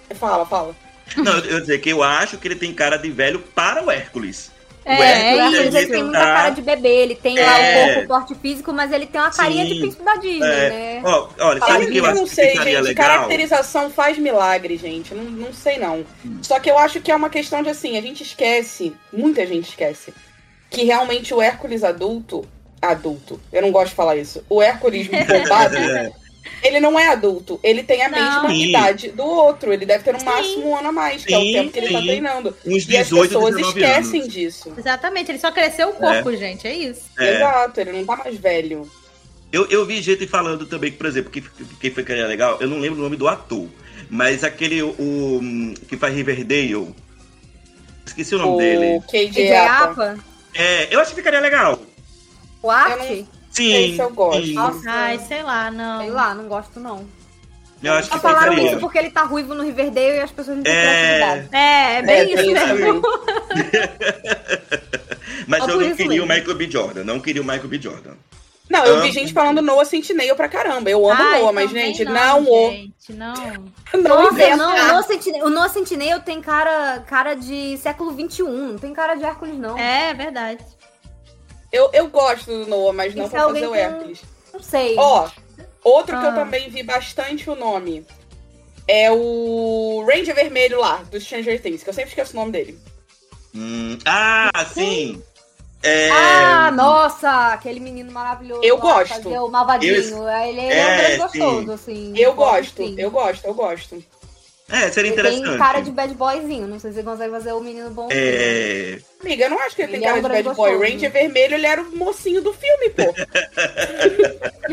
ver. 0.09 0.15
Fala, 0.15 0.45
fala. 0.45 0.75
Não, 1.15 1.37
eu 1.37 1.45
eu 1.45 1.59
dizer 1.61 1.79
que 1.79 1.89
eu 1.91 2.03
acho 2.03 2.37
que 2.37 2.45
ele 2.45 2.57
tem 2.57 2.73
cara 2.73 2.97
de 2.97 3.09
velho 3.09 3.39
para 3.39 3.81
o 3.85 3.89
Hércules. 3.89 4.51
É, 4.85 4.95
o 4.95 4.99
O 4.99 5.03
Hércules, 5.03 5.39
Hércules, 5.39 5.75
ele 5.75 5.87
tem 5.87 6.03
muita 6.03 6.19
tá- 6.19 6.25
cara 6.25 6.49
de 6.49 6.61
bebê, 6.61 6.89
ele 6.89 7.15
tem 7.15 7.39
lá 7.39 7.59
É. 7.59 7.83
o 7.91 7.93
corpo, 7.95 8.07
porte 8.07 8.35
físico, 8.35 8.73
mas 8.73 8.91
ele 8.91 9.05
tem 9.07 9.21
uma 9.21 9.31
carinha 9.31 9.63
Sim. 9.65 9.73
de 9.73 9.79
príncipe 9.79 10.03
da 10.03 10.15
Disney, 10.15 10.45
É. 10.45 10.69
né? 10.69 11.01
Ó, 11.05 11.27
olha, 11.39 11.59
sabe 11.59 11.85
o 11.85 11.91
que 11.91 11.97
eu 11.97 12.03
eu 12.03 12.09
acho 12.09 12.19
não 12.19 12.27
que 12.27 12.35
sei, 12.35 12.49
ficaria 12.51 12.77
gente. 12.79 12.87
legal? 12.87 13.07
Caracterização 13.07 13.89
faz 13.89 14.17
milagre, 14.17 14.75
gente. 14.77 15.13
Não, 15.13 15.23
não 15.23 15.53
sei, 15.53 15.77
não. 15.77 16.03
Só 16.41 16.59
que 16.59 16.69
eu 16.69 16.77
acho 16.77 16.99
que 16.99 17.11
é 17.11 17.15
uma 17.15 17.29
questão 17.29 17.63
de 17.63 17.69
assim, 17.69 17.97
a 17.97 18.01
gente 18.01 18.23
esquece, 18.23 18.93
muita 19.11 19.45
gente 19.47 19.69
esquece, 19.69 20.13
que 20.69 20.83
realmente 20.83 21.33
o 21.33 21.41
Hércules 21.41 21.83
adulto. 21.83 22.45
Adulto. 22.81 23.39
Eu 23.53 23.61
não 23.61 23.71
gosto 23.71 23.89
de 23.91 23.95
falar 23.95 24.17
isso. 24.17 24.43
O 24.49 24.61
Hércules 24.61 25.07
bombado, 25.27 25.77
É. 25.77 26.11
ele 26.61 26.79
não 26.79 26.99
é 26.99 27.07
adulto. 27.09 27.59
Ele 27.63 27.83
tem 27.83 28.03
a 28.03 28.09
Não. 28.09 28.17
mesma 28.19 28.49
Sim. 28.49 28.69
idade 28.69 29.09
do 29.11 29.23
outro. 29.23 29.71
Ele 29.73 29.85
deve 29.85 30.03
ter 30.03 30.13
no 30.13 30.19
Sim. 30.19 30.25
máximo 30.25 30.69
um 30.69 30.75
ano 30.77 30.89
a 30.89 30.91
mais, 30.91 31.23
que 31.25 31.33
é 31.33 31.37
o 31.37 31.41
Sim, 31.41 31.53
tempo 31.53 31.71
que 31.71 31.79
ele 31.79 31.91
tá 31.93 31.99
sim. 31.99 32.05
treinando. 32.05 32.57
Uns 32.65 32.87
E 32.89 32.97
as 32.97 33.07
18, 33.07 33.29
pessoas 33.33 33.55
19 33.55 33.79
esquecem 33.81 34.21
anos. 34.21 34.33
disso. 34.33 34.73
Exatamente, 34.77 35.31
ele 35.31 35.39
só 35.39 35.51
cresceu 35.51 35.89
o 35.89 35.93
corpo, 35.93 36.35
gente, 36.35 36.67
é 36.67 36.73
isso. 36.73 37.01
É. 37.19 37.35
Exato, 37.35 37.79
ele 37.81 37.91
não 37.91 38.05
tá 38.05 38.15
mais 38.17 38.37
velho. 38.37 38.89
Eu, 39.51 39.67
eu 39.69 39.85
vi 39.85 40.01
gente 40.01 40.25
falando 40.25 40.65
também, 40.65 40.91
que, 40.91 40.97
por 40.97 41.05
exemplo, 41.05 41.29
que, 41.29 41.41
que 41.41 41.91
foi 41.91 42.03
que 42.03 42.11
era 42.11 42.27
legal, 42.27 42.57
eu 42.59 42.67
não 42.67 42.79
lembro 42.79 42.99
o 42.99 43.03
nome 43.03 43.15
do 43.15 43.27
ator, 43.27 43.67
mas 44.09 44.43
aquele 44.43 44.81
o, 44.81 45.39
que 45.87 45.95
faz 45.95 46.13
Riverdale, 46.15 46.93
esqueci 48.05 48.33
o 48.33 48.39
nome 48.39 48.53
O 48.53 48.57
dele. 48.57 49.01
KJ 49.09 49.53
Apa. 49.55 50.17
É, 50.55 50.93
eu 50.93 50.99
acho 50.99 51.11
que 51.11 51.17
ficaria 51.17 51.39
legal. 51.39 51.79
o 52.63 52.69
Arte, 52.71 53.27
Sim. 53.53 53.91
Esse 53.91 53.99
eu 54.01 54.09
gosto. 54.09 54.43
sim. 54.45 54.53
Nossa. 54.53 54.89
Ai, 54.89 55.19
sei 55.19 55.43
lá, 55.43 55.69
não. 55.71 55.99
sei 56.01 56.09
lá, 56.11 56.33
não 56.33 56.47
gosto 56.47 56.79
não. 56.79 57.05
Eu 57.83 57.93
acho 57.93 58.09
que 58.09 58.15
Só 58.15 58.21
falaram 58.21 58.53
isso 58.57 58.79
porque 58.79 58.97
ele 58.97 59.11
tá 59.11 59.23
ruivo 59.23 59.53
no 59.53 59.61
Riverdale 59.63 60.17
e 60.17 60.21
as 60.21 60.31
pessoas 60.31 60.57
não 60.57 60.63
têm 60.63 60.73
É. 60.73 61.17
criatividade. 61.17 61.49
É, 61.51 61.95
é 61.95 62.01
bem 62.01 62.15
É, 62.15 62.23
isso 62.23 62.51
mesmo. 62.53 63.01
Mas 65.47 65.67
eu 65.67 65.79
não 65.81 65.95
queria 65.95 66.23
o 66.23 66.27
mesmo. 66.27 66.39
Michael 66.39 66.57
B. 66.57 66.71
Jordan, 66.71 67.03
não 67.03 67.19
queria 67.19 67.41
o 67.41 67.45
Michael 67.45 67.67
B. 67.67 67.79
Jordan. 67.81 68.11
Não, 68.69 68.85
eu 68.85 69.01
vi 69.01 69.11
gente 69.11 69.33
falando 69.33 69.61
Noah 69.61 69.85
Centineo 69.85 70.35
pra 70.35 70.47
caramba. 70.47 70.89
Eu 70.89 71.05
amo 71.05 71.21
Ai, 71.21 71.41
Noah, 71.41 71.51
mas, 71.53 71.69
gente, 71.69 72.05
não, 72.05 72.43
o. 72.49 72.71
Gente, 72.71 73.13
não. 73.13 73.33
Não 73.93 74.01
Nossa, 74.01 74.55
não, 74.55 74.73
o 74.73 74.87
Noah 74.87 75.03
Centineo, 75.03 75.45
o 75.45 75.49
Noah 75.49 75.69
Centineo 75.69 76.19
tem 76.21 76.41
cara, 76.41 77.03
cara 77.05 77.33
de 77.35 77.77
século 77.77 78.11
XXI, 78.13 78.43
não 78.43 78.77
tem 78.77 78.93
cara 78.93 79.15
de 79.15 79.25
Hércules, 79.25 79.57
não. 79.59 79.77
É, 79.77 80.11
é 80.11 80.13
verdade. 80.13 80.63
Eu, 81.73 81.89
eu 81.91 82.07
gosto 82.07 82.45
do 82.45 82.67
Noah, 82.67 82.93
mas 82.93 83.15
não 83.15 83.27
pra 83.27 83.39
é 83.39 83.43
fazer 83.43 83.67
o 83.67 83.73
Hércules. 83.75 84.21
Não 84.53 84.61
sei. 84.61 84.95
Ó, 84.97 85.27
outro 85.83 86.17
que 86.19 86.25
eu 86.25 86.29
Ah. 86.29 86.35
também 86.35 86.69
vi 86.69 86.83
bastante 86.83 87.49
o 87.49 87.55
nome 87.55 88.05
é 88.87 89.11
o 89.11 90.05
Ranger 90.07 90.35
Vermelho 90.35 90.79
lá, 90.79 90.97
do 91.09 91.19
Stranger 91.19 91.59
Things, 91.59 91.81
que 91.83 91.89
eu 91.89 91.93
sempre 91.93 92.09
esqueço 92.11 92.33
o 92.33 92.39
nome 92.39 92.51
dele. 92.51 92.79
Hum, 93.55 93.97
ah, 94.05 94.51
sim. 94.71 95.21
É, 95.81 96.09
Ah, 96.11 96.71
nossa, 96.71 97.53
aquele 97.53 97.79
menino 97.79 98.11
maravilhoso. 98.11 98.61
Eu 98.63 98.75
lá, 98.77 98.81
gosto. 98.81 99.27
O 99.29 99.49
malvadinho. 99.49 99.93
Ele, 100.29 100.49
ele 100.49 100.61
é, 100.61 100.85
um 100.85 100.89
É, 100.89 100.97
grande 100.97 101.31
sim. 101.31 101.39
gostoso, 101.39 101.71
assim. 101.71 102.13
Eu 102.15 102.33
gosto, 102.35 102.53
gosto, 102.53 102.77
sim. 102.77 102.95
eu 102.99 103.11
gosto, 103.11 103.45
eu 103.45 103.53
gosto. 103.53 104.03
É, 104.69 104.89
seria 104.91 105.11
Ele 105.11 105.19
interessante. 105.19 105.49
tem 105.49 105.57
cara 105.57 105.79
de 105.81 105.91
bad 105.91 106.13
boyzinho. 106.15 106.67
Não 106.67 106.79
sei 106.79 106.91
se 106.91 106.97
você 106.97 107.03
consegue 107.03 107.31
fazer 107.31 107.53
o 107.53 107.59
menino 107.59 107.89
bom. 107.91 108.07
É, 108.11 108.97
Amiga, 109.21 109.45
eu 109.45 109.49
não 109.51 109.59
acho 109.59 109.75
que 109.75 109.81
ele, 109.83 109.93
Ele 109.93 109.99
tem 110.01 110.09
é 110.09 110.11
cara 110.11 110.19
um 110.19 110.23
de 110.23 110.29
bad 110.43 110.55
boy. 110.55 110.63
O 110.75 110.77
gostoso. 110.77 110.91
Ranger 110.93 111.11
Vermelho, 111.11 111.53
ele 111.55 111.65
era 111.65 111.81
o 111.81 111.95
mocinho 111.95 112.41
do 112.41 112.53
filme, 112.53 112.89
pô. 112.89 113.13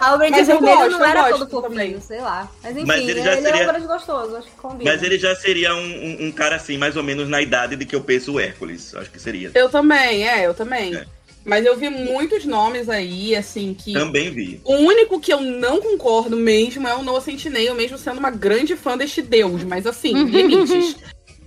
Ah, 0.00 0.14
o 0.14 0.18
Ranger 0.18 0.44
Vermelho 0.44 0.76
gosto, 0.76 0.90
não 0.90 1.04
era 1.04 1.28
todo 1.30 1.48
fofinho, 1.48 1.62
também. 1.62 2.00
sei 2.00 2.20
lá. 2.20 2.50
Mas 2.62 2.76
enfim, 2.76 2.86
Mas 2.86 3.00
ele 3.00 3.10
ele, 3.12 3.22
já 3.22 3.32
é 3.32 3.42
seria- 3.42 3.62
um 3.62 3.66
grande 3.66 3.86
gostoso, 3.86 4.36
acho 4.36 4.46
que 4.46 4.56
combina. 4.56 4.92
mas 4.92 5.02
ele 5.02 5.18
já 5.18 5.34
seria 5.34 5.74
um, 5.74 5.78
um- 5.80 6.16
um 6.26 6.32
cara 6.32 6.56
assim, 6.56 6.78
mais 6.78 6.96
ou 6.96 7.02
menos 7.02 7.28
na 7.28 7.40
idade 7.42 7.76
de 7.76 7.84
que 7.84 7.96
eu 7.96 8.00
penso 8.00 8.34
o 8.34 8.40
Hércules. 8.40 8.94
Acho 8.94 9.10
que 9.10 9.18
seria. 9.20 9.50
Eu 9.54 9.68
também, 9.68 10.28
é, 10.28 10.46
eu 10.46 10.54
também. 10.54 10.94
É. 10.94 11.04
Mas 11.48 11.64
eu 11.64 11.76
vi 11.78 11.88
muitos 11.88 12.44
nomes 12.44 12.90
aí, 12.90 13.34
assim, 13.34 13.72
que. 13.72 13.94
Também 13.94 14.30
vi. 14.30 14.60
O 14.64 14.74
único 14.74 15.18
que 15.18 15.32
eu 15.32 15.40
não 15.40 15.80
concordo 15.80 16.36
mesmo 16.36 16.86
é 16.86 16.94
o 16.94 17.02
Noah 17.02 17.22
Centineo, 17.22 17.74
mesmo 17.74 17.96
sendo 17.96 18.18
uma 18.18 18.30
grande 18.30 18.76
fã 18.76 18.98
deste 18.98 19.22
deus. 19.22 19.64
Mas 19.64 19.86
assim, 19.86 20.12
limites. 20.24 20.96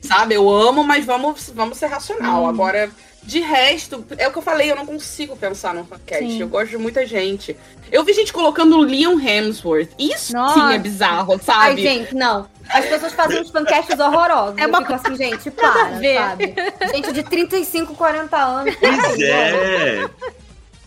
Sabe, 0.01 0.33
eu 0.33 0.49
amo, 0.49 0.83
mas 0.83 1.05
vamos, 1.05 1.51
vamos 1.53 1.77
ser 1.77 1.85
racional. 1.85 2.47
Agora, 2.47 2.89
de 3.23 3.39
resto, 3.39 4.03
é 4.17 4.27
o 4.27 4.31
que 4.31 4.37
eu 4.37 4.41
falei, 4.41 4.71
eu 4.71 4.75
não 4.75 4.85
consigo 4.85 5.35
pensar 5.35 5.73
no 5.73 5.85
fancast. 5.85 6.23
Sim. 6.25 6.41
Eu 6.41 6.47
gosto 6.47 6.69
de 6.71 6.77
muita 6.77 7.05
gente. 7.05 7.55
Eu 7.91 8.03
vi 8.03 8.13
gente 8.13 8.33
colocando 8.33 8.77
o 8.77 8.83
Liam 8.83 9.19
Hemsworth. 9.19 9.89
Isso 9.99 10.33
Nossa. 10.33 10.53
sim 10.55 10.73
é 10.73 10.77
bizarro, 10.79 11.33
Ai, 11.33 11.39
sabe? 11.39 11.81
gente, 11.81 12.15
não. 12.15 12.47
As 12.69 12.85
pessoas 12.85 13.13
fazem 13.13 13.41
uns 13.41 13.49
fancasts 13.51 13.99
horrorosos. 13.99 14.57
É 14.57 14.63
eu 14.63 14.69
uma 14.69 14.79
fico 14.79 14.93
assim, 14.93 15.15
gente, 15.15 15.51
para, 15.51 15.83
ver. 15.99 16.17
sabe? 16.17 16.55
Gente 16.93 17.11
de 17.11 17.23
35, 17.23 17.93
40 17.95 18.37
anos. 18.37 18.75
Pois 18.79 19.19
é. 19.21 20.09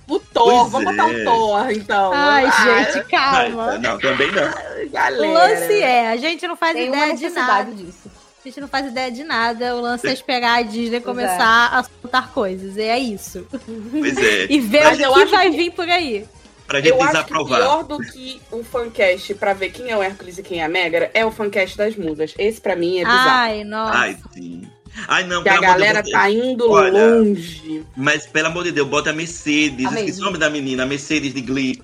O 0.07 0.19
Thor, 0.19 0.69
Pois 0.69 0.73
vamos 0.73 0.93
é. 0.93 0.97
botar 0.97 1.07
o 1.07 1.25
Thor, 1.25 1.71
então. 1.71 2.13
Ai, 2.15 2.45
Ah, 2.47 2.83
gente, 2.93 3.05
calma. 3.09 3.67
Mas, 3.67 3.81
não, 3.81 3.99
também 3.99 4.31
não. 4.33 4.85
O 4.87 4.91
galera. 4.91 5.33
lance 5.33 5.83
é, 5.83 6.09
a 6.11 6.17
gente 6.17 6.47
não 6.47 6.57
faz 6.57 6.75
Tem 6.75 6.89
ideia 6.89 7.15
de 7.17 7.29
nada. 7.31 7.71
disso. 7.73 8.04
A 8.45 8.49
gente 8.49 8.61
não 8.61 8.69
faz 8.69 8.87
ideia 8.87 9.11
de 9.11 9.25
nada. 9.25 9.75
O 9.75 9.81
lance 9.81 10.07
é 10.07 10.13
esperar 10.13 10.59
a 10.59 10.63
Disney 10.63 10.99
é. 10.99 11.01
começar 11.01 11.69
a 11.73 11.83
soltar 11.83 12.31
coisas. 12.31 12.77
E 12.77 12.83
é 12.83 12.99
isso. 12.99 13.47
Pois 13.91 14.17
é. 14.19 14.47
E 14.53 14.61
ver 14.61 14.85
Mas 14.85 14.99
o 14.99 15.03
eu 15.03 15.13
que 15.15 15.23
acho 15.23 15.31
vai 15.31 15.51
que- 15.51 15.57
vir 15.57 15.71
por 15.73 15.89
aí. 15.89 16.27
Pra 16.67 16.81
gente 16.81 16.91
Eu 16.91 16.97
acho 17.03 17.07
que 17.07 17.13
desaprovar. 17.17 17.59
pior 17.61 17.83
do 17.85 17.99
que 17.99 18.41
o 18.51 18.63
fancast 18.65 19.35
pra 19.35 19.53
ver 19.55 19.71
quem 19.71 19.91
é 19.91 19.97
o 19.97 20.03
Hércules 20.03 20.39
e 20.39 20.43
quem 20.43 20.61
é 20.61 20.65
a 20.65 20.69
Megara 20.69 21.11
é 21.15 21.25
o 21.25 21.31
fancast 21.31 21.77
das 21.77 21.95
mudas. 21.97 22.35
Esse 22.39 22.61
pra 22.61 22.75
mim 22.77 22.99
é 23.01 23.05
bizarro. 23.05 23.29
Ai, 23.31 23.65
nossa. 23.65 23.99
Ai, 23.99 24.19
sim. 24.33 24.63
Ai, 25.09 25.25
não, 25.27 25.43
que 25.43 25.49
a 25.49 25.55
de 25.57 25.61
galera 25.61 26.03
Deus. 26.03 26.13
tá 26.13 26.31
indo 26.31 26.71
Olha, 26.71 27.07
longe. 27.17 27.85
Mas, 27.97 28.27
pelo 28.27 28.47
amor 28.49 28.65
de 28.65 28.73
Deus, 28.73 28.89
bota 28.89 29.11
a 29.11 29.13
Mercedes. 29.13 29.85
Amei. 29.87 30.05
Esqueci 30.05 30.21
o 30.21 30.25
nome 30.25 30.39
da 30.39 30.49
menina, 30.49 30.85
a 30.85 30.87
Mercedes 30.87 31.35
de 31.35 31.41
Glee. 31.41 31.83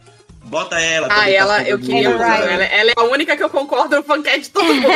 Bota 0.51 0.79
ela. 0.81 1.07
Ah, 1.07 1.15
também, 1.21 1.35
ela, 1.35 1.55
faz 1.57 1.69
eu 1.69 1.79
queria. 1.79 2.09
Ela, 2.09 2.57
né? 2.57 2.69
ela 2.81 2.91
é 2.91 2.95
a 2.97 3.03
única 3.05 3.37
que 3.37 3.43
eu 3.43 3.49
concordo 3.49 3.97
no 3.97 4.03
fanquete 4.03 4.41
de 4.41 4.51
todo 4.51 4.75
mundo. 4.75 4.87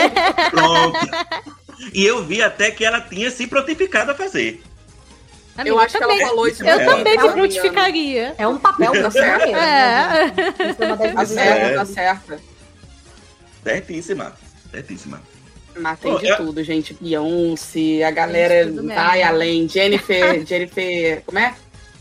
Pronto. 0.50 1.54
E 1.92 2.04
eu 2.04 2.24
vi 2.24 2.40
até 2.40 2.70
que 2.70 2.84
ela 2.84 3.00
tinha 3.00 3.30
se 3.30 3.46
prontificado 3.46 4.10
a 4.12 4.14
fazer. 4.14 4.62
eu 5.66 5.78
acho 5.78 5.98
que 5.98 6.02
ela 6.02 6.16
falou 6.18 6.48
isso. 6.48 6.62
Eu 6.64 6.78
É, 6.80 6.84
também 6.84 7.18
se 7.18 7.26
me 7.26 7.32
frutificaria. 7.32 8.34
É 8.38 8.48
um 8.48 8.56
papel 8.58 8.92
Tá 8.94 9.00
pra 9.00 9.10
certo. 9.10 9.48
É. 9.54 10.32
É 11.08 11.12
Tá 11.12 11.26
certa, 11.26 11.40
É. 11.66 11.74
tá 11.74 11.84
certa. 11.84 12.40
Certíssima. 13.62 14.32
Certíssima. 14.70 15.22
Mas 15.76 15.98
tem 15.98 16.12
Pô, 16.12 16.18
de 16.20 16.26
eu- 16.28 16.36
tudo, 16.36 16.62
gente. 16.62 16.96
Beyoncé, 17.00 18.04
a 18.04 18.10
galera 18.10 18.70
vai 18.82 19.22
além. 19.22 19.68
Jennifer, 19.68 20.46
Jennifer, 20.46 21.22
como 21.26 21.38
é? 21.38 21.54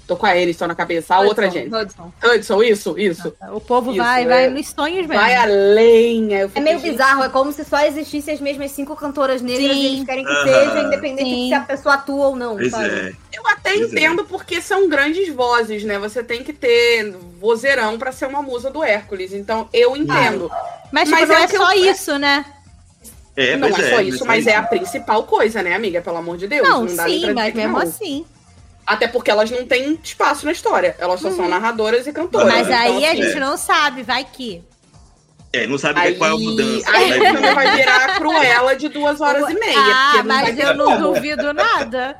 Tô 0.05 0.17
com 0.17 0.25
a 0.25 0.31
Aniston 0.31 0.67
na 0.67 0.75
cabeça. 0.75 1.15
A 1.15 1.21
outra 1.21 1.45
Hudson, 1.47 1.59
gente. 1.59 1.73
Hudson. 1.73 2.13
Hudson, 2.21 2.63
isso, 2.63 2.99
isso. 2.99 3.33
O 3.53 3.61
povo 3.61 3.91
Isso, 3.91 3.99
vai, 4.03 4.23
é. 4.23 4.27
vai 4.27 4.49
nos 4.49 4.67
sonhos 4.67 5.07
mesmo. 5.07 5.13
Vai 5.13 5.33
além. 5.33 6.33
É 6.35 6.47
fico, 6.49 6.59
meio 6.59 6.77
gente, 6.77 6.91
bizarro, 6.91 7.23
é 7.23 7.29
como 7.29 7.53
se 7.53 7.63
só 7.63 7.79
existissem 7.85 8.33
as 8.33 8.41
mesmas 8.41 8.71
cinco 8.71 8.97
cantoras 8.97 9.41
negras 9.41 9.71
Sim. 9.71 9.81
e 9.81 9.85
eles 9.85 10.05
querem 10.05 10.25
que 10.25 10.29
Aham. 10.31 10.43
seja, 10.43 10.79
independente 10.83 11.29
Sim. 11.29 11.43
de 11.43 11.47
se 11.47 11.53
a 11.53 11.61
pessoa 11.61 11.95
atua 11.95 12.27
ou 12.27 12.35
não, 12.35 12.57
Pois 12.57 12.71
sabe? 12.71 12.85
é. 12.89 13.13
Eu 13.31 13.47
até 13.47 13.71
Pois 13.71 13.81
é. 13.81 13.85
entendo 13.85 14.25
porque 14.25 14.61
são 14.61 14.89
grandes 14.89 15.33
vozes, 15.33 15.85
né? 15.85 15.97
Você 15.99 16.21
tem 16.21 16.43
que 16.43 16.51
ter 16.51 17.15
vozeirão 17.39 17.97
pra 17.97 18.11
ser 18.11 18.25
uma 18.25 18.41
musa 18.41 18.69
do 18.69 18.83
Hércules. 18.83 19.31
Então, 19.33 19.69
eu 19.71 19.95
entendo. 19.95 20.51
Mas, 20.91 21.07
tipo, 21.07 21.19
Mas 21.21 21.29
não 21.29 21.37
é 21.37 21.43
é, 21.43 21.47
só 21.47 21.73
eu- 21.73 21.91
isso, 21.91 22.17
né? 22.19 22.45
É, 23.35 23.55
não 23.57 23.67
é 23.69 23.71
é, 23.71 23.89
só 23.89 24.01
isso, 24.01 24.25
mas 24.25 24.45
é 24.45 24.55
a 24.55 24.61
principal 24.61 25.23
coisa, 25.23 25.63
né, 25.63 25.73
amiga? 25.73 26.01
Pelo 26.01 26.17
amor 26.17 26.37
de 26.37 26.45
Deus. 26.47 26.67
Não, 26.67 26.85
dá 26.85 27.05
nem 27.05 27.19
sim, 27.19 27.25
pra 27.25 27.33
mas 27.33 27.53
mesmo 27.55 27.71
não. 27.73 27.79
assim. 27.81 28.25
Até 28.85 29.07
porque 29.07 29.31
elas 29.31 29.49
não 29.49 29.65
têm 29.65 29.97
espaço 30.03 30.45
na 30.45 30.51
história. 30.51 30.95
Elas 30.99 31.21
só 31.21 31.31
são 31.31 31.47
narradoras 31.47 32.05
e 32.05 32.11
cantoras. 32.11 32.47
Mas 32.51 32.67
Então, 32.67 32.77
aí 32.79 33.05
a 33.05 33.11
assim, 33.11 33.23
gente 33.23 33.39
não 33.39 33.55
sabe, 33.57 34.03
vai 34.03 34.25
que. 34.25 34.61
É, 35.53 35.67
não 35.67 35.77
sabe 35.77 35.99
Aí, 35.99 36.15
qual 36.15 36.31
é 36.31 36.33
a 36.33 36.37
mudança. 36.37 36.91
aí 36.91 37.09
vai 37.09 37.19
o 37.19 37.23
filme 37.31 37.47
vir. 37.47 37.53
vai 37.55 37.75
virar 37.77 38.05
a 38.05 38.15
Cruella 38.19 38.75
de 38.75 38.89
duas 38.89 39.21
horas 39.21 39.49
e 39.49 39.53
meia. 39.53 39.77
Ah, 39.79 40.13
não 40.17 40.25
mas 40.25 40.57
eu 40.59 40.75
não 40.75 40.85
como. 40.85 41.13
duvido 41.13 41.53
nada. 41.53 42.17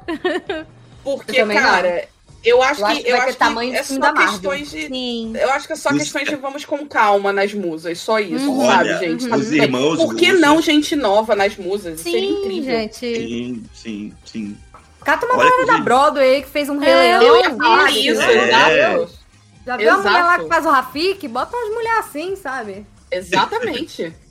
Porque, 1.04 1.42
Eu 1.42 1.46
não. 1.48 1.56
cara, 1.56 2.08
eu 2.46 2.62
acho 2.62 2.82
Eu 2.82 2.86
que, 2.88 2.92
acho 2.94 3.02
que 3.04 3.10
eu 3.10 3.16
acho 3.18 3.38
que 3.38 3.76
é 3.78 3.84
só 3.84 4.14
questões 4.14 4.70
de. 4.72 4.88
Sim. 4.88 5.34
Eu 5.36 5.50
acho 5.52 5.66
que 5.68 5.74
é 5.74 5.76
só 5.76 5.90
Os- 5.90 5.98
questões 5.98 6.30
de 6.30 6.36
vamos 6.36 6.64
com 6.64 6.86
calma 6.88 7.34
nas 7.34 7.54
musas. 7.54 7.98
Só 8.00 8.20
isso, 8.20 8.50
Uhum. 8.50 8.66
sabe, 8.68 8.90
Olha, 8.90 9.00
gente? 9.00 9.28
os 9.28 9.52
irmãos 9.52 9.98
Por 9.98 10.16
que 10.16 10.32
não 10.34 10.62
gente 10.62 10.96
nova 10.96 11.36
nas 11.36 11.58
musas? 11.58 11.96
Isso 11.96 12.04
seria 12.04 12.20
Sim, 12.30 12.40
incrível. 12.40 12.80
gente. 12.80 12.96
Sim, 13.00 13.64
sim, 13.74 14.14
sim. 14.26 14.58
Cata 15.04 15.26
uma 15.26 15.38
Olha 15.38 15.50
galera 15.50 15.66
da 15.68 15.78
Broadway 15.80 16.42
que 16.44 16.50
fez 16.50 16.70
um 16.70 16.78
Rei 16.80 16.90
É, 16.92 17.18
Leão. 17.20 17.22
Eu 17.24 17.38
ia 17.38 17.56
falar 17.56 17.86
bicho. 17.88 18.00
isso, 18.12 18.22
É. 18.22 18.48
exato. 18.48 19.24
Já 19.66 19.78
viu 19.78 19.92
a 19.92 19.98
mulher 19.98 20.24
lá 20.24 20.40
que 20.40 20.48
faz 20.48 20.66
o 20.66 20.70
Rafik? 20.70 21.28
Bota 21.28 21.56
umas 21.56 21.70
mulheres 21.74 22.00
assim, 22.00 22.36
sabe? 22.36 22.86
Exatamente. 23.12 24.14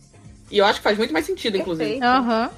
E 0.50 0.58
eu 0.58 0.66
acho 0.66 0.80
que 0.80 0.84
faz 0.84 0.98
muito 0.98 1.14
mais 1.14 1.24
sentido, 1.24 1.56
inclusive. 1.56 1.92
Perfeito. 1.98 2.04
Aham. 2.04 2.50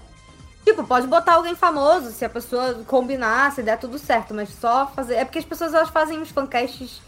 Tipo, 0.65 0.83
pode 0.83 1.07
botar 1.07 1.35
alguém 1.35 1.55
famoso, 1.55 2.11
se 2.11 2.25
a 2.25 2.29
pessoa 2.29 2.83
combinar, 2.89 3.53
se 3.53 3.63
der 3.63 3.79
tudo 3.79 4.01
certo, 4.01 4.35
mas 4.35 4.49
só 4.49 4.91
fazer. 4.97 5.15
É 5.15 5.25
porque 5.25 5.39
as 5.39 5.45
pessoas 5.45 5.73
elas 5.73 5.91
fazem 5.91 6.21
os 6.21 6.29
fancasts 6.31 7.01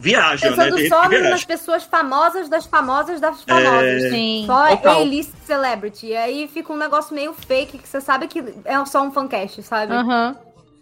Viajam, 0.00 0.50
né? 0.50 0.56
pensando 0.56 0.88
só 0.88 1.02
que 1.02 1.18
nas 1.18 1.28
viaja. 1.28 1.46
pessoas 1.46 1.84
famosas 1.84 2.48
das 2.48 2.64
famosas 2.64 3.20
das 3.20 3.42
famosas. 3.42 4.10
Sim. 4.10 4.44
Só 4.46 4.68
Total. 4.68 5.00
A-list 5.00 5.32
celebrity. 5.44 6.06
E 6.06 6.16
aí 6.16 6.48
fica 6.48 6.72
um 6.72 6.76
negócio 6.76 7.14
meio 7.14 7.34
fake 7.34 7.76
que 7.76 7.86
você 7.86 8.00
sabe 8.00 8.26
que 8.26 8.42
é 8.64 8.82
só 8.86 9.02
um 9.02 9.12
fancast, 9.12 9.62
sabe? 9.62 9.92
Aham. 9.92 10.36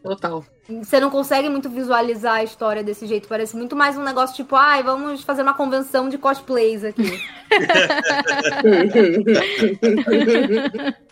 Total. 0.04 0.44
Você 0.68 1.00
não 1.00 1.10
consegue 1.10 1.48
muito 1.48 1.68
visualizar 1.68 2.36
a 2.36 2.44
história 2.44 2.84
desse 2.84 3.06
jeito. 3.06 3.26
Parece 3.26 3.56
muito 3.56 3.74
mais 3.74 3.98
um 3.98 4.04
negócio 4.04 4.36
tipo, 4.36 4.54
ai, 4.54 4.84
vamos 4.84 5.24
fazer 5.24 5.42
uma 5.42 5.54
convenção 5.54 6.08
de 6.08 6.16
cosplays 6.16 6.84
aqui. 6.84 7.20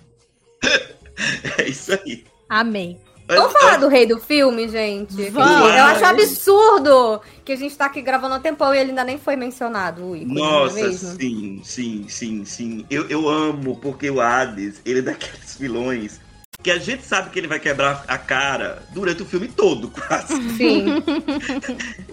É 1.58 1.68
isso 1.68 1.92
aí. 1.92 2.24
Amei. 2.48 2.98
Vamos 3.28 3.52
falar 3.52 3.78
do 3.78 3.88
rei 3.88 4.06
do 4.06 4.18
filme, 4.20 4.68
gente? 4.68 5.30
Vamos. 5.30 5.74
Eu 5.74 5.84
acho 5.84 6.04
absurdo 6.04 7.20
que 7.44 7.52
a 7.52 7.56
gente 7.56 7.76
tá 7.76 7.86
aqui 7.86 8.00
gravando 8.00 8.34
há 8.34 8.38
tempão 8.40 8.72
e 8.74 8.78
ele 8.78 8.90
ainda 8.90 9.02
nem 9.04 9.18
foi 9.18 9.34
mencionado, 9.36 10.04
o 10.10 10.16
ícone, 10.16 10.38
é 10.38 10.42
Nossa, 10.42 10.74
mesmo? 10.74 11.16
sim, 11.18 11.60
sim, 11.64 12.06
sim, 12.08 12.44
sim. 12.44 12.86
Eu, 12.88 13.08
eu 13.08 13.28
amo 13.28 13.76
porque 13.76 14.08
o 14.10 14.20
Hades, 14.20 14.80
ele 14.84 15.00
é 15.00 15.02
daqueles 15.02 15.56
vilões 15.58 16.20
que 16.62 16.70
a 16.70 16.78
gente 16.78 17.04
sabe 17.04 17.30
que 17.30 17.38
ele 17.38 17.46
vai 17.48 17.58
quebrar 17.60 18.04
a 18.08 18.16
cara 18.18 18.82
durante 18.92 19.22
o 19.22 19.26
filme 19.26 19.48
todo, 19.48 19.88
quase. 20.06 20.34
Sim. 20.56 21.02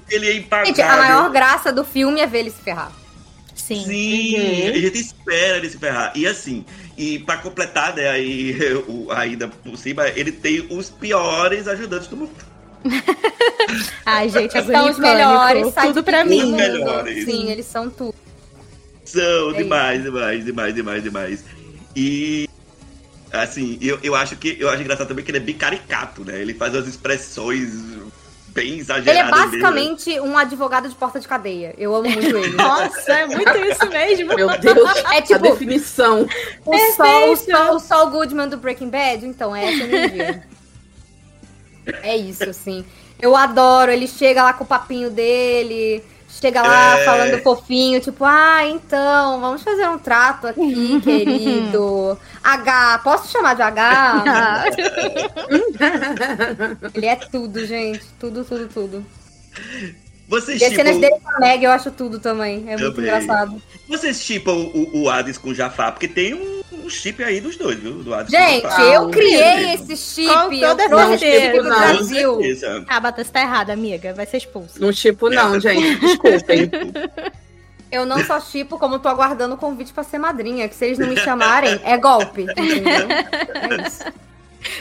Ele 0.09 0.27
é 0.27 0.37
impagável. 0.37 0.67
Gente, 0.75 0.81
a 0.81 0.97
maior 0.97 1.29
graça 1.31 1.71
do 1.71 1.83
filme 1.85 2.19
é 2.21 2.27
ver 2.27 2.39
ele 2.39 2.49
se 2.51 2.61
ferrar. 2.61 2.91
Sim. 3.55 3.83
Sim, 3.85 4.35
Uhum. 4.35 4.69
a 4.73 4.77
gente 4.79 4.99
espera 4.99 5.57
ele 5.57 5.69
se 5.69 5.77
ferrar. 5.77 6.11
E 6.15 6.27
assim, 6.27 6.65
e 6.97 7.19
pra 7.19 7.37
completar, 7.37 7.95
né, 7.95 8.09
aí, 8.09 8.55
o, 8.87 9.11
ainda 9.11 9.47
por 9.47 9.77
cima, 9.77 10.07
ele 10.09 10.31
tem 10.31 10.67
os 10.69 10.89
piores 10.89 11.67
ajudantes 11.67 12.07
do 12.07 12.17
mundo. 12.17 12.31
Ai, 14.05 14.29
gente, 14.29 14.51
São 14.51 14.61
agonia 14.61 14.91
os 14.91 14.99
melhores. 14.99 15.73
Tudo 15.73 16.03
pra 16.03 16.19
Os 16.19 16.23
do 16.25 16.29
mim. 16.29 16.43
mundo. 16.43 16.57
melhores. 16.57 17.25
Sim, 17.25 17.49
eles 17.49 17.65
são 17.65 17.89
tudo. 17.89 18.13
São 19.05 19.51
É 19.51 19.53
demais, 19.53 20.03
demais, 20.03 20.45
demais, 20.45 20.73
demais, 20.73 21.03
demais. 21.03 21.45
E 21.95 22.49
assim, 23.31 23.77
eu, 23.81 23.99
eu 24.03 24.15
acho 24.15 24.35
que 24.35 24.57
eu 24.59 24.69
acho 24.69 24.81
engraçado 24.81 25.07
também 25.07 25.23
que 25.23 25.31
ele 25.31 25.37
é 25.37 25.41
bem 25.41 25.55
caricato, 25.55 26.23
né? 26.25 26.39
Ele 26.41 26.53
faz 26.53 26.73
umas 26.73 26.87
expressões 26.87 27.69
bem 28.53 28.77
exageradas. 28.79 29.07
Ele 29.07 29.19
é 29.19 29.23
mesmo. 29.23 29.37
basicamente 29.45 30.19
um 30.19 30.37
advogado 30.37 30.87
de 30.87 30.95
porta 30.95 31.19
de 31.19 31.27
cadeia. 31.27 31.73
Eu 31.77 31.95
amo 31.95 32.09
muito 32.09 32.37
ele. 32.37 32.53
Nossa, 32.55 33.11
é 33.11 33.25
muito 33.25 33.57
isso 33.57 33.85
mesmo. 33.89 34.35
Meu 34.35 34.47
Deus, 34.59 34.95
É 35.11 35.17
a 35.17 35.21
tipo, 35.21 35.39
definição. 35.39 36.27
o 36.65 36.77
Sol, 36.95 37.31
o, 37.31 37.35
Sol, 37.35 37.75
o 37.75 37.79
Sol 37.79 38.09
Goodman 38.09 38.47
do 38.47 38.57
Breaking 38.57 38.89
Bad, 38.89 39.25
então 39.25 39.55
é 39.55 39.65
essa 39.73 39.83
energia. 39.83 40.43
é 42.03 42.15
isso, 42.15 42.49
assim. 42.49 42.85
Eu 43.19 43.35
adoro, 43.35 43.91
ele 43.91 44.07
chega 44.07 44.43
lá 44.43 44.53
com 44.53 44.63
o 44.63 44.67
papinho 44.67 45.09
dele, 45.09 46.03
chega 46.41 46.61
lá 46.61 46.99
É. 46.99 47.05
falando 47.05 47.41
fofinho, 47.41 48.01
tipo, 48.01 48.25
ah, 48.25 48.67
então, 48.67 49.39
vamos 49.39 49.63
fazer 49.63 49.87
um 49.87 49.97
trato 49.97 50.47
aqui, 50.47 50.99
querido. 51.01 52.19
H, 52.43 52.99
posso 53.03 53.31
chamar 53.31 53.55
de 53.55 53.61
H? 53.61 54.65
ele 56.93 57.05
é 57.05 57.15
tudo, 57.15 57.65
gente. 57.65 58.03
Tudo, 58.19 58.43
tudo, 58.43 58.67
tudo. 58.67 59.05
Vocês 60.27 60.61
E 60.61 60.65
as 60.65 60.73
cenas 60.73 60.95
chipam, 60.95 61.09
dele 61.09 61.21
com 61.21 61.29
a 61.29 61.39
Meg 61.39 61.63
eu 61.63 61.71
acho 61.71 61.91
tudo 61.91 62.17
também. 62.19 62.63
É 62.67 62.77
muito 62.77 62.95
Também. 62.95 63.01
engraçado. 63.09 63.61
vocês 63.87 64.21
chipam 64.21 64.53
o, 64.53 65.01
o 65.03 65.09
Hades 65.09 65.37
com 65.37 65.49
o 65.49 65.55
Jafar, 65.55 65.91
porque 65.91 66.07
tem 66.07 66.33
um, 66.33 66.61
um 66.71 66.89
chip 66.89 67.21
aí 67.23 67.41
dos 67.41 67.55
dois, 67.57 67.77
viu? 67.77 68.01
Do 68.03 68.13
Hades 68.13 68.31
com 68.33 68.37
o 68.37 68.47
Gente, 68.47 68.81
eu 68.93 69.09
criei 69.09 69.55
mesmo. 69.67 69.91
esse 69.91 69.97
chip, 69.97 70.33
Com 70.33 70.53
eu 70.53 70.69
toda 70.69 70.87
trouxe 70.89 71.13
esse 71.25 71.25
chip. 71.41 71.57
Com 71.57 71.63
Com 71.63 71.69
Brasil. 71.69 72.39
Ah, 72.87 72.99
Bata, 72.99 73.23
você 73.23 73.31
tá 73.31 73.41
errada, 73.41 73.73
amiga. 73.73 74.13
Vai 74.13 74.25
ser 74.25 74.37
expulso. 74.37 74.79
No 74.81 74.93
tipo, 74.93 75.29
não, 75.29 75.55
É. 75.55 75.59
gente. 75.59 75.95
Desculpem. 75.99 76.71
Eu 77.91 78.07
não 78.07 78.23
só 78.25 78.39
chipo, 78.39 78.79
como 78.79 78.97
tô 78.97 79.07
aguardando 79.07 79.53
o 79.53 79.57
convite 79.57 79.93
pra 79.93 80.01
ser 80.03 80.17
madrinha, 80.17 80.67
que 80.67 80.73
se 80.73 80.83
eles 80.85 80.97
não 80.97 81.07
me 81.07 81.15
chamarem, 81.15 81.79
é 81.83 81.95
golpe, 81.95 82.41
entendeu? 82.49 83.07
É 83.53 83.87
isso. 83.87 84.03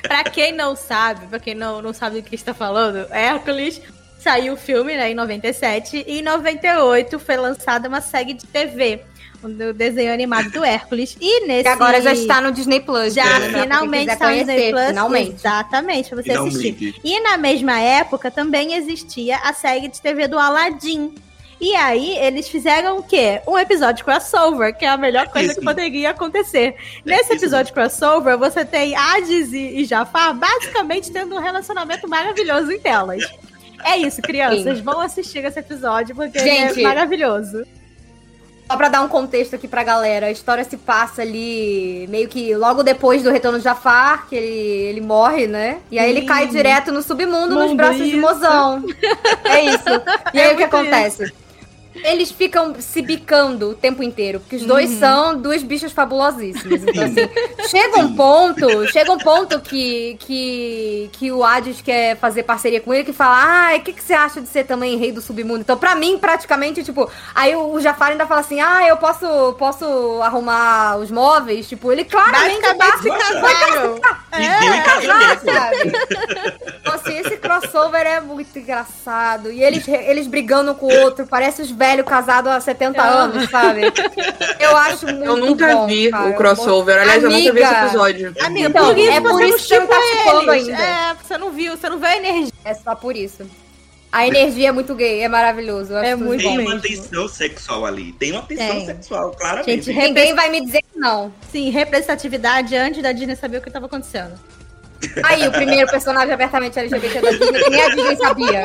Pra 0.00 0.24
quem 0.24 0.52
não 0.52 0.74
sabe, 0.74 1.26
pra 1.26 1.38
quem 1.38 1.54
não, 1.54 1.82
não 1.82 1.92
sabe 1.92 2.22
do 2.22 2.26
que 2.26 2.34
está 2.34 2.54
falando, 2.54 3.06
Hércules 3.12 3.82
saiu 4.22 4.54
o 4.54 4.56
filme 4.56 4.96
né, 4.96 5.10
em 5.10 5.14
97 5.14 6.04
e 6.06 6.20
em 6.20 6.22
98 6.22 7.18
foi 7.18 7.36
lançada 7.36 7.88
uma 7.88 8.00
série 8.00 8.34
de 8.34 8.46
TV, 8.46 9.00
do 9.42 9.74
desenho 9.74 10.12
animado 10.12 10.50
do 10.50 10.64
Hércules. 10.64 11.16
E 11.20 11.40
nesse 11.46 11.64
Que 11.64 11.68
agora 11.68 12.00
já 12.00 12.12
está 12.12 12.40
no 12.40 12.52
Disney 12.52 12.80
Plus. 12.80 13.12
já 13.12 13.40
né? 13.40 13.62
Finalmente 13.62 14.12
está 14.12 14.30
no 14.30 14.36
Disney 14.36 14.70
Plus. 14.70 14.86
Finalmente. 14.86 15.34
Exatamente, 15.34 16.08
pra 16.10 16.22
você 16.22 16.32
assistir. 16.32 16.74
Finalmente. 16.74 17.00
E 17.02 17.20
na 17.20 17.36
mesma 17.36 17.80
época 17.80 18.30
também 18.30 18.74
existia 18.74 19.38
a 19.38 19.52
série 19.52 19.88
de 19.88 20.00
TV 20.00 20.28
do 20.28 20.38
Aladdin. 20.38 21.12
E 21.60 21.76
aí, 21.76 22.18
eles 22.18 22.48
fizeram 22.48 22.98
o 22.98 23.04
quê? 23.04 23.40
Um 23.46 23.56
episódio 23.56 24.04
crossover, 24.04 24.76
que 24.76 24.84
é 24.84 24.88
a 24.88 24.96
melhor 24.96 25.28
coisa 25.28 25.52
Isso. 25.52 25.60
que 25.60 25.64
poderia 25.64 26.10
acontecer. 26.10 26.74
Nesse 27.04 27.22
isso. 27.22 27.34
episódio 27.34 27.72
crossover, 27.72 28.36
você 28.36 28.64
tem 28.64 28.96
Hades 28.96 29.52
e, 29.52 29.78
e 29.78 29.84
Jafar 29.84 30.34
basicamente 30.34 31.12
tendo 31.12 31.36
um 31.36 31.38
relacionamento 31.38 32.08
maravilhoso 32.08 32.72
em 32.72 32.80
telas. 32.80 33.22
É 33.84 33.96
isso, 33.96 34.20
crianças. 34.22 34.80
Vão 34.80 35.00
assistir 35.00 35.44
esse 35.44 35.58
episódio, 35.58 36.14
porque 36.14 36.38
ele 36.38 36.48
Gente, 36.50 36.80
é 36.80 36.82
maravilhoso. 36.82 37.64
Só 38.70 38.76
pra 38.76 38.88
dar 38.88 39.02
um 39.02 39.08
contexto 39.08 39.54
aqui 39.54 39.68
pra 39.68 39.82
galera, 39.82 40.26
a 40.26 40.30
história 40.30 40.64
se 40.64 40.76
passa 40.78 41.20
ali 41.20 42.06
meio 42.08 42.26
que 42.28 42.54
logo 42.54 42.82
depois 42.82 43.22
do 43.22 43.30
retorno 43.30 43.58
de 43.58 43.64
Jafar, 43.64 44.26
que 44.28 44.34
ele, 44.34 44.46
ele 44.88 45.00
morre, 45.00 45.46
né? 45.46 45.80
E 45.90 45.98
aí 45.98 46.08
ele 46.08 46.20
Sim. 46.20 46.26
cai 46.26 46.46
direto 46.46 46.90
no 46.90 47.02
submundo, 47.02 47.54
nos 47.54 47.74
braços 47.74 47.98
de 48.06 48.16
isso. 48.16 48.20
mozão. 48.20 48.82
É 49.44 49.60
isso. 49.64 49.84
E 50.32 50.40
aí 50.40 50.50
É 50.50 50.54
o 50.54 50.56
que 50.56 50.62
acontece? 50.62 51.30
Eles 51.94 52.30
ficam 52.30 52.74
se 52.80 53.02
bicando 53.02 53.70
o 53.70 53.74
tempo 53.74 54.02
inteiro, 54.02 54.40
porque 54.40 54.56
os 54.56 54.64
dois 54.64 54.90
são 54.90 55.36
duas 55.40 55.62
bichas 55.62 55.92
fabulosíssimas. 55.92 56.82
Então, 56.82 57.04
assim, 57.04 57.68
chega 57.68 57.98
um 57.98 58.14
ponto, 58.14 58.86
chega 58.92 59.12
um 59.12 59.18
ponto 59.18 59.60
que, 59.60 60.16
que, 60.20 61.10
que 61.12 61.32
o 61.32 61.44
Hades 61.44 61.80
quer 61.82 62.16
fazer 62.16 62.42
parceria 62.42 62.80
com 62.80 62.92
ele, 62.92 63.04
que 63.04 63.12
fala, 63.12 63.72
ah, 63.72 63.76
o 63.76 63.80
que, 63.80 63.92
que 63.92 64.02
você 64.02 64.14
acha 64.14 64.40
de 64.40 64.48
ser 64.48 64.64
também 64.64 64.96
rei 64.96 65.12
do 65.12 65.20
submundo? 65.20 65.60
Então, 65.60 65.76
pra 65.76 65.94
mim, 65.94 66.18
praticamente, 66.18 66.82
tipo, 66.82 67.10
aí 67.34 67.54
o, 67.54 67.80
Jafar 67.80 68.12
ainda 68.12 68.26
fala 68.26 68.40
assim, 68.40 68.60
ah, 68.60 68.86
eu 68.86 68.96
posso, 68.96 69.52
posso 69.54 69.84
arrumar 70.22 70.96
os 70.96 71.10
móveis, 71.10 71.68
tipo, 71.68 71.92
ele 71.92 72.04
claramente 72.04 72.62
tá 72.62 72.74
Basicamente 72.74 73.24
se 73.24 73.32
casaram. 73.32 74.00
E 74.38 74.60
deu 74.60 74.74
em 74.74 74.82
casamento. 74.82 75.44
sabe? 75.44 75.92
Então, 76.80 76.94
assim, 76.94 77.18
esse 77.18 77.36
crossover 77.36 78.06
é 78.06 78.20
muito 78.20 78.58
engraçado. 78.58 79.50
E 79.50 79.62
eles, 79.62 79.86
eles 79.86 80.26
brigando 80.26 80.74
com 80.74 80.86
o 80.86 81.00
outro, 81.00 81.26
parece 81.26 81.62
os 81.62 81.70
velhos 81.82 82.06
casados 82.06 82.52
há 82.52 82.60
70 82.60 83.02
anos, 83.02 83.50
sabe? 83.50 83.82
Eu 84.60 84.76
acho 84.76 85.06
muito 85.06 85.24
Eu 85.24 85.36
nunca 85.36 85.74
bom, 85.74 85.86
vi 85.86 86.10
cara. 86.10 86.30
o 86.30 86.34
crossover. 86.36 86.98
Aliás, 87.00 87.22
eu 87.22 87.30
nunca 87.30 87.52
vi 87.52 87.58
esse 87.60 87.64
Amiga. 87.64 87.86
episódio. 87.86 88.34
Amiga, 88.40 88.68
Então, 88.68 88.86
por 88.86 88.98
isso 88.98 89.10
é 89.10 89.20
por 89.20 89.42
isso 89.42 89.56
que 89.58 89.62
você 89.64 89.78
não 89.80 89.86
tá 89.88 90.56
eles. 90.56 90.68
ainda. 90.68 90.82
É, 90.82 91.14
você 91.20 91.38
não 91.38 91.50
viu, 91.50 91.76
você 91.76 91.88
não 91.88 91.98
vê 91.98 92.06
a 92.06 92.16
energia. 92.16 92.52
É 92.64 92.74
só 92.74 92.94
por 92.94 93.16
isso. 93.16 93.44
A 94.12 94.26
energia 94.26 94.68
é 94.68 94.72
muito 94.72 94.94
gay, 94.94 95.22
é 95.22 95.28
maravilhoso. 95.28 95.92
eu 95.94 95.96
acho 95.98 96.06
É 96.06 96.14
muito 96.14 96.42
bom. 96.42 96.48
Tem 96.48 96.56
mesmo. 96.58 96.72
uma 96.74 96.80
tensão 96.80 97.28
sexual 97.28 97.86
ali. 97.86 98.12
Tem 98.12 98.30
uma 98.32 98.42
tensão 98.42 98.66
Tem. 98.76 98.86
sexual, 98.86 99.30
claramente. 99.32 99.82
Gente, 99.86 99.98
Ninguém 100.06 100.34
vai 100.34 100.50
me 100.50 100.60
dizer 100.64 100.82
que 100.82 100.98
não. 100.98 101.32
Sim, 101.50 101.70
representatividade 101.70 102.76
antes 102.76 103.02
da 103.02 103.10
Disney 103.12 103.34
saber 103.36 103.56
o 103.56 103.60
que 103.62 103.68
estava 103.70 103.86
acontecendo. 103.86 104.32
Aí, 105.24 105.48
o 105.48 105.50
primeiro 105.50 105.90
personagem 105.90 106.32
abertamente 106.32 106.78
LGBT 106.78 107.20
da 107.20 107.30
Disney, 107.30 107.64
que 107.64 107.70
nem 107.70 107.82
a 107.82 107.88
Disney 107.88 108.16
sabia. 108.16 108.64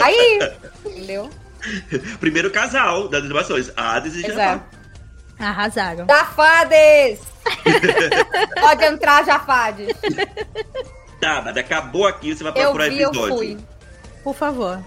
Aí, 0.00 0.38
entendeu? 0.86 1.28
Primeiro 2.20 2.50
casal 2.50 3.08
das 3.08 3.22
animações. 3.24 3.70
Hades 3.76 4.14
e 4.16 4.22
Jafar. 4.22 4.68
Arrasaram. 5.38 6.06
Jafades! 6.08 7.20
Pode 8.60 8.84
entrar, 8.84 9.24
Jafades. 9.24 9.88
Tá, 11.20 11.42
mas 11.44 11.56
acabou 11.56 12.06
aqui, 12.06 12.34
você 12.34 12.42
vai 12.44 12.52
Eu 12.52 12.56
procurar 12.62 12.88
vi, 12.88 13.00
eu 13.00 13.08
episódio. 13.10 13.36
fui. 13.36 13.58
Por 14.22 14.34
favor. 14.34 14.82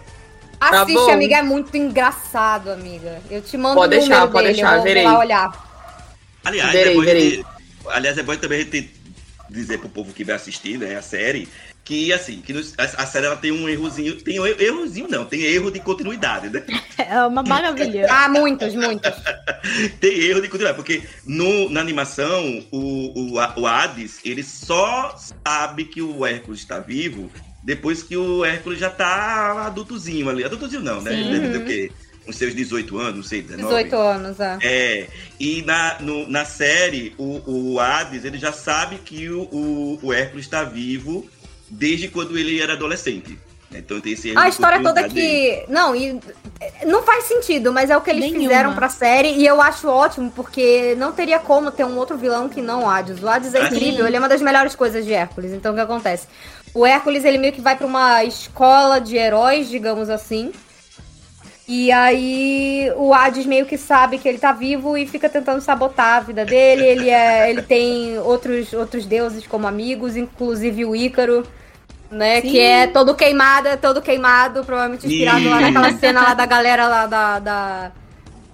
Tá 0.60 0.82
Assiste, 0.82 0.94
bom. 0.96 1.12
amiga, 1.12 1.36
é 1.38 1.42
muito 1.44 1.76
engraçado, 1.76 2.72
amiga. 2.72 3.22
Eu 3.30 3.42
te 3.42 3.58
mando 3.58 3.76
Pode 3.76 3.96
o 3.96 4.00
deixar, 4.00 4.16
número 4.16 4.32
pode 4.32 4.44
dele, 4.48 4.56
deixar, 4.56 4.72
eu 4.72 4.76
vou, 4.78 4.84
verei. 4.84 5.04
vou 5.04 5.12
lá 5.14 5.20
olhar. 5.20 5.66
Aliás, 6.46 6.72
Verei, 6.72 6.94
é 6.94 6.96
bom 6.96 7.02
verei. 7.02 7.30
gente- 7.32 7.46
aliás, 7.90 8.18
é 8.18 8.24
bom 8.24 8.36
também 8.38 8.62
a 8.62 8.64
gente 8.64 8.94
dizer 9.50 9.80
pro 9.80 9.90
povo 9.90 10.14
que 10.14 10.24
vai 10.24 10.36
assistir, 10.36 10.78
né, 10.78 10.96
a 10.96 11.02
série, 11.02 11.50
que 11.86 12.12
assim, 12.12 12.42
que 12.42 12.52
nos- 12.52 12.74
a, 12.78 12.84
a 12.84 13.06
série 13.06 13.28
ela 13.28 13.38
tem 13.38 13.52
um 13.52 13.70
errozinho, 13.70 14.16
tem 14.22 14.40
um 14.40 14.46
errozinho 14.48 15.08
não, 15.08 15.24
tem 15.24 15.42
erro 15.44 15.70
de 15.72 15.80
continuidade, 15.80 16.50
né? 16.50 16.64
É 16.98 17.22
uma 17.26 17.44
maravilha. 17.44 18.08
Ah, 18.10 18.28
muitos, 18.28 18.74
muitos. 18.74 19.12
Tem 20.00 20.18
erro 20.18 20.42
de 20.42 20.48
continuidade, 20.48 20.78
porque 20.78 21.04
no, 21.26 21.70
na 21.70 21.82
animação, 21.82 22.66
o, 22.72 23.34
o, 23.38 23.62
o 23.62 23.68
Hades, 23.68 24.20
ele 24.24 24.42
só 24.44 25.14
sabe 25.46 25.84
que 25.86 26.02
o 26.02 26.26
Hércules 26.26 26.62
está 26.62 26.80
vivo 26.80 27.30
depois 27.62 28.02
que 28.02 28.16
o 28.16 28.46
Hércules 28.46 28.80
já 28.80 28.90
tá 28.90 29.66
adultozinho 29.68 30.30
ali. 30.30 30.44
Adultozinho 30.46 30.82
não, 30.84 31.02
né? 31.02 31.14
Ele 31.20 31.38
deve 31.40 31.50
ter 31.50 31.58
o 31.58 31.66
quê? 31.66 31.92
Uns 32.28 32.38
seus 32.38 32.56
18 32.56 32.98
anos, 32.98 33.16
não 33.18 33.24
sei, 33.24 33.42
19. 33.42 33.68
18 33.84 33.96
anos, 33.96 34.40
é. 34.40 34.58
É, 34.64 35.08
e 35.40 35.62
na, 35.64 35.98
no- 36.00 36.28
na 36.28 36.44
série, 36.46 37.14
o, 37.20 37.74
o 37.74 37.80
Hades, 37.80 38.24
ele 38.26 38.38
já 38.40 38.52
sabe 38.52 38.98
que 39.04 39.30
o, 39.30 39.42
o, 39.52 40.00
o 40.02 40.14
Hércules 40.14 40.46
está 40.46 40.64
vivo 40.64 41.30
desde 41.70 42.08
quando 42.10 42.38
ele 42.38 42.62
era 42.62 42.74
adolescente. 42.74 43.38
Então 43.72 44.00
tem 44.00 44.14
esse 44.14 44.30
erro 44.30 44.40
A 44.40 44.48
história 44.48 44.82
toda 44.82 45.08
que. 45.10 45.66
Não, 45.68 45.94
e. 45.96 46.18
Não 46.86 47.04
faz 47.04 47.26
sentido, 47.26 47.74
mas 47.74 47.90
é 47.90 47.98
o 47.98 48.02
que 48.02 48.10
eles 48.10 48.22
Nenhuma. 48.24 48.42
fizeram 48.44 48.74
pra 48.74 48.88
série 48.88 49.30
e 49.34 49.46
eu 49.46 49.62
acho 49.62 49.88
ótimo, 49.90 50.32
porque 50.34 50.96
não 50.98 51.12
teria 51.12 51.40
como 51.40 51.70
ter 51.72 51.84
um 51.84 51.98
outro 51.98 52.18
vilão 52.18 52.48
que 52.48 52.62
não 52.62 52.84
o 52.84 52.90
Hades. 52.90 53.22
O 53.22 53.28
Hades 53.28 53.54
é 53.54 53.62
Ah, 53.62 53.66
incrível, 53.66 54.02
sim. 54.02 54.08
ele 54.08 54.16
é 54.16 54.20
uma 54.20 54.30
das 54.30 54.42
melhores 54.42 54.76
coisas 54.76 55.04
de 55.04 55.12
Hércules. 55.14 55.52
Então 55.52 55.74
o 55.74 55.76
que 55.76 55.82
acontece? 55.82 56.28
O 56.74 56.86
Hércules, 56.86 57.26
ele 57.26 57.38
meio 57.38 57.52
que 57.52 57.60
vai 57.62 57.76
pra 57.76 57.86
uma 57.88 58.24
escola 58.24 59.00
de 59.02 59.18
heróis, 59.18 59.68
digamos 59.70 60.10
assim. 60.10 60.52
E 61.68 61.92
aí 61.92 62.92
o 62.96 63.12
Hades 63.14 63.46
meio 63.46 63.66
que 63.66 63.78
sabe 63.78 64.20
que 64.20 64.30
ele 64.30 64.38
tá 64.38 64.52
vivo 64.52 64.96
e 64.96 65.08
fica 65.08 65.28
tentando 65.28 65.62
sabotar 65.62 66.18
a 66.18 66.20
vida 66.20 66.46
dele. 66.46 66.86
Ele, 66.86 67.10
é, 67.10 67.50
ele 67.50 67.64
tem 67.64 68.20
outros, 68.20 68.72
outros 68.72 69.06
deuses 69.06 69.48
como 69.48 69.66
amigos, 69.66 70.16
inclusive 70.16 70.86
o 70.86 70.96
Ícaro, 70.96 71.46
né? 72.12 72.42
Sim. 72.42 72.52
Que 72.52 72.60
é 72.60 72.88
todo 72.88 73.16
queimado, 73.16 73.68
é 73.68 73.78
todo 73.78 74.00
queimado, 74.02 74.64
provavelmente 74.64 75.08
inspirado 75.08 75.50
lá 75.50 75.62
naquela 75.62 75.94
cena 75.98 76.22
lá 76.22 76.34
da 76.34 76.46
galera 76.46 76.88
lá 76.88 77.06
da. 77.08 77.40
da 77.40 77.92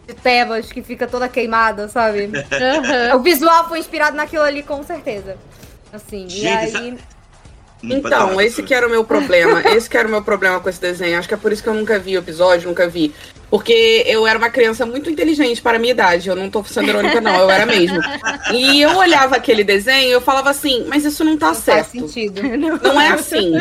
de 0.08 0.16
Tebas, 0.16 0.72
que 0.72 0.82
fica 0.82 1.06
toda 1.06 1.30
queimada, 1.30 1.88
sabe? 1.88 2.32
Aham. 2.34 3.18
O 3.18 3.20
visual 3.20 3.70
foi 3.70 3.80
inspirado 3.80 4.18
naquilo 4.18 4.44
ali, 4.44 4.64
com 4.64 4.82
certeza. 4.84 5.38
Assim, 5.94 6.26
e 6.26 6.30
Gente, 6.30 6.78
aí. 6.78 6.98
Então, 7.84 8.40
esse 8.40 8.62
que 8.64 8.74
era 8.74 8.88
o 8.88 8.90
meu 8.90 9.04
problema. 9.04 9.62
Esse 9.76 9.90
que 9.90 9.98
era 9.98 10.08
o 10.08 10.12
meu 10.12 10.22
problema 10.22 10.60
com 10.60 10.70
esse 10.70 10.80
desenho. 10.80 11.18
Acho 11.18 11.28
que 11.28 11.34
é 11.34 11.38
por 11.38 11.52
isso 11.52 11.64
que 11.64 11.70
eu 11.70 11.74
nunca 11.74 11.98
vi 11.98 12.16
o 12.16 12.20
episódio, 12.20 12.68
nunca 12.68 12.88
vi. 12.88 13.14
Porque 13.52 14.04
eu 14.08 14.26
era 14.26 14.38
uma 14.38 14.50
criança 14.50 14.86
muito 14.86 15.10
inteligente 15.10 15.62
para 15.62 15.76
a 15.76 15.80
minha 15.80 15.92
idade. 15.92 16.30
Eu 16.30 16.38
não 16.38 16.50
tô 16.50 16.64
sendo 16.64 16.88
irônica, 16.88 17.20
não, 17.20 17.36
eu 17.36 17.50
era 17.52 17.66
mesmo. 17.66 18.00
E 18.54 18.82
eu 18.82 18.96
olhava 18.98 19.36
aquele 19.36 19.62
desenho 19.62 20.08
e 20.08 20.12
eu 20.12 20.22
falava 20.22 20.50
assim, 20.50 20.86
mas 20.88 21.04
isso 21.04 21.22
não 21.26 21.38
tá 21.38 21.48
Não 21.48 21.54
faz 21.56 21.66
certo. 21.88 21.92
sentido. 21.92 22.42
Não 22.82 23.00
é 23.00 23.10
assim. 23.10 23.52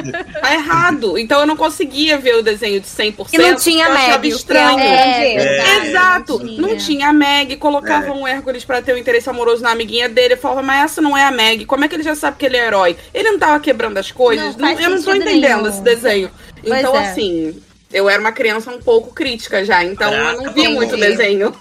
Tá 0.41 0.55
errado. 0.55 1.19
Então 1.19 1.41
eu 1.41 1.47
não 1.47 1.57
conseguia 1.57 2.17
ver 2.19 2.37
o 2.37 2.43
desenho 2.43 2.81
de 2.81 2.87
100%. 2.87 3.29
E 3.33 3.39
não 3.39 3.57
tinha 3.57 3.87
eu 3.87 3.93
achava 3.93 4.19
Meg, 4.19 4.29
estranho. 4.29 4.79
é, 4.79 5.35
É, 5.35 5.87
Exato, 5.89 6.39
não 6.39 6.53
não 6.57 6.69
tinha. 6.69 6.79
tinha 6.81 7.09
a 7.09 7.13
Meg, 7.13 7.57
colocava 7.57 8.13
um 8.13 8.27
Hércules 8.27 8.65
pra 8.65 8.81
ter 8.81 8.95
um 8.95 8.99
interesse 8.99 9.29
amoroso 9.29 9.63
na 9.63 9.73
amiguinha 9.73 10.09
dele. 10.09 10.35
Eu 10.35 10.39
falava, 10.39 10.63
mas 10.63 10.85
essa 10.85 11.01
não 11.03 11.17
é 11.17 11.25
a 11.25 11.31
Meg. 11.33 11.65
Como 11.67 11.85
é 11.85 11.89
que 11.89 11.97
ele 11.97 12.03
já 12.05 12.15
sabe 12.15 12.37
que 12.37 12.47
ele 12.47 12.57
é 12.57 12.67
herói? 12.67 12.97
Ele 13.13 13.31
não 13.33 13.39
tava 13.41 13.59
quebrando 13.59 13.99
as 13.99 14.13
coisas? 14.13 14.55
Não 14.57 14.69
faz 14.69 14.81
eu 14.81 14.91
não 14.91 15.03
tô 15.03 15.13
entendendo 15.15 15.57
nenhum. 15.63 15.69
esse 15.69 15.83
desenho. 15.83 16.31
Pois 16.65 16.79
então, 16.79 16.95
é. 16.95 16.99
assim, 17.11 17.63
eu 17.93 18.09
era 18.09 18.21
uma 18.21 18.33
criança 18.33 18.71
um 18.71 18.81
pouco 18.81 19.13
crítica 19.13 19.65
já, 19.65 19.85
então 19.85 20.13
eu 20.13 20.43
não 20.43 20.53
via 20.53 20.65
Entendi. 20.65 20.75
muito 20.75 20.97
desenho. 20.97 21.55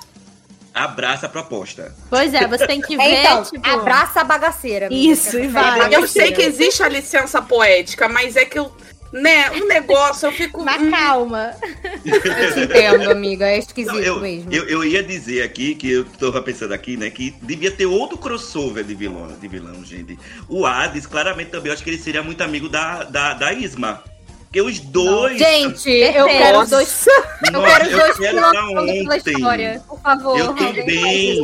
Abraça 0.74 1.26
a 1.26 1.30
proposta. 1.30 1.94
Pois 2.10 2.34
é, 2.34 2.48
você 2.48 2.66
tem 2.68 2.80
que 2.80 2.96
ver, 2.98 3.22
então, 3.22 3.44
tipo... 3.44 3.68
abraça 3.68 4.22
a 4.22 4.24
bagaceira. 4.24 4.88
amiga. 4.88 5.12
Isso, 5.12 5.38
e 5.38 5.48
vai. 5.48 5.94
Eu 5.94 6.08
sei 6.08 6.32
que 6.32 6.42
existe 6.42 6.84
a 6.84 6.88
licença 6.88 7.42
poética, 7.42 8.08
mas 8.08 8.36
é 8.36 8.46
que 8.46 8.60
eu, 8.60 8.72
né, 9.12 9.50
o 9.52 9.68
negócio 9.68 10.28
eu 10.28 10.32
fico. 10.32 10.64
Mas 10.64 10.82
hum, 10.82 10.92
calma. 10.92 11.54
Eu 12.06 12.54
te 12.54 12.60
entendo, 12.62 13.12
amiga. 13.12 13.48
É 13.48 13.58
esquisito 13.58 13.94
Não, 13.94 14.00
eu, 14.00 14.20
mesmo. 14.20 14.52
eu, 14.54 14.68
eu 14.70 14.86
ia 14.86 15.04
dizer 15.04 15.42
aqui, 15.42 15.76
que 15.76 15.92
eu 15.92 16.06
tava 16.06 16.42
pensando 16.42 16.74
aqui, 16.74 16.96
né, 16.96 17.10
que 17.10 17.36
devia 17.42 17.72
ter 17.72 17.86
outro 17.86 18.18
crossover 18.18 18.84
de 18.84 18.96
vilão, 18.96 19.28
de 19.28 19.48
vilão, 19.48 19.84
gente. 19.84 20.18
O 20.48 20.66
Hades, 20.66 21.06
claramente 21.06 21.50
também, 21.50 21.68
eu 21.68 21.74
acho 21.74 21.84
que 21.84 21.90
ele 21.90 21.98
seria 21.98 22.24
muito 22.24 22.42
amigo 22.42 22.70
da, 22.70 23.04
da, 23.04 23.34
da 23.34 23.52
Isma. 23.52 24.04
Porque 24.50 24.62
os 24.62 24.80
dois. 24.80 25.38
Gente, 25.38 25.92
eu 25.92 26.26
quero 26.26 26.60
os 26.62 26.70
dois. 26.72 27.08
Eu 27.46 27.52
Nossa, 27.52 27.68
quero 27.68 27.86
os 27.86 27.92
dois 27.92 28.18
quero 28.18 28.38
pilotando 28.38 28.86
pela 28.86 29.18
história. 29.18 29.84
Por 29.88 30.02
favor, 30.02 30.40
Eu 30.40 30.56
também. 30.56 31.44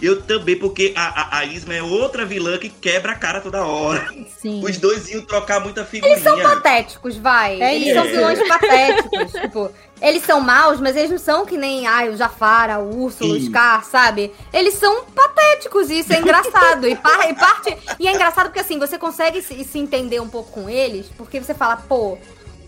Eu 0.00 0.22
também, 0.22 0.56
porque 0.56 0.92
a, 0.94 1.22
a, 1.22 1.38
a 1.38 1.44
Isma 1.44 1.74
é 1.74 1.82
outra 1.82 2.24
vilã 2.24 2.56
que 2.56 2.68
quebra 2.68 3.12
a 3.12 3.14
cara 3.16 3.40
toda 3.40 3.64
hora. 3.64 4.06
Sim. 4.40 4.62
Os 4.64 4.76
dois 4.76 5.08
iam 5.08 5.22
trocar 5.22 5.60
muita 5.60 5.84
figurinha. 5.84 6.14
Eles 6.14 6.22
são 6.22 6.40
patéticos, 6.40 7.16
vai. 7.16 7.60
É 7.60 7.74
eles 7.74 7.94
são 7.94 8.04
vilões 8.04 8.46
patéticos. 8.46 9.32
tipo, 9.40 9.72
eles 10.00 10.22
são 10.24 10.40
maus, 10.40 10.80
mas 10.80 10.96
eles 10.96 11.10
não 11.10 11.18
são 11.18 11.44
que 11.46 11.56
nem 11.56 11.86
ai, 11.86 12.08
o 12.08 12.16
Jafar, 12.16 12.80
o 12.80 13.02
Úrsula, 13.02 13.34
o. 13.34 13.40
Scar, 13.40 13.84
sabe? 13.84 14.32
Eles 14.52 14.74
são 14.74 15.04
patéticos 15.14 15.90
e 15.90 16.00
isso 16.00 16.12
é 16.12 16.18
engraçado. 16.20 16.86
e, 16.88 16.94
par- 16.96 17.28
e 17.30 17.34
parte. 17.34 17.76
E 17.98 18.06
é 18.08 18.12
engraçado 18.12 18.46
porque 18.46 18.60
assim, 18.60 18.78
você 18.78 18.98
consegue 18.98 19.42
se, 19.42 19.64
se 19.64 19.78
entender 19.78 20.20
um 20.20 20.28
pouco 20.28 20.50
com 20.52 20.68
eles, 20.70 21.06
porque 21.16 21.40
você 21.40 21.54
fala, 21.54 21.76
pô, 21.76 22.16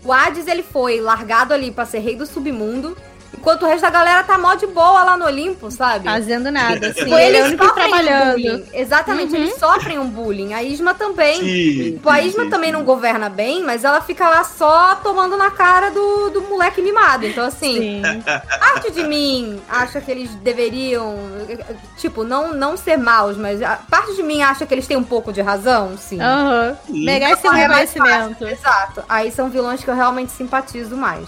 o 0.03 0.11
Hades 0.11 0.47
ele 0.47 0.63
foi 0.63 0.99
largado 0.99 1.53
ali 1.53 1.71
pra 1.71 1.85
ser 1.85 1.99
rei 1.99 2.15
do 2.15 2.25
submundo. 2.25 2.97
Enquanto 3.33 3.63
o 3.63 3.65
resto 3.65 3.81
da 3.81 3.89
galera 3.89 4.23
tá 4.23 4.37
mó 4.37 4.53
de 4.55 4.67
boa 4.67 5.03
lá 5.03 5.17
no 5.17 5.25
Olimpo, 5.25 5.71
sabe? 5.71 6.05
Fazendo 6.05 6.51
nada, 6.51 6.87
assim. 6.89 7.03
Tipo, 7.03 7.15
ele 7.17 7.37
é 7.37 7.39
eles 7.39 7.47
único 7.47 7.65
sofrem 7.65 7.85
um 7.85 7.89
trabalhando. 7.89 8.31
bullying. 8.33 8.65
Exatamente, 8.73 9.35
eles 9.35 9.55
sofrem 9.57 9.97
um 9.99 10.07
bullying. 10.09 10.53
A 10.53 10.61
Isma 10.61 10.93
também. 10.93 11.39
Sim, 11.39 11.93
Tipo, 11.93 12.09
a 12.09 12.21
sim, 12.21 12.27
Isma 12.27 12.43
sim, 12.43 12.49
também 12.49 12.69
sim. 12.69 12.73
não 12.73 12.83
governa 12.83 13.29
bem, 13.29 13.63
mas 13.63 13.83
ela 13.83 14.01
fica 14.01 14.29
lá 14.29 14.43
só 14.43 14.95
tomando 14.95 15.37
na 15.37 15.49
cara 15.49 15.89
do, 15.89 16.29
do 16.29 16.41
moleque 16.41 16.81
mimado. 16.81 17.25
Então, 17.25 17.45
assim, 17.45 17.77
Sim. 17.79 18.01
parte 18.59 18.91
de 18.91 19.03
mim 19.03 19.61
acha 19.69 20.01
que 20.01 20.11
eles 20.11 20.29
deveriam, 20.35 21.15
tipo, 21.97 22.23
não, 22.23 22.53
não 22.53 22.75
ser 22.77 22.97
maus, 22.97 23.37
mas 23.37 23.61
a 23.61 23.77
parte 23.89 24.15
de 24.15 24.23
mim 24.23 24.41
acha 24.41 24.65
que 24.65 24.73
eles 24.73 24.85
têm 24.87 24.97
um 24.97 25.03
pouco 25.03 25.31
de 25.33 25.41
razão, 25.41 25.97
sim. 25.97 26.21
Aham. 26.21 26.77
Sim. 26.85 27.05
Merece 27.05 27.47
um 27.47 27.53
É 27.53 27.61
reconhecimento. 27.67 28.45
Exato. 28.47 29.03
Aí 29.07 29.31
são 29.31 29.49
vilões 29.49 29.83
que 29.83 29.89
eu 29.89 29.95
realmente 29.95 30.31
simpatizo 30.31 30.95
mais. 30.97 31.27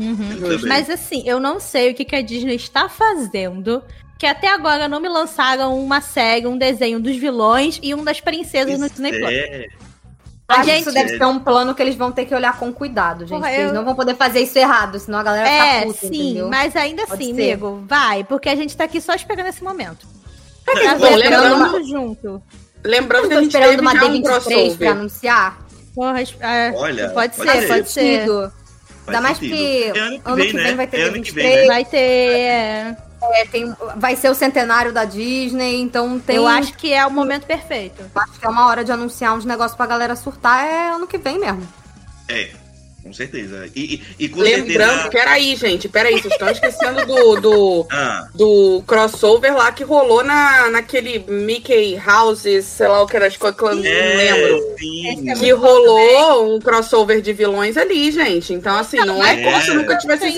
Uhum. 0.00 0.46
Eu. 0.52 0.66
Mas 0.66 0.88
assim, 0.90 1.22
eu 1.26 1.38
não 1.38 1.60
sei 1.60 1.90
o 1.90 1.94
que, 1.94 2.04
que 2.04 2.16
a 2.16 2.22
Disney 2.22 2.54
está 2.56 2.88
fazendo. 2.88 3.82
Que 4.18 4.26
até 4.26 4.48
agora 4.48 4.86
não 4.88 5.00
me 5.00 5.08
lançaram 5.08 5.78
uma 5.82 6.00
série, 6.00 6.46
um 6.46 6.58
desenho 6.58 7.00
dos 7.00 7.16
vilões 7.16 7.78
e 7.82 7.94
um 7.94 8.04
das 8.04 8.20
princesas 8.20 8.78
no 8.78 8.88
Disney 8.88 9.12
Plus. 9.18 9.32
É. 9.32 9.66
Gente... 10.64 10.80
Isso 10.80 10.92
deve 10.92 11.16
ser 11.16 11.24
um 11.24 11.38
plano 11.38 11.74
que 11.74 11.80
eles 11.80 11.94
vão 11.94 12.10
ter 12.10 12.24
que 12.26 12.34
olhar 12.34 12.58
com 12.58 12.72
cuidado, 12.72 13.20
gente. 13.20 13.30
Porra, 13.30 13.42
porque 13.42 13.54
Eles 13.60 13.68
eu- 13.68 13.74
não 13.74 13.84
vão 13.84 13.94
poder 13.94 14.16
fazer 14.16 14.40
isso 14.40 14.58
errado, 14.58 14.98
senão 14.98 15.20
a 15.20 15.22
galera 15.22 15.48
É, 15.48 15.72
fica 15.80 15.86
puta, 15.86 15.98
sim, 16.08 16.22
entendeu? 16.30 16.48
mas 16.48 16.74
ainda 16.76 17.06
Pode 17.06 17.22
assim, 17.22 17.34
ser. 17.36 17.52
amigo, 17.52 17.84
vai, 17.86 18.24
porque 18.24 18.48
a 18.48 18.56
gente 18.56 18.76
tá 18.76 18.82
aqui 18.84 19.00
só 19.00 19.14
esperando 19.14 19.46
esse 19.46 19.62
momento. 19.62 20.06
Será 20.64 20.80
que 20.80 20.86
Tá 20.86 20.94
estão 20.96 21.10
lembrando 21.16 21.22
esperando 21.44 21.56
uma- 21.56 21.84
junto. 21.84 22.42
Lembrando 22.84 23.28
que 23.28 23.34
a 23.34 23.36
gente 23.42 23.46
esperando 23.46 23.70
teve 23.70 23.80
uma 23.80 23.92
já 23.94 24.04
um 24.04 24.10
D23 24.12 24.76
pra 24.76 24.90
anunciar? 24.90 25.58
Porra, 25.94 26.20
é, 26.20 26.72
Olha, 26.74 27.10
pode, 27.10 27.36
pode 27.36 27.50
ser, 27.52 27.60
ser. 27.60 27.68
pode 27.68 27.90
ser. 27.90 28.50
Ainda 29.10 29.20
mais 29.20 29.38
sentido. 29.38 29.56
que 29.56 29.84
É 29.84 30.00
ano 30.00 30.20
que 30.20 30.22
ano 30.24 30.36
vem, 30.36 30.46
que 30.50 30.56
né? 30.56 30.62
vem 30.64 30.76
vai 30.76 30.86
ter 30.86 30.96
É 31.00 31.02
ano 31.04 31.22
que 31.22 31.32
vem, 31.32 31.44
23. 31.46 31.60
né? 31.60 31.66
Vai 31.66 31.84
ter. 31.84 31.98
é, 31.98 32.96
É, 33.22 33.44
tem, 33.46 33.74
vai 33.96 34.16
ser 34.16 34.30
o 34.30 34.34
centenário 34.34 34.92
da 34.92 35.04
Disney, 35.04 35.80
então 35.80 36.18
tem. 36.18 36.36
Eu 36.36 36.48
acho 36.48 36.72
que 36.74 36.92
é 36.92 37.04
o 37.06 37.10
momento 37.10 37.46
perfeito. 37.46 38.02
acho 38.14 38.40
que 38.40 38.46
é 38.46 38.48
uma 38.48 38.66
hora 38.66 38.82
de 38.82 38.90
anunciar 38.92 39.34
uns 39.34 39.44
negócios 39.44 39.76
pra 39.76 39.86
galera 39.86 40.16
surtar, 40.16 40.64
é 40.64 40.88
ano 40.88 41.06
que 41.06 41.18
vem 41.18 41.38
mesmo. 41.38 41.66
É, 42.28 42.50
com 43.02 43.12
certeza. 43.12 43.68
E, 43.74 43.94
e, 44.18 44.24
e 44.24 44.28
com 44.28 44.40
Lembrando, 44.40 44.90
certeza... 44.90 45.10
peraí, 45.10 45.56
gente, 45.56 45.88
peraí, 45.88 46.20
vocês 46.20 46.32
estão 46.32 46.48
esquecendo 46.50 47.06
do, 47.06 47.40
do, 47.40 47.86
Ah, 47.92 48.28
do 48.34 48.82
crossover 48.86 49.54
lá 49.56 49.72
que 49.72 49.84
rolou 49.84 50.22
na, 50.22 50.70
naquele 50.70 51.18
Mickey 51.28 52.00
Houses, 52.06 52.64
sei 52.66 52.88
lá 52.88 53.02
o 53.02 53.06
que 53.06 53.16
era, 53.16 53.26
acho 53.26 53.38
que 53.38 53.46
eu 53.46 53.52
não 53.52 53.84
é, 53.84 54.14
lembro. 54.34 54.76
sim. 54.78 55.34
Que 55.38 55.50
rolou 55.52 56.54
um 56.54 56.60
crossover 56.60 57.20
de 57.20 57.32
vilões 57.32 57.76
ali, 57.76 58.10
gente. 58.12 58.52
Então, 58.52 58.76
assim, 58.76 58.98
não 58.98 59.24
é 59.24 59.42
como 59.42 59.60
se 59.62 59.70
É. 59.70 59.74
nunca 59.74 59.96
tivesse 59.98 60.20
Tem 60.30 60.32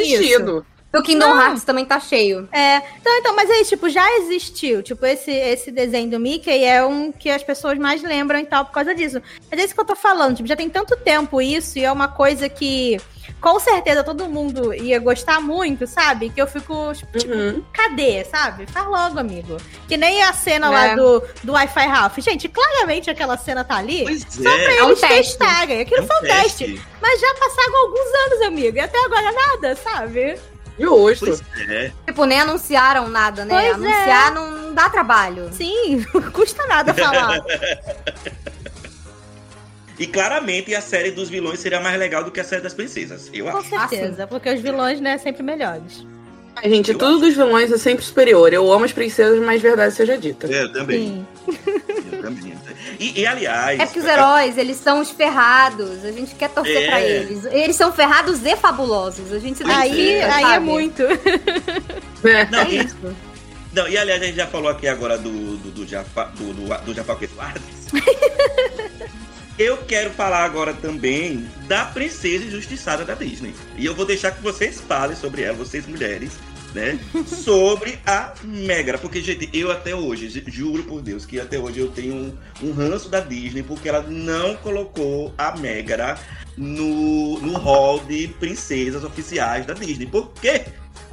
O 0.95 1.03
Kingdom 1.03 1.29
Não. 1.35 1.41
Hearts 1.43 1.65
também 1.65 1.85
tá 1.87 1.99
cheio. 1.99 2.47
É, 2.53 2.77
então, 3.01 3.13
então, 3.17 3.35
mas 3.35 3.49
aí, 3.51 3.65
tipo, 3.65 3.89
já 3.89 4.07
existiu. 4.19 4.83
Tipo, 4.83 5.07
esse, 5.07 5.31
esse 5.31 5.71
desenho 5.71 6.11
do 6.11 6.21
Mickey 6.21 6.65
é 6.65 6.85
um 6.85 7.11
que 7.11 7.31
as 7.31 7.43
pessoas 7.43 7.79
mais 7.79 8.03
lembram 8.03 8.39
e 8.39 8.45
tal 8.45 8.65
por 8.67 8.73
causa 8.73 8.95
disso. 8.95 9.21
Mas 9.51 9.59
é 9.59 9.65
isso 9.65 9.75
que 9.75 9.81
eu 9.81 9.85
tô 9.87 9.97
falando. 9.97 10.37
Tipo, 10.37 10.49
já 10.49 10.57
tem 10.57 10.69
tanto 10.69 10.95
tempo 10.97 11.41
isso 11.41 11.79
e 11.79 11.85
é 11.85 11.91
uma 11.91 12.09
coisa 12.09 12.47
que 12.49 13.01
com 13.41 13.59
certeza 13.59 14.05
todo 14.05 14.29
mundo 14.29 14.75
ia 14.75 14.99
gostar 14.99 15.41
muito, 15.41 15.87
sabe? 15.87 16.29
Que 16.29 16.43
eu 16.43 16.47
fico, 16.47 16.93
tipo, 16.95 17.19
Uhum. 17.27 17.65
cadê, 17.73 18.25
sabe? 18.25 18.67
Faz 18.67 18.87
logo, 18.87 19.19
amigo. 19.19 19.57
Que 19.89 19.97
nem 19.97 20.23
a 20.23 20.33
cena 20.35 20.69
lá 20.71 20.89
É. 20.89 20.95
do, 20.97 21.23
do 21.43 21.53
Wi-Fi 21.53 21.87
Ralph. 21.87 22.19
Gente, 22.19 22.49
claramente 22.49 23.09
aquela 23.11 23.39
cena 23.39 23.65
tá 23.65 23.77
ali. 23.79 24.05
Pois 24.05 24.27
Só 24.29 24.43
pra 24.43 24.53
é. 24.53 24.77
É 24.79 24.85
um 24.85 24.89
eles 24.89 25.01
teste. 25.01 25.17
testarem. 25.39 25.81
Aquilo 25.81 26.01
é 26.01 26.03
um 26.03 26.07
foi 26.07 26.17
um 26.19 26.21
teste. 26.21 26.83
Mas 27.01 27.19
já 27.21 27.35
passaram 27.35 27.77
alguns 27.79 28.15
anos, 28.27 28.43
amigo. 28.47 28.77
E 28.77 28.81
até 28.81 28.99
agora 29.07 29.33
nada, 29.33 29.75
sabe? 29.77 30.39
Justo. 30.79 31.27
Pois 31.27 31.69
é. 31.69 31.93
Tipo, 32.07 32.25
nem 32.25 32.41
anunciaram 32.41 33.09
nada, 33.09 33.45
né? 33.45 33.55
Pois 33.55 33.67
é. 33.67 33.73
Anunciar 33.73 34.35
não, 34.35 34.51
não 34.51 34.75
dá 34.75 34.89
trabalho. 34.89 35.51
Sim, 35.53 36.05
não 36.15 36.23
custa 36.33 36.67
nada 36.67 36.95
falar. 36.95 37.41
E 39.99 40.07
claramente 40.07 40.75
a 40.75 40.81
série 40.81 41.11
dos 41.11 41.29
vilões 41.29 41.61
seria 41.61 41.81
mais 41.81 41.99
legal 41.99 42.25
do 42.25 42.31
que 42.31 42.41
a 42.41 42.45
série 42.45 42.63
das 42.63 42.75
princesas. 42.75 43.31
Eu 43.33 43.47
Com 43.47 43.59
acho. 43.59 43.69
certeza, 43.69 44.27
porque 44.27 44.53
os 44.53 44.61
vilões, 44.61 45.01
né, 45.01 45.19
sempre 45.19 45.43
melhores. 45.43 46.05
Ai, 46.57 46.69
Gente, 46.69 46.93
tudo 46.95 47.21
dos 47.21 47.35
vilões 47.35 47.73
é 47.73 47.79
sempre 47.79 48.05
superior. 48.05 48.53
Eu 48.53 48.71
amo 48.73 48.85
as 48.85 48.93
princesas, 48.93 49.39
mas 49.45 49.61
verdade 49.63 49.95
seja 49.95 50.17
dita. 50.19 50.47
Eu 50.47 50.73
também. 50.73 50.99
Sim. 50.99 51.27
Eu 52.13 52.23
também. 52.23 52.55
E, 53.01 53.21
e, 53.21 53.27
aliás. 53.27 53.81
É 53.81 53.85
porque 53.87 53.99
os 54.01 54.05
heróis, 54.05 54.57
eles 54.59 54.77
são 54.77 55.01
os 55.01 55.11
ferrados. 55.11 56.05
A 56.05 56.13
gente 56.13 56.35
quer 56.35 56.51
torcer 56.51 56.83
É. 56.85 56.87
pra 56.87 57.01
eles. 57.01 57.45
Eles 57.47 57.75
são 57.75 57.93
ferrados 57.93 58.45
e 58.45 58.57
fabulosos. 58.57 59.33
A 59.33 59.39
gente 59.39 59.59
se 59.59 59.65
Aí, 59.65 59.91
identifica, 59.91 60.35
aí 60.35 60.55
é 60.55 60.59
muito. 60.59 61.03
É. 62.25 62.47
Não, 62.47 62.61
É 62.61 62.71
e, 62.71 62.85
isso. 62.85 62.97
não, 63.73 63.89
e 63.89 63.99
aliás, 63.99 64.23
a 64.23 64.27
gente 64.27 64.37
já 64.37 64.47
falou 64.47 64.71
aqui 64.71 64.87
agora 64.87 65.19
do, 65.19 65.29
do, 65.57 65.71
do 65.73 65.85
do, 65.85 66.53
do, 66.53 66.85
do 66.85 66.95
Jafar 66.95 67.19
Eduardes. 67.21 67.89
Eu 69.59 69.77
quero 69.79 70.11
falar 70.11 70.45
agora 70.45 70.73
também 70.73 71.47
da 71.69 71.85
princesa 71.85 72.45
injustiçada 72.45 73.05
da 73.05 73.15
Disney. 73.15 73.55
E 73.77 73.85
eu 73.85 73.95
vou 73.95 74.07
deixar 74.07 74.31
que 74.33 74.43
vocês 74.43 74.81
falem 74.81 75.15
sobre 75.17 75.43
ela, 75.43 75.57
vocês 75.57 75.87
mulheres, 75.87 76.33
né? 76.75 76.99
sobre 77.27 77.99
a 78.07 78.33
Megra. 78.43 78.97
Porque, 78.99 79.21
gente, 79.21 79.49
eu 79.53 79.71
até 79.71 79.95
hoje, 79.95 80.31
ju- 80.31 80.43
juro 80.47 80.83
por 80.85 81.03
Deus, 81.03 81.27
que 81.27 81.39
até 81.39 81.59
hoje 81.59 81.81
eu 81.81 81.89
tenho 81.89 82.15
um, 82.15 82.69
um 82.69 82.73
ranço 82.73 83.09
da 83.11 83.21
Disney 83.21 83.63
porque 83.63 83.89
ela 83.89 84.03
não 84.09 84.57
colocou 84.57 85.35
a 85.37 85.55
Megra 85.57 86.19
no, 86.57 87.39
no 87.41 87.59
hall 87.59 88.01
de 88.01 88.29
princesas 88.41 89.05
oficiais 89.05 89.67
da 89.67 89.75
Disney. 89.75 90.07
Por 90.07 90.33
quê? 90.41 90.63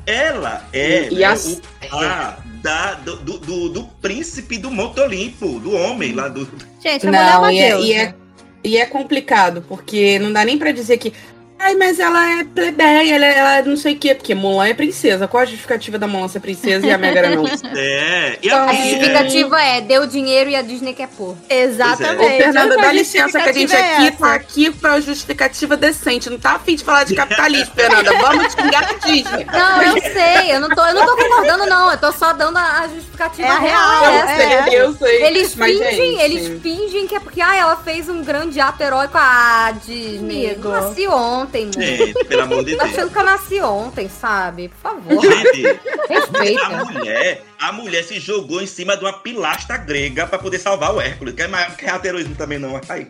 Ela 0.06 0.66
é 0.74 1.10
E 1.12 1.16
né, 1.16 1.24
as- 1.26 1.46
o 1.46 1.62
par 1.90 2.42
da, 2.64 2.94
do, 2.96 3.18
do, 3.18 3.38
do, 3.38 3.70
do 3.70 3.84
príncipe 4.02 4.58
do 4.58 4.72
Monte 4.72 5.00
Olimpo, 5.02 5.60
do 5.60 5.74
homem 5.76 6.14
lá 6.14 6.28
do. 6.30 6.48
Gente, 6.82 7.06
a 7.06 7.10
mulher 7.10 7.22
é 7.22 7.32
Não, 7.34 7.40
uma 7.42 7.54
e 7.54 7.60
é, 7.60 7.70
deusa. 7.70 7.86
e, 7.88 7.94
é, 7.94 8.16
e 8.64 8.78
é 8.78 8.86
complicado, 8.86 9.64
porque 9.68 10.20
não 10.20 10.32
dá 10.32 10.44
nem 10.44 10.58
pra 10.58 10.72
dizer 10.72 10.98
que. 10.98 11.14
Ai, 11.62 11.76
mas 11.76 12.00
ela 12.00 12.40
é 12.40 12.44
plebeia, 12.46 13.16
ela, 13.16 13.26
ela 13.26 13.58
é 13.58 13.62
não 13.62 13.76
sei 13.76 13.94
o 13.94 13.98
quê, 14.00 14.16
porque 14.16 14.34
Mulan 14.34 14.68
é 14.68 14.74
princesa. 14.74 15.28
Qual 15.28 15.44
a 15.44 15.46
justificativa 15.46 16.00
da 16.00 16.08
Mulan 16.08 16.28
ser 16.30 16.40
princesa 16.40 16.88
e 16.88 16.92
a 16.92 16.98
Megara 16.98 17.36
não? 17.36 17.46
É, 17.76 18.38
e 18.42 18.50
A 18.50 18.64
A 18.64 18.70
a, 18.70 18.74
é, 18.74 18.78
justificativa 18.78 19.62
é, 19.62 19.82
deu 19.82 20.08
dinheiro 20.08 20.50
e 20.50 20.56
a 20.56 20.62
Disney 20.62 20.94
quer 20.94 21.10
pôr. 21.10 21.36
Exatamente. 21.50 22.24
Ô, 22.24 22.38
Fernanda, 22.38 22.78
dá 22.78 22.92
licença 22.94 23.40
que 23.42 23.50
a 23.50 23.54
gente 23.54 23.76
é 23.76 23.80
aqui 23.96 24.08
essa. 24.08 24.18
tá 24.18 24.34
aqui 24.34 24.72
pra 24.72 25.00
justificativa 25.02 25.76
decente. 25.76 26.30
Não 26.30 26.40
tá 26.40 26.52
afim 26.54 26.76
de 26.76 26.84
falar 26.84 27.04
de 27.04 27.14
capitalismo, 27.16 27.74
Fernanda. 27.76 28.14
Vamos 28.20 28.54
xingar 28.54 28.84
a 28.90 29.06
Disney. 29.08 29.46
Não, 29.52 29.82
eu 29.82 30.02
sei, 30.02 30.56
eu 30.56 30.60
não 30.62 30.70
tô, 30.70 30.86
eu 30.86 30.94
não 30.96 31.06
tô 31.06 31.18
concordando, 31.18 31.66
não. 31.66 31.92
Eu 31.92 31.98
tô 31.98 32.12
só 32.14 32.32
dando 32.32 32.58
a, 32.58 32.80
a 32.84 32.88
justificativa 32.88 33.48
É 33.48 33.60
real. 33.60 33.62
real, 33.62 34.04
Eu 34.06 34.12
essa. 34.20 34.32
é. 34.32 34.64
sei, 34.64 34.82
eu 34.82 34.94
sei. 34.94 35.24
Eles 35.26 35.56
Mas, 35.56 35.72
fingem, 35.78 35.96
gente, 35.96 36.22
eles 36.22 36.62
fingem 36.62 37.08
que 37.08 37.16
é 37.16 37.20
porque 37.20 37.42
ah, 37.42 37.56
ela 37.56 37.76
fez 37.78 38.08
um 38.08 38.24
grande 38.24 38.60
ato 38.62 38.82
heróico. 38.82 39.18
Ah, 39.18 39.74
Disney. 39.86 40.46
Amigo. 40.52 40.68
Eu 40.70 40.72
nasci 40.72 41.08
ontem, 41.08 41.49
mano. 41.58 41.74
Gente, 41.74 42.26
pelo 42.26 42.42
amor 42.44 42.64
de 42.64 42.76
Tá 42.76 42.84
Deus. 42.84 42.96
achando 42.98 43.12
que 43.12 43.18
eu 43.20 43.24
nasci 43.24 43.62
ontem, 43.62 44.10
sabe? 44.10 44.70
Por 44.70 44.78
favor, 44.78 45.22
Gente, 45.22 45.66
a 45.68 46.14
respeita. 46.14 46.70
mulher, 46.86 47.44
a 47.60 47.72
mulher 47.72 48.04
se 48.04 48.20
jogou 48.20 48.62
em 48.62 48.68
cima 48.68 48.96
de 48.98 49.04
uma 49.04 49.14
pilastra 49.14 49.78
grega 49.78 50.28
pra 50.28 50.38
poder 50.40 50.60
salvar 50.60 50.94
o 50.94 51.02
Hércules. 51.02 51.34
Que 51.36 51.42
é, 51.44 51.48
mais- 51.48 51.76
que 51.76 51.86
é 51.86 52.00
heroísmo 52.04 52.36
também, 52.36 52.60
não. 52.60 52.80
Aí. 52.90 53.08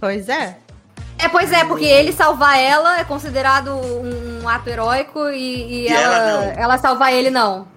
Pois 0.00 0.28
é. 0.28 0.56
É, 1.18 1.28
pois 1.28 1.52
é, 1.52 1.64
porque 1.64 1.84
ele 1.84 2.10
salvar 2.12 2.58
ela 2.58 2.98
é 2.98 3.04
considerado 3.04 3.70
um 3.76 4.48
ato 4.48 4.68
heróico 4.68 5.28
e, 5.28 5.36
e 5.36 5.82
E 5.84 5.88
ela, 5.88 6.16
ela 6.16 6.44
ela, 6.60 6.78
salvar 6.78 7.12
ele 7.12 7.30
não. 7.30 7.68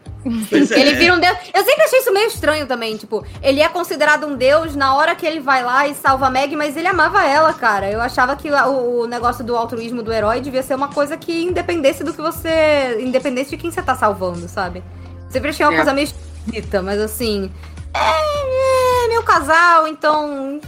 Pois 0.50 0.72
é. 0.72 0.80
Ele 0.80 0.96
vira 0.96 1.14
um 1.14 1.20
deus. 1.20 1.38
Eu 1.54 1.64
sempre 1.64 1.84
achei 1.84 2.00
isso 2.00 2.12
meio 2.12 2.28
estranho 2.28 2.66
também. 2.66 2.98
Tipo, 2.98 3.26
ele 3.44 3.62
é 3.62 3.68
considerado 3.70 4.26
um 4.26 4.36
deus 4.36 4.76
na 4.76 4.96
hora 4.96 5.16
que 5.16 5.26
ele 5.26 5.40
vai 5.40 5.64
lá 5.64 5.88
e 5.88 5.94
salva 5.94 6.28
a 6.28 6.30
Meg, 6.30 6.56
mas 6.56 6.76
ele 6.76 6.88
amava 6.88 7.24
ela, 7.26 7.54
cara. 7.54 7.90
Eu 7.92 8.02
achava 8.02 8.36
que 8.36 8.50
o, 8.50 9.02
o 9.02 9.08
negócio 9.08 9.44
do 9.44 9.56
altruísmo 9.56 10.02
do 10.02 10.12
herói 10.12 10.42
devia 10.42 10.64
ser 10.64 10.74
uma 10.76 10.88
coisa 10.88 11.16
que 11.16 11.44
independesse 11.44 12.04
do 12.04 12.14
que 12.14 12.22
você. 12.22 12.98
Independente 13.00 13.52
de 13.52 13.58
quem 13.58 13.70
você 13.72 13.82
tá 13.84 13.96
salvando, 13.96 14.48
sabe? 14.50 14.84
Sempre 15.30 15.50
achei 15.50 15.66
uma 15.66 15.74
É. 15.74 15.76
coisa 15.78 15.94
meio 15.94 16.06
esquisita, 16.06 16.82
mas 16.82 17.00
assim. 17.00 17.52
É, 17.94 19.06
é 19.06 19.08
meu 19.08 19.24
casal, 19.24 19.88
então. 19.88 20.60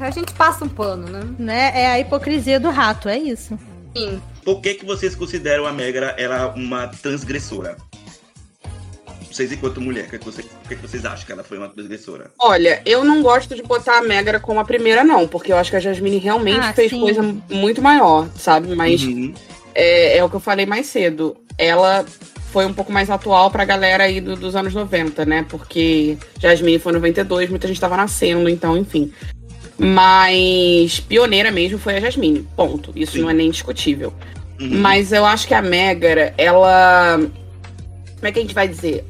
é, 0.00 0.04
a 0.06 0.10
gente 0.10 0.32
passa 0.32 0.64
um 0.64 0.68
pano, 0.68 1.06
né? 1.08 1.20
Né? 1.38 1.72
É 1.74 1.86
a 1.92 2.00
hipocrisia 2.00 2.58
do 2.58 2.70
rato, 2.70 3.08
é 3.08 3.18
isso. 3.18 3.58
Sim. 3.96 4.20
Por 4.44 4.60
que, 4.60 4.74
que 4.74 4.84
vocês 4.84 5.14
consideram 5.14 5.66
a 5.66 5.72
Megra 5.72 6.14
ela 6.18 6.52
uma 6.56 6.88
transgressora? 6.88 7.76
Vocês, 9.32 9.50
enquanto 9.50 9.80
mulher, 9.80 10.04
o 10.06 10.10
que, 10.10 10.18
que 10.18 10.24
vocês, 10.24 10.46
o 10.46 10.68
que, 10.68 10.76
que 10.76 10.82
vocês 10.82 11.04
acham 11.04 11.24
que 11.24 11.32
ela 11.32 11.42
foi 11.42 11.56
uma 11.58 11.68
transgressora? 11.68 12.30
Olha, 12.38 12.82
eu 12.84 13.02
não 13.02 13.22
gosto 13.22 13.54
de 13.54 13.62
botar 13.62 13.98
a 13.98 14.02
Megara 14.02 14.38
como 14.38 14.60
a 14.60 14.64
primeira, 14.64 15.02
não, 15.02 15.26
porque 15.26 15.52
eu 15.52 15.56
acho 15.56 15.70
que 15.70 15.76
a 15.76 15.80
Jasmine 15.80 16.18
realmente 16.18 16.60
Ah, 16.60 16.72
fez 16.72 16.90
sim. 16.90 17.00
coisa 17.00 17.22
muito 17.50 17.80
maior, 17.80 18.28
sabe? 18.36 18.74
Mas 18.74 19.02
Uhum. 19.02 19.32
é, 19.74 20.18
é 20.18 20.24
o 20.24 20.28
que 20.28 20.36
eu 20.36 20.40
falei 20.40 20.66
mais 20.66 20.86
cedo. 20.86 21.36
Ela 21.56 22.04
foi 22.52 22.66
um 22.66 22.74
pouco 22.74 22.92
mais 22.92 23.08
atual 23.08 23.50
pra 23.50 23.64
galera 23.64 24.04
aí 24.04 24.20
do- 24.20 24.36
dos 24.36 24.54
anos 24.54 24.74
90, 24.74 25.24
né? 25.24 25.46
Porque 25.48 26.18
Jasmine 26.38 26.78
foi 26.78 26.92
em 26.92 26.96
92, 26.96 27.48
muita 27.48 27.66
gente 27.66 27.80
tava 27.80 27.96
nascendo, 27.96 28.48
então, 28.50 28.76
enfim. 28.76 29.10
Mas 29.78 31.00
pioneira 31.00 31.50
mesmo 31.50 31.78
foi 31.78 31.96
a 31.96 32.00
Jasmine, 32.00 32.46
ponto. 32.54 32.92
Isso 32.94 33.12
Sim. 33.12 33.22
não 33.22 33.30
é 33.30 33.32
nem 33.34 33.50
discutível. 33.50 34.12
Uhum. 34.60 34.78
Mas 34.78 35.12
eu 35.12 35.24
acho 35.24 35.46
que 35.48 35.54
a 35.54 35.62
Megara, 35.62 36.34
ela. 36.36 37.18
Como 37.18 38.28
é 38.28 38.30
que 38.32 38.38
a 38.38 38.42
gente 38.42 38.54
vai 38.54 38.68
dizer? 38.68 39.04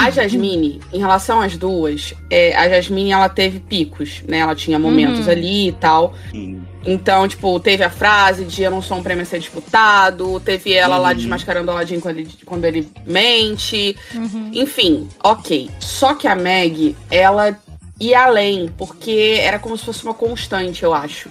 A 0.00 0.10
Jasmine, 0.12 0.80
em 0.92 0.98
relação 1.00 1.40
às 1.40 1.56
duas, 1.56 2.14
é, 2.30 2.54
a 2.56 2.68
Jasmine 2.68 3.10
ela 3.10 3.28
teve 3.28 3.58
picos, 3.58 4.22
né? 4.28 4.38
Ela 4.38 4.54
tinha 4.54 4.78
momentos 4.78 5.26
Uhum. 5.26 5.32
ali 5.32 5.68
e 5.68 5.72
tal. 5.72 6.14
Uhum. 6.32 6.62
Então, 6.86 7.26
tipo, 7.26 7.58
teve 7.58 7.82
a 7.82 7.90
frase 7.90 8.44
de 8.44 8.62
eu 8.62 8.70
não 8.70 8.80
sou 8.80 8.96
um 8.96 9.02
prêmio 9.02 9.22
a 9.22 9.26
ser 9.26 9.40
disputado, 9.40 10.38
teve 10.38 10.72
ela 10.72 10.98
lá 10.98 11.08
Uhum. 11.10 11.16
desmascarando 11.16 11.66
o 11.68 11.72
Aladdin 11.72 11.98
quando 11.98 12.18
ele, 12.18 12.30
quando 12.46 12.64
ele 12.64 12.88
mente. 13.04 13.96
Uhum. 14.14 14.50
Enfim, 14.54 15.08
ok. 15.22 15.68
Só 15.80 16.14
que 16.14 16.28
a 16.28 16.36
Meg, 16.36 16.94
ela 17.10 17.58
ia 18.00 18.22
além, 18.22 18.70
porque 18.78 19.38
era 19.40 19.58
como 19.58 19.76
se 19.76 19.84
fosse 19.84 20.04
uma 20.04 20.14
constante, 20.14 20.84
eu 20.84 20.94
acho. 20.94 21.28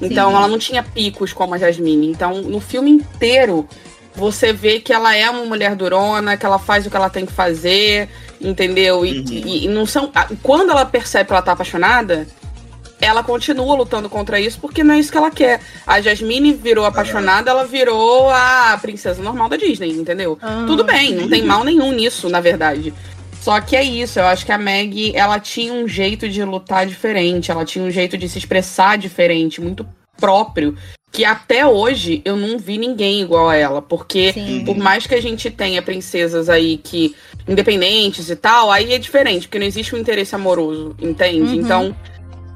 Então, 0.00 0.30
Sim. 0.30 0.36
ela 0.36 0.48
não 0.48 0.58
tinha 0.58 0.82
picos 0.82 1.34
como 1.34 1.54
a 1.54 1.58
Jasmine. 1.58 2.06
Então, 2.08 2.40
no 2.42 2.60
filme 2.60 2.90
inteiro, 2.90 3.68
você 4.16 4.52
vê 4.52 4.80
que 4.80 4.92
ela 4.92 5.14
é 5.14 5.28
uma 5.28 5.44
mulher 5.44 5.74
durona, 5.76 6.36
que 6.36 6.46
ela 6.46 6.58
faz 6.58 6.86
o 6.86 6.90
que 6.90 6.96
ela 6.96 7.10
tem 7.10 7.26
que 7.26 7.32
fazer, 7.32 8.08
entendeu? 8.40 9.04
E, 9.04 9.18
Uhum. 9.18 9.24
e- 9.28 9.64
e 9.64 9.68
não 9.68 9.86
são. 9.86 10.10
Quando 10.42 10.70
ela 10.70 10.84
percebe 10.86 11.26
que 11.26 11.32
ela 11.32 11.42
tá 11.42 11.52
apaixonada, 11.52 12.26
ela 13.00 13.22
continua 13.22 13.74
lutando 13.76 14.08
contra 14.08 14.40
isso 14.40 14.58
porque 14.58 14.82
não 14.82 14.94
é 14.94 14.98
isso 14.98 15.12
que 15.12 15.18
ela 15.18 15.30
quer. 15.30 15.60
A 15.86 16.00
Jasmine 16.00 16.52
virou 16.54 16.84
apaixonada, 16.86 17.50
ela 17.50 17.64
virou 17.66 18.30
a 18.30 18.78
princesa 18.80 19.22
normal 19.22 19.48
da 19.50 19.56
Disney, 19.56 19.90
entendeu? 19.90 20.38
Ah. 20.40 20.64
Tudo 20.66 20.82
bem, 20.82 21.14
não 21.14 21.28
tem 21.28 21.42
mal 21.42 21.62
nenhum 21.62 21.92
nisso, 21.92 22.28
na 22.30 22.40
verdade. 22.40 22.94
Só 23.42 23.60
que 23.60 23.76
é 23.76 23.82
isso, 23.84 24.18
eu 24.18 24.24
acho 24.26 24.44
que 24.44 24.50
a 24.50 24.58
Meg, 24.58 25.12
ela 25.14 25.38
tinha 25.38 25.72
um 25.72 25.86
jeito 25.86 26.28
de 26.28 26.42
lutar 26.42 26.84
diferente, 26.86 27.50
ela 27.50 27.64
tinha 27.64 27.84
um 27.84 27.90
jeito 27.90 28.16
de 28.18 28.28
se 28.28 28.38
expressar 28.38 28.98
diferente, 28.98 29.60
muito 29.60 29.86
próprio, 30.18 30.76
que 31.16 31.24
até 31.24 31.66
hoje 31.66 32.20
eu 32.26 32.36
não 32.36 32.58
vi 32.58 32.76
ninguém 32.76 33.22
igual 33.22 33.48
a 33.48 33.56
ela, 33.56 33.80
porque 33.80 34.34
Sim. 34.34 34.62
por 34.66 34.76
mais 34.76 35.06
que 35.06 35.14
a 35.14 35.22
gente 35.22 35.50
tenha 35.50 35.80
princesas 35.80 36.50
aí 36.50 36.76
que 36.76 37.16
independentes 37.48 38.28
e 38.28 38.36
tal, 38.36 38.70
aí 38.70 38.92
é 38.92 38.98
diferente, 38.98 39.48
porque 39.48 39.58
não 39.58 39.64
existe 39.66 39.94
um 39.94 39.98
interesse 39.98 40.34
amoroso, 40.34 40.94
entende? 41.00 41.54
Uhum. 41.54 41.54
Então, 41.54 41.96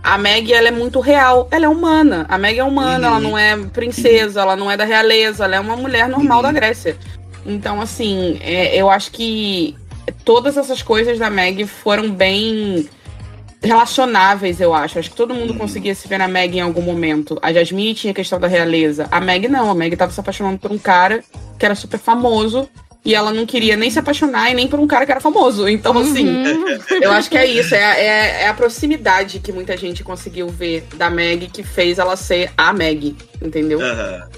a 0.03 0.19
Meg, 0.19 0.53
ela 0.53 0.69
é 0.69 0.70
muito 0.70 1.01
real, 1.01 1.49
ela 1.51 1.65
é 1.65 1.69
humana. 1.70 2.27
A 2.28 2.37
Meg 2.37 2.59
é 2.59 2.62
humana, 2.62 3.09
Uhum. 3.09 3.15
ela 3.15 3.20
não 3.20 3.39
é 3.39 3.57
princesa, 3.57 4.43
ela 4.43 4.55
não 4.55 4.70
é 4.70 4.77
da 4.77 4.85
realeza, 4.85 5.47
ela 5.47 5.57
é 5.57 5.61
uma 5.61 5.77
mulher 5.77 6.07
normal 6.07 6.41
Uhum. 6.41 6.43
da 6.43 6.53
Grécia. 6.53 6.99
Então, 7.47 7.81
assim, 7.81 8.39
é, 8.43 8.77
eu 8.77 8.91
acho 8.91 9.11
que 9.11 9.74
todas 10.23 10.59
essas 10.59 10.82
coisas 10.82 11.19
da 11.19 11.31
Meg 11.31 11.65
foram 11.66 12.11
bem 12.11 12.87
relacionáveis, 13.62 14.61
eu 14.61 14.74
acho. 14.74 14.99
Acho 14.99 15.11
que 15.11 15.16
todo 15.16 15.35
mundo 15.35 15.53
Uhum. 15.53 15.59
conseguia 15.59 15.95
se 15.95 16.07
ver 16.09 16.19
na 16.19 16.28
Meg 16.28 16.57
em 16.57 16.61
algum 16.61 16.82
momento. 16.82 17.39
A 17.43 17.53
Jasmine 17.53 17.95
tinha 17.95 18.11
a 18.12 18.15
questão 18.15 18.39
da 18.41 18.47
realeza. 18.49 19.07
A 19.11 19.20
Meg 19.20 19.49
não, 19.49 19.70
a 19.70 19.74
Meg 19.74 19.97
tava 19.97 20.12
se 20.12 20.20
apaixonando 20.20 20.59
por 20.59 20.70
um 20.73 20.78
cara 20.78 21.23
que 21.59 21.65
era 21.65 21.74
super 21.74 21.99
famoso. 21.99 22.69
E 23.03 23.15
ela 23.15 23.32
não 23.32 23.47
queria 23.47 23.78
nem 23.78 23.89
se 23.89 23.99
apaixonar 23.99 24.51
e 24.51 24.55
nem 24.55 24.69
por 24.69 24.78
um 24.78 24.87
cara 24.87 25.07
que 25.07 25.11
era 25.11 25.23
famoso. 25.23 25.66
Então, 25.66 25.97
assim, 25.97 26.28
Uhum. 26.28 26.66
eu 27.01 27.11
acho 27.12 27.31
que 27.31 27.39
é 27.39 27.47
isso. 27.47 27.74
É, 27.74 27.82
a- 27.82 27.99
é, 27.99 28.43
é 28.43 28.49
a 28.49 28.53
proximidade 28.53 29.39
que 29.39 29.51
muita 29.53 29.74
gente 29.74 30.05
conseguiu 30.05 30.49
ver 30.49 30.87
da 30.97 31.09
Meg 31.09 31.49
que 31.49 31.62
fez 31.62 31.99
ela 31.99 32.15
ser 32.15 32.51
a 32.59 32.74
Meg. 32.74 33.16
Entendeu? 33.41 33.81
Aham. 33.81 34.28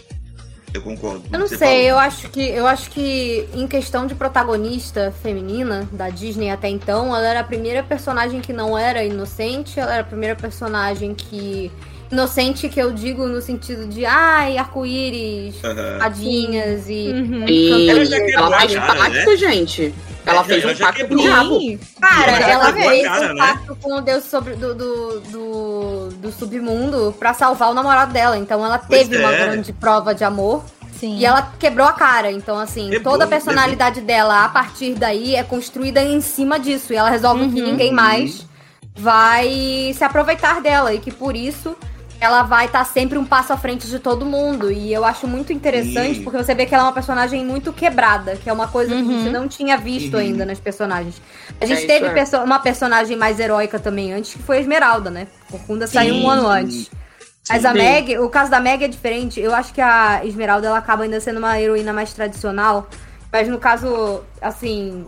Eu 0.74 0.80
concordo. 0.80 1.22
Eu 1.30 1.38
não 1.38 1.46
sei, 1.46 1.58
você 1.58 1.90
eu 1.90 1.98
acho 1.98 2.28
que 2.30 2.40
eu 2.40 2.66
acho 2.66 2.90
que 2.90 3.48
em 3.54 3.66
questão 3.66 4.06
de 4.06 4.14
protagonista 4.14 5.12
feminina 5.22 5.88
da 5.92 6.08
Disney 6.08 6.50
até 6.50 6.68
então, 6.68 7.14
ela 7.14 7.26
era 7.26 7.40
a 7.40 7.44
primeira 7.44 7.82
personagem 7.82 8.40
que 8.40 8.52
não 8.52 8.78
era 8.78 9.04
inocente, 9.04 9.78
ela 9.78 9.92
era 9.92 10.02
a 10.02 10.06
primeira 10.06 10.34
personagem 10.34 11.14
que 11.14 11.70
inocente 12.12 12.68
que 12.68 12.80
eu 12.80 12.92
digo 12.92 13.26
no 13.26 13.40
sentido 13.40 13.86
de 13.86 14.04
ai, 14.04 14.58
arco-íris, 14.58 15.56
fadinhas 15.98 16.88
e 16.88 17.08
Uhum. 17.12 17.44
E 17.48 17.88
Ela 17.90 18.04
já 18.04 18.20
quebrou 18.20 18.46
ela 18.46 18.56
a 18.56 18.60
fez 18.60 18.74
cara, 18.74 18.94
pacto, 18.94 19.30
né? 19.30 19.36
gente. 19.36 19.94
Ela 20.24 20.44
fez 20.44 20.62
ela 20.62 20.72
um 20.72 20.76
pacto 20.76 21.08
com 21.08 21.14
o 21.14 21.18
diabo. 21.20 21.58
Sim. 21.58 21.80
Cara, 22.00 22.32
Ela 22.32 22.72
fez 22.72 23.02
cara, 23.04 23.32
um 23.32 23.34
né? 23.34 23.46
pacto 23.46 23.76
com 23.80 23.94
o 23.94 24.00
deus 24.00 24.24
sobre, 24.24 24.54
do, 24.54 24.74
do, 24.74 25.20
do, 25.20 26.08
do 26.10 26.32
submundo 26.32 27.14
pra 27.18 27.34
salvar 27.34 27.70
o 27.70 27.74
namorado 27.74 28.12
dela. 28.12 28.36
Então 28.38 28.64
ela 28.64 28.78
Pois 28.78 29.08
teve 29.08 29.18
uma 29.22 29.34
é. 29.34 29.44
grande 29.46 29.72
prova 29.72 30.14
de 30.14 30.22
amor. 30.22 30.62
Sim. 31.00 31.16
E 31.18 31.24
ela 31.26 31.52
quebrou 31.58 31.86
a 31.86 31.92
cara. 31.92 32.30
Então, 32.30 32.56
assim, 32.58 32.88
Quebrou, 32.90 33.14
toda 33.14 33.24
a 33.24 33.26
personalidade 33.26 34.00
dela, 34.00 34.44
a 34.44 34.48
partir 34.48 34.94
daí, 34.94 35.34
é 35.34 35.42
construída 35.42 36.00
em 36.00 36.20
cima 36.20 36.60
disso. 36.60 36.92
E 36.92 36.96
ela 36.96 37.10
resolve 37.10 37.48
que 37.48 37.60
Uhum. 37.60 37.70
ninguém 37.72 37.92
mais 37.92 38.46
vai 38.94 39.92
se 39.96 40.04
aproveitar 40.04 40.60
dela. 40.60 40.94
E 40.94 40.98
que 41.00 41.10
por 41.10 41.34
isso 41.34 41.74
ela 42.22 42.44
vai 42.44 42.66
estar 42.66 42.84
sempre 42.84 43.18
um 43.18 43.24
passo 43.24 43.52
à 43.52 43.56
frente 43.56 43.88
de 43.88 43.98
todo 43.98 44.24
mundo. 44.24 44.70
E 44.70 44.92
eu 44.92 45.04
acho 45.04 45.26
muito 45.26 45.52
interessante, 45.52 46.16
Sim. 46.18 46.22
porque 46.22 46.38
você 46.38 46.54
vê 46.54 46.64
que 46.66 46.74
ela 46.74 46.84
é 46.84 46.86
uma 46.86 46.92
personagem 46.92 47.44
muito 47.44 47.72
quebrada, 47.72 48.36
que 48.36 48.48
é 48.48 48.52
uma 48.52 48.68
coisa 48.68 48.94
que 48.94 49.00
a 49.00 49.04
gente 49.04 49.26
Uhum. 49.26 49.32
não 49.32 49.48
tinha 49.48 49.76
visto 49.76 50.14
Uhum. 50.14 50.20
ainda 50.20 50.46
nas 50.46 50.60
personagens. 50.60 51.20
A 51.60 51.64
É, 51.64 51.66
gente 51.66 51.78
isso 51.78 51.86
teve 51.88 52.06
é. 52.06 52.10
perso- 52.10 52.38
uma 52.38 52.60
personagem 52.60 53.16
mais 53.16 53.40
heróica 53.40 53.78
também 53.78 54.12
antes, 54.12 54.34
que 54.34 54.38
foi 54.42 54.58
a 54.58 54.60
Esmeralda, 54.60 55.10
né? 55.10 55.26
Corcunda 55.50 55.86
saiu 55.88 56.14
um 56.14 56.28
ano 56.30 56.46
antes. 56.46 56.88
Mas 57.48 57.64
a 57.64 57.72
Sim. 57.72 57.78
Meg, 57.78 58.18
o 58.20 58.28
caso 58.28 58.50
da 58.52 58.60
Meg 58.60 58.84
é 58.84 58.88
diferente. 58.88 59.40
Eu 59.40 59.52
acho 59.52 59.74
que 59.74 59.80
a 59.80 60.24
Esmeralda 60.24 60.68
ela 60.68 60.78
acaba 60.78 61.02
ainda 61.02 61.18
sendo 61.20 61.38
uma 61.38 61.60
heroína 61.60 61.92
mais 61.92 62.12
tradicional. 62.12 62.88
Mas 63.32 63.48
no 63.48 63.58
caso, 63.58 64.20
assim, 64.40 65.04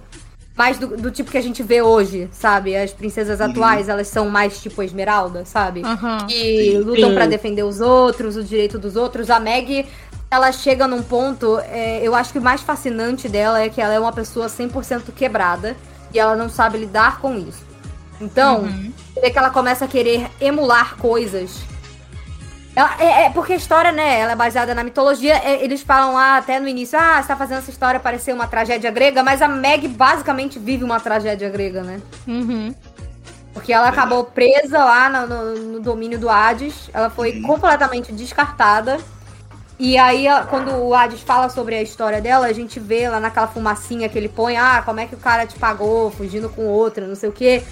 mais 0.57 0.79
do, 0.79 0.97
do 0.97 1.11
tipo 1.11 1.31
que 1.31 1.39
a 1.39 1.43
gente 1.43 1.63
vê 1.63 1.83
hoje, 1.83 2.29
sabe? 2.33 2.77
As 2.77 2.93
princesas 2.93 3.41
Uhum. 3.41 3.47
atuais, 3.47 3.89
elas 3.89 4.09
são 4.09 4.29
mais 4.31 4.61
tipo 4.63 4.81
a 4.81 4.85
Esmeralda, 4.85 5.45
sabe? 5.45 5.83
Aham. 5.85 6.27
Que 6.29 6.71
Sim. 6.73 6.79
lutam 6.79 7.13
pra 7.15 7.27
defender 7.27 7.65
os 7.65 7.81
outros, 7.81 8.37
o 8.37 8.45
direito 8.45 8.79
dos 8.79 8.95
outros. 8.97 9.31
A 9.31 9.41
Meg, 9.41 9.87
ela 10.31 10.53
chega 10.53 10.87
num 10.87 11.03
ponto, 11.03 11.59
é, 11.59 12.01
eu 12.03 12.15
acho 12.15 12.33
que 12.33 12.39
o 12.39 12.43
mais 12.43 12.61
fascinante 12.61 13.29
dela 13.29 13.61
é 13.61 13.69
que 13.69 13.81
ela 13.81 13.93
é 13.95 13.99
uma 13.99 14.13
pessoa 14.13 14.47
100% 14.49 15.11
quebrada 15.13 15.77
e 16.13 16.19
ela 16.19 16.37
não 16.37 16.49
sabe 16.49 16.79
lidar 16.79 17.21
com 17.21 17.35
isso. 17.37 17.65
Então, 18.21 18.61
Uhum. 18.63 18.93
você 19.13 19.21
vê 19.21 19.31
que 19.31 19.39
ela 19.39 19.51
começa 19.51 19.85
a 19.85 19.89
querer 19.89 20.29
emular 20.41 20.97
coisas. 20.97 21.51
Ela- 22.77 22.97
é, 22.99 23.27
é 23.27 23.31
porque 23.31 23.53
a 23.53 23.57
história, 23.57 23.93
né, 23.93 24.21
ela 24.21 24.33
é 24.33 24.37
baseada 24.37 24.75
na 24.75 24.83
mitologia. 24.83 25.35
é, 25.45 25.63
eles 25.63 25.83
falam 25.83 26.15
lá 26.15 26.39
até 26.39 26.59
no 26.59 26.67
início, 26.67 26.99
ah, 26.99 27.23
você 27.23 27.29
tá 27.29 27.37
fazendo 27.37 27.59
essa 27.59 27.71
história 27.71 28.01
parecer 28.01 28.33
uma 28.33 28.47
tragédia 28.49 28.91
grega, 28.91 29.23
mas 29.23 29.41
a 29.41 29.47
Meg 29.49 29.87
basicamente 29.89 30.59
vive 30.59 30.83
uma 30.83 30.99
tragédia 30.99 31.49
grega, 31.49 31.83
né? 31.83 32.01
Uhum. 32.27 32.75
Porque 33.53 33.73
ela 33.73 33.89
acabou 33.89 34.25
presa 34.25 34.79
lá 34.85 35.09
no, 35.09 35.27
no- 35.29 35.55
no 35.75 35.81
domínio 35.81 36.19
do 36.19 36.29
Hades. 36.29 36.91
Ela 36.93 37.09
foi 37.09 37.33
Uhum. 37.37 37.43
completamente 37.43 38.13
descartada. 38.13 38.99
E 39.79 39.97
aí, 39.97 40.27
quando 40.51 40.73
o 40.73 40.93
Hades 40.95 41.21
fala 41.21 41.49
sobre 41.49 41.77
a 41.77 41.83
história 41.83 42.21
dela, 42.21 42.47
a 42.47 42.53
gente 42.53 42.81
vê 42.81 43.09
lá 43.09 43.21
naquela 43.21 43.47
fumacinha 43.47 44.09
que 44.09 44.19
ele 44.19 44.29
põe, 44.29 44.57
ah, 44.57 44.83
como 44.85 44.99
é 45.01 45.07
que 45.07 45.15
o 45.15 45.19
cara 45.19 45.47
te 45.47 45.57
pagou, 45.59 46.11
fugindo 46.11 46.49
com 46.49 46.67
outra, 46.67 47.07
não 47.07 47.15
sei 47.15 47.29
o 47.29 47.33
quê. 47.33 47.63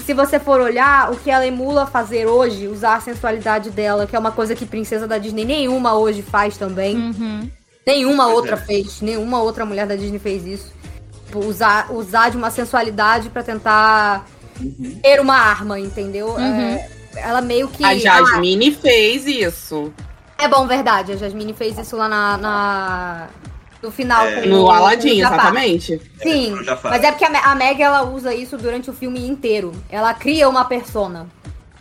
Se 0.00 0.12
você 0.14 0.38
for 0.40 0.60
olhar, 0.60 1.10
o 1.12 1.16
que 1.16 1.30
ela 1.30 1.46
emula 1.46 1.86
fazer 1.86 2.26
hoje, 2.26 2.66
usar 2.68 2.96
a 2.96 3.00
sensualidade 3.00 3.70
dela, 3.70 4.06
que 4.06 4.16
é 4.16 4.18
uma 4.18 4.32
coisa 4.32 4.54
que 4.54 4.66
princesa 4.66 5.06
da 5.06 5.18
Disney 5.18 5.44
nenhuma 5.44 5.94
hoje 5.94 6.22
faz 6.22 6.56
também. 6.56 6.96
Uhum. 6.96 7.50
Nenhuma 7.86 8.24
Pois 8.24 8.36
outra 8.36 8.54
é. 8.54 8.58
fez, 8.58 9.00
nenhuma 9.00 9.40
outra 9.42 9.64
mulher 9.64 9.86
da 9.86 9.96
Disney 9.96 10.18
fez 10.18 10.46
isso. 10.46 10.72
Tipo, 11.26 11.40
Usar, 11.46 11.90
usar 11.92 12.30
de 12.30 12.36
uma 12.36 12.50
sensualidade 12.50 13.28
pra 13.30 13.42
tentar 13.42 14.26
ter 15.02 15.20
uma 15.20 15.36
arma, 15.36 15.78
entendeu? 15.78 16.28
Uhum. 16.30 16.38
É, 16.40 16.88
ela 17.16 17.40
meio 17.40 17.68
que. 17.68 17.84
A 17.84 17.96
Jasmine 17.96 18.72
fez 18.72 19.26
isso. 19.26 19.92
Ah, 20.36 20.44
é 20.44 20.48
bom, 20.48 20.66
verdade. 20.66 21.12
A 21.12 21.16
Jasmine 21.16 21.52
fez 21.54 21.78
isso 21.78 21.96
lá 21.96 22.08
na. 22.08 22.36
na- 22.36 23.26
no 23.82 23.90
final. 23.90 24.26
É. 24.26 24.42
com 24.42 24.48
No 24.48 24.64
o- 24.64 24.70
Aladdin, 24.70 25.08
com 25.10 25.14
o 25.14 25.18
Jafar. 25.18 25.38
exatamente. 25.38 26.02
Sim, 26.22 26.52
o 26.54 26.64
Jafar. 26.64 26.92
mas 26.92 27.02
é 27.04 27.10
porque 27.12 27.24
a, 27.24 27.50
a 27.50 27.54
Meg 27.54 27.80
ela 27.82 28.02
usa 28.04 28.34
isso 28.34 28.56
durante 28.56 28.90
o 28.90 28.92
filme 28.92 29.26
inteiro. 29.26 29.72
Ela 29.90 30.12
cria 30.14 30.48
uma 30.48 30.64
persona. 30.64 31.26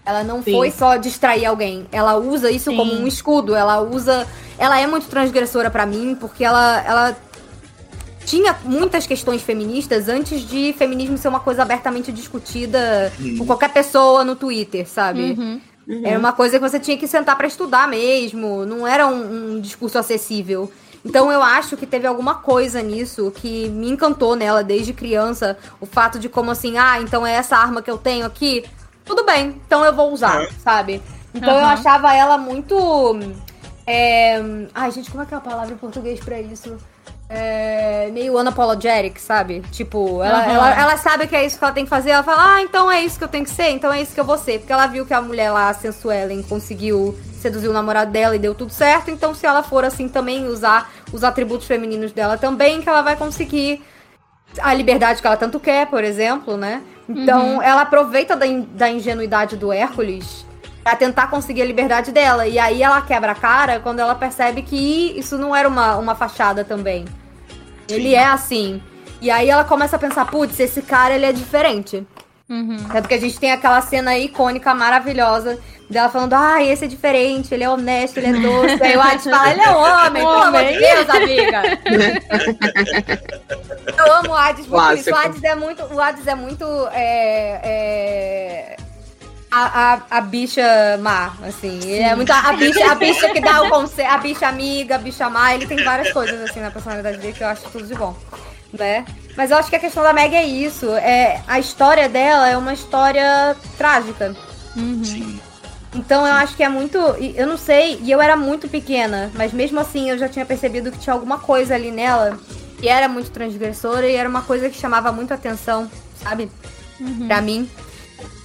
Ela 0.05 0.23
não 0.23 0.41
Sim. 0.41 0.53
foi 0.53 0.71
só 0.71 0.95
distrair 0.97 1.45
alguém. 1.45 1.85
Ela 1.91 2.15
usa 2.17 2.49
isso 2.49 2.71
Sim. 2.71 2.77
como 2.77 2.93
um 2.93 3.05
escudo. 3.05 3.53
Ela 3.55 3.79
usa. 3.81 4.25
Ela 4.57 4.79
é 4.79 4.87
muito 4.87 5.07
transgressora 5.07 5.69
pra 5.69 5.85
mim, 5.85 6.17
porque 6.19 6.43
ela, 6.43 6.83
ela 6.85 7.17
tinha 8.25 8.55
muitas 8.63 9.07
questões 9.07 9.41
feministas 9.41 10.07
antes 10.07 10.41
de 10.47 10.73
feminismo 10.77 11.17
ser 11.17 11.27
uma 11.27 11.39
coisa 11.39 11.61
abertamente 11.63 12.11
discutida 12.11 13.11
Uhum. 13.19 13.37
por 13.37 13.47
qualquer 13.47 13.69
pessoa 13.71 14.23
no 14.23 14.35
Twitter, 14.35 14.87
sabe? 14.87 15.35
Uhum. 15.37 15.61
Era 16.03 16.19
uma 16.19 16.33
coisa 16.33 16.59
que 16.59 16.61
você 16.69 16.79
tinha 16.79 16.95
que 16.97 17.07
sentar 17.07 17.35
pra 17.35 17.47
estudar 17.47 17.87
mesmo, 17.87 18.63
não 18.65 18.85
era 18.87 19.07
um, 19.07 19.55
um 19.55 19.59
discurso 19.61 19.97
acessível. 19.97 20.71
Então 21.03 21.31
eu 21.31 21.41
acho 21.41 21.77
que 21.77 21.85
teve 21.85 22.05
alguma 22.05 22.35
coisa 22.35 22.81
nisso 22.81 23.31
que 23.35 23.69
me 23.69 23.89
encantou 23.89 24.35
nela 24.35 24.63
desde 24.63 24.93
criança, 24.93 25.57
o 25.79 25.85
fato 25.85 26.19
de 26.19 26.27
como 26.27 26.51
assim, 26.51 26.77
ah, 26.77 26.99
então 27.01 27.25
é 27.25 27.33
essa 27.33 27.55
arma 27.55 27.81
que 27.81 27.89
eu 27.89 27.97
tenho 27.97 28.25
aqui, 28.25 28.65
tudo 29.05 29.23
bem, 29.25 29.61
então 29.65 29.83
eu 29.85 29.93
vou 29.95 30.11
usar, 30.11 30.43
É. 30.43 30.49
sabe? 30.63 31.01
Então 31.33 31.53
eu 31.57 31.63
Aham. 31.65 31.73
achava 31.73 32.13
ela 32.13 32.37
muito. 32.37 32.75
é, 33.87 34.41
Ai, 34.73 34.91
gente, 34.91 35.09
como 35.09 35.23
é 35.23 35.25
que 35.25 35.33
é 35.33 35.37
a 35.37 35.41
palavra 35.41 35.73
em 35.73 35.77
português 35.77 36.19
pra 36.19 36.39
isso? 36.39 36.77
É, 37.31 38.09
meio 38.11 38.35
unapologetic, 38.39 39.19
sabe? 39.19 39.61
Tipo, 39.71 40.23
ela, 40.23 40.39
Aham. 40.39 40.51
ela, 40.51 40.81
ela 40.81 40.97
sabe 40.97 41.27
que 41.27 41.35
é 41.35 41.45
isso 41.45 41.59
que 41.59 41.63
ela 41.63 41.73
tem 41.73 41.83
que 41.83 41.89
fazer. 41.89 42.09
Ela 42.09 42.23
fala, 42.23 42.55
ah, 42.55 42.61
então 42.63 42.91
é 42.91 43.01
isso 43.03 43.19
que 43.19 43.23
eu 43.23 43.27
tenho 43.27 43.43
que 43.45 43.51
ser, 43.51 43.69
então 43.69 43.93
é 43.93 44.01
isso 44.01 44.13
que 44.15 44.19
eu 44.19 44.25
vou 44.25 44.37
ser. 44.37 44.59
Porque 44.59 44.73
ela 44.73 44.87
viu 44.87 45.05
que 45.05 45.13
a 45.13 45.21
mulher 45.21 45.51
lá, 45.51 45.69
a 45.69 45.73
Sensuelen, 45.75 46.41
conseguiu 46.41 47.15
seduzir 47.39 47.67
o 47.67 47.73
namorado 47.73 48.11
dela 48.11 48.35
e 48.35 48.39
deu 48.39 48.53
tudo 48.53 48.71
certo. 48.71 49.09
Então, 49.09 49.33
se 49.33 49.45
ela 49.45 49.63
for 49.63 49.83
assim 49.83 50.07
também, 50.07 50.45
usar 50.47 50.91
os 51.11 51.23
atributos 51.23 51.65
femininos 51.67 52.11
dela 52.11 52.37
também, 52.37 52.81
que 52.81 52.89
ela 52.89 53.01
vai 53.01 53.15
conseguir 53.15 53.81
a 54.61 54.73
liberdade 54.73 55.21
que 55.21 55.27
ela 55.27 55.37
tanto 55.37 55.59
quer, 55.59 55.87
por 55.87 56.03
exemplo, 56.03 56.57
né? 56.57 56.81
Então, 57.07 57.61
ela 57.61 57.81
aproveita 57.81 58.35
da, 58.35 58.45
in- 58.45 58.67
da 58.73 58.89
ingenuidade 58.89 59.57
do 59.57 59.71
Hércules 59.73 60.45
pra 60.83 60.95
tentar 60.95 61.27
conseguir 61.27 61.61
a 61.61 61.65
liberdade 61.65 62.11
dela. 62.11 62.47
E 62.47 62.59
aí 62.59 62.83
ela 62.83 63.01
quebra 63.01 63.31
a 63.31 63.35
cara 63.35 63.79
quando 63.79 63.99
ela 63.99 64.13
percebe 64.15 64.61
que 64.61 65.13
isso 65.17 65.37
não 65.37 65.55
era 65.55 65.67
uma, 65.67 65.97
uma 65.97 66.13
fachada 66.15 66.63
também. 66.63 67.05
Ele 67.87 68.13
é 68.13 68.25
assim. 68.25 68.81
E 69.21 69.29
aí 69.31 69.49
ela 69.49 69.63
começa 69.63 69.95
a 69.95 69.99
pensar, 69.99 70.25
putz, 70.25 70.59
esse 70.59 70.81
cara 70.81 71.13
ele 71.15 71.25
é 71.25 71.31
diferente. 71.33 72.05
Uhum. 72.49 72.77
É 72.93 73.01
porque 73.01 73.13
a 73.13 73.19
gente 73.19 73.39
tem 73.39 73.51
aquela 73.51 73.79
cena 73.81 74.17
icônica, 74.17 74.73
maravilhosa, 74.73 75.59
dela 75.89 76.09
falando, 76.09 76.33
ah, 76.33 76.63
esse 76.63 76.85
é 76.85 76.87
diferente, 76.87 77.53
ele 77.53 77.63
é 77.63 77.69
honesto, 77.69 78.17
ele 78.17 78.27
é 78.27 78.33
doce. 78.33 78.83
aí 78.83 78.97
o 78.97 79.01
Hades 79.01 79.23
fala, 79.23 79.51
ele 79.51 79.61
é 79.61 79.69
homem, 79.69 80.23
pelo 80.23 80.41
amor 80.41 80.63
de 80.63 80.77
Deus, 80.79 81.09
amiga. 81.09 81.61
Eu 83.97 84.13
amo 84.13 84.29
o 84.29 84.35
Hades 84.35 84.65
por 84.65 84.97
isso. 84.97 85.11
O. 85.11 85.15
Hades 85.15 85.43
é 85.43 85.55
muito. 85.55 85.83
O 85.83 86.01
Hades 86.01 86.27
é 86.27 86.35
muito. 86.35 86.65
é, 86.91 87.59
é, 87.63 88.77
a, 89.51 89.93
a, 89.93 90.01
a 90.17 90.21
bicha 90.21 90.97
má, 90.99 91.33
assim. 91.47 91.79
Ele 91.83 92.03
é 92.03 92.15
muito 92.15 92.31
a, 92.31 92.39
a 92.39 92.53
bicha, 92.53 92.91
a 92.91 92.95
bicha 92.95 93.29
que 93.29 93.41
dá 93.41 93.63
o 93.63 93.69
conselho, 93.69 94.09
a 94.09 94.17
bicha 94.17 94.47
amiga, 94.47 94.95
a 94.95 94.99
bicha 94.99 95.29
má. 95.29 95.55
Ele 95.55 95.65
tem 95.65 95.83
várias 95.83 96.11
coisas, 96.13 96.39
assim, 96.49 96.59
na 96.59 96.71
personalidade 96.71 97.17
dele 97.17 97.33
que 97.33 97.43
eu 97.43 97.47
acho 97.47 97.63
tudo 97.69 97.87
de 97.87 97.95
bom, 97.95 98.15
né? 98.77 99.05
Mas 99.37 99.51
eu 99.51 99.57
acho 99.57 99.69
que 99.69 99.75
a 99.75 99.79
questão 99.79 100.03
da 100.03 100.11
Meg 100.13 100.35
é 100.35 100.45
isso. 100.45 100.89
É, 100.95 101.41
a 101.47 101.59
história 101.59 102.09
dela 102.09 102.49
é 102.49 102.57
uma 102.57 102.73
história 102.73 103.55
trágica. 103.77 104.35
Sim. 104.75 105.39
Então 105.95 106.25
eu 106.27 106.33
acho 106.33 106.55
que 106.55 106.63
é 106.63 106.69
muito. 106.69 106.97
Eu 106.97 107.47
não 107.47 107.57
sei, 107.57 107.99
e 108.03 108.11
eu 108.11 108.21
era 108.21 108.35
muito 108.35 108.67
pequena, 108.67 109.31
mas 109.33 109.51
mesmo 109.53 109.79
assim 109.79 110.09
eu 110.09 110.17
já 110.17 110.29
tinha 110.29 110.45
percebido 110.45 110.91
que 110.91 110.99
tinha 110.99 111.13
alguma 111.13 111.39
coisa 111.39 111.73
ali 111.73 111.89
nela 111.89 112.37
que 112.79 112.87
era 112.87 113.09
muito 113.09 113.31
transgressora 113.31 114.07
e 114.07 114.15
era 114.15 114.29
uma 114.29 114.41
coisa 114.43 114.69
que 114.69 114.77
chamava 114.79 115.11
muito 115.11 115.33
atenção, 115.33 115.89
sabe? 116.23 116.49
Pra 117.27 117.41
mim. 117.41 117.69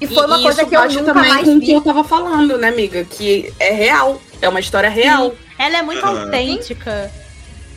E 0.01 0.07
foi 0.07 0.27
uma 0.27 0.39
E 0.39 0.43
coisa 0.43 0.63
isso 0.63 0.71
que 0.71 0.77
eu 0.77 0.89
nunca 0.93 1.13
também 1.15 1.31
mais 1.31 1.45
com 1.45 1.57
o 1.57 1.61
que 1.61 1.73
eu 1.73 1.81
tava 1.83 2.03
falando, 2.05 2.57
né, 2.57 2.69
amiga? 2.69 3.05
Que 3.05 3.53
é 3.61 3.71
real. 3.73 4.21
É 4.41 4.49
uma 4.49 4.61
história 4.61 4.89
real. 4.89 5.35
Ela 5.59 5.79
é 5.79 5.83
muito 5.83 6.05
Ah. 6.05 6.09
autêntica. 6.09 7.11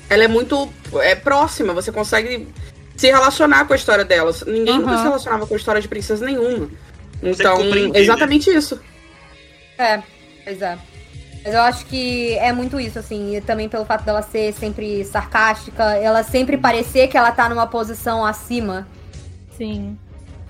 Ela 0.09 0.23
é 0.23 0.27
muito 0.27 0.69
é, 0.95 1.15
próxima. 1.15 1.73
Você 1.73 1.91
consegue 1.91 2.47
se 2.95 3.07
relacionar 3.07 3.65
com 3.65 3.73
a 3.73 3.75
história 3.75 4.05
dela. 4.05 4.34
Ninguém 4.45 4.79
nunca 4.79 4.91
Aham. 4.91 4.97
se 4.97 5.03
relacionava 5.03 5.47
com 5.47 5.53
a 5.53 5.57
história 5.57 5.81
de 5.81 5.88
princesa 5.88 6.25
nenhuma. 6.25 6.69
Então, 7.21 7.57
é 7.93 7.99
exatamente 7.99 8.49
isso. 8.49 8.79
É, 9.77 10.01
pois 10.43 10.61
é. 10.61 10.77
Mas 11.43 11.53
eu 11.53 11.61
acho 11.61 11.85
que 11.85 12.34
é 12.39 12.51
muito 12.51 12.79
isso, 12.79 12.99
assim, 12.99 13.38
e 13.38 13.41
também 13.41 13.69
pelo 13.69 13.85
fato 13.85 14.03
dela 14.03 14.21
ser 14.21 14.53
sempre 14.53 15.05
sarcástica, 15.05 15.84
ela 15.93 16.21
sempre 16.23 16.57
parecer 16.57 17.07
que 17.07 17.17
ela 17.17 17.31
tá 17.31 17.47
numa 17.47 17.65
posição 17.65 18.25
acima 18.25 18.85
Sim. 19.55 19.97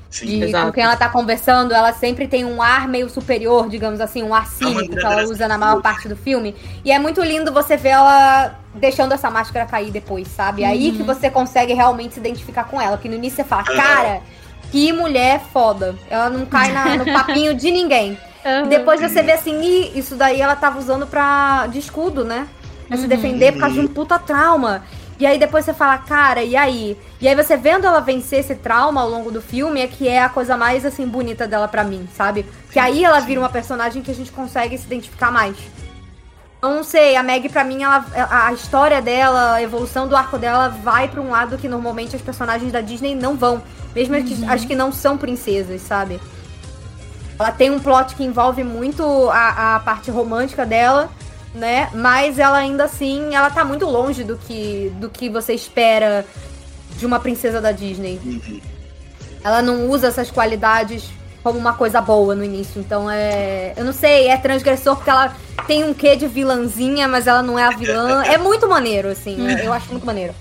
Sim. 0.09 0.39
de 0.39 0.51
com 0.51 0.71
quem 0.71 0.83
ela 0.83 0.95
tá 0.95 1.09
conversando, 1.09 1.73
ela 1.73 1.93
sempre 1.93 2.27
tem 2.27 2.45
um 2.45 2.61
ar 2.61 2.87
meio 2.87 3.09
superior, 3.09 3.69
digamos 3.69 4.01
assim, 4.01 4.23
um 4.23 4.33
ar 4.33 4.47
cínico 4.47 4.75
maneira 4.75 5.01
que 5.01 5.05
ela 5.05 5.23
usa 5.23 5.47
na 5.47 5.57
maior 5.57 5.81
parte 5.81 6.07
do 6.07 6.15
filme. 6.15 6.55
E 6.83 6.91
é 6.91 6.97
muito 6.97 7.21
lindo 7.21 7.51
você 7.53 7.77
ver 7.77 7.89
ela 7.89 8.59
deixando 8.77 9.13
essa 9.13 9.29
máscara 9.29 9.65
cair 9.65 9.91
depois, 9.91 10.27
sabe? 10.27 10.63
Aí 10.63 10.91
que 10.93 11.03
você 11.03 11.29
consegue 11.29 11.73
realmente 11.73 12.13
se 12.13 12.19
identificar 12.19 12.63
com 12.65 12.79
ela. 12.79 12.97
Porque 12.97 13.09
no 13.09 13.15
início 13.15 13.37
você 13.37 13.43
fala, 13.43 13.63
cara, 13.63 14.21
que 14.71 14.91
mulher 14.93 15.41
foda. 15.51 15.95
Ela 16.09 16.29
não 16.29 16.45
cai 16.45 16.71
na- 16.71 16.95
no 16.97 17.05
papinho 17.05 17.53
de 17.53 17.71
ninguém. 17.71 18.17
E 18.63 18.67
depois 18.69 19.01
você 19.01 19.21
vê 19.21 19.33
assim, 19.33 19.59
"Ih, 19.61 19.91
isso 19.97 20.15
daí 20.15 20.39
ela 20.41 20.55
tava 20.55 20.79
usando 20.79 21.05
pra, 21.07 21.67
de 21.67 21.79
escudo, 21.79 22.23
né? 22.23 22.47
Pra 22.87 22.95
se 22.97 23.07
defender 23.07 23.51
por 23.53 23.59
causa 23.61 23.75
de 23.75 23.81
um 23.81 23.87
puta 23.87 24.17
trauma. 24.17 24.83
E 25.19 25.25
aí 25.25 25.39
depois 25.39 25.65
você 25.65 25.73
fala, 25.73 25.97
cara, 25.97 26.43
e 26.43 26.55
aí? 26.55 26.95
E 27.19 27.27
aí 27.27 27.33
você 27.35 27.57
vendo 27.57 27.87
ela 27.87 27.99
vencer 27.99 28.39
esse 28.39 28.53
trauma 28.55 29.01
ao 29.01 29.09
longo 29.09 29.31
do 29.31 29.41
filme 29.41 29.81
é 29.81 29.87
que 29.87 30.07
é 30.07 30.21
a 30.21 30.29
coisa 30.29 30.55
mais, 30.55 30.85
assim, 30.85 31.07
bonita 31.07 31.47
dela 31.47 31.67
pra 31.67 31.83
mim, 31.83 32.07
sabe? 32.15 32.45
Que 32.71 32.77
aí 32.79 33.03
ela 33.03 33.19
vira 33.19 33.39
uma 33.41 33.49
personagem 33.49 34.03
que 34.03 34.11
a 34.11 34.13
gente 34.13 34.31
consegue 34.31 34.77
se 34.77 34.85
identificar 34.85 35.31
mais. 35.31 35.57
Eu 36.61 36.69
não 36.71 36.83
sei, 36.83 37.15
a 37.15 37.21
Meg 37.21 37.49
pra 37.49 37.63
mim, 37.63 37.83
ela, 37.83 38.03
a 38.15 38.47
a 38.47 38.53
história 38.53 38.99
dela, 39.01 39.53
a 39.53 39.61
evolução 39.61 40.07
do 40.07 40.15
arco 40.15 40.37
dela 40.39 40.69
vai 40.69 41.07
pra 41.07 41.21
um 41.21 41.29
lado 41.29 41.57
que 41.57 41.67
normalmente 41.69 42.15
as 42.15 42.21
personagens 42.21 42.71
da 42.71 42.81
Disney 42.81 43.13
não 43.15 43.35
vão. 43.35 43.61
Mesmo 43.95 44.15
as 44.15 44.23
que- 44.23 44.45
as 44.45 44.65
que 44.65 44.75
não 44.75 44.91
são 44.91 45.17
princesas, 45.17 45.81
sabe? 45.81 46.19
Ela 47.39 47.51
tem 47.51 47.69
um 47.69 47.79
plot 47.79 48.15
que 48.15 48.23
envolve 48.23 48.63
muito 48.63 49.03
a, 49.29 49.75
a 49.75 49.79
parte 49.81 50.09
romântica 50.09 50.65
dela, 50.65 51.09
né? 51.53 51.89
Mas 51.93 52.39
ela 52.39 52.57
ainda 52.57 52.85
assim, 52.85 53.35
ela 53.35 53.51
tá 53.51 53.63
muito 53.63 53.85
longe 53.85 54.23
do 54.23 54.35
que, 54.37 54.91
do 54.99 55.09
que 55.09 55.29
você 55.29 55.53
espera 55.53 56.25
de 56.97 57.05
uma 57.05 57.19
princesa 57.19 57.61
da 57.61 57.71
Disney. 57.71 58.19
Uhum. 58.25 58.59
Ela 59.43 59.61
não 59.61 59.87
usa 59.87 60.07
essas 60.07 60.31
qualidades 60.31 61.05
como 61.47 61.59
uma 61.59 61.73
coisa 61.73 62.01
boa 62.01 62.35
no 62.35 62.43
início. 62.43 62.79
Então 62.81 63.09
é. 63.09 63.73
Eu 63.77 63.85
não 63.85 63.93
sei, 63.93 64.27
é 64.27 64.37
transgressor 64.37 64.95
porque 64.95 65.09
ela 65.09 65.35
tem 65.65 65.83
um 65.83 65.93
quê 65.93 66.15
de 66.15 66.27
vilãzinha, 66.27 67.07
mas 67.07 67.25
ela 67.27 67.41
não 67.41 67.57
é 67.57 67.63
a 67.63 67.69
vilã. 67.71 68.23
É 68.25 68.37
muito 68.37 68.67
maneiro, 68.67 69.07
assim. 69.09 69.37
Eu 69.63 69.71
acho 69.73 69.89
muito 69.91 70.05
maneiro. 70.05 70.33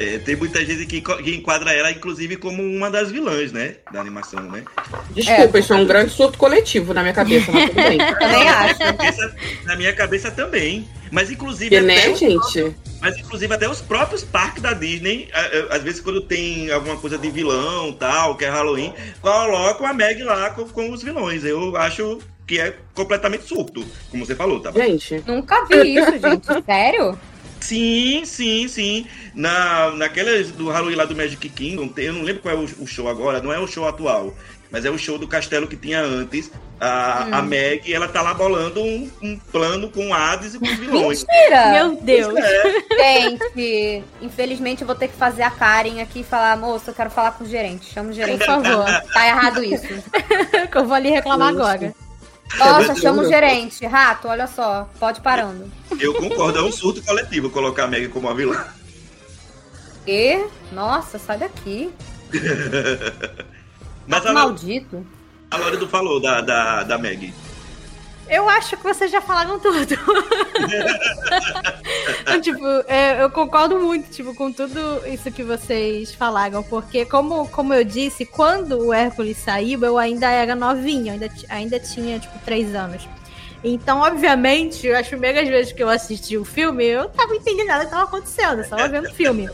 É, 0.00 0.16
tem 0.18 0.36
muita 0.36 0.64
gente 0.64 0.86
que, 0.86 1.00
que 1.00 1.34
enquadra 1.34 1.72
ela, 1.72 1.90
inclusive, 1.90 2.36
como 2.36 2.62
uma 2.62 2.88
das 2.88 3.10
vilãs, 3.10 3.50
né? 3.50 3.74
Da 3.92 4.00
animação, 4.00 4.40
né? 4.42 4.62
Desculpa, 5.10 5.58
isso 5.58 5.72
é 5.72 5.76
um 5.76 5.84
grande 5.84 6.12
surto 6.12 6.38
coletivo 6.38 6.94
na 6.94 7.02
minha 7.02 7.12
cabeça, 7.12 7.50
mas 7.50 7.68
tudo 7.70 7.82
bem. 7.82 7.98
Também 8.16 8.48
acho. 8.48 8.78
Cabeça- 8.78 9.34
na 9.64 9.74
minha 9.76 9.92
cabeça 9.92 10.30
também. 10.30 10.88
Mas 11.10 11.30
inclusive. 11.30 11.76
Até 11.76 11.86
né, 11.86 12.08
os 12.10 12.18
gente? 12.18 12.74
Mas 13.00 13.16
inclusive 13.16 13.52
até 13.54 13.68
os 13.68 13.80
próprios 13.80 14.24
parques 14.24 14.62
da 14.62 14.72
Disney, 14.72 15.28
às 15.70 15.82
vezes 15.82 16.00
quando 16.00 16.20
tem 16.20 16.70
alguma 16.70 16.96
coisa 16.96 17.16
de 17.16 17.30
vilão 17.30 17.92
tal, 17.92 18.36
que 18.36 18.44
é 18.44 18.48
Halloween, 18.50 18.92
colocam 19.20 19.86
a 19.86 19.92
Meg 19.92 20.22
lá 20.22 20.50
com, 20.50 20.68
com 20.68 20.90
os 20.90 21.02
vilões. 21.02 21.44
Eu 21.44 21.76
acho 21.76 22.18
que 22.46 22.58
é 22.58 22.74
completamente 22.94 23.44
surto, 23.44 23.84
como 24.10 24.24
você 24.24 24.34
falou, 24.34 24.58
tá? 24.58 24.72
Gente, 24.72 25.22
Nunca 25.26 25.64
vi 25.66 25.96
isso, 25.96 26.12
gente. 26.12 26.46
Sério? 26.64 27.18
Sim, 27.60 28.22
sim, 28.24 28.68
sim. 28.68 29.06
Na, 29.34 29.90
naquelas 29.90 30.50
do 30.52 30.68
Halloween 30.68 30.94
lá 30.96 31.04
do 31.04 31.14
Magic 31.14 31.48
Kingdom, 31.48 31.88
tem- 31.88 32.06
eu 32.06 32.12
não 32.14 32.22
lembro 32.22 32.42
qual 32.42 32.54
é 32.54 32.58
o, 32.58 32.64
o 32.82 32.86
show 32.86 33.08
agora, 33.08 33.42
não 33.42 33.52
é 33.52 33.58
o 33.58 33.66
show 33.66 33.86
atual, 33.86 34.34
mas 34.70 34.84
é 34.84 34.90
o 34.90 34.98
show 34.98 35.18
do 35.18 35.26
castelo 35.26 35.66
que 35.66 35.76
tinha 35.76 36.00
antes. 36.00 36.50
A, 36.80 37.38
a 37.38 37.42
Meg, 37.42 37.92
ela 37.92 38.06
tá 38.06 38.22
lá 38.22 38.32
bolando 38.34 38.80
um, 38.80 39.10
um 39.20 39.36
plano 39.36 39.90
com 39.90 40.14
Hades 40.14 40.54
e 40.54 40.58
com 40.60 40.66
os 40.66 40.74
vilões. 40.74 41.24
Mentira! 41.24 41.72
Meu 41.72 41.96
Deus. 42.00 42.34
É, 42.36 43.20
Gente, 43.20 44.04
infelizmente 44.22 44.82
eu 44.82 44.86
vou 44.86 44.94
ter 44.94 45.08
que 45.08 45.16
fazer 45.16 45.42
a 45.42 45.50
Karen 45.50 46.00
aqui 46.00 46.20
e 46.20 46.24
falar, 46.24 46.56
moça, 46.56 46.90
eu 46.90 46.94
quero 46.94 47.10
falar 47.10 47.32
com 47.32 47.44
o 47.44 47.48
gerente. 47.48 47.92
Chama 47.92 48.10
o 48.10 48.12
Por 48.12 48.16
gerente. 48.16 48.44
favor. 48.44 48.84
Tá 49.12 49.26
errado 49.26 49.64
isso. 49.64 49.88
que 50.70 50.78
eu 50.78 50.84
vou 50.84 50.94
ali 50.94 51.10
reclamar 51.10 51.48
agora. 51.48 51.92
Nossa, 52.56 52.94
chama 52.94 53.22
o 53.22 53.28
gerente. 53.28 53.84
Rato, 53.84 54.28
olha 54.28 54.46
só. 54.46 54.88
Pode 55.00 55.20
parando. 55.20 55.70
eu 55.98 56.14
concordo, 56.14 56.58
é 56.58 56.62
um 56.62 56.72
surto 56.72 57.02
coletivo 57.02 57.50
colocar 57.50 57.84
a 57.84 57.88
Meg 57.88 58.08
como 58.08 58.28
a 58.28 58.34
vilã. 58.34 58.64
E? 60.06 60.44
Nossa, 60.72 61.18
sai 61.18 61.38
daqui. 61.38 61.90
Mas 64.08 64.24
Rato 64.24 64.30
a, 64.30 64.32
maldito. 64.32 65.06
a 65.50 65.56
Lórido 65.58 65.86
falou 65.86 66.18
da, 66.18 66.40
da, 66.40 66.82
da 66.82 66.98
Meg. 66.98 67.32
Eu 68.28 68.48
acho 68.48 68.76
que 68.76 68.82
vocês 68.82 69.10
já 69.10 69.20
falaram 69.20 69.58
tudo. 69.58 69.78
Então, 72.20 72.40
tipo, 72.42 72.66
é, 72.86 73.22
eu 73.22 73.30
concordo 73.30 73.78
muito, 73.78 74.10
tipo, 74.10 74.34
com 74.34 74.52
tudo 74.52 74.78
isso 75.06 75.30
que 75.30 75.42
vocês 75.42 76.12
falaram, 76.14 76.62
porque 76.62 77.06
como, 77.06 77.48
como 77.48 77.72
eu 77.72 77.82
disse, 77.84 78.26
quando 78.26 78.86
o 78.86 78.92
Hércules 78.92 79.38
saiu, 79.38 79.82
eu 79.82 79.96
ainda 79.96 80.28
era 80.28 80.54
novinha, 80.54 81.14
ainda, 81.14 81.30
ainda 81.48 81.80
tinha, 81.80 82.18
tipo, 82.18 82.38
três 82.44 82.74
anos. 82.74 83.08
Então, 83.64 84.00
obviamente, 84.00 84.90
as 84.92 85.08
primeiras 85.08 85.48
vezes 85.48 85.72
que 85.72 85.82
eu 85.82 85.88
assisti 85.88 86.36
o 86.36 86.44
filme, 86.44 86.84
eu 86.84 87.04
não 87.04 87.10
tava 87.10 87.34
entendendo 87.34 87.66
nada 87.66 87.84
que 87.86 87.90
tava 87.90 88.04
acontecendo, 88.04 88.60
eu 88.62 88.68
tava 88.68 88.88
vendo 88.88 89.08
o 89.08 89.14
filme. 89.14 89.48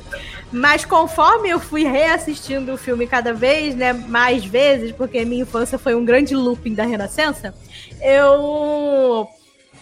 Mas 0.54 0.84
conforme 0.84 1.48
eu 1.48 1.58
fui 1.58 1.82
reassistindo 1.82 2.74
o 2.74 2.78
filme 2.78 3.08
cada 3.08 3.32
vez, 3.32 3.74
né, 3.74 3.92
mais 3.92 4.44
vezes, 4.44 4.92
porque 4.92 5.24
minha 5.24 5.42
infância 5.42 5.76
foi 5.76 5.96
um 5.96 6.04
grande 6.04 6.32
looping 6.36 6.74
da 6.74 6.84
Renascença, 6.84 7.52
eu 8.00 9.28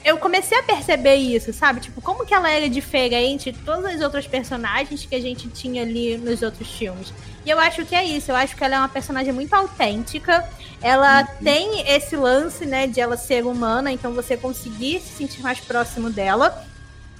eu 0.03 0.17
comecei 0.17 0.59
a 0.59 0.63
perceber 0.63 1.17
isso, 1.17 1.53
sabe? 1.53 1.79
Tipo, 1.79 2.01
como 2.01 2.25
que 2.25 2.33
ela 2.33 2.51
era 2.51 2.71
diferente 2.71 3.53
de 3.53 3.59
todas 3.59 3.85
as 3.85 4.01
outras 4.01 4.27
personagens 4.27 5.05
que 5.05 5.15
a 5.15 5.21
gente 5.21 5.47
tinha 5.51 5.83
ali 5.83 6.17
nos 6.17 6.41
outros 6.41 6.69
filmes. 6.71 7.13
E 7.45 7.51
eu 7.51 7.59
acho 7.61 7.85
que 7.85 7.95
é 7.95 8.03
isso, 8.03 8.31
eu 8.31 8.37
acho 8.37 8.57
que 8.57 8.65
ela 8.65 8.77
é 8.77 8.79
uma 8.79 8.89
personagem 8.89 9.33
muito 9.33 9.53
autêntica. 9.53 10.43
Ela 10.81 11.23
tem 11.23 11.87
esse 11.87 12.17
lance, 12.17 12.65
né, 12.65 12.87
de 12.87 12.99
ela 12.99 13.19
ser 13.19 13.45
humana, 13.45 13.93
então 13.93 14.15
você 14.15 14.39
conseguir 14.39 15.01
se 15.01 15.13
sentir 15.19 15.43
mais 15.43 15.61
próximo 15.61 16.09
dela. 16.09 16.67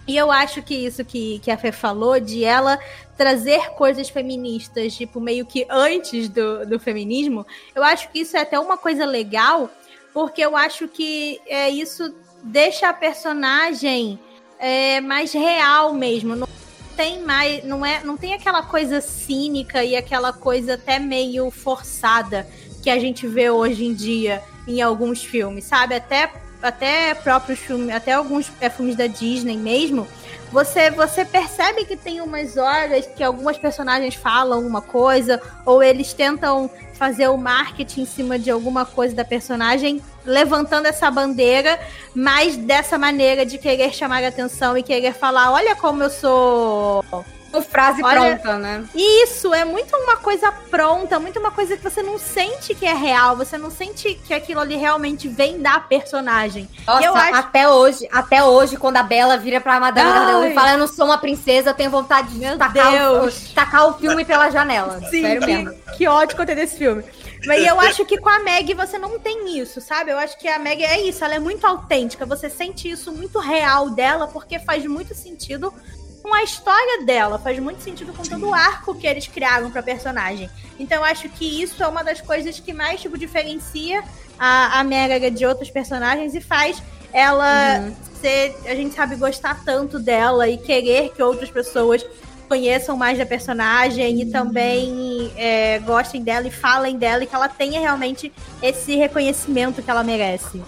E 0.07 0.17
eu 0.17 0.33
acho 0.33 0.63
que 0.63 0.75
isso 0.75 1.05
que, 1.05 1.39
que 1.39 1.51
a 1.51 1.57
Fê 1.57 1.71
falou, 1.71 2.19
de 2.19 2.45
ela 2.45 2.79
trazer 3.17 3.71
coisas 3.71 4.09
feministas, 4.09 4.97
tipo, 4.97 5.21
meio 5.21 5.47
que 5.47 5.65
antes 5.71 6.29
do, 6.29 6.67
do 6.67 6.81
feminismo, 6.81 7.47
eu 7.75 7.85
acho 7.85 8.11
que 8.11 8.21
isso 8.21 8.37
é 8.37 8.41
até 8.41 8.59
uma 8.59 8.77
coisa 8.77 9.05
legal, 9.05 9.71
porque 10.13 10.41
eu 10.41 10.57
acho 10.57 10.89
que 10.89 11.41
é, 11.47 11.71
isso 11.71 12.15
deixa 12.43 12.89
a 12.89 12.93
personagem 12.93 14.19
é, 14.59 15.01
mais 15.01 15.33
real 15.33 15.95
mesmo. 15.95 16.35
Não 16.35 16.49
tem 16.97 17.23
mais, 17.23 17.65
não 17.65 17.87
é, 17.87 18.03
não 18.03 18.17
tem 18.17 18.35
aquela 18.35 18.63
coisa 18.63 19.01
cínica 19.01 19.85
e 19.85 19.95
aquela 19.95 20.33
coisa 20.33 20.75
até 20.75 20.99
meio 20.99 21.51
forçada 21.51 22.47
que 22.83 22.91
a 22.91 22.99
gente 22.99 23.27
vê 23.29 23.49
hoje 23.51 23.85
em 23.85 23.95
dia 23.95 24.43
em 24.67 24.83
alguns 24.83 25.25
filmes, 25.25 25.65
sabe? 25.65 25.95
Até 25.95 26.33
até 26.63 27.15
próprios 27.15 27.59
filmes, 27.59 27.95
até 27.95 28.13
alguns 28.13 28.51
é, 28.61 28.71
filmes 28.71 28.97
da 28.97 29.07
Disney 29.07 29.57
mesmo, 29.57 30.07
você 30.53 30.91
você 30.91 31.25
percebe 31.25 31.85
que 31.85 31.97
tem 31.97 32.21
umas 32.21 32.57
horas 32.57 33.07
que 33.07 33.25
algumas 33.25 33.57
personagens 33.57 34.15
falam 34.15 34.65
uma 34.67 34.83
coisa 34.83 35.41
ou 35.65 35.83
eles 35.83 36.13
tentam 36.13 36.71
fazer 36.93 37.27
o 37.29 37.37
marketing 37.37 38.03
em 38.03 38.07
cima 38.07 38.39
de 38.39 38.51
alguma 38.51 38.85
coisa 38.85 39.15
da 39.15 39.25
personagem, 39.25 40.01
levantando 40.25 40.87
essa 40.87 41.11
bandeira, 41.11 41.81
mas 42.15 42.57
dessa 42.57 42.97
maneira 42.97 43.45
de 43.45 43.59
querer 43.59 43.93
chamar 43.93 44.23
a 44.23 44.29
atenção 44.29 44.79
e 44.79 44.83
querer 44.83 45.13
falar, 45.15 45.51
olha 45.51 45.75
como 45.75 46.03
eu 46.03 46.11
sou 46.11 47.05
Com 47.53 47.61
frase 47.63 48.03
Olha- 48.03 48.37
pronta, 48.39 48.59
né? 48.59 48.85
Isso, 48.95 49.53
é 49.53 49.65
muito 49.65 49.95
uma 49.97 50.17
coisa 50.17 50.51
pronta, 50.71 51.21
muito 51.21 51.39
uma 51.39 51.51
coisa 51.51 51.77
que 51.77 51.83
você 51.83 52.03
não 52.03 52.19
sente 52.19 52.75
que 52.75 52.87
é 52.87 52.95
real, 52.95 53.37
você 53.37 53.59
não 53.59 53.71
sente 53.71 54.15
que 54.27 54.33
aquilo 54.33 54.61
ali 54.61 54.75
realmente 54.77 55.29
vem 55.29 55.61
da 55.61 55.79
personagem. 55.79 56.69
Nossa, 56.87 57.05
eu 57.05 57.15
acho- 57.15 57.35
até 57.35 57.69
hoje, 57.69 58.09
até 58.11 58.43
hoje, 58.43 58.77
quando 58.77 58.97
a 58.97 59.03
Bela 59.03 59.37
vira 59.37 59.61
pra 59.61 59.79
Madame 59.79 60.51
e 60.51 60.55
fala, 60.55 60.73
eu 60.73 60.79
não 60.79 60.89
sou 60.89 61.05
uma 61.05 61.19
princesa, 61.19 61.71
eu 61.71 61.75
tenho 61.75 61.91
vontade 61.91 62.29
de 62.33 62.39
Meu 62.39 62.57
tacar 62.57 62.89
o, 62.89 63.21
Deus. 63.21 63.53
tacar 63.55 63.87
o 63.89 63.95
filme 63.99 64.25
pela 64.25 64.49
janela. 64.51 64.99
Sim, 65.11 65.21
Sério 65.23 65.41
que, 65.43 65.47
mesmo. 65.47 65.75
que 65.97 66.09
ódio 66.09 66.37
conter 66.37 66.57
desse 66.57 66.79
filme. 66.79 67.05
Mas 67.45 67.67
eu 67.67 67.79
acho 67.81 68.05
que 68.07 68.19
com 68.19 68.29
a 68.29 68.39
Meg 68.39 68.73
você 68.73 68.97
não 68.99 69.19
tem 69.19 69.59
isso, 69.59 69.81
sabe? 69.81 70.13
Eu 70.13 70.19
acho 70.19 70.39
que 70.39 70.47
a 70.49 70.59
Meg 70.61 70.83
é 70.85 71.01
isso, 71.03 71.25
ela 71.25 71.35
é 71.35 71.39
muito 71.41 71.67
autêntica. 71.67 72.25
Você 72.25 72.49
sente 72.49 72.89
isso 72.89 73.11
muito 73.13 73.39
real 73.41 73.91
dela, 73.91 74.29
porque 74.29 74.61
faz 74.61 74.87
muito 74.87 75.13
sentido 75.13 75.75
com 76.23 76.33
a 76.33 76.43
história 76.43 77.05
dela, 77.05 77.39
faz 77.39 77.59
muito 77.59 77.83
sentido 77.83 78.13
com 78.13 78.23
todo 78.23 78.49
o 78.49 78.55
arco 78.55 78.95
que 78.95 79.07
eles 79.07 79.27
criaram 79.27 79.71
pra 79.71 79.83
personagem. 79.83 80.49
Então 80.79 80.99
eu 80.99 81.05
acho 81.05 81.29
que 81.29 81.63
isso 81.63 81.83
é 81.83 81.89
uma 81.89 82.05
das 82.05 82.21
coisas 82.21 82.61
que 82.61 82.73
mais 82.73 83.01
tipo 83.01 83.19
diferencia 83.19 84.03
a, 84.39 84.81
a 84.81 85.29
de 85.31 85.45
outros 85.45 85.71
personagens 85.71 86.35
e 86.35 86.41
faz 86.41 86.83
ela 87.13 87.91
ser, 88.21 88.57
a 88.65 88.75
gente 88.75 88.95
sabe 88.95 89.17
gostar 89.17 89.63
tanto 89.65 89.99
dela 89.99 90.49
e 90.49 90.57
querer 90.57 91.11
que 91.11 91.23
outras 91.23 91.51
pessoas 91.51 92.05
conheçam 92.49 92.97
mais 92.97 93.19
da 93.19 93.27
personagem 93.27 94.23
e 94.23 94.27
também 94.27 95.33
é, 95.37 95.79
gostem 95.81 96.23
dela 96.23 96.47
e 96.47 96.51
falem 96.51 96.99
dela 96.99 97.25
e 97.25 97.27
que 97.27 97.35
ela 97.35 97.49
tenha 97.49 97.81
realmente 97.81 98.33
esse 98.63 98.95
reconhecimento 98.95 99.83
que 99.83 99.91
ela 99.91 100.05
merece. 100.05 100.63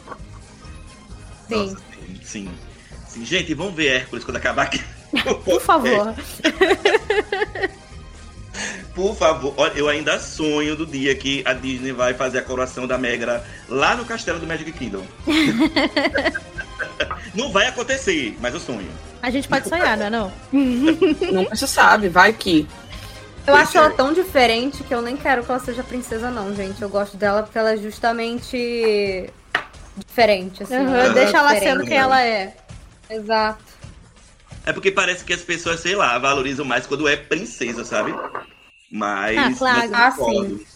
Sim. 1.48 1.54
Nossa, 1.54 1.76
sim, 1.76 2.20
sim. 2.22 2.50
Sim, 3.06 3.24
Gente, 3.24 3.54
vamos 3.54 3.74
ver 3.74 3.88
Hércules 3.88 4.24
quando 4.24 4.38
acabar 4.38 4.62
aqui. 4.62 4.82
Por 5.44 5.60
favor. 5.60 6.14
Por 8.94 9.16
favor, 9.16 9.52
olha, 9.56 9.72
eu 9.74 9.88
ainda 9.88 10.20
sonho 10.20 10.76
do 10.76 10.86
dia 10.86 11.12
que 11.16 11.42
a 11.44 11.52
Disney 11.52 11.90
vai 11.90 12.14
fazer 12.14 12.38
a 12.38 12.42
coroação 12.42 12.86
da 12.86 12.96
Megra 12.96 13.44
lá 13.68 13.96
no 13.96 14.04
castelo 14.04 14.38
do 14.38 14.46
Magic 14.46 14.70
Kingdom. 14.70 15.02
não 17.34 17.50
vai 17.50 17.66
acontecer, 17.66 18.38
mas 18.40 18.54
eu 18.54 18.60
sonho. 18.60 18.88
A 19.20 19.30
gente 19.30 19.48
pode 19.48 19.68
sonhar, 19.68 19.96
não 19.96 20.06
é 20.06 20.10
não? 20.10 20.32
Nunca 20.52 21.56
se 21.56 21.66
sabe, 21.66 22.08
vai 22.08 22.32
que. 22.32 22.68
Eu 23.46 23.54
Pois 23.54 23.68
acho 23.68 23.76
ela 23.76 23.90
tão 23.90 24.12
diferente 24.12 24.84
que 24.84 24.94
eu 24.94 25.02
nem 25.02 25.16
quero 25.16 25.42
que 25.42 25.50
ela 25.50 25.60
seja 25.60 25.82
princesa, 25.82 26.30
não, 26.30 26.54
gente. 26.54 26.80
Eu 26.80 26.88
gosto 26.88 27.16
dela 27.16 27.42
porque 27.42 27.58
ela 27.58 27.72
é 27.72 27.76
justamente 27.76 29.28
diferente, 30.06 30.62
assim. 30.62 30.76
Uhum, 30.76 31.12
deixa 31.12 31.38
ela 31.38 31.52
diferente. 31.52 31.78
sendo 31.78 31.84
quem 31.84 31.96
ela 31.96 32.22
é. 32.22 32.56
Exato. 33.10 33.73
É 34.66 34.72
porque 34.72 34.90
parece 34.90 35.24
que 35.24 35.32
as 35.32 35.42
pessoas, 35.42 35.80
sei 35.80 35.94
lá, 35.94 36.18
valorizam 36.18 36.64
mais 36.64 36.86
quando 36.86 37.06
é 37.08 37.16
princesa, 37.16 37.84
sabe? 37.84 38.12
Mas. 38.90 39.36
Ah, 39.36 39.52
claro. 39.58 39.90
concordo. 40.16 40.66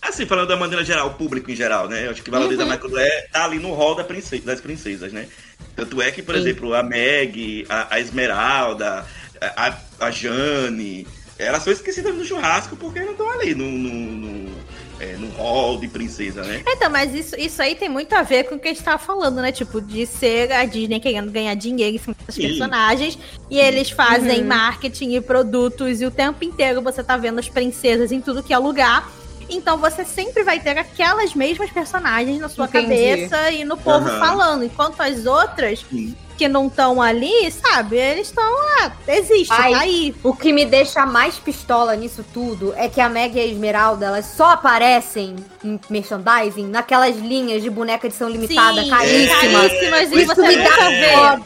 Assim, 0.00 0.26
falando 0.26 0.48
da 0.48 0.56
maneira 0.56 0.84
geral, 0.84 1.08
o 1.08 1.14
público 1.14 1.50
em 1.50 1.56
geral, 1.56 1.88
né? 1.88 2.06
Eu 2.06 2.12
acho 2.12 2.22
que 2.22 2.30
valoriza 2.30 2.62
Uhum. 2.62 2.68
mais 2.68 2.80
quando 2.80 2.98
é 2.98 3.22
tá 3.32 3.44
ali 3.44 3.58
no 3.58 3.74
hall 3.74 3.94
da 3.96 4.04
princesa, 4.04 4.44
das 4.44 4.60
princesas, 4.60 5.12
né? 5.12 5.28
Tanto 5.74 6.00
é 6.00 6.10
que, 6.12 6.22
por 6.22 6.34
Sim. 6.34 6.40
exemplo, 6.40 6.72
a 6.74 6.82
Meg, 6.82 7.66
a, 7.68 7.94
a 7.96 8.00
Esmeralda, 8.00 9.04
a, 9.40 9.76
a 10.00 10.10
Jane, 10.10 11.06
elas 11.38 11.62
são 11.62 11.72
esquecidas 11.72 12.14
no 12.14 12.24
churrasco 12.24 12.76
porque 12.76 13.00
não 13.00 13.12
estão 13.12 13.28
ali 13.30 13.54
no, 13.54 13.64
no, 13.66 13.90
no, 13.90 14.64
é, 15.00 15.16
no 15.16 15.28
hall 15.30 15.78
de 15.78 15.88
princesa, 15.88 16.42
né? 16.42 16.62
Então, 16.66 16.90
mas 16.90 17.14
isso, 17.14 17.36
isso 17.38 17.60
aí 17.62 17.74
tem 17.74 17.88
muito 17.88 18.12
a 18.14 18.22
ver 18.22 18.44
com 18.44 18.56
o 18.56 18.58
que 18.58 18.68
a 18.68 18.72
gente 18.72 18.82
tava 18.82 18.98
falando, 18.98 19.36
né? 19.40 19.52
Tipo, 19.52 19.80
de 19.80 20.06
ser 20.06 20.50
a 20.52 20.64
Disney 20.64 21.00
querendo 21.00 21.30
ganhar 21.30 21.54
dinheiro 21.54 21.94
em 21.96 21.98
cima 21.98 22.16
dos 22.26 22.36
personagens. 22.36 23.18
E 23.50 23.58
eles 23.58 23.90
fazem 23.90 24.40
Uhum. 24.40 24.46
marketing 24.48 25.14
e 25.14 25.20
produtos. 25.20 26.00
E 26.00 26.06
o 26.06 26.10
tempo 26.10 26.44
inteiro 26.44 26.82
você 26.82 27.02
tá 27.02 27.16
vendo 27.16 27.38
as 27.38 27.48
princesas 27.48 28.10
em 28.12 28.20
tudo 28.20 28.42
que 28.42 28.52
é 28.52 28.58
lugar. 28.58 29.08
Então 29.48 29.78
você 29.78 30.04
sempre 30.04 30.42
vai 30.42 30.60
ter 30.60 30.76
aquelas 30.78 31.34
mesmas 31.34 31.70
personagens 31.70 32.38
na 32.38 32.48
sua 32.48 32.66
Entendi. 32.66 32.86
cabeça 32.88 33.50
e 33.50 33.64
no 33.64 33.76
povo 33.76 34.08
Aham. 34.08 34.18
falando. 34.18 34.64
Enquanto 34.64 35.00
as 35.00 35.24
outras 35.26 35.84
Sim. 35.90 36.14
que 36.36 36.46
não 36.48 36.66
estão 36.66 37.00
ali, 37.00 37.50
sabe? 37.50 37.96
Eles 37.96 38.28
estão 38.28 38.44
lá. 38.44 38.92
Existe, 39.06 39.52
Ai. 39.52 39.72
tá 39.72 39.78
aí. 39.80 40.14
O 40.22 40.34
que 40.34 40.52
me 40.52 40.64
deixa 40.64 41.04
mais 41.06 41.36
pistola 41.38 41.96
nisso 41.96 42.24
tudo 42.32 42.74
é 42.76 42.88
que 42.88 43.00
a 43.00 43.08
Meg 43.08 43.36
e 43.36 43.40
a 43.40 43.46
Esmeralda, 43.46 44.06
elas 44.06 44.26
só 44.26 44.50
aparecem 44.50 45.34
em 45.64 45.80
merchandising 45.88 46.66
naquelas 46.68 47.16
linhas 47.16 47.62
de 47.62 47.70
boneca 47.70 48.06
edição 48.06 48.28
limitada, 48.28 48.82
Sim, 48.82 48.90
caríssimas. 48.90 49.72
caríssimas. 49.72 50.12
E 50.12 50.22
Isso 50.22 50.34
você 50.34 50.42
me 50.46 50.56
dá 50.56 51.20
ódio. 51.32 51.44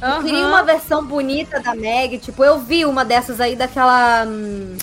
Eu 0.00 0.22
queria 0.22 0.46
uma 0.46 0.62
versão 0.62 1.04
bonita 1.04 1.58
da 1.60 1.74
Meg. 1.74 2.18
Tipo, 2.18 2.44
eu 2.44 2.60
vi 2.60 2.84
uma 2.84 3.04
dessas 3.04 3.40
aí 3.40 3.56
daquela. 3.56 4.24
Hum, 4.26 4.76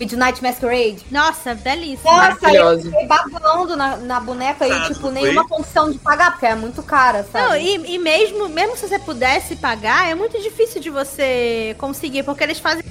Midnight 0.00 0.42
Masquerade. 0.42 1.04
Nossa, 1.10 1.54
belíssima. 1.54 2.10
Nossa, 2.10 2.24
eu 2.24 2.40
Maravilhosa. 2.40 2.90
fiquei 2.90 3.06
babando 3.06 3.76
na, 3.76 3.96
na 3.98 4.18
boneca 4.18 4.66
e, 4.66 4.80
tipo, 4.88 5.02
não 5.02 5.12
nenhuma 5.12 5.46
foi? 5.46 5.58
condição 5.58 5.90
de 5.92 5.98
pagar, 5.98 6.32
porque 6.32 6.46
é 6.46 6.54
muito 6.54 6.82
cara, 6.82 7.26
sabe? 7.30 7.44
Não, 7.48 7.56
e, 7.56 7.94
e 7.94 7.98
mesmo, 7.98 8.48
mesmo 8.48 8.76
se 8.76 8.88
você 8.88 8.98
pudesse 8.98 9.56
pagar, 9.56 10.08
é 10.08 10.14
muito 10.14 10.40
difícil 10.40 10.80
de 10.80 10.88
você 10.88 11.76
conseguir, 11.78 12.22
porque 12.22 12.42
eles 12.42 12.58
fazem 12.58 12.82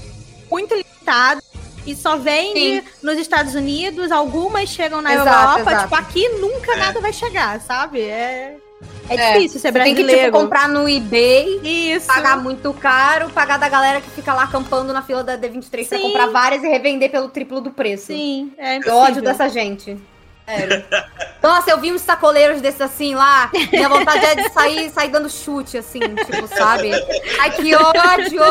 muito 0.51 0.75
limitado 0.75 1.41
e 1.85 1.95
só 1.95 2.15
vende 2.17 2.81
Sim. 2.81 2.83
nos 3.01 3.17
Estados 3.17 3.55
Unidos, 3.55 4.11
algumas 4.11 4.69
chegam 4.69 5.01
na 5.01 5.13
Exato, 5.13 5.29
Europa, 5.29 5.71
exato. 5.71 5.83
tipo, 5.83 5.95
aqui 5.95 6.29
nunca 6.39 6.73
É. 6.73 6.75
nada 6.77 7.01
vai 7.01 7.11
chegar, 7.11 7.59
sabe? 7.61 8.01
É, 8.01 8.55
é, 9.09 9.15
É, 9.15 9.33
difícil 9.33 9.59
ser 9.59 9.71
Você 9.71 9.79
tem 9.79 9.95
que, 9.95 10.01
brasileiro. 10.03 10.25
tipo, 10.31 10.39
comprar 10.39 10.67
no 10.69 10.87
eBay, 10.87 11.59
Isso. 11.63 12.07
pagar 12.07 12.37
muito 12.37 12.73
caro, 12.73 13.29
pagar 13.29 13.57
da 13.57 13.67
galera 13.69 13.99
que 14.01 14.09
fica 14.11 14.33
lá 14.33 14.43
acampando 14.43 14.93
na 14.93 15.01
fila 15.01 15.23
da 15.23 15.37
D23 15.37 15.87
pra 15.87 15.97
Sim. 15.97 16.03
comprar 16.03 16.27
várias 16.27 16.63
e 16.63 16.67
revender 16.67 17.09
pelo 17.11 17.29
triplo 17.29 17.59
do 17.61 17.71
preço. 17.71 18.07
Sim, 18.07 18.51
é 18.57 18.73
Eu 18.73 18.77
impossível. 18.77 18.97
ódio 18.99 19.21
dessa 19.21 19.49
gente. 19.49 19.97
Sério. 20.47 20.83
Nossa, 21.43 21.69
eu 21.69 21.79
vi 21.79 21.91
uns 21.93 22.01
sacoleiros 22.01 22.59
desses 22.59 22.81
assim 22.81 23.13
lá. 23.13 23.51
Minha 23.71 23.87
vontade 23.87 24.25
é 24.25 24.35
de 24.35 24.49
sair, 24.51 24.89
sair 24.89 25.09
dando 25.09 25.29
chute, 25.29 25.77
assim, 25.77 25.99
tipo, 25.99 26.47
sabe? 26.47 26.91
Ai, 27.39 27.51
que 27.51 27.75
ódio! 27.75 28.41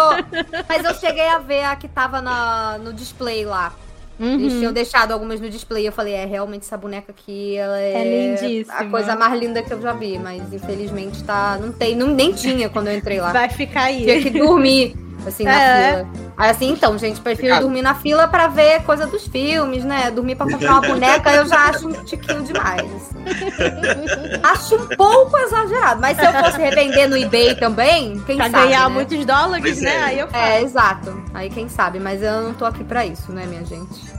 Mas 0.68 0.84
eu 0.84 0.94
cheguei 0.94 1.26
a 1.26 1.38
ver 1.38 1.64
a 1.64 1.74
que 1.76 1.88
tava 1.88 2.20
na, 2.22 2.78
no 2.78 2.92
display 2.92 3.44
lá. 3.44 3.72
Eles 4.20 4.52
Uhum. 4.52 4.58
tinham 4.58 4.72
deixado 4.72 5.12
algumas 5.12 5.40
no 5.40 5.48
display. 5.48 5.86
Eu 5.86 5.92
falei, 5.92 6.12
é, 6.14 6.24
realmente 6.24 6.62
essa 6.62 6.76
boneca 6.76 7.12
aqui, 7.12 7.56
ela 7.56 7.78
é, 7.78 7.92
É 7.92 8.36
lindíssima. 8.42 8.76
a 8.78 8.84
coisa 8.86 9.14
mais 9.16 9.38
linda 9.40 9.62
que 9.62 9.72
eu 9.72 9.80
já 9.80 9.92
vi. 9.92 10.18
Mas 10.18 10.52
infelizmente 10.52 11.22
tá. 11.24 11.56
Não 11.60 11.70
tem, 11.72 11.94
não, 11.94 12.08
nem 12.08 12.32
tinha 12.32 12.68
quando 12.68 12.88
eu 12.88 12.96
entrei 12.96 13.20
lá. 13.20 13.32
Vai 13.32 13.48
ficar 13.48 13.82
aí. 13.84 14.02
Tinha 14.04 14.20
que 14.22 14.30
dormir, 14.30 14.96
assim, 15.26 15.44
na 15.44 15.52
É. 15.52 15.90
fila. 15.96 16.08
Aí 16.36 16.50
assim, 16.50 16.70
então, 16.70 16.96
gente, 16.98 17.20
prefiro 17.20 17.48
Obrigado. 17.48 17.62
dormir 17.62 17.82
na 17.82 17.94
fila 17.94 18.28
pra 18.28 18.46
ver 18.48 18.82
coisa 18.84 19.06
dos 19.06 19.26
filmes, 19.26 19.84
né? 19.84 20.10
Dormir 20.10 20.36
pra 20.36 20.48
comprar 20.50 20.72
uma 20.72 20.80
boneca 20.88 21.30
eu 21.32 21.46
já 21.46 21.64
acho 21.70 21.88
um 21.88 21.92
tiquinho 22.04 22.42
demais. 22.44 23.10
acho 24.42 24.76
um 24.76 24.86
pouco 24.96 25.36
exagerado. 25.38 26.00
Mas 26.00 26.16
se 26.18 26.24
eu 26.24 26.32
fosse 26.32 26.58
revender 26.58 27.08
no 27.08 27.16
eBay 27.16 27.54
também, 27.54 28.20
quem 28.26 28.36
Pra 28.36 28.50
sabe, 28.50 28.64
ganhar 28.68 28.88
né? 28.88 28.94
muitos 28.94 29.24
dólares, 29.24 29.62
Pois 29.62 29.80
né? 29.80 29.94
é. 29.96 30.02
Aí 30.02 30.18
eu 30.18 30.28
falo. 30.28 30.44
É, 30.44 30.62
exato. 30.62 31.22
Aí 31.34 31.50
quem 31.50 31.68
sabe, 31.68 31.98
mas 31.98 32.22
eu 32.22 32.42
não 32.42 32.54
tô 32.54 32.64
aqui 32.64 32.84
pra 32.84 33.04
isso, 33.04 33.32
né, 33.32 33.44
minha 33.46 33.64
gente? 33.64 34.18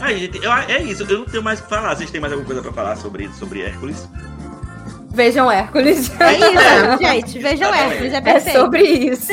Ai, 0.00 0.16
gente, 0.16 0.42
eu- 0.42 0.50
é 0.52 0.80
isso, 0.82 1.02
eu 1.02 1.18
não 1.18 1.24
tenho 1.26 1.42
mais 1.42 1.60
o 1.60 1.62
que 1.64 1.68
falar. 1.68 1.94
Vocês 1.94 2.10
têm 2.10 2.20
mais 2.20 2.32
alguma 2.32 2.46
coisa 2.46 2.62
pra 2.62 2.72
falar 2.72 2.96
sobre, 2.96 3.28
sobre 3.38 3.62
Hércules? 3.62 4.08
Vejam 5.12 5.50
Hércules. 5.50 6.10
É 6.20 6.32
isso, 6.34 6.98
gente. 7.02 7.38
Vejam 7.40 7.70
Tá 7.70 7.76
Hércules, 7.78 8.12
é 8.12 8.16
É 8.24 8.40
sobre 8.52 8.82
isso. 8.82 9.32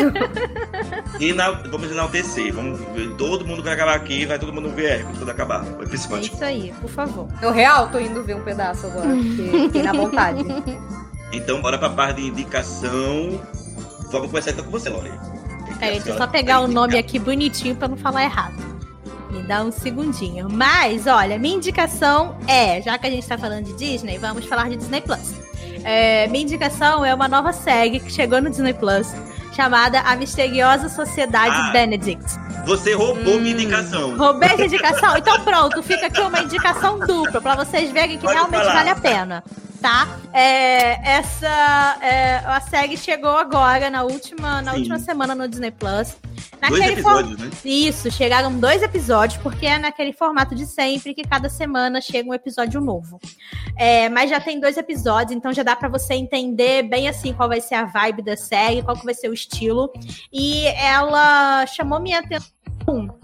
E 1.19 1.33
na, 1.33 1.51
vamos 1.51 1.91
enaltecer. 1.91 2.51
Vamos, 2.53 2.79
ver- 2.95 3.09
todo 3.17 3.45
mundo 3.45 3.61
vai 3.63 3.73
acabar 3.73 3.95
aqui, 3.95 4.25
vai 4.25 4.39
todo 4.39 4.51
mundo 4.51 4.69
ver 4.69 4.85
Hércules 4.99 5.17
quando 5.19 5.29
acabar 5.29 5.63
o 5.63 5.83
É 5.83 6.19
isso 6.21 6.43
aí, 6.43 6.73
por 6.81 6.89
favor. 6.89 7.27
Eu 7.41 7.51
real 7.51 7.89
tô 7.89 7.99
indo 7.99 8.23
ver 8.23 8.35
um 8.35 8.41
pedaço 8.41 8.87
agora, 8.87 9.09
fiquei 9.63 9.83
na 9.83 9.93
vontade. 9.93 10.43
Então, 11.33 11.61
bora 11.61 11.77
pra 11.77 11.89
parte 11.89 12.21
de 12.21 12.27
indicação. 12.29 13.41
Vamos 14.13 14.29
começar 14.29 14.51
então 14.51 14.63
com 14.63 14.71
você, 14.71 14.87
Lore. 14.89 15.11
Peraí, 15.77 15.95
deixa 15.95 16.11
eu 16.11 16.17
só 16.17 16.25
pegar 16.25 16.61
o 16.61 16.69
nome 16.69 16.97
aqui 16.97 17.19
bonitinho 17.19 17.75
pra 17.75 17.89
não 17.89 17.97
falar 17.97 18.23
errado. 18.23 18.55
Me 19.29 19.43
dá 19.43 19.61
um 19.61 19.69
segundinho. 19.69 20.47
Mas, 20.49 21.05
olha, 21.05 21.37
minha 21.37 21.57
indicação 21.57 22.37
é, 22.47 22.81
já 22.81 22.97
que 22.97 23.07
a 23.07 23.09
gente 23.09 23.27
tá 23.27 23.37
falando 23.37 23.65
de 23.65 23.73
Disney, 23.73 24.17
vamos 24.17 24.45
falar 24.45 24.69
de 24.69 24.77
Disney 24.77 25.01
Plus. 25.01 25.33
É, 25.83 26.27
minha 26.27 26.43
indicação 26.43 27.03
é 27.05 27.13
uma 27.13 27.27
nova 27.27 27.53
série 27.53 27.99
que 27.99 28.11
chegou 28.11 28.41
no 28.41 28.49
Disney 28.49 28.73
Plus, 28.73 29.07
chamada 29.55 29.99
A 30.01 30.15
Misteriosa 30.15 30.89
Sociedade 30.89 31.55
Ah. 31.55 31.71
Benedict. 31.71 32.25
Você 32.65 32.93
roubou 32.93 33.35
Hum. 33.35 33.39
minha 33.39 33.53
indicação. 33.53 34.17
Roubei 34.17 34.49
essa 34.49 34.65
indicação? 34.65 35.15
Então 35.17 35.41
pronto, 35.43 35.81
fica 35.81 36.07
aqui 36.07 36.19
uma 36.21 36.41
indicação 36.41 36.99
dupla, 36.99 37.39
pra 37.41 37.55
vocês 37.55 37.89
verem 37.91 38.17
que 38.17 38.23
Pode 38.23 38.33
realmente 38.35 38.61
falar. 38.61 38.73
vale 38.73 38.89
a 38.89 38.95
pena. 38.95 39.43
tá? 39.81 40.07
É, 40.33 41.17
essa 41.17 41.97
é, 42.01 42.41
a 42.45 42.59
série 42.61 42.97
chegou 42.97 43.37
agora 43.37 43.89
na 43.91 44.03
última 44.03 44.61
na 44.61 44.71
Sim. 44.71 44.77
última 44.79 44.99
semana 44.99 45.33
no 45.35 45.47
Disney 45.47 45.71
Plus. 45.71 46.15
Dois 46.67 46.85
episódios, 46.85 47.39
né? 47.39 47.49
Isso, 47.63 48.11
chegaram 48.11 48.59
dois 48.59 48.81
episódios, 48.81 49.41
porque 49.41 49.65
é 49.65 49.77
naquele 49.77 50.11
formato 50.11 50.55
de 50.55 50.65
sempre 50.65 51.13
que 51.13 51.23
cada 51.23 51.49
semana 51.49 52.01
chega 52.01 52.29
um 52.29 52.33
episódio 52.33 52.81
novo. 52.81 53.19
É, 53.77 54.09
mas 54.09 54.29
já 54.29 54.39
tem 54.39 54.59
dois 54.59 54.77
episódios, 54.77 55.35
então 55.37 55.53
já 55.53 55.63
dá 55.63 55.75
pra 55.75 55.87
você 55.87 56.15
entender 56.15 56.83
bem 56.83 57.07
assim 57.07 57.33
qual 57.33 57.47
vai 57.47 57.61
ser 57.61 57.75
a 57.75 57.85
vibe 57.85 58.23
da 58.23 58.35
série, 58.35 58.81
qual 58.81 58.97
que 58.97 59.05
vai 59.05 59.13
ser 59.13 59.29
o 59.29 59.33
estilo. 59.33 59.91
E 60.33 60.65
ela 60.67 61.65
chamou 61.67 61.99
minha 61.99 62.19
atenção 62.19 63.17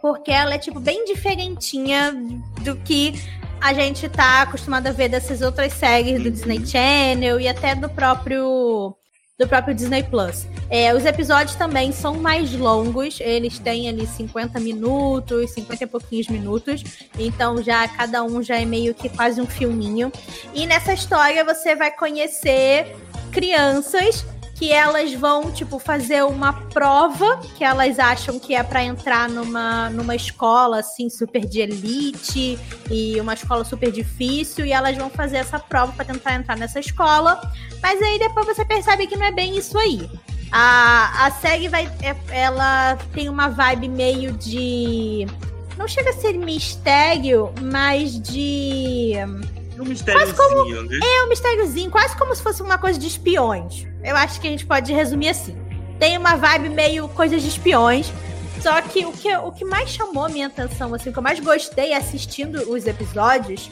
porque 0.00 0.30
ela 0.30 0.54
é 0.54 0.58
tipo 0.58 0.78
bem 0.78 1.04
diferentinha 1.04 2.14
do 2.62 2.76
que 2.76 3.14
a 3.60 3.72
gente 3.72 4.08
tá 4.08 4.42
acostumado 4.42 4.86
a 4.86 4.92
ver 4.92 5.08
dessas 5.08 5.40
outras 5.40 5.72
séries 5.72 6.22
do 6.22 6.30
Disney 6.30 6.64
Channel 6.64 7.40
e 7.40 7.48
até 7.48 7.74
do 7.74 7.88
próprio 7.88 8.94
do 9.38 9.46
próprio 9.46 9.74
Disney 9.74 10.02
Plus. 10.02 10.46
É, 10.70 10.94
os 10.94 11.04
episódios 11.04 11.54
também 11.56 11.92
são 11.92 12.14
mais 12.14 12.52
longos, 12.52 13.20
eles 13.20 13.58
têm 13.58 13.88
ali 13.88 14.06
50 14.06 14.58
minutos, 14.60 15.50
50 15.50 15.84
e 15.84 15.86
pouquinhos 15.86 16.28
minutos, 16.28 16.82
então 17.18 17.62
já 17.62 17.86
cada 17.86 18.22
um 18.22 18.42
já 18.42 18.58
é 18.58 18.64
meio 18.64 18.94
que 18.94 19.08
quase 19.10 19.40
um 19.40 19.46
filminho. 19.46 20.10
E 20.54 20.66
nessa 20.66 20.94
história 20.94 21.44
você 21.44 21.76
vai 21.76 21.90
conhecer 21.90 22.96
crianças 23.30 24.24
que 24.56 24.72
elas 24.72 25.12
vão, 25.12 25.52
tipo, 25.52 25.78
fazer 25.78 26.24
uma 26.24 26.52
prova 26.52 27.38
que 27.56 27.62
elas 27.62 27.98
acham 27.98 28.38
que 28.38 28.54
é 28.54 28.62
para 28.62 28.82
entrar 28.82 29.28
numa, 29.28 29.90
numa 29.90 30.16
escola, 30.16 30.80
assim, 30.80 31.10
super 31.10 31.44
de 31.44 31.60
elite 31.60 32.58
e 32.90 33.20
uma 33.20 33.34
escola 33.34 33.64
super 33.64 33.92
difícil, 33.92 34.64
e 34.64 34.72
elas 34.72 34.96
vão 34.96 35.10
fazer 35.10 35.36
essa 35.36 35.58
prova 35.58 35.92
para 35.92 36.06
tentar 36.06 36.34
entrar 36.34 36.56
nessa 36.56 36.80
escola, 36.80 37.38
mas 37.82 38.00
aí 38.00 38.18
depois 38.18 38.46
você 38.46 38.64
percebe 38.64 39.06
que 39.06 39.14
não 39.14 39.26
é 39.26 39.30
bem 39.30 39.58
isso 39.58 39.76
aí. 39.78 40.08
A, 40.50 41.26
a 41.26 41.30
série 41.32 41.68
vai. 41.68 41.86
é- 42.02 42.16
ela 42.30 42.96
tem 43.12 43.28
uma 43.28 43.48
vibe 43.48 43.88
meio 43.88 44.32
de. 44.32 45.26
Não 45.76 45.86
chega 45.86 46.10
a 46.10 46.14
ser 46.14 46.32
mistério, 46.32 47.52
mas 47.60 48.18
de. 48.18 49.12
Um 49.80 49.84
mistériozinho, 49.84 50.82
né? 50.84 50.98
É 51.02 51.24
um 51.24 51.28
mistériozinho, 51.28 51.90
quase 51.90 52.16
como 52.16 52.34
se 52.34 52.42
fosse 52.42 52.62
uma 52.62 52.78
coisa 52.78 52.98
de 52.98 53.06
espiões. 53.06 53.86
Eu 54.02 54.16
acho 54.16 54.40
que 54.40 54.46
a 54.46 54.50
gente 54.50 54.66
pode 54.66 54.92
resumir 54.92 55.28
assim. 55.30 55.56
Tem 55.98 56.16
uma 56.16 56.36
vibe 56.36 56.68
meio 56.70 57.08
coisas 57.08 57.42
de 57.42 57.48
espiões. 57.48 58.10
Só 58.62 58.80
que 58.80 59.04
o 59.04 59.12
que, 59.12 59.34
o 59.36 59.52
que 59.52 59.64
mais 59.64 59.90
chamou 59.90 60.24
a 60.24 60.28
minha 60.28 60.46
atenção, 60.46 60.92
assim, 60.94 61.10
o 61.10 61.12
que 61.12 61.18
eu 61.18 61.22
mais 61.22 61.38
gostei 61.40 61.92
assistindo 61.92 62.70
os 62.70 62.86
episódios 62.86 63.68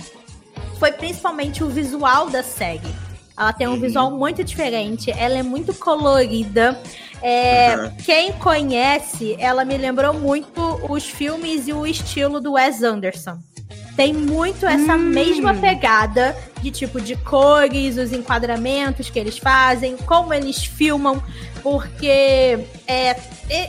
foi 0.79 0.93
principalmente 0.93 1.65
o 1.65 1.69
visual 1.69 2.29
da 2.29 2.43
série. 2.43 2.95
Ela 3.37 3.53
tem 3.53 3.67
um 3.67 3.73
Uhum. 3.73 3.81
visual 3.81 4.11
muito 4.11 4.45
diferente, 4.45 5.11
ela 5.11 5.39
é 5.39 5.43
muito 5.43 5.73
colorida. 5.75 6.79
É, 7.23 7.75
Uhum. 7.77 7.91
Quem 8.05 8.33
conhece, 8.35 9.35
ela 9.41 9.65
me 9.65 9.77
lembrou 9.79 10.13
muito 10.15 10.61
os 10.89 11.05
filmes 11.05 11.67
e 11.67 11.73
o 11.73 11.87
estilo 11.87 12.41
do 12.41 12.53
Wes 12.53 12.83
Anderson. 12.83 13.39
Tem 13.97 14.13
muito 14.13 14.67
essa 14.67 14.95
Hum. 14.97 14.99
mesma 14.99 15.55
pegada 15.55 16.37
de 16.61 16.71
tipo 16.71 17.01
de 17.01 17.15
cores, 17.17 17.97
os 17.97 18.13
enquadramentos 18.13 19.09
que 19.11 19.19
eles 19.19 19.39
fazem, 19.39 19.97
como 19.99 20.33
eles 20.33 20.65
filmam, 20.65 21.23
porque 21.63 22.59
é, 22.87 23.17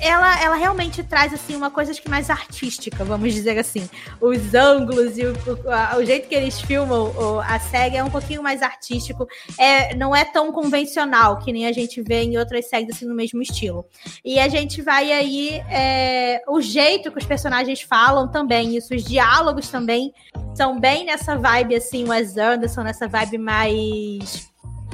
ela, 0.01 0.41
ela 0.41 0.55
realmente 0.55 1.03
traz 1.03 1.33
assim 1.33 1.55
uma 1.55 1.69
coisa 1.69 1.91
acho 1.91 2.01
que 2.01 2.09
mais 2.09 2.29
artística, 2.29 3.03
vamos 3.03 3.33
dizer 3.33 3.57
assim. 3.59 3.87
Os 4.21 4.53
ângulos 4.53 5.17
e 5.17 5.25
o, 5.25 5.33
o- 5.33 5.97
o 5.99 6.05
jeito 6.05 6.27
que 6.27 6.35
eles 6.35 6.59
filmam 6.61 7.11
o- 7.15 7.39
a 7.41 7.59
série 7.59 7.97
é 7.97 8.03
um 8.03 8.09
pouquinho 8.09 8.41
mais 8.41 8.61
artístico. 8.61 9.27
É, 9.57 9.93
não 9.95 10.15
é 10.15 10.23
tão 10.25 10.51
convencional 10.51 11.37
que 11.39 11.51
nem 11.51 11.67
a 11.67 11.71
gente 11.73 12.01
vê 12.01 12.23
em 12.23 12.37
outras 12.37 12.67
séries 12.69 12.89
assim 12.95 13.05
no 13.05 13.13
mesmo 13.15 13.41
estilo. 13.41 13.85
E 14.23 14.39
a 14.39 14.47
gente 14.47 14.81
vai 14.81 15.11
aí 15.11 15.61
é, 15.69 16.41
o 16.47 16.59
jeito 16.61 17.11
que 17.11 17.17
os 17.17 17.25
personagens 17.25 17.81
falam 17.81 18.27
também, 18.29 18.75
isso, 18.77 18.95
os 18.95 19.03
diálogos 19.03 19.67
também 19.69 20.13
são 20.55 20.79
bem 20.79 21.05
nessa 21.05 21.37
vibe 21.37 21.75
assim, 21.75 22.07
Wes 22.07 22.37
Anderson, 22.37 22.83
nessa 22.83 23.07
vibe 23.07 23.37
mais 23.37 24.49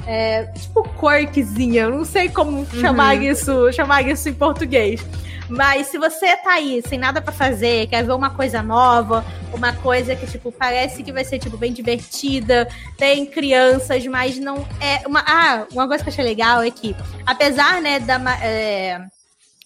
é, 0.06 0.44
tipo 0.46 0.82
quirkzinha, 0.98 1.82
eu 1.82 1.90
não 1.90 2.04
sei 2.04 2.28
como 2.28 2.66
chamar 2.80 3.14
isso, 3.22 3.72
chamar 3.72 4.02
isso 4.02 4.28
em 4.28 4.34
português. 4.34 5.04
Mas 5.48 5.88
se 5.88 5.98
você 5.98 6.36
tá 6.38 6.52
aí 6.52 6.82
sem 6.86 6.98
nada 6.98 7.20
pra 7.20 7.32
fazer, 7.32 7.86
quer 7.86 8.02
ver 8.04 8.12
uma 8.12 8.30
coisa 8.30 8.62
nova, 8.62 9.24
uma 9.52 9.72
coisa 9.72 10.16
que 10.16 10.26
tipo 10.26 10.50
parece 10.50 11.02
que 11.02 11.12
vai 11.12 11.24
ser 11.24 11.38
tipo 11.38 11.56
bem 11.56 11.72
divertida, 11.72 12.66
tem 12.96 13.26
crianças, 13.26 14.06
mas 14.06 14.38
não 14.38 14.66
é 14.80 15.06
uma 15.06 15.22
ah, 15.26 15.66
uma 15.72 15.86
coisa 15.86 16.02
que 16.02 16.08
eu 16.08 16.12
achei 16.12 16.24
legal 16.24 16.62
é 16.62 16.70
que 16.70 16.96
apesar, 17.26 17.82
né, 17.82 18.00
da 18.00 18.18
é, 18.42 19.04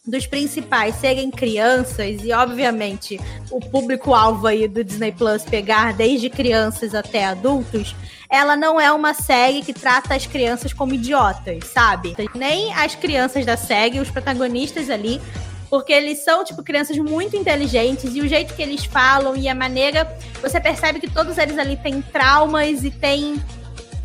dos 0.07 0.27
principais 0.27 0.95
serem 0.97 1.31
crianças 1.31 2.23
e 2.23 2.33
obviamente 2.33 3.20
o 3.51 3.59
público-alvo 3.59 4.47
aí 4.47 4.69
do 4.69 4.85
Disney 4.85 5.11
Plus 5.11 5.43
pegar 5.43 5.93
desde 5.93 6.31
crianças 6.31 6.95
até 6.95 7.24
adultos, 7.24 7.95
ela 8.31 8.57
não 8.57 8.81
é 8.81 8.93
uma 8.93 9.15
série 9.15 9.62
que 9.62 9.73
trata 9.73 10.15
as 10.15 10.27
crianças 10.27 10.73
como 10.73 10.95
idiotas, 10.95 11.65
sabe? 11.66 12.15
Nem 12.35 12.73
as 12.74 12.95
crianças 12.95 13.45
da 13.45 13.57
série, 13.57 13.99
os 13.99 14.11
protagonistas 14.11 14.91
ali, 14.91 15.20
porque 15.69 15.93
eles 15.93 16.23
são, 16.23 16.45
tipo, 16.45 16.62
crianças 16.62 16.97
muito 16.99 17.37
inteligentes 17.37 18.15
e 18.15 18.20
o 18.20 18.28
jeito 18.28 18.55
que 18.55 18.62
eles 18.62 18.85
falam 18.85 19.37
e 19.37 19.49
a 19.49 19.55
maneira. 19.55 20.07
Você 20.41 20.61
percebe 20.61 21.01
que 21.01 21.11
todos 21.11 21.39
eles 21.39 21.59
ali 21.59 21.77
têm 21.77 22.01
traumas 22.01 22.85
e 22.85 22.91
têm 22.91 23.43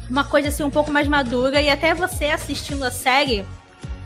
uma 0.09 0.23
coisa 0.23 0.49
assim 0.49 0.63
um 0.63 0.71
pouco 0.71 0.91
mais 0.91 1.07
madura. 1.07 1.61
E 1.61 1.69
até 1.69 1.93
você 1.93 2.25
assistindo 2.25 2.83
a 2.83 2.91
série, 2.91 3.45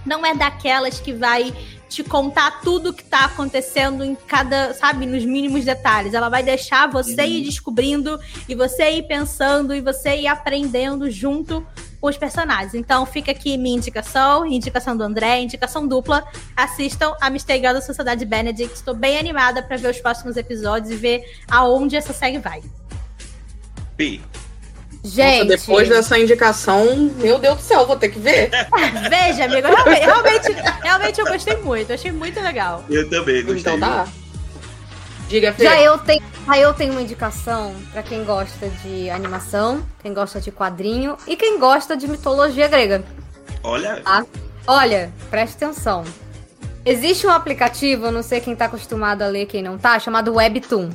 não 0.05 0.25
é 0.25 0.35
daquelas 0.35 0.99
que 0.99 1.13
vai 1.13 1.53
te 1.89 2.03
contar 2.03 2.61
tudo 2.61 2.93
que 2.93 3.03
tá 3.03 3.25
acontecendo 3.25 4.03
em 4.03 4.15
cada, 4.15 4.73
sabe, 4.73 5.05
nos 5.05 5.23
mínimos 5.25 5.63
detalhes. 5.63 6.13
Ela 6.13 6.29
vai 6.29 6.43
deixar 6.43 6.89
você 6.89 7.25
ir 7.25 7.43
descobrindo 7.43 8.19
e 8.47 8.55
você 8.55 8.91
ir 8.91 9.03
pensando 9.03 9.73
e 9.73 9.81
você 9.81 10.15
ir 10.17 10.27
aprendendo 10.27 11.09
junto 11.09 11.65
com 11.99 12.07
os 12.07 12.17
personagens. 12.17 12.73
Então 12.73 13.05
fica 13.05 13.31
aqui 13.31 13.57
minha 13.57 13.77
indicação, 13.77 14.45
indicação 14.45 14.95
do 14.95 15.03
André, 15.03 15.41
indicação 15.41 15.87
dupla. 15.87 16.25
Assistam 16.55 17.15
a 17.21 17.29
Misteriosa 17.29 17.81
Sociedade 17.81 18.25
Benedict. 18.25 18.75
Estou 18.75 18.93
bem 18.93 19.17
animada 19.17 19.63
para 19.63 19.77
ver 19.77 19.89
os 19.89 19.99
próximos 19.99 20.37
episódios 20.37 20.91
e 20.91 20.95
ver 20.95 21.23
aonde 21.49 21.95
essa 21.95 22.13
série 22.13 22.39
vai. 22.39 22.61
Pi. 23.97 24.21
Gente, 25.05 25.49
Nossa, 25.49 25.57
depois 25.57 25.87
dessa 25.87 26.17
indicação, 26.17 27.11
meu 27.17 27.37
Deus 27.37 27.57
do 27.57 27.61
céu, 27.61 27.85
vou 27.85 27.95
ter 27.95 28.09
que 28.09 28.17
ver. 28.17 28.49
Veja, 29.07 29.45
amigo, 29.45 29.67
realmente, 29.67 30.01
realmente, 30.01 30.55
realmente 30.81 31.21
eu 31.21 31.27
gostei 31.27 31.57
muito, 31.57 31.93
achei 31.93 32.11
muito 32.11 32.41
legal. 32.41 32.83
Eu 32.89 33.07
também 33.07 33.43
gostei. 33.43 33.73
Então 33.73 33.79
tá. 33.79 34.07
Diga, 35.29 35.53
Fê. 35.53 35.63
já 35.63 35.79
eu 35.79 35.97
tenho, 35.99 36.23
já 36.47 36.57
eu 36.57 36.73
tenho 36.73 36.91
uma 36.91 37.01
indicação 37.03 37.75
pra 37.91 38.01
quem 38.01 38.23
gosta 38.23 38.67
de 38.83 39.07
animação, 39.11 39.85
quem 40.01 40.11
gosta 40.11 40.41
de 40.41 40.51
quadrinho 40.51 41.17
e 41.27 41.35
quem 41.35 41.59
gosta 41.59 41.95
de 41.95 42.07
mitologia 42.07 42.67
grega. 42.67 43.03
Olha, 43.61 44.01
Olha, 44.67 45.13
preste 45.29 45.63
atenção. 45.63 46.03
Existe 46.83 47.27
um 47.27 47.31
aplicativo, 47.31 48.07
eu 48.07 48.11
não 48.11 48.23
sei 48.23 48.39
quem 48.39 48.55
tá 48.55 48.65
acostumado 48.65 49.21
a 49.21 49.27
ler, 49.27 49.45
quem 49.45 49.61
não 49.61 49.77
tá, 49.77 49.99
chamado 49.99 50.33
Webtoon. 50.33 50.89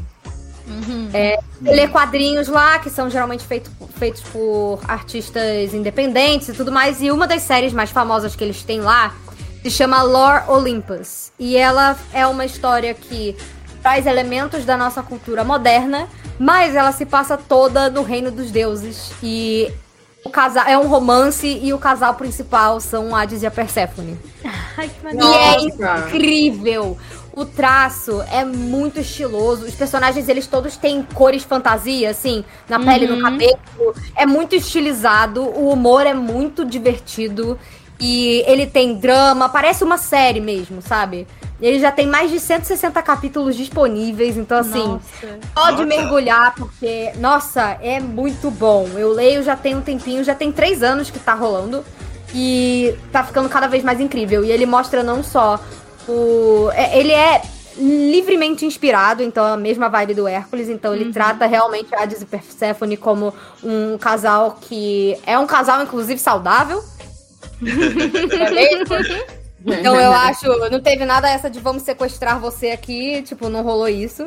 É, 1.13 1.39
você 1.61 1.71
lê 1.71 1.89
quadrinhos 1.89 2.49
lá, 2.49 2.79
que 2.79 2.89
são 2.91 3.11
geralmente 3.11 3.45
feito- 3.45 3.71
feitos 3.97 4.23
por 4.23 4.81
artistas 4.87 5.75
independentes 5.75 6.49
e 6.49 6.53
tudo 6.53 6.71
mais. 6.73 7.01
E 7.03 7.11
uma 7.11 7.27
das 7.27 7.43
séries 7.43 7.73
mais 7.73 7.91
famosas 7.91 8.35
que 8.37 8.45
eles 8.45 8.63
têm 8.63 8.81
lá 8.81 9.15
se 9.63 9.71
chama 9.71 10.03
Lore 10.03 10.45
Olympus. 10.49 11.33
E 11.39 11.57
ela 11.57 11.97
é 12.13 12.27
uma 12.27 12.45
história 12.45 12.95
que 12.95 13.37
traz 13.83 14.07
elementos 14.07 14.65
da 14.65 14.77
nossa 14.77 15.03
cultura 15.03 15.43
moderna, 15.45 16.09
mas 16.39 16.75
ela 16.75 16.93
se 16.93 17.05
passa 17.05 17.37
toda 17.37 17.91
no 17.91 18.03
reino 18.03 18.31
dos 18.31 18.51
deuses. 18.51 19.11
E 19.23 19.71
o 20.25 20.31
casal 20.31 20.65
é 20.67 20.77
um 20.79 20.87
romance 20.87 21.47
e 21.63 21.73
o 21.73 21.79
casal 21.79 22.15
principal 22.15 22.79
são 22.81 23.15
Hades 23.17 23.43
e 23.43 23.47
a 23.47 23.51
Perséfone. 23.51 24.19
Ai, 24.77 24.89
que 24.89 25.17
E 25.17 25.35
é 25.35 25.61
incrível. 25.63 26.97
O 27.41 27.47
traço 27.47 28.23
é 28.31 28.45
muito 28.45 29.01
estiloso. 29.01 29.65
Os 29.65 29.75
personagens, 29.75 30.29
eles 30.29 30.47
todos 30.47 30.77
têm 30.77 31.03
cores 31.03 31.43
fantasia, 31.43 32.11
assim, 32.11 32.45
na 32.69 32.79
pele, 32.79 33.07
no 33.07 33.23
cabelo. 33.23 33.59
É 34.15 34.27
muito 34.27 34.55
estilizado. 34.55 35.43
O 35.43 35.71
humor 35.71 36.07
é 36.07 36.13
muito 36.13 36.67
divertido. 36.67 37.59
E 37.99 38.45
ele 38.47 38.67
tem 38.67 38.95
drama, 38.95 39.49
parece 39.49 39.83
uma 39.83 39.97
série 39.97 40.39
mesmo, 40.39 40.83
sabe? 40.83 41.27
Ele 41.63 41.79
já 41.79 41.91
tem 41.91 42.07
mais 42.07 42.31
de 42.31 42.39
160 42.39 43.03
capítulos 43.03 43.57
disponíveis, 43.57 44.37
então 44.37 44.59
assim, 44.59 44.87
Nossa. 44.87 45.39
pode 45.55 45.73
Nossa. 45.73 45.87
mergulhar, 45.87 46.55
porque, 46.55 47.13
nossa, 47.19 47.79
é 47.81 48.01
muito 48.01 48.51
bom. 48.51 48.87
Eu 48.97 49.13
leio 49.13 49.43
já 49.43 49.57
tem 49.57 49.75
um 49.75 49.81
tempinho, 49.81 50.23
já 50.23 50.35
tem 50.35 50.53
três 50.53 50.83
anos 50.83 51.11
que 51.11 51.19
tá 51.19 51.33
rolando. 51.33 51.83
E 52.35 52.95
tá 53.11 53.25
ficando 53.25 53.49
cada 53.49 53.67
vez 53.67 53.83
mais 53.83 53.99
incrível. 53.99 54.45
E 54.45 54.53
ele 54.53 54.65
mostra 54.65 55.03
não 55.03 55.21
só 55.21 55.59
o. 56.11 56.71
é- 56.73 56.99
Ele 56.99 57.13
é 57.13 57.41
livremente 57.77 58.67
inspirado, 58.67 59.23
então 59.23 59.47
é 59.47 59.53
a 59.53 59.57
mesma 59.57 59.89
vibe 59.89 60.15
do 60.15 60.29
Hércules, 60.29 60.69
então 60.69 60.95
ele 60.95 61.05
Uhum. 61.07 61.13
trata 61.13 61.47
realmente 61.47 61.95
Hades 61.95 62.21
e 62.21 62.27
Perséfone 62.27 62.97
como 62.97 63.33
um 63.63 63.97
casal 63.97 64.59
que 64.61 65.17
é 65.25 65.39
um 65.39 65.47
casal 65.47 65.81
inclusive 65.83 66.21
saudável. 66.21 66.83
É 67.63 68.51
mesmo? 68.51 68.97
Então 69.65 69.95
eu 69.99 70.13
acho, 70.13 70.47
não 70.71 70.81
teve 70.81 71.05
nada 71.05 71.29
essa 71.31 71.49
de 71.51 71.61
vamos 71.61 71.83
sequestrar 71.83 72.39
você 72.41 72.71
aqui, 72.71 73.23
tipo, 73.23 73.49
não 73.49 73.63
rolou 73.63 73.89
isso. 73.89 74.27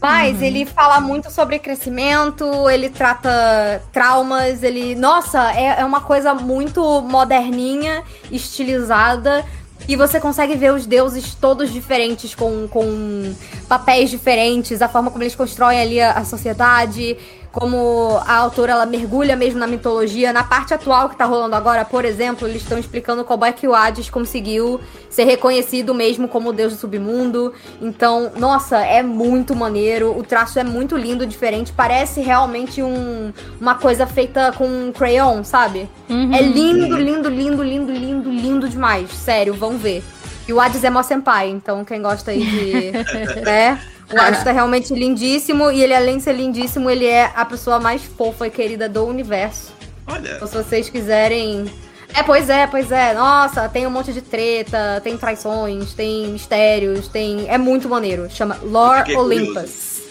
Mas 0.00 0.42
ele 0.42 0.66
fala 0.66 1.00
muito 1.00 1.30
sobre 1.30 1.58
crescimento, 1.58 2.68
ele 2.68 2.90
trata 2.90 3.82
traumas, 3.90 4.62
ele. 4.62 4.94
Nossa, 4.94 5.50
é, 5.52 5.80
é 5.80 5.84
uma 5.84 6.02
coisa 6.02 6.34
muito 6.34 7.00
moderninha, 7.00 8.02
estilizada. 8.30 9.42
E 9.86 9.96
você 9.96 10.18
consegue 10.18 10.54
ver 10.56 10.72
os 10.72 10.86
deuses 10.86 11.34
todos 11.34 11.72
diferentes, 11.72 12.34
com, 12.34 12.66
com 12.68 13.34
papéis 13.68 14.10
diferentes, 14.10 14.80
a 14.80 14.88
forma 14.88 15.10
como 15.10 15.22
eles 15.22 15.34
constroem 15.34 15.80
ali 15.80 16.00
a, 16.00 16.12
a 16.12 16.24
sociedade, 16.24 17.16
como 17.54 18.20
a 18.26 18.34
autora 18.34 18.72
ela 18.72 18.84
mergulha 18.84 19.36
mesmo 19.36 19.60
na 19.60 19.66
mitologia. 19.68 20.32
Na 20.32 20.42
parte 20.42 20.74
atual 20.74 21.08
que 21.08 21.14
tá 21.14 21.24
rolando 21.24 21.54
agora, 21.54 21.84
por 21.84 22.04
exemplo, 22.04 22.48
eles 22.48 22.62
estão 22.62 22.76
explicando 22.76 23.24
como 23.24 23.44
é 23.44 23.52
que 23.52 23.68
o 23.68 23.72
Hades 23.72 24.10
conseguiu 24.10 24.80
ser 25.08 25.22
reconhecido 25.22 25.94
mesmo 25.94 26.26
como 26.26 26.50
o 26.50 26.52
deus 26.52 26.72
do 26.72 26.78
submundo. 26.80 27.54
Então, 27.80 28.32
nossa, 28.36 28.78
é 28.78 29.04
muito 29.04 29.54
maneiro. 29.54 30.18
O 30.18 30.24
traço 30.24 30.58
é 30.58 30.64
muito 30.64 30.96
lindo, 30.96 31.24
diferente. 31.24 31.72
Parece 31.72 32.20
realmente 32.20 32.82
um, 32.82 33.32
uma 33.60 33.76
coisa 33.76 34.04
feita 34.04 34.52
com 34.58 34.92
crayon, 34.92 35.44
sabe? 35.44 35.88
Uhum. 36.10 36.34
É 36.34 36.42
lindo, 36.42 36.96
lindo, 36.96 37.28
lindo, 37.28 37.62
lindo, 37.62 37.92
lindo, 37.92 38.30
lindo 38.30 38.68
demais. 38.68 39.10
Sério, 39.12 39.54
vão 39.54 39.78
ver. 39.78 40.02
E 40.48 40.52
o 40.52 40.60
Hades 40.60 40.82
é 40.82 40.90
mó 40.90 41.04
senpai, 41.04 41.50
então 41.50 41.84
quem 41.84 42.02
gosta 42.02 42.32
aí 42.32 42.44
de. 42.44 42.90
né? 43.46 43.80
O 44.12 44.20
Hades 44.20 44.42
tá 44.44 44.52
realmente 44.52 44.92
lindíssimo. 44.94 45.70
E 45.70 45.82
ele, 45.82 45.94
além 45.94 46.18
de 46.18 46.24
ser 46.24 46.34
lindíssimo, 46.34 46.88
ele 46.90 47.06
é 47.06 47.30
a 47.34 47.44
pessoa 47.44 47.80
mais 47.80 48.02
fofa 48.02 48.46
e 48.46 48.50
querida 48.50 48.88
do 48.88 49.04
universo. 49.04 49.72
Olha, 50.06 50.36
Então, 50.36 50.46
se 50.46 50.54
vocês 50.54 50.88
quiserem. 50.88 51.64
É, 52.12 52.22
pois 52.22 52.48
é, 52.48 52.66
pois 52.66 52.92
é. 52.92 53.12
Nossa, 53.14 53.68
tem 53.68 53.86
um 53.86 53.90
monte 53.90 54.12
de 54.12 54.20
treta, 54.20 55.00
tem 55.02 55.16
traições, 55.16 55.94
tem 55.94 56.28
mistérios, 56.28 57.08
tem. 57.08 57.46
É 57.48 57.58
muito 57.58 57.88
maneiro. 57.88 58.28
Chama 58.30 58.56
Lore 58.62 59.00
fiquei 59.00 59.16
Olympus. 59.16 60.02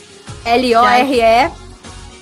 L-O-R-E. 0.44 1.52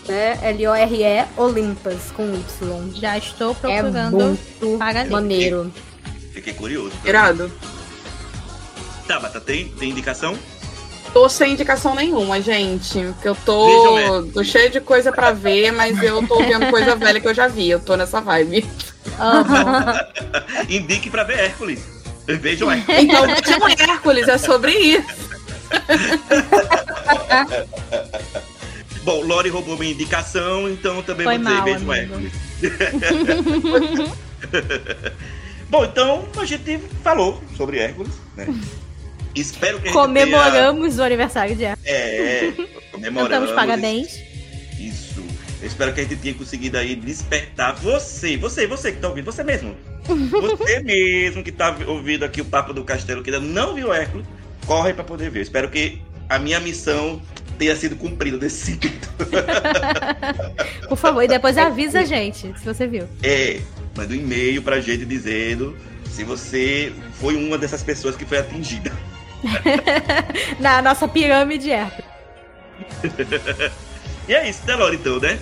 Né? 0.08 0.38
L-O-R-E 0.44 1.26
Olympus 1.38 2.12
com 2.16 2.24
Y. 2.34 2.92
Já 2.96 3.18
estou 3.18 3.52
É 3.52 3.54
procurando 3.82 4.18
muito 4.20 4.78
para 4.78 5.02
ler. 5.04 5.10
maneiro. 5.10 5.74
fiquei 6.34 6.54
curioso. 6.54 6.92
Irado. 7.06 7.52
Tabata, 9.08 9.42
tem, 9.42 9.70
tem 9.70 9.90
indicação? 9.90 10.38
Tô 11.14 11.28
sem 11.28 11.54
indicação 11.54 11.94
nenhuma, 11.94 12.42
gente. 12.42 13.00
Porque 13.14 13.28
eu 13.28 13.34
Vejam 13.34 13.46
tô, 13.46 13.98
Hércules. 13.98 14.34
tô 14.34 14.44
cheio 14.44 14.70
de 14.70 14.80
coisa 14.80 15.12
pra 15.12 15.32
ver, 15.32 15.72
mas 15.72 16.02
eu 16.02 16.26
tô 16.26 16.38
vendo 16.40 16.70
coisa 16.70 16.96
velha 16.96 17.20
que 17.20 17.28
eu 17.28 17.34
já 17.34 17.48
vi. 17.48 17.70
Eu 17.70 17.80
tô 17.80 17.96
nessa 17.98 18.22
vibe. 18.22 18.66
Amo. 19.20 19.46
Indique 20.70 21.10
pra 21.10 21.24
ver 21.24 21.40
Hércules. 21.40 21.82
Vejam 22.28 22.72
Hércules. 22.72 23.04
Então, 23.04 23.24
vejam 23.24 23.68
Hércules, 23.68 24.28
é 24.28 24.38
sobre 24.38 24.72
isso. 24.72 25.32
Bom, 29.04 29.24
Lori 29.24 29.50
roubou 29.50 29.78
minha 29.78 29.92
indicação, 29.92 30.70
então 30.70 31.02
também 31.02 31.26
Foi 31.26 31.38
vou 31.40 31.48
dizer 31.48 31.80
mal, 31.80 31.94
amigo. 31.94 31.94
Hércules. 31.94 32.32
Bom, 35.70 35.84
então 35.86 36.26
a 36.38 36.46
gente 36.46 36.80
falou 37.04 37.42
sobre 37.58 37.80
Hércules, 37.80 38.14
né? 38.36 38.48
Espero 39.36 39.80
que 39.80 39.92
Comemoramos 39.92 40.98
o 40.98 41.04
aniversário 41.04 41.56
de 41.56 41.62
tenha... 41.62 41.78
É, 41.86 42.54
comemoramos. 42.92 43.30
Cantamos 43.30 43.52
parabéns. 43.52 44.20
Isso. 44.80 45.24
Eu 45.62 45.68
espero 45.68 45.94
que 45.94 46.02
a 46.02 46.04
gente 46.04 46.16
tenha 46.18 46.34
conseguido 46.34 46.78
aí 46.78 46.96
despertar 46.96 47.76
você, 47.76 48.36
você, 48.36 48.66
você 48.66 48.92
que 48.92 48.98
tá 49.00 49.08
ouvindo, 49.08 49.26
você 49.26 49.44
mesmo. 49.44 49.76
Você 50.42 50.80
mesmo 50.84 51.44
que 51.44 51.52
tá 51.52 51.78
ouvindo 51.88 52.26
aqui 52.26 52.42
o 52.42 52.46
Papo 52.46 52.74
do 52.74 52.84
Castelo, 52.84 53.22
que 53.22 53.30
ainda 53.30 53.46
não 53.46 53.76
viu 53.76 53.94
Hércules, 53.94 54.26
corre 54.66 54.94
pra 54.94 55.04
poder 55.04 55.30
ver. 55.30 55.40
Eu 55.40 55.44
espero 55.44 55.70
que 55.70 56.02
a 56.28 56.40
minha 56.40 56.60
missão 56.60 57.22
tenha 57.60 57.76
sido 57.76 57.96
cumprida 57.96 58.38
nesse 58.38 58.66
sentido. 58.66 59.08
Por 60.90 60.98
favor, 60.98 61.22
e 61.22 61.28
depois 61.28 61.58
avisa 61.58 62.00
a 62.00 62.06
gente, 62.06 62.52
se 62.58 62.66
você 62.66 62.88
viu. 62.88 63.08
É, 63.22 63.60
manda 63.96 64.14
um 64.14 64.18
e-mail 64.18 64.64
pra 64.64 64.82
gente 64.82 65.06
dizendo 65.06 65.78
se 66.10 66.24
você 66.24 66.92
foi 67.20 67.36
uma 67.36 67.58
dessas 67.58 67.84
pessoas 67.84 68.16
que 68.16 68.26
foi 68.26 68.40
atingida. 68.40 68.92
Na 70.60 70.82
nossa 70.82 71.08
pirâmide 71.08 71.72
Hércules. 71.72 72.06
E 74.28 74.34
é 74.34 74.50
isso, 74.50 74.66
né, 74.66 74.76
Laura, 74.76 74.96
então, 74.96 75.20
né? 75.20 75.40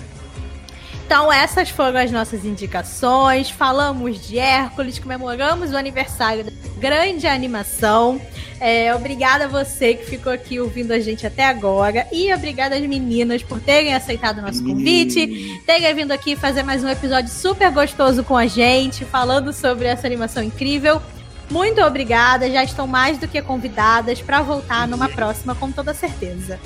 Então, 1.06 1.32
essas 1.32 1.70
foram 1.70 1.98
as 1.98 2.10
nossas 2.10 2.44
indicações. 2.44 3.50
Falamos 3.50 4.26
de 4.26 4.38
Hércules, 4.38 4.98
comemoramos 4.98 5.72
o 5.72 5.76
aniversário 5.76 6.44
da 6.44 6.52
grande 6.78 7.26
animação. 7.26 8.20
É, 8.60 8.94
obrigada 8.94 9.46
a 9.46 9.48
você 9.48 9.94
que 9.94 10.06
ficou 10.06 10.32
aqui 10.32 10.60
ouvindo 10.60 10.92
a 10.92 11.00
gente 11.00 11.26
até 11.26 11.46
agora. 11.46 12.06
E 12.12 12.32
obrigada 12.32 12.76
às 12.76 12.82
meninas 12.82 13.42
por 13.42 13.60
terem 13.60 13.94
aceitado 13.94 14.38
o 14.38 14.42
nosso 14.42 14.62
convite, 14.62 15.60
terem 15.66 15.92
vindo 15.94 16.12
aqui 16.12 16.36
fazer 16.36 16.62
mais 16.62 16.84
um 16.84 16.88
episódio 16.88 17.30
super 17.30 17.70
gostoso 17.72 18.22
com 18.22 18.36
a 18.36 18.46
gente, 18.46 19.04
falando 19.04 19.52
sobre 19.52 19.86
essa 19.86 20.06
animação 20.06 20.42
incrível. 20.42 21.02
Muito 21.50 21.80
obrigada, 21.82 22.48
já 22.48 22.62
estão 22.62 22.86
mais 22.86 23.18
do 23.18 23.26
que 23.26 23.42
convidadas 23.42 24.22
para 24.22 24.40
voltar 24.40 24.86
numa 24.86 25.08
próxima, 25.08 25.54
com 25.54 25.72
toda 25.72 25.92
certeza. 25.92 26.60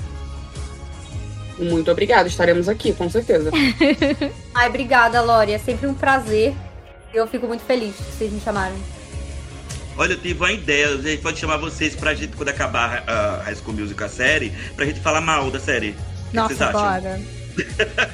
Muito 1.59 1.91
obrigada, 1.91 2.29
estaremos 2.29 2.69
aqui, 2.69 2.93
com 2.93 3.09
certeza. 3.09 3.51
Ai, 4.55 4.69
obrigada, 4.69 5.23
Lori. 5.23 5.53
É 5.53 5.59
sempre 5.59 5.87
um 5.87 5.95
prazer. 5.95 6.55
Eu 7.13 7.27
fico 7.27 7.47
muito 7.47 7.63
feliz 7.63 7.95
que 7.97 8.03
vocês 8.03 8.33
me 8.33 8.41
chamaram. 8.41 8.75
Olha, 9.97 10.15
eu 10.15 10.21
tive 10.21 10.41
uma 10.41 10.51
ideia, 10.51 10.89
a 10.89 10.97
gente 10.97 11.23
pode 11.23 11.39
chamar 11.39 11.57
vocês 11.57 11.95
pra 11.95 12.13
gente, 12.15 12.37
quando 12.37 12.49
acabar 12.49 13.05
a 13.07 13.43
High 13.45 13.55
School 13.55 13.75
Musical 13.75 14.07
a 14.07 14.11
série, 14.11 14.53
pra 14.75 14.85
gente 14.85 14.99
falar 14.99 15.21
mal 15.21 15.51
da 15.51 15.61
série. 15.61 15.91
O 15.91 15.95
que 15.95 16.55
vocês 16.55 16.59
Nossa, 16.59 16.65
acham? 16.67 16.83
bora. 16.83 17.44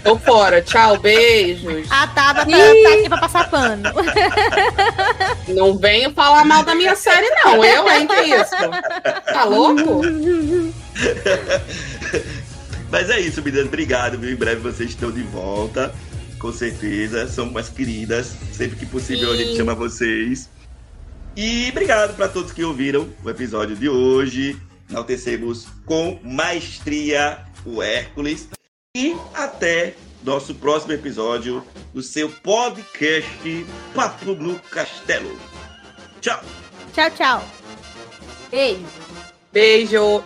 Tô 0.02 0.18
fora. 0.18 0.62
Tchau, 0.62 0.98
beijos. 0.98 1.90
A 1.90 2.06
Tabata 2.08 2.50
tá 2.50 2.92
aqui 2.92 3.08
pra 3.08 3.18
passar 3.18 3.50
pano. 3.50 3.82
Não 5.48 5.76
venho 5.78 6.12
falar 6.12 6.44
mal 6.44 6.62
da 6.62 6.74
minha 6.74 6.94
série, 6.94 7.28
não. 7.44 7.64
Eu, 7.64 7.88
hein, 7.90 8.06
que 8.06 8.20
isso? 8.22 8.56
Tá 9.32 9.44
louco? 9.44 10.02
Mas 12.90 13.08
é 13.10 13.20
isso, 13.20 13.42
meninas. 13.42 13.66
Obrigado, 13.66 14.18
viu? 14.18 14.30
Em 14.30 14.36
breve 14.36 14.60
vocês 14.60 14.90
estão 14.90 15.10
de 15.10 15.22
volta. 15.22 15.94
Com 16.38 16.52
certeza. 16.52 17.28
São 17.28 17.48
umas 17.48 17.68
queridas. 17.68 18.36
Sempre 18.52 18.76
que 18.76 18.86
possível 18.86 19.32
a 19.32 19.36
gente 19.36 19.50
Sim. 19.52 19.56
chama 19.56 19.74
vocês. 19.74 20.48
E 21.36 21.68
obrigado 21.70 22.16
para 22.16 22.28
todos 22.28 22.52
que 22.52 22.64
ouviram 22.64 23.08
o 23.22 23.30
episódio 23.30 23.76
de 23.76 23.88
hoje. 23.88 24.60
Enaltecemos 24.90 25.66
com 25.86 26.18
maestria 26.24 27.38
o 27.64 27.80
Hércules. 27.82 28.48
E 28.96 29.16
até 29.34 29.94
nosso 30.24 30.52
próximo 30.52 30.92
episódio 30.92 31.64
do 31.94 32.02
seu 32.02 32.28
podcast 32.28 33.64
Papo 33.94 34.32
no 34.34 34.58
Castelo. 34.58 35.38
Tchau. 36.20 36.42
Tchau, 36.92 37.10
tchau. 37.12 37.44
Beijo. 38.50 38.84
Beijo. 39.52 40.24